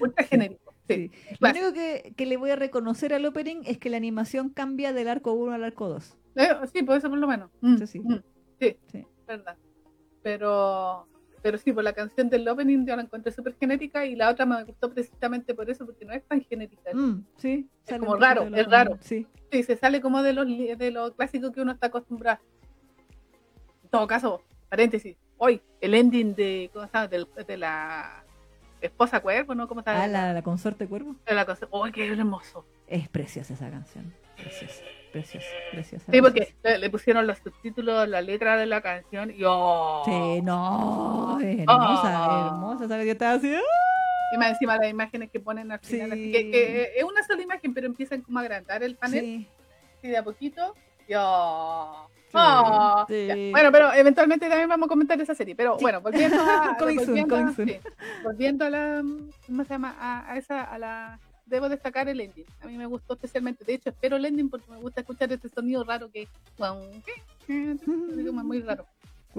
ultra 0.00 0.24
genérico. 0.24 0.72
Sí, 0.88 1.10
Sí. 1.28 1.36
Lo 1.40 1.50
único 1.50 1.72
que, 1.72 2.12
que 2.16 2.26
le 2.26 2.36
voy 2.36 2.50
a 2.50 2.56
reconocer 2.56 3.12
al 3.12 3.24
opening 3.26 3.62
es 3.66 3.76
que 3.78 3.90
la 3.90 3.96
animación 3.96 4.50
cambia 4.50 4.92
del 4.92 5.08
arco 5.08 5.32
1 5.32 5.52
al 5.52 5.64
arco 5.64 5.88
2. 5.88 6.16
Eh, 6.36 6.48
sí, 6.72 6.82
por 6.84 6.96
eso 6.96 7.08
por 7.08 7.18
lo 7.18 7.26
menos. 7.26 7.50
Mm, 7.60 7.74
Eso 7.74 7.86
sí. 7.88 7.98
mm, 7.98 8.14
sí, 8.60 8.76
Sí. 8.92 9.04
verdad. 9.26 9.56
Pero, 10.22 11.08
pero 11.46 11.58
sí, 11.58 11.72
por 11.72 11.84
la 11.84 11.92
canción 11.92 12.28
del 12.28 12.48
opening 12.48 12.84
yo 12.84 12.96
la 12.96 13.02
encontré 13.02 13.30
súper 13.30 13.54
genérica 13.56 14.04
y 14.04 14.16
la 14.16 14.30
otra 14.30 14.44
me 14.46 14.64
gustó 14.64 14.90
precisamente 14.92 15.54
por 15.54 15.70
eso, 15.70 15.86
porque 15.86 16.04
no 16.04 16.12
es 16.12 16.24
tan 16.26 16.42
genérica. 16.42 16.90
Mm, 16.92 17.24
sí. 17.36 17.68
Es 17.86 17.98
como 18.00 18.16
raro, 18.16 18.50
de 18.50 18.60
es 18.62 18.66
raro. 18.66 18.98
Sí. 19.00 19.28
Sí, 19.52 19.62
se 19.62 19.76
sale 19.76 20.00
como 20.00 20.24
de 20.24 20.32
los 20.32 20.44
de 20.48 20.90
lo 20.90 21.14
clásico 21.14 21.52
que 21.52 21.60
uno 21.60 21.70
está 21.70 21.86
acostumbrado. 21.86 22.40
En 23.84 23.90
todo 23.90 24.08
caso, 24.08 24.42
paréntesis, 24.68 25.16
hoy 25.38 25.62
el 25.80 25.94
ending 25.94 26.34
de, 26.34 26.68
¿cómo 26.72 26.86
llama? 26.92 27.06
Del- 27.06 27.28
de 27.46 27.56
la 27.56 28.24
esposa 28.80 29.20
cuervo, 29.20 29.54
¿no? 29.54 29.68
¿Cómo 29.68 29.82
está? 29.82 30.02
Ah, 30.02 30.08
la, 30.08 30.32
la 30.32 30.42
consorte 30.42 30.88
cuervo. 30.88 31.14
de 31.24 31.32
la 31.36 31.46
cosa. 31.46 31.68
¡Ay, 31.84 31.92
qué 31.92 32.08
hermoso! 32.08 32.66
Es 32.88 33.08
preciosa 33.08 33.54
esa 33.54 33.70
canción. 33.70 34.12
Preciosa, 34.36 34.82
preciosa, 35.12 35.46
preciosa. 35.72 36.12
Sí, 36.12 36.20
porque 36.20 36.54
le, 36.62 36.78
le 36.78 36.90
pusieron 36.90 37.26
los 37.26 37.38
subtítulos, 37.38 38.08
la 38.08 38.20
letra 38.20 38.56
de 38.56 38.66
la 38.66 38.80
canción 38.80 39.30
y 39.30 39.42
¡oh! 39.44 40.02
Sí, 40.04 40.42
no, 40.42 41.38
es 41.40 41.60
hermosa, 41.60 42.46
hermosa. 42.48 42.88
¿sabes? 42.88 43.06
Yo 43.06 43.12
estaba 43.12 43.32
así. 43.34 43.54
Y 44.32 44.38
más 44.38 44.50
encima 44.50 44.76
las 44.76 44.90
imágenes 44.90 45.30
que 45.30 45.38
ponen 45.40 45.70
al 45.70 45.78
final. 45.80 46.10
Sí. 46.10 46.12
Así 46.14 46.32
que, 46.32 46.50
que, 46.50 46.82
eh, 46.82 46.90
es 46.96 47.04
una 47.04 47.22
sola 47.22 47.42
imagen, 47.42 47.72
pero 47.72 47.86
empiezan 47.86 48.22
como 48.22 48.38
a 48.38 48.42
agrandar 48.42 48.82
el 48.82 48.96
panel 48.96 49.20
Sí, 49.24 49.48
así 49.98 50.08
de 50.08 50.16
a 50.16 50.24
poquito. 50.24 50.74
Y, 51.08 51.14
oh, 51.14 52.08
oh, 52.34 53.04
sí. 53.08 53.50
Bueno, 53.52 53.70
pero 53.70 53.92
eventualmente 53.92 54.48
también 54.48 54.68
vamos 54.68 54.86
a 54.86 54.88
comentar 54.88 55.20
esa 55.20 55.34
serie. 55.34 55.54
Pero 55.54 55.76
Sí. 55.78 55.82
bueno, 55.84 56.00
volviendo 56.00 56.36
a, 56.42 56.76
soon, 56.78 56.96
volviendo, 57.06 57.52
soon. 57.54 57.68
sí, 57.68 57.78
volviendo 58.24 58.64
a 58.64 58.70
la, 58.70 59.02
¿cómo 59.46 59.62
se 59.64 59.70
llama? 59.70 59.96
A, 59.98 60.32
a 60.32 60.36
esa, 60.36 60.64
a 60.64 60.78
la, 60.78 61.20
debo 61.46 61.68
destacar 61.68 62.08
el 62.08 62.20
ending. 62.20 62.44
A 62.60 62.66
mí 62.66 62.76
me 62.76 62.86
gustó 62.86 63.14
especialmente. 63.14 63.64
De 63.64 63.74
hecho, 63.74 63.90
espero 63.90 64.16
el 64.16 64.24
ending 64.24 64.50
porque 64.50 64.70
me 64.70 64.78
gusta 64.78 65.00
escuchar 65.00 65.32
este 65.32 65.48
sonido 65.48 65.84
raro 65.84 66.10
que, 66.10 66.22
es 66.22 67.86
muy 67.88 68.60
raro. 68.60 68.86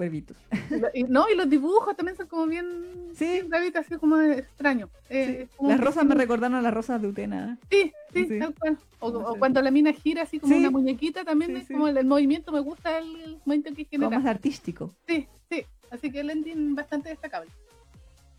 Y 0.00 1.00
y 1.00 1.02
no, 1.04 1.28
y 1.28 1.34
los 1.34 1.50
dibujos 1.50 1.96
también 1.96 2.16
son 2.16 2.28
como 2.28 2.46
bien. 2.46 2.66
Sí. 3.14 3.42
rabitos, 3.48 3.84
así 3.84 3.96
como 3.96 4.20
extraños. 4.20 4.90
Eh, 5.10 5.48
como 5.56 5.70
Las 5.70 5.80
rosas 5.80 6.04
me 6.04 6.14
recordaron 6.14 6.56
a 6.56 6.62
las 6.62 6.72
rosas 6.72 7.02
de 7.02 7.08
Utena. 7.08 7.58
Sí, 7.68 7.92
sí, 8.12 8.26
Sí. 8.28 8.38
tal 8.38 8.54
cual. 8.54 8.78
O, 9.00 9.10
No 9.10 9.18
o 9.20 9.38
cuando 9.38 9.60
la 9.60 9.72
mina 9.72 9.92
gira 9.92 10.22
así 10.22 10.38
como 10.38 10.52
Sí. 10.52 10.60
una 10.60 10.70
muñequita 10.70 11.24
también, 11.24 11.56
es 11.56 11.66
como 11.66 11.88
el, 11.88 11.96
el 11.96 12.06
movimiento, 12.06 12.52
me 12.52 12.60
gusta 12.60 12.98
el, 12.98 13.06
el 13.22 13.40
movimiento 13.44 13.70
que 13.74 13.84
Como 13.86 13.90
genera. 14.04 14.18
más 14.20 14.26
artístico. 14.26 14.94
Sí, 15.08 15.26
sí. 15.50 15.64
Así 15.90 16.12
que 16.12 16.20
el 16.20 16.30
ending 16.30 16.76
bastante 16.76 17.08
destacable. 17.08 17.50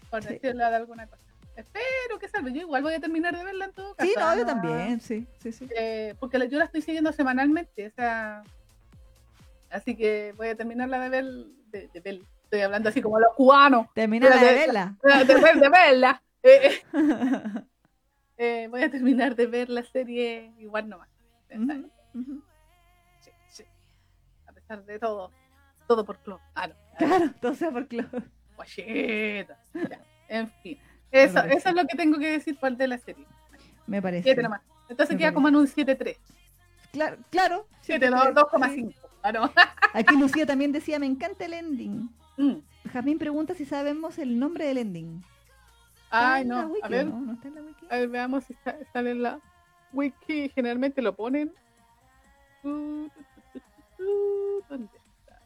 Por 0.10 0.24
decirlo 0.24 0.60
de 0.70 0.76
alguna 0.76 1.08
cosa. 1.08 1.22
Espero 1.60 2.19
que 2.19 2.27
salga. 2.27 2.49
Yo 2.52 2.61
igual 2.61 2.84
voy 2.84 2.94
a 2.94 2.99
terminar 2.99 3.36
de 3.38 3.44
verla 3.44 3.65
en 3.65 3.73
todo 3.73 3.95
caso. 3.95 4.07
Sí, 4.10 4.15
no, 4.18 4.36
yo 4.36 4.44
ah, 4.44 4.45
también, 4.45 5.02
sí, 5.02 5.27
sí, 5.40 5.52
sí. 5.52 5.68
eh, 5.76 6.15
porque 6.19 6.38
yo 6.49 6.57
la 6.57 6.65
estoy 6.65 6.81
siguiendo 6.81 7.11
semanalmente, 7.11 7.88
o 7.88 7.91
sea. 7.91 8.44
Así 9.69 9.95
que 9.95 10.34
voy 10.38 10.48
a 10.49 10.56
terminarla 10.56 10.99
de 10.99 11.10
ver. 11.10 11.26
De, 11.72 11.88
de 11.94 11.99
ver. 11.99 12.19
Estoy 12.44 12.61
hablando 12.61 12.90
así 12.90 13.02
como 13.02 13.19
los 13.19 13.34
cubanos. 13.36 13.88
Termina 13.94 14.27
de 14.30 14.40
de- 14.45 14.53
verla. 14.53 14.95
De, 15.03 15.26
de 15.26 15.41
ver- 15.41 15.60
de 15.60 15.69
verla. 15.69 16.23
Eh, 16.41 16.81
eh, 18.38 18.68
voy 18.69 18.81
a 18.81 18.90
terminar 18.90 19.36
de 19.36 19.45
ver 19.45 19.69
la 19.69 19.84
serie 19.84 20.53
igual 20.57 20.88
nomás. 20.88 21.10
Ujú. 21.53 22.41
Sí, 23.19 23.31
sí. 23.49 23.64
A 24.48 24.53
pesar 24.53 24.86
de 24.86 24.98
todo. 24.99 25.31
Todo 25.86 26.06
por 26.06 26.18
club. 26.19 26.40
Ah, 26.56 26.68
no. 26.68 26.76
Claro, 26.98 27.31
todo 27.41 27.53
sea 27.56 27.72
por 27.72 27.88
Claude. 27.90 28.23
Guacheta. 28.56 29.60
En 30.30 30.49
fin. 30.64 30.80
Eso, 31.11 31.40
eso 31.40 31.69
es 31.69 31.76
lo 31.76 31.86
que 31.88 31.98
tengo 31.98 32.18
que 32.19 32.31
decir 32.31 32.57
por 32.60 32.76
de 32.76 32.88
la 32.88 32.98
serie. 32.99 33.26
Me 33.88 34.02
parece. 34.02 34.23
7 34.23 34.44
nomás. 34.44 34.61
Entonces 34.90 35.15
Me 35.15 35.19
queda 35.19 35.27
parece. 35.30 35.36
como 35.36 35.48
en 35.49 35.56
un 35.56 35.68
7-3. 35.68 36.18
Claro, 36.91 37.18
claro. 37.30 37.68
7, 37.81 38.07
sí. 38.07 38.14
2,5. 38.14 38.94
Ah, 39.22 39.31
no. 39.31 39.52
Aquí 39.94 40.15
Lucía 40.18 40.45
también 40.45 40.72
decía, 40.72 40.98
me 40.99 41.06
encanta 41.06 41.45
el 41.45 41.53
ending. 41.53 42.10
Mm. 42.38 42.53
Jazmín 42.94 43.18
pregunta 43.19 43.53
si 43.53 43.65
sabemos 43.65 44.18
el 44.18 44.40
nombre 44.40 44.65
del 44.65 44.77
ending. 44.77 45.23
Ay, 46.10 46.44
Está 46.44 46.61
no. 46.61 46.68
wiki, 46.69 46.86
A 46.86 46.88
ver, 46.90 47.06
¿no? 47.07 47.19
¿No 47.19 47.34
está 47.34 47.48
en 47.49 47.56
la 47.56 47.61
wiki? 47.61 47.86
a 47.90 47.95
ver, 47.98 48.07
veamos 48.10 48.44
si 48.45 48.53
está- 48.53 48.77
sale 48.94 49.11
en 49.11 49.22
la 49.23 49.40
wiki. 49.94 50.49
Generalmente 50.49 51.02
lo 51.02 51.15
ponen. 51.15 51.52
¿Dónde 52.64 53.11
está? 54.98 55.40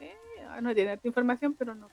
Eh, 0.00 0.16
ah, 0.50 0.60
no 0.60 0.74
tiene 0.74 0.90
harta 0.92 1.06
información, 1.08 1.54
pero 1.54 1.74
no. 1.74 1.88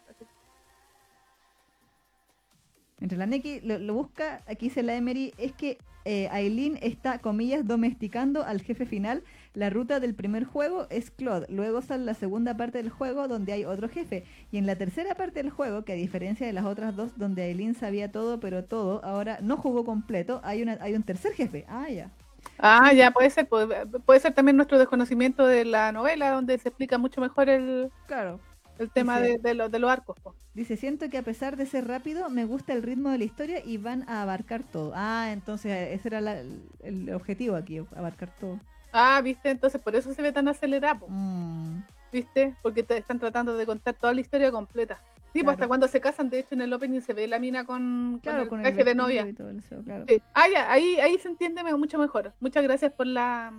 Mientras 3.00 3.20
la 3.20 3.26
Neki 3.26 3.62
lo, 3.62 3.80
lo 3.80 3.94
busca, 3.94 4.42
aquí 4.48 4.68
dice 4.68 4.84
la 4.84 4.96
Emery, 4.96 5.34
es 5.38 5.54
que 5.54 5.78
eh, 6.06 6.28
Aileen 6.32 6.80
está, 6.82 7.20
comillas, 7.20 7.68
domesticando 7.68 8.44
al 8.44 8.62
jefe 8.62 8.86
final. 8.86 9.24
La 9.54 9.70
ruta 9.70 10.00
del 10.00 10.16
primer 10.16 10.44
juego 10.44 10.88
es 10.90 11.12
Claude. 11.12 11.46
Luego 11.50 11.82
sale 11.82 12.06
la 12.06 12.14
segunda 12.14 12.56
parte 12.56 12.78
del 12.78 12.90
juego 12.90 13.28
donde 13.28 13.54
hay 13.54 13.66
otro 13.66 13.90
jefe. 13.90 14.24
Y 14.52 14.58
en 14.58 14.66
la 14.66 14.76
tercera 14.76 15.16
parte 15.16 15.44
del 15.44 15.52
juego, 15.52 15.84
que 15.84 15.94
a 15.94 15.96
diferencia 15.96 16.48
de 16.48 16.54
las 16.54 16.66
otras 16.66 16.96
dos 16.96 17.18
donde 17.18 17.44
Aileen 17.44 17.76
sabía 17.76 18.12
todo, 18.12 18.40
pero 18.40 18.64
todo, 18.64 19.04
ahora 19.04 19.40
no 19.42 19.58
jugó 19.58 19.86
completo, 19.86 20.42
hay, 20.44 20.62
una, 20.62 20.78
hay 20.82 20.96
un 20.96 21.04
tercer 21.04 21.34
jefe. 21.34 21.66
Ah, 21.68 21.90
ya. 21.90 22.12
Ah, 22.58 22.94
ya 22.94 23.12
puede 23.12 23.30
ser. 23.30 23.48
Puede, 23.48 23.86
puede 23.86 24.20
ser 24.20 24.34
también 24.34 24.56
nuestro 24.56 24.80
desconocimiento 24.80 25.46
de 25.46 25.66
la 25.66 25.92
novela, 25.92 26.32
donde 26.32 26.58
se 26.58 26.70
explica 26.70 26.98
mucho 26.98 27.22
mejor 27.22 27.50
el, 27.50 27.92
Claro. 28.08 28.40
El 28.80 28.90
tema 28.92 29.20
Dice- 29.20 29.38
de, 29.38 29.50
de, 29.50 29.54
los- 29.54 29.72
de 29.72 29.80
los 29.80 29.90
arcos. 29.92 30.20
po. 30.22 30.36
Dice, 30.54 30.76
siento 30.78 31.10
que 31.10 31.18
a 31.18 31.24
pesar 31.24 31.56
de 31.58 31.66
ser 31.66 31.88
rápido, 31.88 32.30
me 32.30 32.46
gusta 32.46 32.74
el 32.74 32.82
ritmo 32.84 33.10
de 33.10 33.18
la 33.20 33.24
historia 33.24 33.64
y 33.64 33.78
van 33.78 34.08
a 34.10 34.22
abarcar 34.22 34.64
todo. 34.64 34.92
Ah, 34.96 35.30
entonces 35.32 35.90
ese 35.92 36.08
era 36.08 36.22
la- 36.22 36.42
el, 36.84 37.14
objetivo 37.14 37.56
aquí, 37.56 37.78
abarcar 37.96 38.30
todo. 38.40 38.60
Ah, 38.92 39.22
viste, 39.24 39.50
entonces 39.52 39.80
por 39.82 39.96
eso 39.96 40.14
se 40.14 40.22
ve 40.22 40.32
tan 40.32 40.48
acelerado, 40.48 41.06
Mm. 41.08 41.82
viste, 42.12 42.56
porque 42.64 42.82
te 42.84 42.98
están 42.98 43.20
tratando 43.20 43.56
de 43.56 43.66
contar 43.66 43.94
toda 43.94 44.14
la 44.14 44.22
historia 44.22 44.52
completa. 44.52 45.00
Sí, 45.32 45.44
pues 45.44 45.54
hasta 45.54 45.68
cuando 45.68 45.88
se 45.88 46.02
casan, 46.02 46.32
de 46.32 46.40
hecho 46.40 46.56
en 46.56 46.62
el 46.62 46.74
opening 46.74 47.02
se 47.02 47.14
ve 47.14 47.28
la 47.28 47.38
mina 47.38 47.64
con, 47.64 48.14
con 48.14 48.20
Claro, 48.22 48.42
el 48.44 48.48
con 48.50 48.60
el 48.62 48.64
traje 48.66 48.84
de 48.84 48.96
novia. 48.96 49.28
eso, 49.28 49.84
claro. 49.84 50.06
Sí. 50.08 50.20
Ah, 50.34 50.46
ya, 50.52 50.72
ahí, 50.72 50.96
ahí 51.00 51.20
se 51.20 51.28
entiende 51.28 51.64
mucho 51.76 52.00
mejor. 52.00 52.34
Muchas 52.40 52.64
gracias 52.64 52.92
por 52.94 53.06
la, 53.06 53.54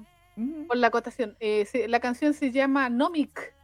por 0.67 0.77
la 0.77 0.89
acotación. 0.89 1.37
Eh, 1.39 1.65
sí, 1.71 1.87
la 1.87 2.01
canción 2.01 2.35
se 2.35 2.51
llama 2.51 2.89
Nomic, 2.91 3.55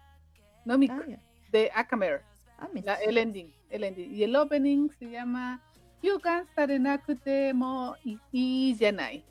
Nomic 0.64 0.92
Ah. 0.92 1.18
De 1.52 1.70
Akamer. 1.74 2.23
Ah, 2.59 2.68
La- 2.85 2.94
el 2.97 3.18
ending, 3.18 3.52
el 3.70 3.85
ending. 3.85 4.14
Y 4.14 4.23
el 4.23 4.35
opening 4.36 4.89
se 4.98 5.10
llama 5.10 5.60
Yukan 6.02 6.47
Sarenakute 6.55 7.52
Mo 7.55 7.97
I- 8.05 8.18
Iyanai 8.32 9.24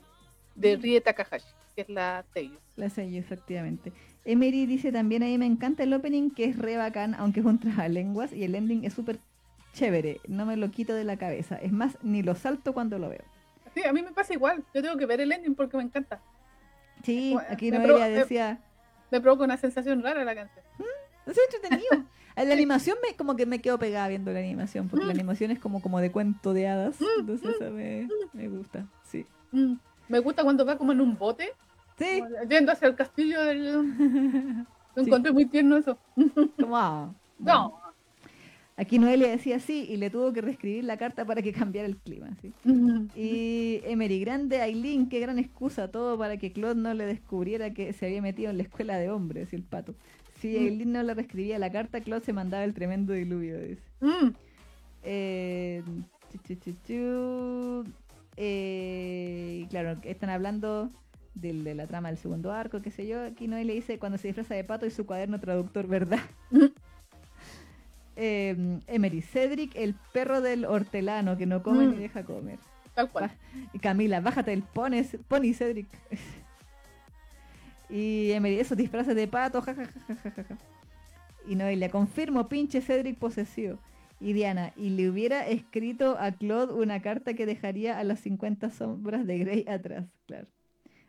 de. 0.54 0.76
Rie 0.76 1.00
Takahashi, 1.00 1.46
que 1.74 1.82
es 1.82 1.88
la 1.88 2.24
Teiyu. 2.32 2.58
La 2.76 2.88
sello, 2.90 3.18
efectivamente. 3.18 3.92
Emery 4.24 4.66
dice 4.66 4.92
también 4.92 5.22
ahí 5.22 5.38
me 5.38 5.46
encanta 5.46 5.82
el 5.84 5.92
opening 5.92 6.30
que 6.30 6.44
es 6.44 6.58
re 6.58 6.76
bacán, 6.76 7.14
aunque 7.14 7.40
es 7.40 7.46
un 7.46 7.58
trabalenguas 7.88 8.32
y 8.32 8.44
el 8.44 8.54
ending 8.54 8.84
es 8.84 8.92
súper 8.94 9.18
chévere. 9.72 10.20
No 10.28 10.46
me 10.46 10.56
lo 10.56 10.70
quito 10.70 10.94
de 10.94 11.04
la 11.04 11.16
cabeza. 11.16 11.56
Es 11.56 11.72
más, 11.72 11.98
ni 12.02 12.22
lo 12.22 12.34
salto 12.34 12.72
cuando 12.72 12.98
lo 12.98 13.08
veo. 13.08 13.24
Sí, 13.74 13.82
a 13.84 13.92
mí 13.92 14.02
me 14.02 14.12
pasa 14.12 14.32
igual. 14.32 14.64
Yo 14.74 14.82
tengo 14.82 14.96
que 14.96 15.06
ver 15.06 15.20
el 15.20 15.32
ending 15.32 15.54
porque 15.54 15.76
me 15.76 15.82
encanta. 15.82 16.20
Sí, 17.02 17.32
Bueno, 17.34 17.48
aquí 17.50 17.70
Noelia 17.70 17.98
me- 18.06 18.10
decía, 18.10 18.58
Me 19.10 19.20
provoca 19.20 19.44
una 19.44 19.56
sensación 19.56 20.02
rara 20.02 20.24
la 20.24 20.34
canción. 20.34 20.64
es 21.30 21.38
entretenido. 21.52 22.04
La 22.36 22.52
animación 22.52 22.98
me 23.02 23.16
como 23.16 23.34
que 23.34 23.46
me 23.46 23.60
quedo 23.60 23.78
pegada 23.78 24.08
viendo 24.08 24.30
la 24.32 24.40
animación, 24.40 24.88
porque 24.88 25.06
la 25.06 25.12
Mm. 25.12 25.16
animación 25.16 25.50
es 25.52 25.58
como, 25.58 25.80
como 25.80 26.00
de 26.00 26.12
cuento 26.12 26.52
de 26.52 26.68
hadas. 26.68 26.96
Entonces 27.18 27.54
eso 27.58 27.70
me, 27.70 28.08
me 28.34 28.48
gusta. 28.48 28.86
Sí. 29.04 29.24
Mm. 29.52 29.74
Me 30.08 30.18
gusta 30.20 30.42
cuando 30.44 30.64
va 30.66 30.76
como 30.76 30.92
en 30.92 31.00
un 31.00 31.16
bote, 31.16 31.48
Sí. 31.98 32.22
yendo 32.48 32.72
hacia 32.72 32.88
el 32.88 32.94
castillo 32.94 33.42
del... 33.42 33.72
Lo 34.94 35.02
Sí. 35.02 35.08
encontré 35.10 35.32
muy 35.32 35.46
tierno 35.46 35.76
eso. 35.76 35.98
Como, 36.60 36.76
ah, 36.76 37.12
bueno. 37.38 37.68
No. 37.70 37.86
Aquí 38.78 38.98
Noelia 38.98 39.28
decía 39.28 39.58
sí 39.58 39.86
y 39.88 39.96
le 39.96 40.10
tuvo 40.10 40.32
que 40.34 40.42
reescribir 40.42 40.84
la 40.84 40.98
carta 40.98 41.24
para 41.24 41.40
que 41.40 41.52
cambiara 41.52 41.88
el 41.88 41.96
clima. 41.96 42.28
¿sí? 42.42 42.52
Mm. 42.64 43.06
Y 43.14 43.80
Emery, 43.84 44.20
grande 44.20 44.60
Aileen, 44.60 45.08
qué 45.08 45.20
gran 45.20 45.38
excusa, 45.38 45.88
todo 45.90 46.18
para 46.18 46.36
que 46.36 46.52
Claude 46.52 46.74
no 46.80 46.92
le 46.92 47.06
descubriera 47.06 47.72
que 47.72 47.92
se 47.94 48.04
había 48.06 48.20
metido 48.20 48.50
en 48.50 48.58
la 48.58 48.62
escuela 48.64 48.98
de 48.98 49.10
hombres, 49.10 49.52
y 49.52 49.56
el 49.56 49.62
pato. 49.62 49.94
Si 50.52 50.58
Mm. 50.58 50.62
Aileen 50.64 50.92
no 50.92 51.02
le 51.02 51.14
reescribía 51.14 51.58
la 51.58 51.70
carta, 51.72 52.00
Claude 52.00 52.24
se 52.24 52.32
mandaba 52.32 52.64
el 52.64 52.74
tremendo 52.74 53.12
diluvio, 53.12 53.58
dice. 53.60 53.82
Mm. 54.00 54.28
Eh, 55.02 55.82
chu, 56.32 56.38
chu, 56.44 56.54
chu, 56.56 56.72
chu. 56.86 57.84
Eh, 58.36 59.66
claro, 59.70 59.98
están 60.02 60.30
hablando 60.30 60.90
del- 61.34 61.64
de 61.64 61.74
la 61.74 61.86
trama 61.86 62.08
del 62.08 62.18
segundo 62.18 62.52
arco, 62.52 62.80
qué 62.82 62.90
sé 62.90 63.06
yo. 63.06 63.22
Aquí 63.24 63.48
Noé 63.48 63.64
le 63.64 63.74
dice 63.74 63.98
cuando 63.98 64.18
se 64.18 64.28
disfraza 64.28 64.54
de 64.54 64.64
pato 64.64 64.86
y 64.86 64.90
su 64.90 65.04
cuaderno 65.06 65.40
traductor, 65.40 65.86
¿verdad? 65.86 66.20
Mm. 66.50 66.60
Eh, 68.18 68.80
Emery, 68.86 69.20
Cedric, 69.20 69.72
el 69.76 69.94
perro 70.14 70.40
del 70.40 70.64
hortelano 70.64 71.36
que 71.36 71.44
no 71.44 71.62
come 71.62 71.86
Mm. 71.86 71.90
ni 71.90 71.96
deja 71.98 72.24
comer. 72.24 72.58
Tal 72.94 73.10
cual. 73.10 73.30
Y 73.74 73.78
Camila, 73.78 74.20
bájate 74.20 74.52
del 74.52 74.62
pony, 74.62 75.02
pony 75.28 75.52
Cedric. 75.52 75.86
y 77.88 78.30
Emery, 78.32 78.58
esos 78.58 78.76
disfraces 78.76 79.14
de 79.14 79.28
pato, 79.28 79.60
jajajajaja. 79.62 80.58
Y 81.48 81.54
Noelia, 81.54 81.90
confirmo, 81.90 82.48
pinche 82.48 82.80
Cedric 82.80 83.18
posesivo. 83.18 83.78
Y 84.18 84.32
Diana, 84.32 84.72
y 84.76 84.90
le 84.90 85.10
hubiera 85.10 85.46
escrito 85.46 86.16
a 86.18 86.32
Claude 86.32 86.72
una 86.74 87.00
carta 87.02 87.34
que 87.34 87.44
dejaría 87.46 87.98
a 87.98 88.04
las 88.04 88.20
50 88.20 88.70
sombras 88.70 89.26
de 89.26 89.38
Grey 89.38 89.64
atrás, 89.68 90.06
claro. 90.26 90.48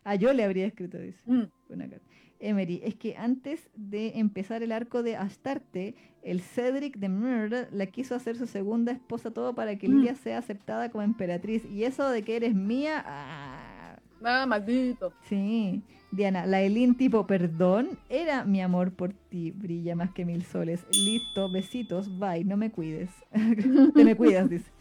Ah, 0.04 0.16
yo 0.16 0.34
le 0.34 0.44
habría 0.44 0.66
escrito, 0.68 0.98
dice. 1.00 1.20
Mm. 1.26 1.44
Una 1.70 1.90
carta. 1.90 2.06
Emery, 2.40 2.82
es 2.84 2.96
que 2.96 3.16
antes 3.18 3.68
de 3.76 4.20
empezar 4.20 4.62
el 4.62 4.72
arco 4.72 5.02
de 5.04 5.16
Astarte, 5.16 5.96
el 6.22 6.42
Cedric 6.42 6.98
de 6.98 7.10
Murder 7.10 7.68
la 7.72 7.88
quiso 7.88 8.14
hacer 8.14 8.36
su 8.38 8.46
segunda 8.46 8.92
esposa 8.92 9.32
todo 9.32 9.56
para 9.56 9.78
que 9.78 9.88
Mm. 9.88 9.92
Lilia 9.94 10.16
sea 10.16 10.38
aceptada 10.38 10.90
como 10.90 11.02
emperatriz. 11.04 11.66
Y 11.66 11.84
eso 11.86 12.08
de 12.10 12.22
que 12.24 12.36
eres 12.36 12.54
mía, 12.54 13.04
ah, 13.08 13.98
Nada, 14.22 14.46
maldito. 14.46 15.14
sí. 15.24 15.82
Diana, 16.12 16.46
la 16.46 16.62
Elin 16.62 16.96
tipo, 16.96 17.28
perdón, 17.28 18.00
era 18.10 18.46
mi 18.46 18.62
amor 18.62 18.92
por 18.92 19.14
ti, 19.14 19.52
brilla 19.52 19.96
más 19.96 20.12
que 20.12 20.26
mil 20.26 20.44
soles. 20.44 20.86
Listo, 20.94 21.50
besitos, 21.50 22.18
bye, 22.18 22.44
no 22.44 22.56
me 22.58 22.72
cuides. 22.72 23.10
Te 23.94 24.06
me 24.06 24.16
cuidas, 24.16 24.50
dice. 24.50 24.72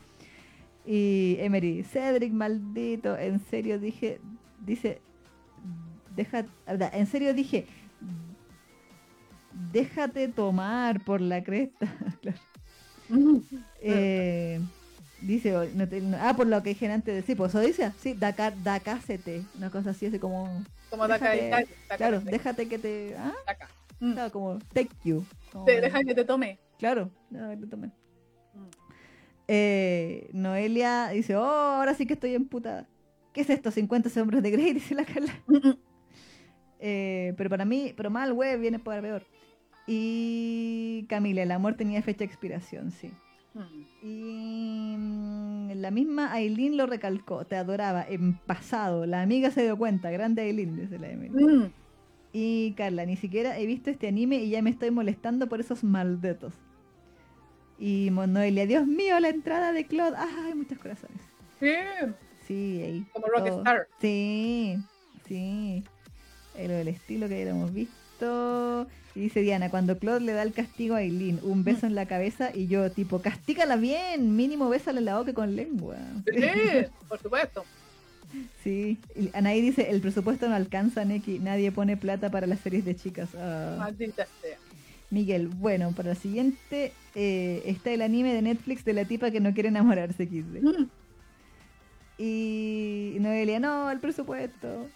Y 0.86 1.36
Emery, 1.40 1.82
Cedric, 1.82 2.32
maldito, 2.32 3.18
en 3.18 3.40
serio 3.40 3.80
dije, 3.80 4.20
dice, 4.64 5.00
deja, 6.14 6.44
en 6.66 7.06
serio 7.06 7.34
dije, 7.34 7.66
déjate 9.72 10.28
tomar 10.28 11.04
por 11.04 11.20
la 11.20 11.42
cresta. 11.42 11.86
Claro. 12.20 12.38
Eh, 13.80 14.60
dice, 15.26 15.70
no 15.74 15.88
te- 15.88 16.00
no- 16.00 16.16
ah, 16.20 16.34
por 16.36 16.46
lo 16.46 16.62
que 16.62 16.70
dije 16.70 16.90
antes 16.90 17.14
de 17.14 17.22
sí, 17.22 17.34
pues 17.34 17.50
eso 17.50 17.60
dice, 17.60 17.92
sí, 18.00 18.14
Dakar, 18.14 18.54
Dakásete, 18.62 19.42
una 19.56 19.70
cosa 19.70 19.90
así, 19.90 20.06
así 20.06 20.18
como, 20.18 20.64
Como 20.90 21.06
Déjate- 21.08 21.66
claro, 21.96 22.20
déjate 22.20 22.68
que 22.68 22.78
te, 22.78 23.16
ah. 23.18 23.32
Mm. 24.00 24.12
claro, 24.12 24.32
como, 24.32 24.58
take 24.72 24.90
you. 25.04 25.24
como- 25.52 25.64
Te 25.64 25.80
deja 25.80 26.02
que 26.04 26.14
te 26.14 26.24
tome. 26.24 26.58
Claro, 26.78 27.10
no, 27.30 27.50
que 27.50 27.56
te 27.56 27.66
tome. 27.66 27.86
Mm. 28.54 28.68
Eh, 29.48 30.28
Noelia 30.32 31.08
dice, 31.10 31.36
oh, 31.36 31.44
ahora 31.44 31.94
sí 31.94 32.06
que 32.06 32.14
estoy 32.14 32.34
emputada. 32.34 32.86
¿Qué 33.32 33.42
es 33.42 33.50
esto? 33.50 33.70
50 33.70 34.08
sombras 34.10 34.42
de 34.42 34.50
Grey, 34.50 34.72
dice 34.74 34.94
la 34.94 35.04
Carla. 35.04 35.32
Mm, 35.46 35.56
mm. 35.68 35.78
Eh, 36.80 37.34
pero 37.36 37.48
para 37.50 37.64
mí, 37.64 37.94
pero 37.96 38.10
mal, 38.10 38.32
güey, 38.34 38.58
viene 38.58 38.78
por 38.78 39.00
peor. 39.00 39.24
Y 39.86 41.06
Camila, 41.08 41.42
el 41.42 41.50
amor 41.52 41.74
tenía 41.76 42.02
fecha 42.02 42.18
de 42.20 42.24
expiración, 42.26 42.90
sí. 42.90 43.12
Y 44.02 44.94
mm, 44.98 45.70
la 45.76 45.90
misma 45.90 46.32
Aileen 46.32 46.76
lo 46.76 46.86
recalcó, 46.86 47.44
te 47.44 47.56
adoraba 47.56 48.04
en 48.08 48.34
pasado. 48.38 49.06
La 49.06 49.22
amiga 49.22 49.50
se 49.50 49.62
dio 49.62 49.76
cuenta, 49.76 50.10
grande 50.10 50.42
Aileen, 50.42 50.76
dice 50.76 50.98
la 50.98 51.08
Emily. 51.10 51.44
Mm. 51.44 51.72
Y 52.32 52.72
Carla, 52.76 53.06
ni 53.06 53.16
siquiera 53.16 53.58
he 53.58 53.66
visto 53.66 53.90
este 53.90 54.08
anime 54.08 54.36
y 54.36 54.50
ya 54.50 54.60
me 54.62 54.70
estoy 54.70 54.90
molestando 54.90 55.48
por 55.48 55.60
esos 55.60 55.82
maldetos. 55.84 56.52
Y 57.78 58.10
Noelia, 58.10 58.66
Dios 58.66 58.86
mío, 58.86 59.18
la 59.20 59.28
entrada 59.28 59.72
de 59.72 59.86
Claude. 59.86 60.16
Ay, 60.18 60.54
muchos 60.54 60.78
corazones. 60.78 61.20
Sí, 61.60 61.72
Sí, 62.46 62.82
ahí. 62.82 63.06
como. 63.12 63.26
Rockstar. 63.26 63.88
Sí, 64.00 64.76
sí. 65.26 65.82
Era 66.56 66.80
el 66.80 66.88
estilo 66.88 67.28
que 67.28 67.34
hubiéramos 67.34 67.72
visto. 67.72 68.86
Y 69.16 69.20
dice 69.20 69.40
Diana, 69.40 69.70
cuando 69.70 69.98
Claude 69.98 70.20
le 70.20 70.32
da 70.34 70.42
el 70.42 70.52
castigo 70.52 70.94
a 70.94 70.98
Aileen, 70.98 71.40
un 71.42 71.64
beso 71.64 71.86
en 71.86 71.94
la 71.94 72.04
cabeza 72.04 72.50
y 72.54 72.66
yo 72.66 72.92
tipo, 72.92 73.22
castígala 73.22 73.76
bien, 73.76 74.36
mínimo 74.36 74.68
bésale 74.68 74.98
en 74.98 75.06
la 75.06 75.16
boca 75.16 75.32
con 75.32 75.56
lengua. 75.56 75.96
Sí, 76.26 76.36
por 77.08 77.18
supuesto. 77.22 77.64
Sí. 78.62 78.98
Y 79.14 79.30
Anaí 79.32 79.62
dice, 79.62 79.88
el 79.88 80.02
presupuesto 80.02 80.46
no 80.50 80.54
alcanza, 80.54 81.06
Neki, 81.06 81.38
nadie 81.38 81.72
pone 81.72 81.96
plata 81.96 82.30
para 82.30 82.46
las 82.46 82.60
series 82.60 82.84
de 82.84 82.94
chicas. 82.94 83.30
Ah. 83.34 83.76
Maldita 83.78 84.26
sea. 84.42 84.58
Miguel, 85.08 85.48
bueno, 85.48 85.92
para 85.92 86.10
la 86.10 86.14
siguiente 86.14 86.92
eh, 87.14 87.62
está 87.64 87.92
el 87.92 88.02
anime 88.02 88.34
de 88.34 88.42
Netflix 88.42 88.84
de 88.84 88.92
la 88.92 89.06
tipa 89.06 89.30
que 89.30 89.40
no 89.40 89.54
quiere 89.54 89.70
enamorarse, 89.70 90.26
XD. 90.26 90.62
Mm. 90.62 90.90
Y 92.18 93.16
Noelia, 93.20 93.60
no, 93.60 93.90
el 93.90 93.98
presupuesto. 93.98 94.88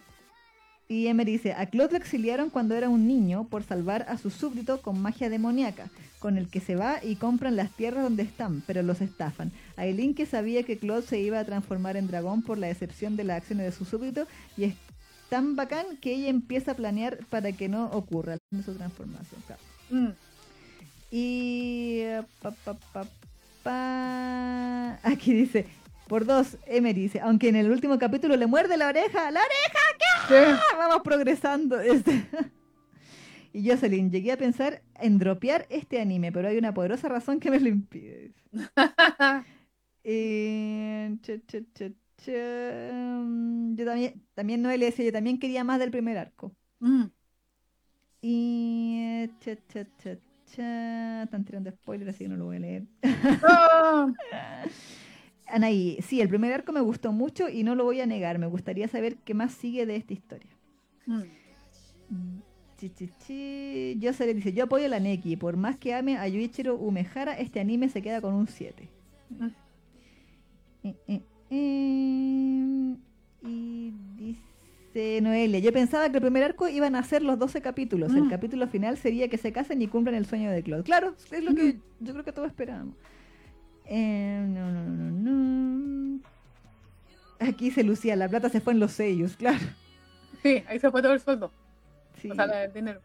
Y 0.91 1.07
Emery 1.07 1.31
dice, 1.31 1.53
a 1.53 1.67
Claude 1.67 1.93
lo 1.93 1.99
exiliaron 1.99 2.51
cuando 2.51 2.75
era 2.75 2.89
un 2.89 3.07
niño 3.07 3.47
por 3.49 3.63
salvar 3.63 4.07
a 4.09 4.19
su 4.19 4.29
súbdito 4.29 4.83
con 4.83 5.01
magia 5.01 5.31
demoníaca, 5.31 5.89
con 6.19 6.37
el 6.37 6.49
que 6.49 6.59
se 6.59 6.75
va 6.75 6.99
y 7.01 7.15
compran 7.15 7.55
las 7.55 7.71
tierras 7.71 8.03
donde 8.03 8.25
están, 8.25 8.61
pero 8.67 8.83
los 8.83 9.01
estafan. 9.01 9.53
Aileen 9.77 10.17
que 10.17 10.27
sabía 10.27 10.65
que 10.65 10.79
Claude 10.79 11.07
se 11.07 11.21
iba 11.21 11.39
a 11.39 11.45
transformar 11.45 11.97
en 11.97 12.09
dragón 12.09 12.43
por 12.43 12.59
la 12.59 12.67
decepción 12.67 13.15
de 13.15 13.23
las 13.23 13.37
acciones 13.37 13.67
de 13.67 13.71
su 13.71 13.85
súbdito 13.85 14.27
y 14.57 14.65
es 14.65 14.75
tan 15.29 15.55
bacán 15.55 15.87
que 16.01 16.13
ella 16.13 16.29
empieza 16.29 16.73
a 16.73 16.75
planear 16.75 17.19
para 17.31 17.53
que 17.53 17.69
no 17.69 17.87
ocurra 17.93 18.39
su 18.51 18.75
transformación. 18.75 19.41
claro. 19.47 19.63
Mm. 19.91 20.13
Y 21.13 22.01
eh, 22.01 22.23
pa, 22.43 22.51
pa, 22.51 22.75
pa, 22.75 23.07
pa. 23.63 24.99
aquí 25.05 25.35
dice, 25.35 25.67
por 26.11 26.27
dos, 26.27 26.59
Emery 26.67 27.03
dice, 27.03 27.21
aunque 27.21 27.51
en 27.51 27.55
el 27.55 27.71
último 27.71 27.97
capítulo 27.97 28.37
le 28.37 28.49
muerde 28.49 28.77
la 28.77 28.89
oreja, 28.89 29.31
la 29.31 29.39
oreja. 29.39 30.59
¡ah! 30.59 30.77
vamos 30.77 31.03
progresando. 31.05 31.79
Este. 31.81 32.27
y 33.53 33.71
Jocelyn, 33.71 34.11
llegué 34.11 34.33
a 34.33 34.37
pensar 34.37 34.83
en 34.97 35.19
dropear 35.19 35.69
este 35.71 36.01
anime, 36.01 36.33
pero 36.33 36.49
hay 36.49 36.59
una 36.59 36.75
poderosa 36.75 37.09
razón 37.09 37.39
que 37.39 37.53
me 37.53 37.61
lo 37.61 37.69
impide. 37.69 38.33
Y, 40.03 41.17
cha, 41.23 41.35
cha, 41.47 41.59
cha, 41.75 41.91
cha, 42.17 42.93
mm, 42.93 43.77
Yo 43.77 43.85
también, 43.85 44.21
también 44.35 44.63
Noelia 44.63 44.87
decía, 44.87 45.05
yo 45.05 45.13
también 45.13 45.39
quería 45.39 45.63
más 45.63 45.79
del 45.79 45.93
primer 45.93 46.19
arco. 46.19 46.53
Mm. 46.81 47.05
Y 48.21 48.99
eh, 49.01 49.31
cha, 49.39 49.55
cha, 49.69 49.87
cha, 49.97 50.17
cha. 50.57 51.23
Están 51.23 51.45
tirando 51.45 51.71
spoilers, 51.71 52.17
así 52.17 52.25
que 52.25 52.31
no 52.31 52.37
lo 52.37 52.47
voy 52.47 52.57
a 52.57 52.59
leer. 52.59 52.83
Ah, 53.45 54.09
Anaí, 55.53 55.99
sí, 56.03 56.21
el 56.21 56.29
primer 56.29 56.53
arco 56.53 56.73
me 56.73 56.81
gustó 56.81 57.13
mucho 57.13 57.49
y 57.49 57.63
no 57.65 57.75
lo 57.75 57.85
voy 57.85 58.01
a 58.01 58.07
negar. 58.07 58.39
Me 58.39 58.47
gustaría 58.47 58.89
saber 58.89 59.17
qué 59.25 59.35
más 59.35 59.53
sigue 59.53 59.87
de 59.87 59.97
esta 59.97 60.13
historia. 60.13 60.51
mm. 61.07 61.23
Chi, 62.79 62.89
chi, 62.91 63.11
chi. 63.27 63.97
Yo 64.01 64.13
se 64.15 64.25
le 64.27 64.33
dice, 64.35 64.53
yo 64.55 64.65
apoyo 64.65 64.87
a 64.87 64.89
la 64.89 65.01
Neki. 65.01 65.37
Por 65.37 65.57
más 65.57 65.77
que 65.77 65.93
ame 65.95 66.17
a 66.17 66.27
Yuichiro 66.29 66.77
Umehara, 66.77 67.35
este 67.39 67.61
anime 67.61 67.89
se 67.91 68.01
queda 68.01 68.21
con 68.23 68.33
un 68.35 68.47
7. 68.49 68.89
Mm. 69.31 69.47
Eh, 70.85 70.95
eh, 71.09 71.23
eh. 71.51 72.97
Y 73.43 73.93
dice 74.17 75.21
Noelia, 75.21 75.59
yo 75.61 75.73
pensaba 75.73 76.09
que 76.11 76.17
el 76.17 76.23
primer 76.23 76.43
arco 76.43 76.69
iban 76.69 76.95
a 76.97 77.03
ser 77.03 77.23
los 77.23 77.39
12 77.39 77.61
capítulos. 77.61 78.15
El 78.15 78.25
Mm. 78.25 78.31
capítulo 78.31 78.67
final 78.67 78.97
sería 78.97 79.29
que 79.29 79.37
se 79.39 79.53
casen 79.53 79.81
y 79.83 79.87
cumplan 79.87 80.15
el 80.15 80.25
sueño 80.27 80.51
de 80.51 80.63
Claude. 80.63 80.83
Claro, 80.85 81.15
es 81.31 81.45
lo 81.45 81.55
que 81.55 81.79
yo 82.01 82.13
creo 82.13 82.25
que 82.25 82.33
todos 82.33 82.49
esperábamos. 82.49 82.95
Eh, 83.91 84.47
no, 84.49 84.71
no, 84.71 84.85
no, 84.85 85.11
no. 85.11 86.21
Aquí 87.41 87.67
dice 87.67 87.83
Lucía, 87.83 88.15
la 88.15 88.29
plata 88.29 88.49
se 88.49 88.61
fue 88.61 88.73
en 88.73 88.79
los 88.81 88.93
sellos, 88.93 89.37
claro. 89.37 89.59
Sí, 90.43 90.63
ahí 90.69 90.79
se 90.79 90.91
fue 90.91 91.03
todo 91.03 91.13
el 91.13 91.21
sueldo. 91.21 91.51
Sí. 92.23 92.31
O 92.31 92.35
sea, 92.35 92.65
el 92.65 92.73
dinero. 92.73 93.01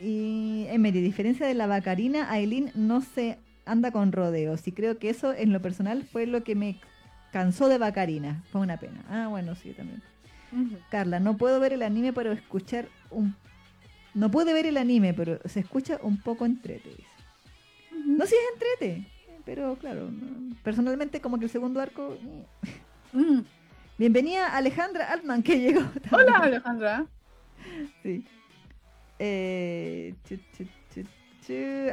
Y 0.00 0.66
Emery, 0.68 1.00
a 1.00 1.02
diferencia 1.02 1.46
de 1.46 1.54
la 1.54 1.66
Bacarina, 1.66 2.30
Aileen 2.30 2.70
no 2.74 3.02
se 3.02 3.38
anda 3.66 3.90
con 3.90 4.12
rodeos. 4.12 4.66
Y 4.68 4.72
creo 4.72 4.98
que 4.98 5.10
eso, 5.10 5.34
en 5.34 5.52
lo 5.52 5.60
personal, 5.60 6.04
fue 6.04 6.26
lo 6.26 6.44
que 6.44 6.54
me 6.54 6.80
cansó 7.32 7.68
de 7.68 7.78
Bacarina. 7.78 8.44
Fue 8.52 8.60
una 8.60 8.78
pena. 8.78 9.04
Ah, 9.10 9.26
bueno, 9.28 9.54
sí, 9.56 9.72
también. 9.72 10.00
Carla, 10.90 11.20
no 11.20 11.36
puedo 11.36 11.60
ver 11.60 11.72
el 11.72 11.82
anime, 11.82 12.12
pero 12.12 12.32
escuchar 12.32 12.88
un... 13.10 13.34
No 14.14 14.30
puede 14.30 14.52
ver 14.52 14.66
el 14.66 14.76
anime, 14.76 15.12
pero 15.12 15.38
se 15.44 15.60
escucha 15.60 15.98
un 16.02 16.16
poco 16.18 16.46
entrete. 16.46 16.88
dice. 16.88 18.06
No, 18.06 18.26
sí 18.26 18.34
es 18.34 18.54
entrete. 18.54 19.06
Pero 19.50 19.74
claro, 19.74 20.08
personalmente 20.62 21.20
como 21.20 21.36
que 21.36 21.46
el 21.46 21.50
segundo 21.50 21.80
arco... 21.80 22.14
eh. 22.14 22.46
Mm. 23.12 23.40
Bienvenida 23.98 24.46
Alejandra 24.56 25.10
Altman, 25.10 25.42
que 25.42 25.58
llegó. 25.58 25.80
Hola, 26.12 26.36
Alejandra. 26.36 27.06
Sí. 28.04 28.24
Eh. 29.18 30.14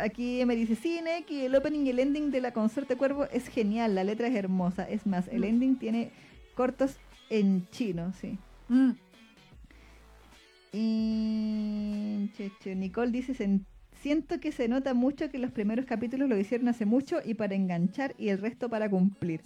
Aquí 0.03 0.45
me 0.45 0.55
dice, 0.55 0.75
sí, 0.75 1.01
Neki, 1.01 1.45
el 1.45 1.55
opening 1.55 1.88
y 1.88 1.89
el 1.89 1.97
ending 1.97 2.29
de 2.29 2.41
la 2.41 2.51
Consorte 2.53 2.95
Cuervo 2.95 3.25
es 3.31 3.47
genial, 3.47 3.95
la 3.95 4.03
letra 4.03 4.27
es 4.27 4.35
hermosa. 4.35 4.88
Es 4.88 5.07
más, 5.07 5.27
el 5.27 5.41
Mm. 5.41 5.45
ending 5.45 5.79
tiene 5.79 6.11
cortos 6.53 6.97
en 7.31 7.67
chino, 7.71 8.13
sí. 8.21 8.38
Mm. 8.69 8.91
Y 10.73 12.29
Nicole 12.75 13.09
dice, 13.09 13.34
"Sen- 13.34 13.65
siento 14.07 14.39
que 14.39 14.53
se 14.53 14.69
nota 14.69 14.93
mucho 14.93 15.29
que 15.29 15.38
los 15.38 15.51
primeros 15.51 15.85
capítulos 15.85 16.29
lo 16.29 16.38
hicieron 16.38 16.69
hace 16.69 16.85
mucho 16.85 17.17
y 17.25 17.34
para 17.34 17.55
enganchar 17.55 18.15
y 18.17 18.29
el 18.29 18.38
resto 18.38 18.69
para 18.69 18.89
cumplir. 18.89 19.41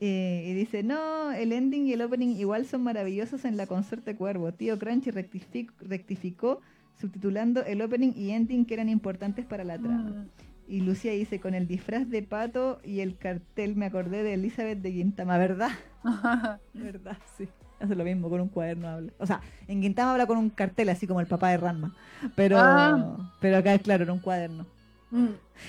Eh, 0.00 0.46
y 0.48 0.54
dice, 0.54 0.82
no, 0.82 1.30
el 1.32 1.52
ending 1.52 1.86
y 1.86 1.92
el 1.92 2.00
opening 2.00 2.36
igual 2.36 2.64
son 2.64 2.82
maravillosos 2.82 3.44
en 3.44 3.58
la 3.58 3.66
Consorte 3.66 4.16
Cuervo. 4.16 4.50
Tío 4.52 4.78
Crunchy 4.78 5.10
rectific- 5.10 5.74
rectificó 5.80 6.62
subtitulando 6.98 7.66
el 7.66 7.82
opening 7.82 8.12
y 8.16 8.30
ending 8.30 8.64
que 8.64 8.72
eran 8.72 8.88
importantes 8.88 9.44
para 9.44 9.62
la 9.62 9.78
trama. 9.78 10.10
Mm. 10.10 10.28
Y 10.68 10.80
Lucía 10.80 11.12
dice, 11.12 11.38
con 11.38 11.52
el 11.52 11.66
disfraz 11.66 12.08
de 12.08 12.22
pato 12.22 12.80
y 12.82 13.00
el 13.00 13.18
cartel 13.18 13.76
me 13.76 13.84
acordé 13.84 14.22
de 14.22 14.32
Elizabeth 14.34 14.80
de 14.80 14.90
Gintama, 14.90 15.36
¿verdad? 15.36 15.72
¿Verdad? 16.72 17.18
Sí. 17.36 17.46
Hace 17.78 17.94
lo 17.94 18.04
mismo, 18.04 18.30
con 18.30 18.40
un 18.40 18.48
cuaderno 18.48 18.88
habla. 18.88 19.12
O 19.18 19.26
sea, 19.26 19.40
en 19.68 19.82
Gintama 19.82 20.12
habla 20.12 20.26
con 20.26 20.38
un 20.38 20.48
cartel, 20.50 20.88
así 20.88 21.06
como 21.06 21.20
el 21.20 21.26
papá 21.26 21.50
de 21.50 21.58
Ranma. 21.58 21.94
Pero, 22.34 22.56
Ah. 22.58 23.32
pero 23.40 23.58
acá, 23.58 23.78
claro, 23.78 24.04
en 24.04 24.10
un 24.10 24.18
cuaderno. 24.20 24.66
Mm. 25.10 25.26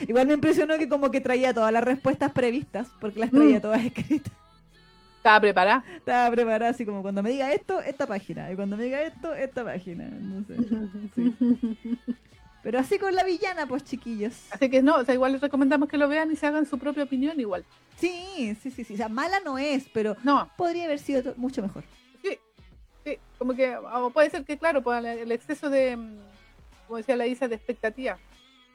Igual 0.08 0.28
me 0.28 0.34
impresionó 0.34 0.78
que 0.78 0.88
como 0.90 1.12
que 1.12 1.22
traía 1.22 1.54
todas 1.54 1.72
las 1.72 1.84
respuestas 1.84 2.32
previstas, 2.32 2.88
porque 3.02 3.20
las 3.20 3.30
traía 3.32 3.58
Mm. 3.58 3.62
todas 3.62 3.84
escritas. 3.86 4.34
Estaba 5.18 5.42
preparada. 5.42 5.84
Estaba 5.98 6.32
preparada 6.32 6.72
así 6.72 6.86
como 6.86 7.02
cuando 7.02 7.22
me 7.22 7.30
diga 7.32 7.52
esto, 7.52 7.82
esta 7.82 8.08
página. 8.08 8.50
Y 8.52 8.56
cuando 8.56 8.78
me 8.78 8.84
diga 8.86 9.02
esto, 9.02 9.34
esta 9.34 9.64
página. 9.66 10.06
No 10.08 10.44
sé. 10.46 10.56
Sí. 11.16 11.36
Pero 12.68 12.80
así 12.80 13.00
con 13.00 13.16
la 13.16 13.24
villana, 13.24 13.66
pues 13.66 13.86
chiquillos. 13.86 14.34
Así 14.52 14.70
que 14.70 14.82
no, 14.82 14.98
o 14.98 15.06
sea, 15.06 15.14
igual 15.14 15.32
les 15.32 15.40
recomendamos 15.40 15.88
que 15.88 15.98
lo 15.98 16.10
vean 16.10 16.30
y 16.34 16.36
se 16.36 16.48
hagan 16.48 16.66
su 16.66 16.78
propia 16.78 17.06
opinión 17.06 17.40
igual. 17.40 17.64
Sí, 17.96 18.58
sí, 18.62 18.72
sí, 18.72 18.84
sí. 18.84 18.96
O 18.96 18.98
sea, 18.98 19.08
mala 19.08 19.40
no 19.40 19.58
es, 19.58 19.88
pero 19.94 20.18
No, 20.22 20.52
podría 20.58 20.84
haber 20.84 21.00
sido 21.00 21.34
mucho 21.38 21.62
mejor. 21.62 21.86
sí, 22.22 22.38
sí, 23.06 23.18
como 23.40 23.54
que 23.56 23.74
o 23.78 24.10
puede 24.10 24.30
ser 24.32 24.44
que, 24.44 24.58
claro, 24.58 24.82
por 24.84 24.98
el- 24.98 25.32
exceso 25.32 25.70
de, 25.70 25.96
mm, 25.96 26.18
como 26.88 26.98
decía 26.98 27.16
la 27.16 27.26
Isa, 27.26 27.48
de 27.48 27.56
expectativa. 27.56 28.18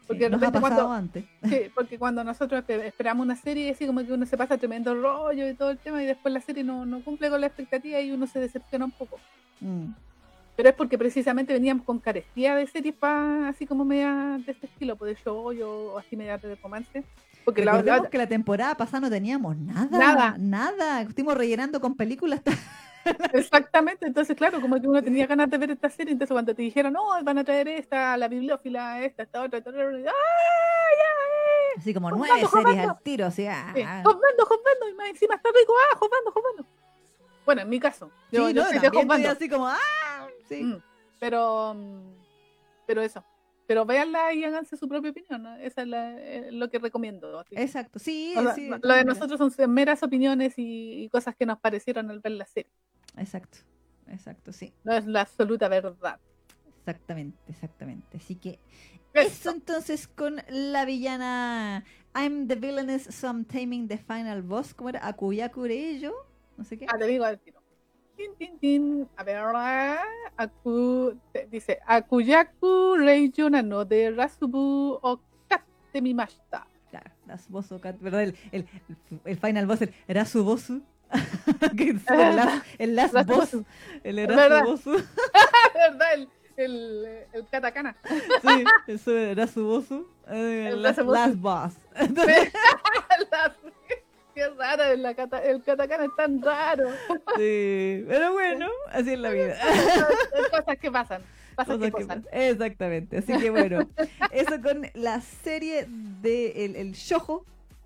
Porque 0.06 0.24
Sí, 0.24 0.30
nos 0.30 0.42
ha 0.42 0.50
pasado 0.50 0.86
cuando, 0.86 0.92
antes. 0.92 1.24
sí, 1.66 1.70
porque 1.74 1.98
cuando 1.98 2.24
nosotros 2.24 2.64
espe- 2.66 2.84
esperamos 2.86 3.26
una 3.26 3.36
serie, 3.36 3.72
así 3.72 3.86
como 3.86 4.02
que 4.06 4.10
uno 4.14 4.24
se 4.24 4.38
pasa 4.38 4.56
tremendo 4.56 4.94
rollo 4.94 5.46
y 5.46 5.52
todo 5.52 5.68
el 5.68 5.76
tema, 5.76 6.02
y 6.02 6.06
después 6.06 6.32
la 6.32 6.40
serie 6.40 6.64
no, 6.64 6.86
no 6.86 7.04
cumple 7.04 7.28
con 7.28 7.42
la 7.42 7.46
expectativa 7.48 8.00
y 8.00 8.10
uno 8.10 8.26
se 8.26 8.38
decepciona 8.40 8.86
un 8.86 8.90
poco. 8.92 9.20
Mm. 9.60 9.88
Pero 10.56 10.68
es 10.68 10.74
porque 10.74 10.98
precisamente 10.98 11.52
veníamos 11.52 11.84
con 11.84 11.98
carestía 11.98 12.54
de 12.54 12.66
series 12.66 12.94
pa, 12.94 13.48
así 13.48 13.66
como 13.66 13.84
media 13.84 14.38
de 14.44 14.52
este 14.52 14.66
estilo, 14.66 14.96
pues 14.96 15.16
de 15.16 15.22
show 15.22 15.46
o 15.46 15.98
así 15.98 16.16
media 16.16 16.36
de 16.38 16.54
romance. 16.56 17.04
Porque 17.44 17.64
la, 17.64 17.82
la- 17.82 18.08
que 18.08 18.18
la 18.18 18.26
temporada 18.26 18.74
pasada 18.76 19.00
no 19.00 19.10
teníamos 19.10 19.56
nada. 19.56 19.98
Nada. 19.98 20.36
Nada. 20.38 21.00
Estuvimos 21.02 21.36
rellenando 21.36 21.80
con 21.80 21.96
películas. 21.96 22.40
Exactamente, 23.32 24.06
entonces 24.06 24.36
claro, 24.36 24.60
como 24.60 24.80
que 24.80 24.86
uno 24.86 25.02
tenía 25.02 25.26
ganas 25.26 25.50
de 25.50 25.58
ver 25.58 25.72
esta 25.72 25.90
serie, 25.90 26.12
entonces 26.12 26.32
cuando 26.32 26.54
te 26.54 26.62
dijeron, 26.62 26.92
no, 26.92 27.02
van 27.24 27.38
a 27.38 27.44
traer 27.44 27.66
esta, 27.68 28.16
la 28.16 28.28
bibliófila, 28.28 29.02
esta, 29.02 29.24
esta 29.24 29.42
otra, 29.42 29.58
esta 29.58 29.70
otra, 29.70 29.82
¡ah, 29.88 30.02
ya, 30.06 31.80
Así 31.80 31.92
como 31.94 32.10
nueve 32.10 32.46
series 32.46 32.78
al 32.78 32.98
tiro. 33.02 33.26
Ah, 33.26 33.72
eh! 33.74 33.84
ah. 33.84 34.02
Josbando, 34.04 34.46
Josbando, 34.46 34.88
y 34.90 34.94
más 34.94 35.08
encima 35.08 35.34
está 35.34 35.48
rico, 35.48 35.72
ah, 35.76 35.96
Josbando, 35.98 36.30
Josbando. 36.32 36.66
Bueno, 37.44 37.62
en 37.62 37.68
mi 37.70 37.80
caso, 37.80 38.10
yo, 38.30 38.48
Sí, 38.48 38.54
yo 38.54 38.62
no, 38.62 39.30
así 39.30 39.48
como, 39.48 39.66
ah, 39.66 39.78
sí. 40.56 40.64
Mm, 40.64 40.76
pero, 41.20 41.74
mm, 41.74 42.14
pero 42.86 43.02
eso. 43.02 43.24
pero 43.66 43.86
véanla 43.86 44.34
y 44.34 44.44
háganse 44.44 44.76
su 44.76 44.88
propia 44.88 45.10
opinión. 45.12 45.42
¿no? 45.42 45.56
Esa 45.56 45.82
es 45.82 45.88
la- 45.88 46.18
eh, 46.20 46.52
lo 46.52 46.68
que 46.68 46.78
recomiendo. 46.78 47.38
así. 47.38 47.54
Exacto, 47.56 47.98
sí, 47.98 48.34
O 48.36 48.42
sea, 48.42 48.54
sí, 48.54 48.68
lo 48.68 48.94
de 48.94 49.04
nosotros 49.04 49.38
son 49.38 49.72
meras 49.72 50.02
opiniones 50.02 50.58
y, 50.58 51.04
y 51.04 51.08
cosas 51.08 51.34
que 51.36 51.46
nos 51.46 51.58
parecieron 51.58 52.10
al 52.10 52.20
ver 52.20 52.32
la 52.32 52.46
serie. 52.46 52.72
Exacto, 53.16 53.58
exacto, 54.08 54.52
sí. 54.52 54.74
No 54.84 54.92
es 54.92 55.06
la 55.06 55.22
absoluta 55.22 55.68
verdad. 55.68 56.18
Exactamente, 56.78 57.38
exactamente. 57.48 58.16
Así 58.16 58.34
que 58.36 58.58
eso 59.14 59.50
entonces 59.50 60.08
con 60.08 60.36
la 60.48 60.84
villana 60.84 61.84
I'm 62.14 62.48
the 62.48 62.56
villainess, 62.56 63.04
so 63.04 63.28
I'm 63.28 63.44
taming 63.44 63.86
the 63.88 63.96
final 63.96 64.42
boss. 64.42 64.74
¿Cómo 64.74 64.88
era? 64.90 65.06
Akuyakureyo. 65.06 66.12
No 66.58 66.64
sé 66.64 66.76
qué. 66.76 66.86
Ah, 66.88 66.98
te 66.98 67.06
digo 67.06 67.24
al 67.24 67.38
tiro. 67.38 67.61
Tin, 68.16 68.34
tin, 68.38 68.58
tin. 68.58 69.08
A 69.16 69.24
ver, 69.24 69.36
Aku, 70.36 71.14
te- 71.32 71.46
dice 71.50 71.78
Akuyaku 71.86 72.96
Reijuna 72.96 73.62
no 73.62 73.84
de 73.84 74.10
Rasubu 74.10 74.98
o 75.02 75.20
Katemimashita. 75.48 76.66
Claro, 76.90 77.10
boss, 77.48 77.70
¿verdad? 78.00 78.22
El, 78.22 78.36
el, 78.52 78.66
el 79.24 79.36
final 79.38 79.66
boss, 79.66 79.82
el 79.82 79.94
que 81.76 81.90
es 81.90 82.10
el 82.10 82.36
last, 82.36 82.66
el 82.78 82.96
last 82.96 83.14
boss. 83.14 83.26
boss. 83.54 83.66
El 84.02 84.16
¿Verdad? 85.74 86.12
El, 86.14 86.28
el, 86.56 87.06
el 87.32 87.46
katakana. 87.48 87.96
Sí, 88.42 88.64
eso 88.86 89.16
era 89.16 89.46
su 89.46 89.64
eh, 90.28 90.68
El 90.72 90.82
last, 90.82 91.00
boss. 91.36 91.74
Qué 94.48 94.54
raro, 94.58 94.82
el, 94.84 95.02
kata- 95.16 95.42
el 95.44 95.62
katakana 95.62 96.04
es 96.04 96.16
tan 96.16 96.42
raro. 96.42 96.88
Sí, 97.36 98.04
pero 98.08 98.32
bueno, 98.32 98.66
así 98.90 99.12
es 99.12 99.18
la 99.18 99.30
vida. 99.30 99.56
Cosas 100.50 100.78
que 100.78 100.90
pasan. 100.90 101.22
Pasan 101.54 101.76
Cosas 101.78 101.92
que 101.92 101.98
que 101.98 102.06
pasan. 102.06 102.26
Exactamente. 102.32 103.18
Así 103.18 103.38
que 103.38 103.50
bueno, 103.50 103.88
eso 104.32 104.60
con 104.62 104.86
la 104.94 105.20
serie 105.20 105.86
de 105.88 106.64
el, 106.64 106.76
el 106.76 106.92
Shoujo, 106.92 107.44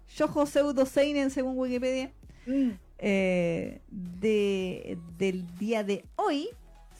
Shoujo 0.09 0.47
Pseudo 0.47 0.87
Seinen 0.87 1.31
según 1.31 1.59
Wikipedia, 1.59 2.11
Mm, 2.47 2.70
eh, 2.99 3.81
de, 3.89 4.97
del 5.19 5.59
día 5.59 5.83
de 5.83 6.05
hoy. 6.15 6.49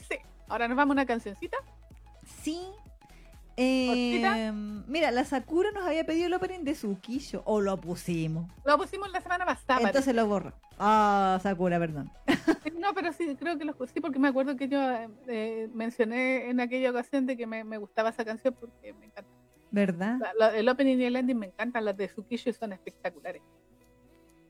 sí. 0.09 0.17
Ahora 0.49 0.67
nos 0.67 0.75
vamos 0.75 0.91
a 0.91 0.95
una 0.95 1.05
cancioncita. 1.05 1.55
Sí. 2.43 2.59
Eh, 3.57 3.87
¿Cortita? 3.87 4.51
mira, 4.87 5.11
la 5.11 5.25
Sakura 5.25 5.71
nos 5.71 5.85
había 5.85 6.05
pedido 6.05 6.27
el 6.27 6.33
opening 6.33 6.63
de 6.63 6.73
Tsukisho, 6.73 7.41
o 7.45 7.59
lo 7.59 7.77
pusimos. 7.81 8.49
Lo 8.65 8.77
pusimos 8.77 9.11
la 9.11 9.19
semana 9.21 9.45
pasada. 9.45 9.81
Entonces 9.87 10.13
lo 10.15 10.27
borro. 10.27 10.53
Ah, 10.79 11.39
Sakura, 11.41 11.79
perdón. 11.79 12.09
No, 12.79 12.93
pero 12.93 13.11
sí, 13.11 13.35
creo 13.37 13.57
que 13.57 13.65
lo 13.65 13.73
sí, 13.91 13.99
porque 13.99 14.19
me 14.19 14.27
acuerdo 14.27 14.55
que 14.55 14.67
yo 14.69 14.79
eh, 15.27 15.67
mencioné 15.73 16.49
en 16.49 16.59
aquella 16.59 16.91
ocasión 16.91 17.25
de 17.25 17.35
que 17.35 17.47
me, 17.47 17.63
me 17.63 17.77
gustaba 17.77 18.09
esa 18.09 18.23
canción 18.23 18.55
porque 18.59 18.93
me 18.93 19.07
encanta. 19.07 19.29
¿Verdad? 19.71 20.17
La- 20.21 20.33
la- 20.51 20.55
el 20.57 20.69
opening 20.69 20.97
y 20.97 21.03
el 21.05 21.15
ending 21.17 21.37
me 21.37 21.47
encantan, 21.47 21.83
las 21.83 21.97
de 21.97 22.07
Tsukisho 22.07 22.53
son 22.53 22.71
espectaculares. 22.73 23.41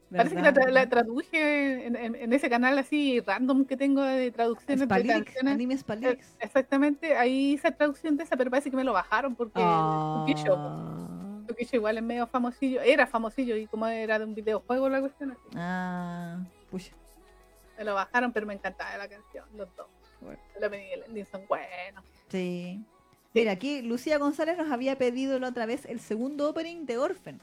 Parece 0.10 0.36
que 0.36 0.42
la, 0.42 0.52
la 0.52 0.88
traduje 0.90 1.86
en, 1.86 1.96
en- 1.98 2.16
en 2.16 2.34
ese 2.34 2.50
canal 2.50 2.78
así 2.80 3.20
random 3.20 3.66
que 3.66 3.76
tengo 3.76 4.02
de 4.04 4.32
traducciones 4.32 4.80
de 4.80 4.86
Spalix, 4.86 5.36
anime 5.46 5.78
Spalix. 5.78 6.36
Exactamente, 6.40 7.16
ahí 7.18 7.54
hice 7.54 7.72
traducción 7.72 8.16
de 8.16 8.24
esa, 8.24 8.38
pero 8.38 8.50
parece 8.50 8.70
que 8.72 8.78
me 8.78 8.84
lo 8.86 8.94
bajaron 8.94 9.36
porque 9.36 9.60
Tsukisho 11.48 11.76
igual 11.78 11.98
es 11.98 12.04
medio 12.04 12.28
famosillo, 12.28 12.82
era 12.82 13.06
famosillo 13.08 13.56
y 13.56 13.68
como 13.68 13.88
era 13.88 14.20
de 14.20 14.26
un 14.26 14.34
videojuego 14.36 14.90
la 14.90 15.00
cuestión, 15.02 15.32
así, 15.32 15.42
ah, 15.56 16.38
pucha. 16.72 16.94
me 17.78 17.84
lo 17.84 17.94
bajaron, 17.96 18.32
pero 18.32 18.46
me 18.46 18.54
encantaba 18.54 18.98
la 18.98 19.08
canción, 19.08 19.46
los 19.58 19.74
dos. 19.76 19.88
Bueno. 20.22 20.40
El 20.56 20.64
opening 20.64 20.86
y 20.88 20.94
el 20.94 21.04
ending 21.04 21.26
son 21.28 21.42
buenos. 21.48 22.04
Sí. 22.30 22.84
Mira, 23.34 23.52
aquí 23.52 23.82
Lucía 23.82 24.18
González 24.18 24.58
nos 24.58 24.72
había 24.72 24.98
pedido 24.98 25.38
la 25.40 25.50
otra 25.50 25.66
vez 25.66 25.86
el 25.86 26.00
segundo 26.00 26.50
opening 26.50 26.86
de 26.86 26.98
Orphan. 26.98 27.40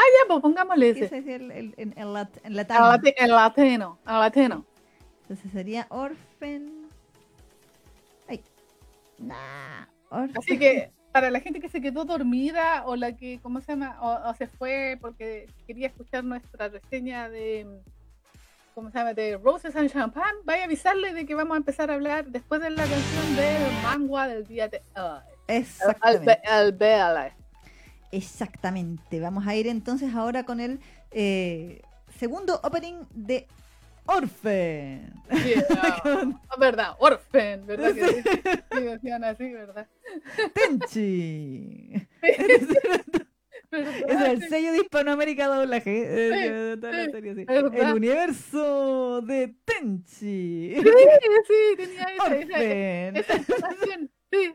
Ya, 0.00 0.28
pues 0.28 0.40
pongámosle 0.40 0.90
ese. 0.90 1.04
Ese 1.06 1.18
es 1.18 1.26
el, 1.26 1.50
el, 1.50 1.94
lat- 2.12 2.40
El, 2.44 2.54
lati- 2.56 3.14
el 3.16 3.30
latino, 3.30 3.98
el 4.06 4.12
latino. 4.20 4.64
Entonces 5.22 5.50
sería 5.52 5.86
Orphan. 5.90 6.72
Ay. 8.28 8.42
Nah. 9.18 9.86
Orphan. 10.10 10.38
Así 10.38 10.58
que 10.58 10.92
para 11.12 11.30
la 11.30 11.40
gente 11.40 11.60
que 11.60 11.68
se 11.68 11.80
quedó 11.80 12.04
dormida 12.04 12.82
o 12.86 12.94
la 12.94 13.16
que, 13.16 13.40
¿cómo 13.42 13.60
se 13.60 13.72
llama? 13.72 13.96
O, 14.00 14.28
o 14.30 14.34
se 14.34 14.46
fue 14.46 14.98
porque 15.00 15.48
quería 15.66 15.88
escuchar 15.88 16.22
nuestra 16.24 16.68
reseña 16.68 17.28
de, 17.30 17.66
¿cómo 18.74 18.90
se 18.90 18.98
llama? 18.98 19.14
De 19.14 19.38
Roses 19.38 19.74
and 19.76 19.90
Champagne, 19.90 20.38
vaya 20.44 20.62
a 20.62 20.64
avisarle 20.66 21.14
de 21.14 21.24
que 21.24 21.34
vamos 21.34 21.54
a 21.54 21.58
empezar 21.58 21.90
a 21.90 21.94
hablar 21.94 22.26
después 22.26 22.60
de 22.60 22.68
la 22.70 22.84
canción 22.84 23.36
del 23.36 23.72
manga 23.82 24.28
del 24.28 24.46
día 24.46 24.68
de 24.68 24.82
hoy. 24.94 25.20
El, 25.48 25.56
Exactamente. 25.62 26.40
el 26.44 26.72
BL. 26.72 27.45
Exactamente. 28.12 29.20
Vamos 29.20 29.46
a 29.46 29.54
ir 29.54 29.66
entonces 29.66 30.14
ahora 30.14 30.44
con 30.44 30.60
el 30.60 30.80
eh, 31.10 31.82
segundo 32.18 32.60
opening 32.62 33.04
de 33.10 33.46
Orphan. 34.06 35.12
Sí, 35.42 35.54
no, 36.14 36.40
verdad, 36.58 36.94
Orphan, 36.98 37.66
¿verdad? 37.66 37.94
Que 37.94 38.06
sí, 38.06 38.22
sí, 38.72 38.80
decían 38.82 39.24
así, 39.24 39.52
¿verdad? 39.52 39.88
Tenchi. 40.54 41.92
¿Verdad? 43.70 44.06
Es 44.08 44.20
el 44.42 44.48
sello 44.48 44.72
de 44.72 44.78
Hispanoamérica 44.78 45.48
doblaje. 45.48 46.04
eh, 46.06 46.76
toda 46.80 46.92
la 46.92 47.10
serie. 47.10 47.44
El 47.48 47.92
universo 47.94 49.20
de 49.22 49.54
Tenchi. 49.64 50.76
Sí, 50.76 50.82
sí, 51.46 51.76
tenía 51.76 52.04
esa, 52.04 52.36
esa, 52.36 53.18
esa 53.18 53.36
información. 53.36 54.10
Sí, 54.30 54.54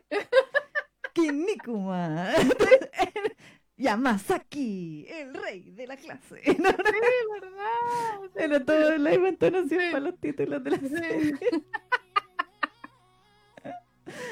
Kinikuma. 1.13 2.33
Yamasaki, 3.77 5.07
el 5.09 5.33
rey 5.33 5.71
de 5.71 5.88
la 5.88 5.97
clase. 5.97 6.41
No, 6.59 6.69
no, 6.69 6.77
sí, 6.77 6.99
¿verdad? 7.41 8.29
era 8.35 8.63
todo 8.63 8.97
la 8.97 9.13
entonación 9.13 9.69
Sí. 9.69 9.88
para 9.91 9.99
los 10.01 10.19
títulos 10.19 10.63
de 10.63 10.71
la 10.71 10.77
serie. 10.79 11.33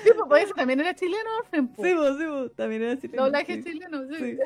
Sí, 0.03 0.09
pues, 0.13 0.27
pues, 0.27 0.43
ese 0.43 0.53
también 0.53 0.79
era 0.81 0.93
chileno, 0.93 1.29
Orphan. 1.39 1.67
po. 1.69 1.83
Sí, 1.83 1.93
vos, 1.93 2.17
sí, 2.17 2.25
vos, 2.25 2.53
también 2.55 2.81
era 2.83 2.99
chileno, 2.99 3.23
Doblaje 3.23 3.55
sí. 3.57 3.63
chileno, 3.63 4.03
sí. 4.07 4.15
Sí. 4.17 4.37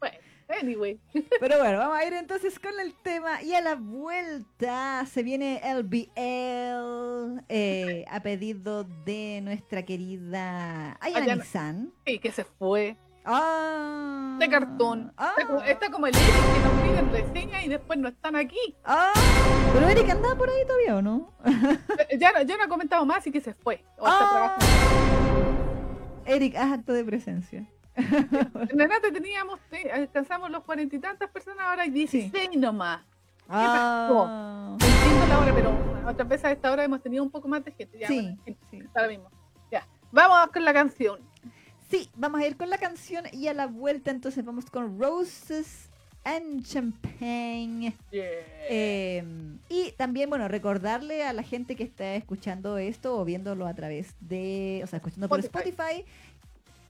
bueno, 0.00 0.17
anyway. 0.48 0.98
Pero 1.40 1.58
bueno, 1.58 1.78
vamos 1.78 1.96
a 1.98 2.04
ir 2.04 2.12
entonces 2.14 2.58
con 2.58 2.78
el 2.80 2.94
tema 2.94 3.42
y 3.42 3.54
a 3.54 3.60
la 3.60 3.74
vuelta 3.76 5.04
se 5.06 5.22
viene 5.22 5.60
el 5.64 5.82
BL 5.84 7.42
eh, 7.48 8.04
a 8.10 8.20
pedido 8.22 8.84
de 9.04 9.40
nuestra 9.42 9.82
querida 9.84 10.96
Ayana. 11.00 11.24
Ayana-san. 11.24 11.92
Sí, 12.06 12.18
que 12.18 12.32
se 12.32 12.44
fue. 12.44 12.96
Ah, 13.24 14.36
De 14.40 14.48
cartón. 14.48 15.12
Ah, 15.18 15.32
Está 15.36 15.46
como, 15.46 15.60
está 15.62 15.90
como 15.90 16.06
el 16.06 16.14
Eric 16.16 16.54
que 16.54 16.60
nos 16.60 16.82
piden 16.82 17.12
reseña 17.12 17.62
y 17.64 17.68
después 17.68 17.98
no 17.98 18.08
están 18.08 18.36
aquí. 18.36 18.74
ah, 18.84 19.12
pero 19.74 19.86
Eric 19.86 20.08
andaba 20.08 20.34
por 20.34 20.48
ahí 20.48 20.64
todavía, 20.66 20.96
¿o 20.96 21.02
no? 21.02 21.30
Eh, 22.08 22.16
Ya, 22.18 22.32
no- 22.32 22.40
ya 22.42 22.56
no 22.56 22.62
ha 22.64 22.68
comentado 22.68 23.04
más 23.04 23.26
y 23.26 23.30
que 23.30 23.40
se 23.42 23.52
fue. 23.52 23.84
O 23.98 24.06
Ah. 24.06 24.56
Eric, 26.24 26.56
haz 26.56 26.72
acto 26.72 26.92
de 26.94 27.04
presencia. 27.04 27.66
En 28.70 28.78
Renate 28.78 29.10
teníamos, 29.12 29.58
alcanzamos 29.92 30.50
los 30.50 30.62
cuarenta 30.64 30.96
y 30.96 30.98
tantas 30.98 31.30
personas, 31.30 31.60
ahora 31.66 31.82
hay 31.82 31.90
16 31.90 32.50
nomás. 32.56 33.00
Ah, 33.48 34.76
No 34.78 34.86
entiendo 34.86 35.26
la 35.26 35.38
hora, 35.40 35.54
pero 35.54 35.72
otras 36.06 36.28
veces 36.28 36.44
a 36.44 36.52
esta 36.52 36.70
hora 36.70 36.84
hemos 36.84 37.02
tenido 37.02 37.22
un 37.24 37.30
poco 37.30 37.48
más 37.48 37.64
de 37.64 37.72
gente. 37.72 37.98
Ya, 37.98 38.06
Sí, 38.06 38.20
bueno, 38.44 38.58
sí. 38.70 38.82
lo 38.94 39.08
mismo. 39.08 39.30
Ya, 39.70 39.86
vamos 40.12 40.50
con 40.52 40.64
la 40.64 40.72
canción. 40.72 41.20
Sí, 41.90 42.10
vamos 42.14 42.40
a 42.40 42.46
ir 42.46 42.56
con 42.56 42.68
la 42.68 42.78
canción 42.78 43.24
y 43.32 43.48
a 43.48 43.54
la 43.54 43.66
vuelta 43.66 44.10
entonces 44.10 44.44
vamos 44.44 44.70
con 44.70 45.00
Roses 45.00 45.88
and 46.24 46.62
Champagne. 46.62 47.94
Eh, 48.12 49.24
y 49.70 49.92
también, 49.92 50.28
bueno, 50.28 50.46
recordarle 50.48 51.24
a 51.24 51.32
la 51.32 51.42
gente 51.42 51.74
que 51.76 51.84
está 51.84 52.14
escuchando 52.14 52.76
esto 52.76 53.18
o 53.18 53.24
viéndolo 53.24 53.66
a 53.66 53.72
través 53.72 54.14
de, 54.20 54.82
o 54.84 54.86
sea, 54.86 54.98
escuchando 54.98 55.28
por 55.28 55.40
Spotify. 55.40 56.04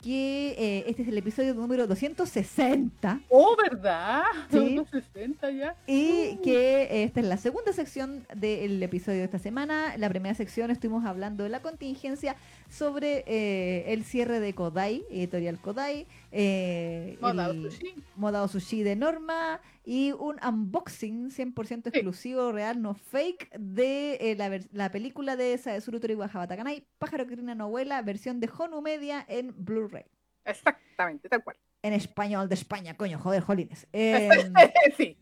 Que 0.03 0.55
eh, 0.57 0.85
este 0.87 1.03
es 1.03 1.09
el 1.09 1.19
episodio 1.19 1.55
número 1.55 1.89
260 1.89 3.21
Oh, 3.31 3.57
¿verdad? 3.61 4.23
Sí. 4.51 4.77
Los 4.77 4.89
60 4.91 5.51
ya. 5.51 5.75
y 5.89 6.35
Uh. 6.39 6.43
que 6.43 7.03
esta 7.03 7.19
es 7.21 7.27
la 7.27 7.37
segunda 7.37 7.73
sección 7.73 8.25
del 8.35 8.81
episodio 8.83 9.19
de 9.19 9.25
esta 9.25 9.41
semana. 9.41 9.97
La 9.97 10.09
primera 10.09 10.35
sección 10.37 10.71
estuvimos 10.71 11.05
hablando 11.05 11.43
de 11.43 11.51
la 11.51 11.61
contingencia 11.61 12.37
sobre 12.71 13.25
eh, 13.27 13.93
el 13.93 14.05
cierre 14.05 14.39
de 14.39 14.55
Kodai, 14.55 15.05
editorial 15.11 15.59
Kodai, 15.59 16.07
eh, 16.31 17.19
Moda 17.21 17.51
el- 17.51 17.63
Sushi. 17.71 17.95
Modao 18.17 18.47
Sushi 18.49 18.83
de 18.85 18.95
Norma 18.95 19.61
y 19.89 20.13
un 20.13 20.37
unboxing 20.47 21.31
100% 21.31 21.87
exclusivo, 21.87 22.53
real, 22.53 22.83
no 22.83 22.93
fake, 22.93 23.49
de 23.59 24.19
eh, 24.21 24.37
la, 24.37 24.61
la 24.71 24.91
película 24.91 25.35
de 25.35 25.57
Saezuru 25.57 25.99
Toriwa 25.99 26.27
Habatakanai, 26.27 26.87
Pájaro 26.99 27.27
que 27.27 27.37
Rina 27.37 27.55
Novela, 27.55 28.03
versión 28.03 28.39
de 28.39 28.51
Honu 28.55 28.83
Media 28.83 29.25
en 29.27 29.55
Blu-ray. 29.57 30.05
Exactamente, 30.45 31.31
tal 31.31 31.43
cual. 31.43 31.57
En 31.81 31.95
español 31.95 32.51
de 32.51 32.55
España, 32.57 32.99
coño, 32.99 33.19
joder, 33.19 33.43
jolines. 33.43 33.87
Em, 33.93 34.53
sí. 34.99 35.17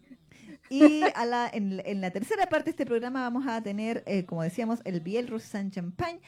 y 0.69 1.03
a 1.15 1.25
la, 1.27 1.49
en, 1.49 1.81
en 1.87 2.01
la 2.01 2.11
tercera 2.11 2.47
parte 2.49 2.65
de 2.65 2.71
este 2.71 2.87
programa 2.87 3.21
vamos 3.21 3.47
a 3.47 3.63
tener, 3.63 4.03
eh, 4.05 4.25
como 4.25 4.43
decíamos, 4.43 4.81
el 4.85 4.99
Biel 4.99 5.29
Roses 5.29 5.55
and 5.55 5.73
Champagne. 5.73 6.21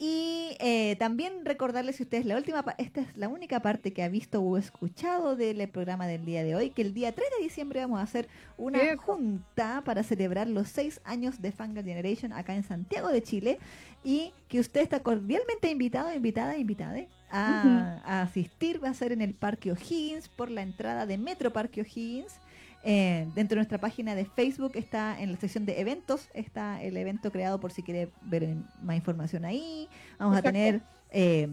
Y 0.00 0.56
eh, 0.60 0.94
también 1.00 1.44
recordarles 1.44 1.96
si 1.96 2.04
ustedes 2.04 2.24
la 2.24 2.36
última, 2.36 2.64
esta 2.78 3.00
es 3.00 3.16
la 3.16 3.26
única 3.26 3.60
parte 3.60 3.92
que 3.92 4.04
ha 4.04 4.08
visto 4.08 4.40
o 4.40 4.56
escuchado 4.56 5.34
del 5.34 5.68
programa 5.68 6.06
del 6.06 6.24
día 6.24 6.44
de 6.44 6.54
hoy, 6.54 6.70
que 6.70 6.82
el 6.82 6.94
día 6.94 7.10
3 7.12 7.26
de 7.36 7.42
diciembre 7.42 7.80
vamos 7.80 7.98
a 7.98 8.02
hacer 8.02 8.28
una 8.56 8.96
junta 8.96 9.82
para 9.84 10.04
celebrar 10.04 10.46
los 10.46 10.68
seis 10.68 11.00
años 11.04 11.42
de 11.42 11.50
Fangirl 11.50 11.84
Generation 11.84 12.32
acá 12.32 12.54
en 12.54 12.62
Santiago 12.62 13.08
de 13.08 13.22
Chile 13.22 13.58
y 14.04 14.32
que 14.46 14.60
usted 14.60 14.82
está 14.82 15.00
cordialmente 15.00 15.68
invitado, 15.68 16.14
invitada, 16.14 16.56
invitada 16.56 17.00
a, 17.32 18.00
a 18.04 18.22
asistir. 18.22 18.82
Va 18.82 18.90
a 18.90 18.94
ser 18.94 19.10
en 19.10 19.20
el 19.20 19.34
Parque 19.34 19.72
O'Higgins 19.72 20.28
por 20.28 20.48
la 20.48 20.62
entrada 20.62 21.06
de 21.06 21.18
Metro 21.18 21.52
Parque 21.52 21.80
O'Higgins. 21.80 22.38
Eh, 22.84 23.26
dentro 23.34 23.56
de 23.56 23.56
nuestra 23.56 23.78
página 23.78 24.14
de 24.14 24.24
Facebook 24.24 24.72
está 24.74 25.20
en 25.20 25.32
la 25.32 25.38
sección 25.38 25.66
de 25.66 25.80
eventos, 25.80 26.28
está 26.32 26.80
el 26.82 26.96
evento 26.96 27.32
creado 27.32 27.58
por 27.58 27.72
si 27.72 27.82
quiere 27.82 28.10
ver 28.22 28.56
más 28.82 28.96
información 28.96 29.44
ahí. 29.44 29.88
Vamos 30.18 30.36
a 30.36 30.42
tener 30.42 30.80
eh, 31.10 31.48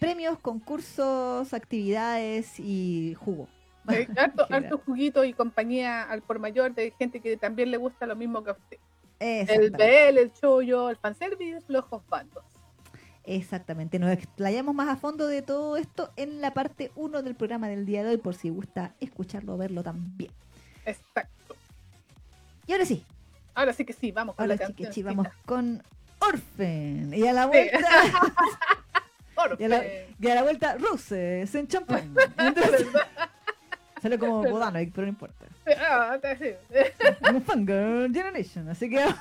premios, 0.00 0.38
concursos, 0.38 1.54
actividades 1.54 2.58
y 2.58 3.14
jugo. 3.18 3.48
Eh, 3.90 4.06
harto, 4.50 4.82
juguito 4.84 5.24
y 5.24 5.32
compañía 5.32 6.02
al 6.02 6.20
por 6.20 6.38
mayor 6.38 6.74
de 6.74 6.92
gente 6.98 7.20
que 7.20 7.38
también 7.38 7.70
le 7.70 7.78
gusta 7.78 8.04
lo 8.04 8.16
mismo 8.16 8.44
que 8.44 8.50
a 8.50 8.52
usted. 8.52 8.76
El. 9.18 9.70
BL, 9.70 10.18
el 10.18 10.30
chollo, 10.34 10.90
el 10.90 10.96
fanservice, 10.96 11.64
los 11.68 11.86
bandos. 12.06 12.44
Exactamente, 13.24 13.98
nos 13.98 14.10
explayamos 14.10 14.74
más 14.74 14.88
a 14.88 14.96
fondo 14.96 15.26
de 15.26 15.40
todo 15.40 15.78
esto 15.78 16.10
en 16.16 16.42
la 16.42 16.52
parte 16.52 16.92
1 16.96 17.22
del 17.22 17.34
programa 17.34 17.68
del 17.68 17.86
día 17.86 18.04
de 18.04 18.10
hoy, 18.10 18.16
por 18.18 18.34
si 18.34 18.50
gusta 18.50 18.94
escucharlo 19.00 19.54
o 19.54 19.56
verlo 19.56 19.82
también. 19.82 20.32
Exacto. 20.88 21.56
Y 22.66 22.72
ahora 22.72 22.84
sí, 22.84 23.04
Ahora 23.54 23.72
sí 23.72 23.84
que 23.84 23.92
sí, 23.92 24.12
vamos 24.12 24.36
con 24.36 24.44
ahora 24.44 24.54
la 24.54 24.66
sí 24.66 24.72
canción. 24.72 24.92
sí, 24.92 25.02
vamos 25.02 25.26
con 25.44 25.82
Orphan. 26.20 27.12
Y 27.14 27.26
a 27.26 27.32
la 27.32 27.46
vuelta, 27.46 27.78
y 29.58 29.64
a 29.64 29.68
la, 29.68 29.84
y 30.20 30.28
a 30.28 30.34
la 30.34 30.42
vuelta, 30.42 30.76
Roses 30.78 31.54
en 31.54 31.66
champán. 31.68 32.14
Entonces, 32.38 32.86
sale 34.02 34.18
como 34.18 34.42
Bodanovic, 34.44 34.92
pero 34.92 35.06
no 35.06 35.12
importa. 35.12 35.44
Ah, 35.80 36.18
así. 36.22 36.54
Como 37.24 37.40
Fangirl 37.40 38.12
Generation, 38.12 38.68
así 38.68 38.88
que 38.88 38.96
vamos 38.96 39.16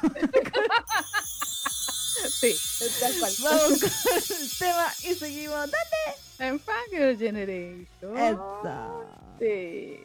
Sí, 2.30 2.56
tal 3.00 3.14
cual. 3.20 3.32
vamos 3.44 3.80
con 3.80 3.90
el 4.16 4.50
tema 4.60 4.88
y 5.04 5.14
seguimos. 5.16 5.70
En 6.40 6.60
Fangirl 6.60 7.18
Generation. 7.18 8.40
Sí. 9.40 10.00